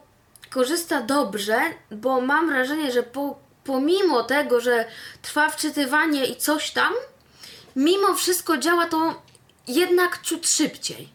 korzysta 0.50 1.02
dobrze, 1.02 1.60
bo 1.90 2.20
mam 2.20 2.48
wrażenie, 2.48 2.92
że 2.92 3.02
po, 3.02 3.38
pomimo 3.64 4.22
tego, 4.24 4.60
że 4.60 4.84
trwa 5.22 5.50
wczytywanie 5.50 6.24
i 6.26 6.36
coś 6.36 6.70
tam, 6.70 6.92
mimo 7.76 8.14
wszystko 8.14 8.58
działa 8.58 8.86
to 8.86 9.22
jednak 9.66 10.22
ciut 10.22 10.48
szybciej. 10.48 11.08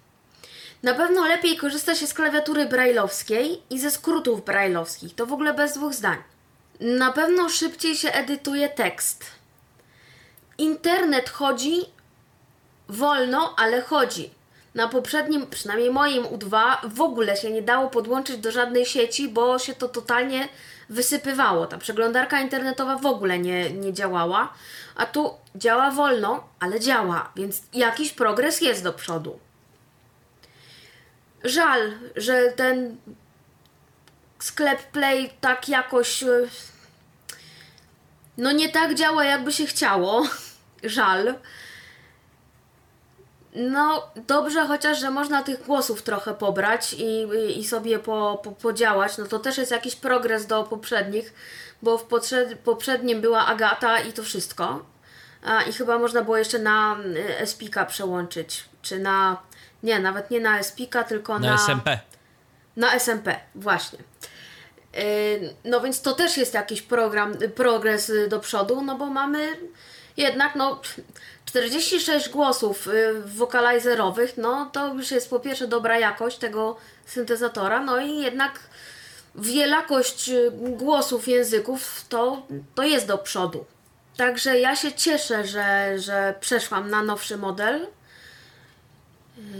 Na 0.84 0.94
pewno 0.94 1.28
lepiej 1.28 1.58
korzysta 1.58 1.96
się 1.96 2.08
z 2.08 2.14
klawiatury 2.14 2.66
brailleowskiej 2.66 3.62
i 3.70 3.80
ze 3.80 3.92
skrótów 3.92 4.46
brailleowskich. 4.46 5.16
To 5.16 5.26
w 5.26 5.34
ogóle 5.34 5.54
bez 5.54 5.74
dwóch 5.74 5.94
zdań. 5.94 6.18
Na 6.80 7.12
pewno 7.12 7.50
szybciej 7.50 7.96
się 7.96 8.12
edytuje 8.12 8.70
tekst. 8.70 9.26
Internet 10.58 11.30
chodzi 11.30 11.86
wolno, 12.90 13.56
ale 13.58 13.82
chodzi. 13.82 14.30
Na 14.76 14.88
poprzednim, 14.88 15.48
przynajmniej 15.48 15.92
moim 15.92 16.24
U2, 16.24 16.76
w 16.84 17.02
ogóle 17.02 17.38
się 17.38 17.52
nie 17.52 17.62
dało 17.62 17.90
podłączyć 17.90 18.38
do 18.38 18.52
żadnej 18.52 18.86
sieci, 18.86 19.30
bo 19.30 19.60
się 19.60 19.74
to 19.74 19.90
totalnie 19.90 20.48
wysypywało. 20.92 21.68
Ta 21.68 21.78
przeglądarka 21.78 22.42
internetowa 22.42 22.96
w 22.96 23.06
ogóle 23.06 23.40
nie, 23.40 23.72
nie 23.74 23.94
działała, 23.94 24.54
a 24.96 25.06
tu 25.06 25.34
działa 25.56 25.92
wolno, 25.92 26.48
ale 26.60 26.80
działa, 26.80 27.32
więc 27.36 27.62
jakiś 27.74 28.12
progres 28.12 28.62
jest 28.62 28.84
do 28.84 28.94
przodu. 28.94 29.40
Żal, 31.44 31.94
że 32.16 32.52
ten 32.52 32.98
sklep 34.40 34.84
Play 34.84 35.34
tak 35.42 35.70
jakoś. 35.70 36.24
e, 36.24 36.28
No 38.38 38.52
nie 38.52 38.70
tak 38.70 38.96
działa, 38.96 39.26
jakby 39.26 39.52
się 39.52 39.66
chciało. 39.66 40.24
Żal. 40.84 41.34
No, 43.56 44.12
dobrze 44.28 44.68
chociaż, 44.68 45.00
że 45.00 45.12
można 45.12 45.44
tych 45.44 45.66
głosów 45.66 46.02
trochę 46.02 46.34
pobrać 46.34 46.94
i, 46.94 47.28
i, 47.60 47.68
sobie 47.68 48.00
po, 48.00 48.42
po, 48.44 48.52
podziałać. 48.52 49.18
No 49.18 49.26
to 49.26 49.40
też 49.40 49.58
jest 49.58 49.72
jakiś 49.72 49.96
progres 49.96 50.46
do 50.46 50.64
poprzednich, 50.64 51.34
bo 51.82 51.98
w 51.98 52.08
poprzednim 52.64 53.22
była 53.22 53.46
Agata 53.48 54.00
i 54.00 54.14
to 54.14 54.24
wszystko. 54.24 54.86
A, 55.44 55.62
I 55.62 55.74
chyba 55.74 56.00
można 56.00 56.22
było 56.22 56.38
jeszcze 56.38 56.60
na 56.60 56.98
y, 57.16 57.38
Espika 57.38 57.86
przełączyć. 57.86 58.66
Czy 58.82 59.00
na. 59.00 59.42
Nie, 59.84 60.00
nawet 60.00 60.32
nie 60.32 60.40
na 60.40 60.60
Espika, 60.60 61.04
tylko 61.04 61.40
na. 61.40 61.50
Na 61.50 61.56
SMP. 61.56 62.00
Na 62.76 62.94
SMP, 62.94 63.36
właśnie. 63.56 64.00
Yy, 64.94 65.54
No 65.66 65.82
więc 65.82 66.02
to 66.02 66.14
też 66.14 66.38
jest 66.38 66.54
jakiś 66.54 66.82
program, 66.82 67.34
progres 67.56 68.12
do 68.30 68.40
przodu, 68.40 68.82
no 68.82 68.98
bo 68.98 69.06
mamy 69.06 69.58
jednak 70.18 70.56
no 70.56 70.82
46 71.52 72.30
głosów 72.30 72.88
y, 72.88 73.22
wokalizerowych, 73.26 74.38
no 74.38 74.70
to 74.74 74.94
już 74.94 75.12
jest 75.12 75.30
po 75.30 75.40
pierwsze 75.40 75.68
dobra 75.68 76.00
jakość 76.00 76.38
tego 76.38 76.78
syntezatora, 77.06 77.82
no 77.82 78.00
i 78.00 78.18
jednak 78.18 78.60
wielakość 79.36 80.30
y, 80.30 80.52
głosów 80.54 81.28
języków 81.28 82.06
to, 82.10 82.48
to 82.76 82.84
jest 82.84 83.08
do 83.08 83.18
przodu. 83.18 83.66
Także 84.18 84.60
ja 84.60 84.76
się 84.76 84.94
cieszę, 84.94 85.48
że, 85.48 86.00
że 86.00 86.36
przeszłam 86.40 86.90
na 86.90 87.04
nowszy 87.04 87.38
model. 87.38 87.88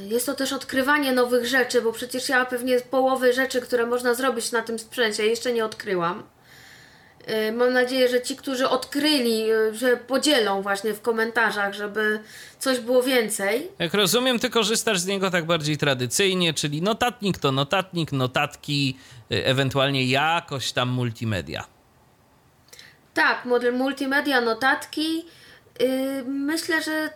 Jest 0.08 0.26
to 0.26 0.34
też 0.34 0.54
odkrywanie 0.54 1.12
nowych 1.12 1.46
rzeczy, 1.46 1.82
bo 1.82 1.92
przecież 1.92 2.30
ja 2.30 2.46
pewnie 2.46 2.82
połowy 2.82 3.34
rzeczy, 3.34 3.62
które 3.62 3.86
można 3.86 4.14
zrobić 4.14 4.52
na 4.52 4.62
tym 4.62 4.80
sprzęcie, 4.80 5.28
jeszcze 5.28 5.54
nie 5.54 5.66
odkryłam. 5.66 6.24
Yy, 7.28 7.52
Mam 7.52 7.74
nadzieję, 7.74 8.10
że 8.10 8.22
ci, 8.22 8.36
którzy 8.36 8.70
odkryli, 8.70 9.40
yy, 9.40 9.76
że 9.76 9.98
podzielą 9.98 10.62
właśnie 10.62 10.94
w 10.94 11.02
komentarzach, 11.02 11.74
żeby 11.74 12.20
coś 12.60 12.80
było 12.80 13.04
więcej. 13.04 13.72
Jak 13.80 13.94
rozumiem, 13.94 14.40
ty 14.40 14.50
korzystasz 14.50 15.00
z 15.00 15.06
niego 15.06 15.32
tak 15.32 15.46
bardziej 15.46 15.78
tradycyjnie, 15.78 16.54
czyli 16.54 16.82
notatnik 16.82 17.38
to 17.38 17.52
notatnik, 17.52 18.12
notatki, 18.12 18.98
y, 19.32 19.46
ewentualnie 19.46 20.06
jakoś 20.06 20.72
tam 20.72 20.90
multimedia. 20.90 21.66
Tak, 23.14 23.46
model 23.46 23.74
multimedia, 23.74 24.42
notatki. 24.42 25.26
Myślę, 26.26 26.82
że 26.82 27.10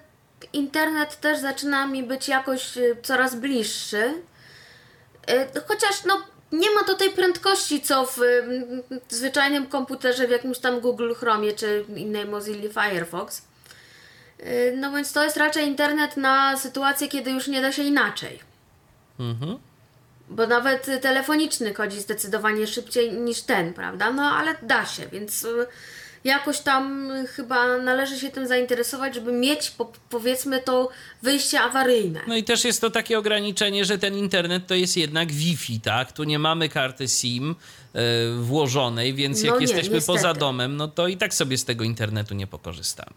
internet 0.54 1.20
też 1.20 1.40
zaczyna 1.40 1.88
mi 1.88 2.04
być 2.04 2.28
jakoś 2.28 2.74
coraz 3.04 3.36
bliższy. 3.36 4.14
Chociaż 5.68 6.04
no, 6.06 6.22
nie 6.52 6.72
ma 6.72 6.84
to 6.84 6.94
tej 6.96 7.10
prędkości, 7.10 7.82
co 7.82 8.06
w 8.06 8.18
yy, 8.18 9.02
zwyczajnym 9.10 9.68
komputerze, 9.68 10.28
w 10.28 10.32
jakimś 10.32 10.58
tam 10.58 10.80
Google 10.80 11.14
Chromie 11.14 11.54
czy 11.54 11.86
innej 11.96 12.26
Mozilla 12.26 12.70
Firefox. 12.70 13.42
Yy, 14.40 14.46
no 14.78 14.92
więc 14.92 15.14
to 15.14 15.24
jest 15.24 15.38
raczej 15.38 15.68
internet 15.68 16.18
na 16.18 16.58
sytuację, 16.58 17.08
kiedy 17.08 17.32
już 17.32 17.48
nie 17.48 17.62
da 17.62 17.72
się 17.72 17.84
inaczej. 17.84 18.40
Mhm. 19.20 19.58
Bo 20.30 20.48
nawet 20.48 20.88
y, 20.88 21.00
telefoniczny 21.00 21.74
chodzi 21.74 22.02
zdecydowanie 22.02 22.68
szybciej 22.68 23.14
niż 23.14 23.42
ten, 23.42 23.74
prawda? 23.74 24.12
No 24.12 24.24
ale 24.24 24.56
da 24.62 24.86
się, 24.86 25.08
więc 25.08 25.44
y, 25.44 25.68
jakoś 26.26 26.60
tam 26.60 27.12
chyba 27.28 27.78
należy 27.78 28.20
się 28.20 28.30
tym 28.30 28.48
zainteresować, 28.48 29.16
żeby 29.16 29.32
mieć 29.32 29.72
po, 29.72 29.92
powiedzmy 30.10 30.60
to 30.62 30.90
wyjście 31.22 31.62
awaryjne. 31.62 32.22
No 32.28 32.36
i 32.36 32.44
też 32.44 32.64
jest 32.66 32.82
to 32.82 32.90
takie 32.90 33.18
ograniczenie, 33.20 33.86
że 33.86 33.98
ten 33.98 34.16
internet 34.16 34.68
to 34.68 34.76
jest 34.76 34.98
jednak 34.98 35.32
Wi-Fi, 35.32 35.80
tak? 35.82 36.12
Tu 36.12 36.24
nie 36.24 36.40
mamy 36.40 36.70
karty 36.70 37.08
SIM 37.08 37.56
y, 37.96 38.00
włożonej, 38.42 39.14
więc 39.14 39.44
jak 39.44 39.54
No 39.54 39.60
nie, 39.60 39.62
jesteśmy 39.62 39.96
niestety. 39.96 40.18
poza 40.18 40.34
domem, 40.34 40.76
no 40.76 40.88
to 40.88 41.08
i 41.08 41.18
tak 41.18 41.34
sobie 41.34 41.58
z 41.58 41.66
tego 41.66 41.84
internetu 41.84 42.36
nie 42.36 42.48
pokorzystamy. 42.48 43.14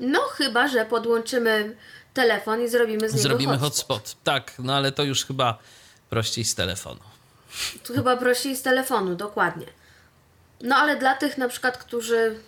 No 0.00 0.20
chyba, 0.20 0.68
że 0.68 0.84
podłączymy 0.86 1.76
telefon 2.14 2.62
i 2.62 2.68
zrobimy 2.68 3.08
z 3.08 3.12
niego 3.12 3.22
Zrobimy 3.22 3.58
hotspot. 3.58 3.98
hotspot. 3.98 4.24
Tak, 4.24 4.52
no 4.58 4.74
ale 4.76 4.92
to 4.92 5.02
już 5.02 5.24
chyba 5.24 5.58
prościej 6.10 6.44
z 6.44 6.54
telefonu. 6.54 7.00
Tu 7.84 7.94
chyba 7.94 8.16
prościej 8.16 8.56
z 8.56 8.62
telefonu, 8.62 9.14
dokładnie. 9.14 9.66
No 10.62 10.76
ale 10.76 10.96
dla 10.96 11.14
tych 11.14 11.38
na 11.38 11.48
przykład, 11.48 11.78
którzy 11.78 12.38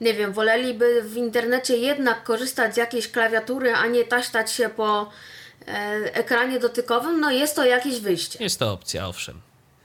nie 0.00 0.14
wiem, 0.14 0.32
woleliby 0.32 1.02
w 1.02 1.16
internecie 1.16 1.76
jednak 1.76 2.24
korzystać 2.24 2.74
z 2.74 2.76
jakiejś 2.76 3.08
klawiatury, 3.08 3.74
a 3.74 3.86
nie 3.86 4.04
taśtać 4.04 4.52
się 4.52 4.68
po 4.68 5.10
e, 5.66 5.74
ekranie 6.14 6.60
dotykowym, 6.60 7.20
no 7.20 7.30
jest 7.30 7.56
to 7.56 7.64
jakieś 7.64 8.00
wyjście. 8.00 8.44
Jest 8.44 8.58
to 8.58 8.72
opcja, 8.72 9.08
owszem. 9.08 9.40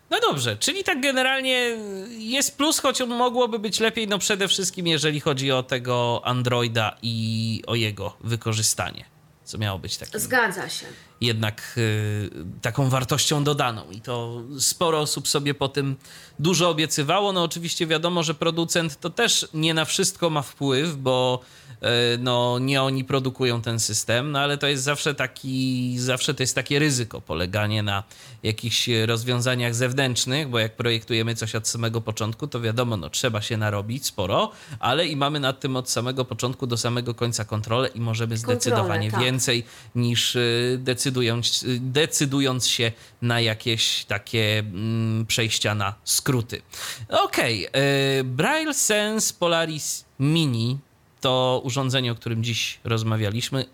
No 0.10 0.20
dobrze, 0.20 0.58
czyli 0.58 0.84
tak 0.84 1.02
generalnie 1.02 1.78
jest 2.10 2.58
plus, 2.58 2.80
choć 2.80 3.02
mogłoby 3.02 3.60
być 3.60 3.80
lepiej, 3.80 4.08
no 4.08 4.20
przede 4.20 4.48
wszystkim 4.48 4.88
jeżeli 4.88 5.20
chodzi 5.20 5.52
o 5.52 5.64
tego 5.64 6.22
Androida 6.24 6.98
i 7.02 7.64
o 7.68 7.76
jego 7.76 8.18
wykorzystanie, 8.22 9.06
co 9.44 9.58
miało 9.58 9.80
być 9.80 9.98
takim 9.98 10.20
Zgadza 10.20 10.70
się. 10.70 10.86
Jednak 11.22 11.74
y, 11.78 12.30
taką 12.62 12.90
wartością 12.90 13.44
dodaną. 13.44 13.92
I 13.92 14.02
to 14.02 14.44
sporo 14.60 15.00
osób 15.00 15.28
sobie 15.28 15.54
po 15.54 15.70
tym 15.70 15.96
dużo 16.40 16.70
obiecywało. 16.70 17.34
No 17.34 17.44
oczywiście 17.44 17.88
wiadomo, 17.88 18.24
że 18.24 18.34
producent 18.34 19.00
to 19.00 19.10
też 19.10 19.48
nie 19.54 19.74
na 19.74 19.86
wszystko 19.86 20.30
ma 20.30 20.42
wpływ, 20.42 20.96
bo 20.96 21.40
y, 21.72 22.18
no, 22.20 22.60
nie 22.60 22.84
oni 22.84 23.04
produkują 23.04 23.62
ten 23.62 23.80
system, 23.80 24.32
no 24.32 24.40
ale 24.40 24.58
to 24.58 24.68
jest 24.68 24.84
zawsze 24.84 25.16
taki, 25.16 25.96
zawsze 26.00 26.34
to 26.34 26.44
jest 26.44 26.56
takie 26.56 26.80
ryzyko, 26.80 27.22
poleganie 27.22 27.84
na 27.84 28.04
jakichś 28.44 28.90
rozwiązaniach 29.06 29.76
zewnętrznych, 29.76 30.50
bo 30.50 30.60
jak 30.60 30.76
projektujemy 30.76 31.36
coś 31.36 31.56
od 31.56 31.68
samego 31.68 32.02
początku, 32.02 32.48
to 32.48 32.62
wiadomo, 32.62 32.98
no 32.98 33.10
trzeba 33.10 33.42
się 33.42 33.58
narobić 33.58 34.06
sporo, 34.06 34.52
ale 34.80 35.08
i 35.08 35.16
mamy 35.16 35.40
nad 35.40 35.60
tym 35.60 35.76
od 35.76 35.90
samego 35.90 36.26
początku 36.26 36.68
do 36.68 36.78
samego 36.78 37.14
końca 37.16 37.46
kontrolę 37.46 37.88
i 37.88 38.00
możemy 38.00 38.38
zdecydowanie 38.38 39.12
tak. 39.12 39.20
więcej 39.20 39.64
niż 39.96 40.36
y, 40.36 40.80
decydując, 41.12 41.66
decydując 41.80 42.68
się 42.68 42.92
na 43.22 43.40
jakieś 43.42 44.06
takie 44.06 44.60
mm, 44.60 45.26
przejścia 45.26 45.76
na 45.76 45.94
skróty. 46.04 46.62
Okej, 47.10 47.68
okay, 47.70 47.82
Braille 48.24 48.74
Sense 48.74 49.34
Polaris 49.40 50.06
Mini 50.20 50.78
to 51.22 51.62
urządzenie, 51.64 52.12
o 52.12 52.16
którym 52.16 52.44
dziś 52.44 52.80
rozmawialiśmy. 52.84 53.66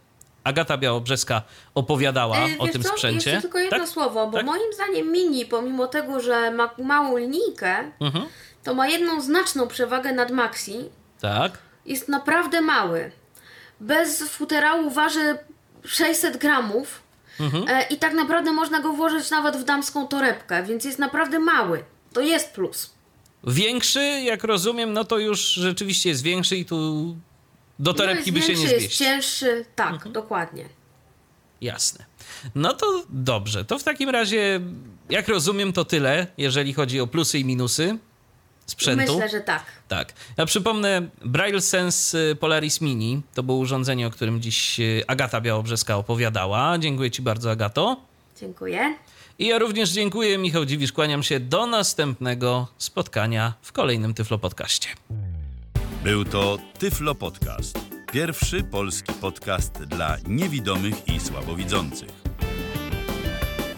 Agata 0.43 0.77
Białobrzeska 0.77 1.41
opowiadała 1.76 2.38
E, 2.38 2.57
o 2.59 2.68
tym 2.68 2.84
co? 2.84 2.89
sprzęcie. 2.89 3.30
Jeszcze 3.30 3.41
tylko 3.41 3.59
jedno 3.59 3.77
tak? 3.80 3.88
słowo, 3.88 4.27
bo 4.27 4.38
Tak? 4.38 4.45
moim 4.45 4.73
zdaniem 4.73 5.11
Mini, 5.11 5.45
pomimo 5.45 5.88
tego, 5.88 6.19
że 6.19 6.51
ma 6.51 6.69
małą 6.84 7.18
linijkę, 7.18 7.91
Mhm. 7.99 8.26
to 8.64 8.73
ma 8.73 8.88
jedną 8.88 9.22
znaczną 9.22 9.68
przewagę 9.68 10.14
nad 10.14 10.31
Maxi. 10.31 10.77
Tak. 11.22 11.57
Jest 11.85 12.09
naprawdę 12.09 12.61
mały. 12.61 13.11
bez 13.80 14.23
futerału 14.30 14.89
waży 14.89 15.38
600 15.85 16.38
gramów 16.38 17.01
e, 17.68 17.88
i 17.89 17.97
tak 17.97 18.14
naprawdę 18.14 18.51
można 18.51 18.81
go 18.81 18.93
włożyć 18.93 19.30
nawet 19.30 19.57
w 19.57 19.64
damską 19.64 20.07
torebkę, 20.07 20.64
więc 20.64 20.85
jest 20.85 20.99
naprawdę 20.99 21.39
mały. 21.39 21.84
To 22.14 22.22
jest 22.22 22.51
plus. 22.51 22.93
Większy, 23.43 24.01
jak 24.23 24.43
rozumiem, 24.43 24.93
no 24.93 25.03
to 25.03 25.18
już 25.18 25.39
rzeczywiście 25.39 26.09
jest 26.09 26.23
większy 26.23 26.57
i 26.57 26.65
tu 26.65 27.15
do 27.80 27.93
torebki 27.93 28.31
no 28.31 28.39
by 28.39 28.45
się 28.45 28.53
nie 28.53 28.55
większy, 28.55 28.73
jest 28.73 28.85
zmieścił. 28.85 29.05
cięższy, 29.05 29.65
tak, 29.76 30.07
dokładnie. 30.11 30.65
Jasne. 31.61 32.05
No 32.55 32.73
to 32.73 33.03
dobrze. 33.09 33.65
To 33.65 33.80
w 33.80 33.84
takim 33.84 34.09
razie, 34.09 34.59
jak 35.09 35.27
rozumiem, 35.27 35.73
to 35.73 35.85
tyle, 35.85 36.27
jeżeli 36.38 36.73
chodzi 36.73 37.01
o 37.01 37.07
plusy 37.07 37.39
i 37.39 37.45
minusy 37.45 37.97
sprzętu. 38.68 39.14
Myślę, 39.14 39.30
że 39.30 39.41
tak. 39.41 39.64
Tak. 39.88 40.14
Ja 40.38 40.45
przypomnę, 40.45 41.02
Braille 41.26 41.61
Sense 41.61 42.18
y, 42.18 42.35
Polaris 42.35 42.81
Mini 42.81 43.22
to 43.34 43.44
było 43.44 43.57
urządzenie, 43.57 44.07
o 44.07 44.10
którym 44.10 44.41
dziś 44.41 44.80
y, 44.80 45.03
Agata 45.07 45.41
Białobrzeska 45.41 45.98
opowiadała. 45.98 46.77
Dziękuję 46.77 47.11
Ci 47.11 47.22
bardzo, 47.22 47.52
Agato. 47.52 47.98
Dziękuję. 48.39 48.95
I 49.39 49.48
ja 49.48 49.60
również 49.60 49.89
dziękuję, 49.89 50.38
Michał 50.38 50.65
Dziwisz, 50.65 50.91
kłaniam 50.91 51.23
się 51.23 51.39
do 51.39 51.68
następnego 51.68 52.68
spotkania 52.77 53.53
w 53.61 53.72
kolejnym 53.72 54.14
Tyflo 54.14 54.38
Podcaście. 54.38 54.89
Był 56.03 56.26
to 56.26 56.57
Tyflo 56.80 57.15
Podcast. 57.15 57.80
Pierwszy 58.11 58.64
polski 58.64 59.14
podcast 59.14 59.84
dla 59.84 60.18
niewidomych 60.27 61.07
i 61.07 61.19
słabowidzących. 61.19 62.27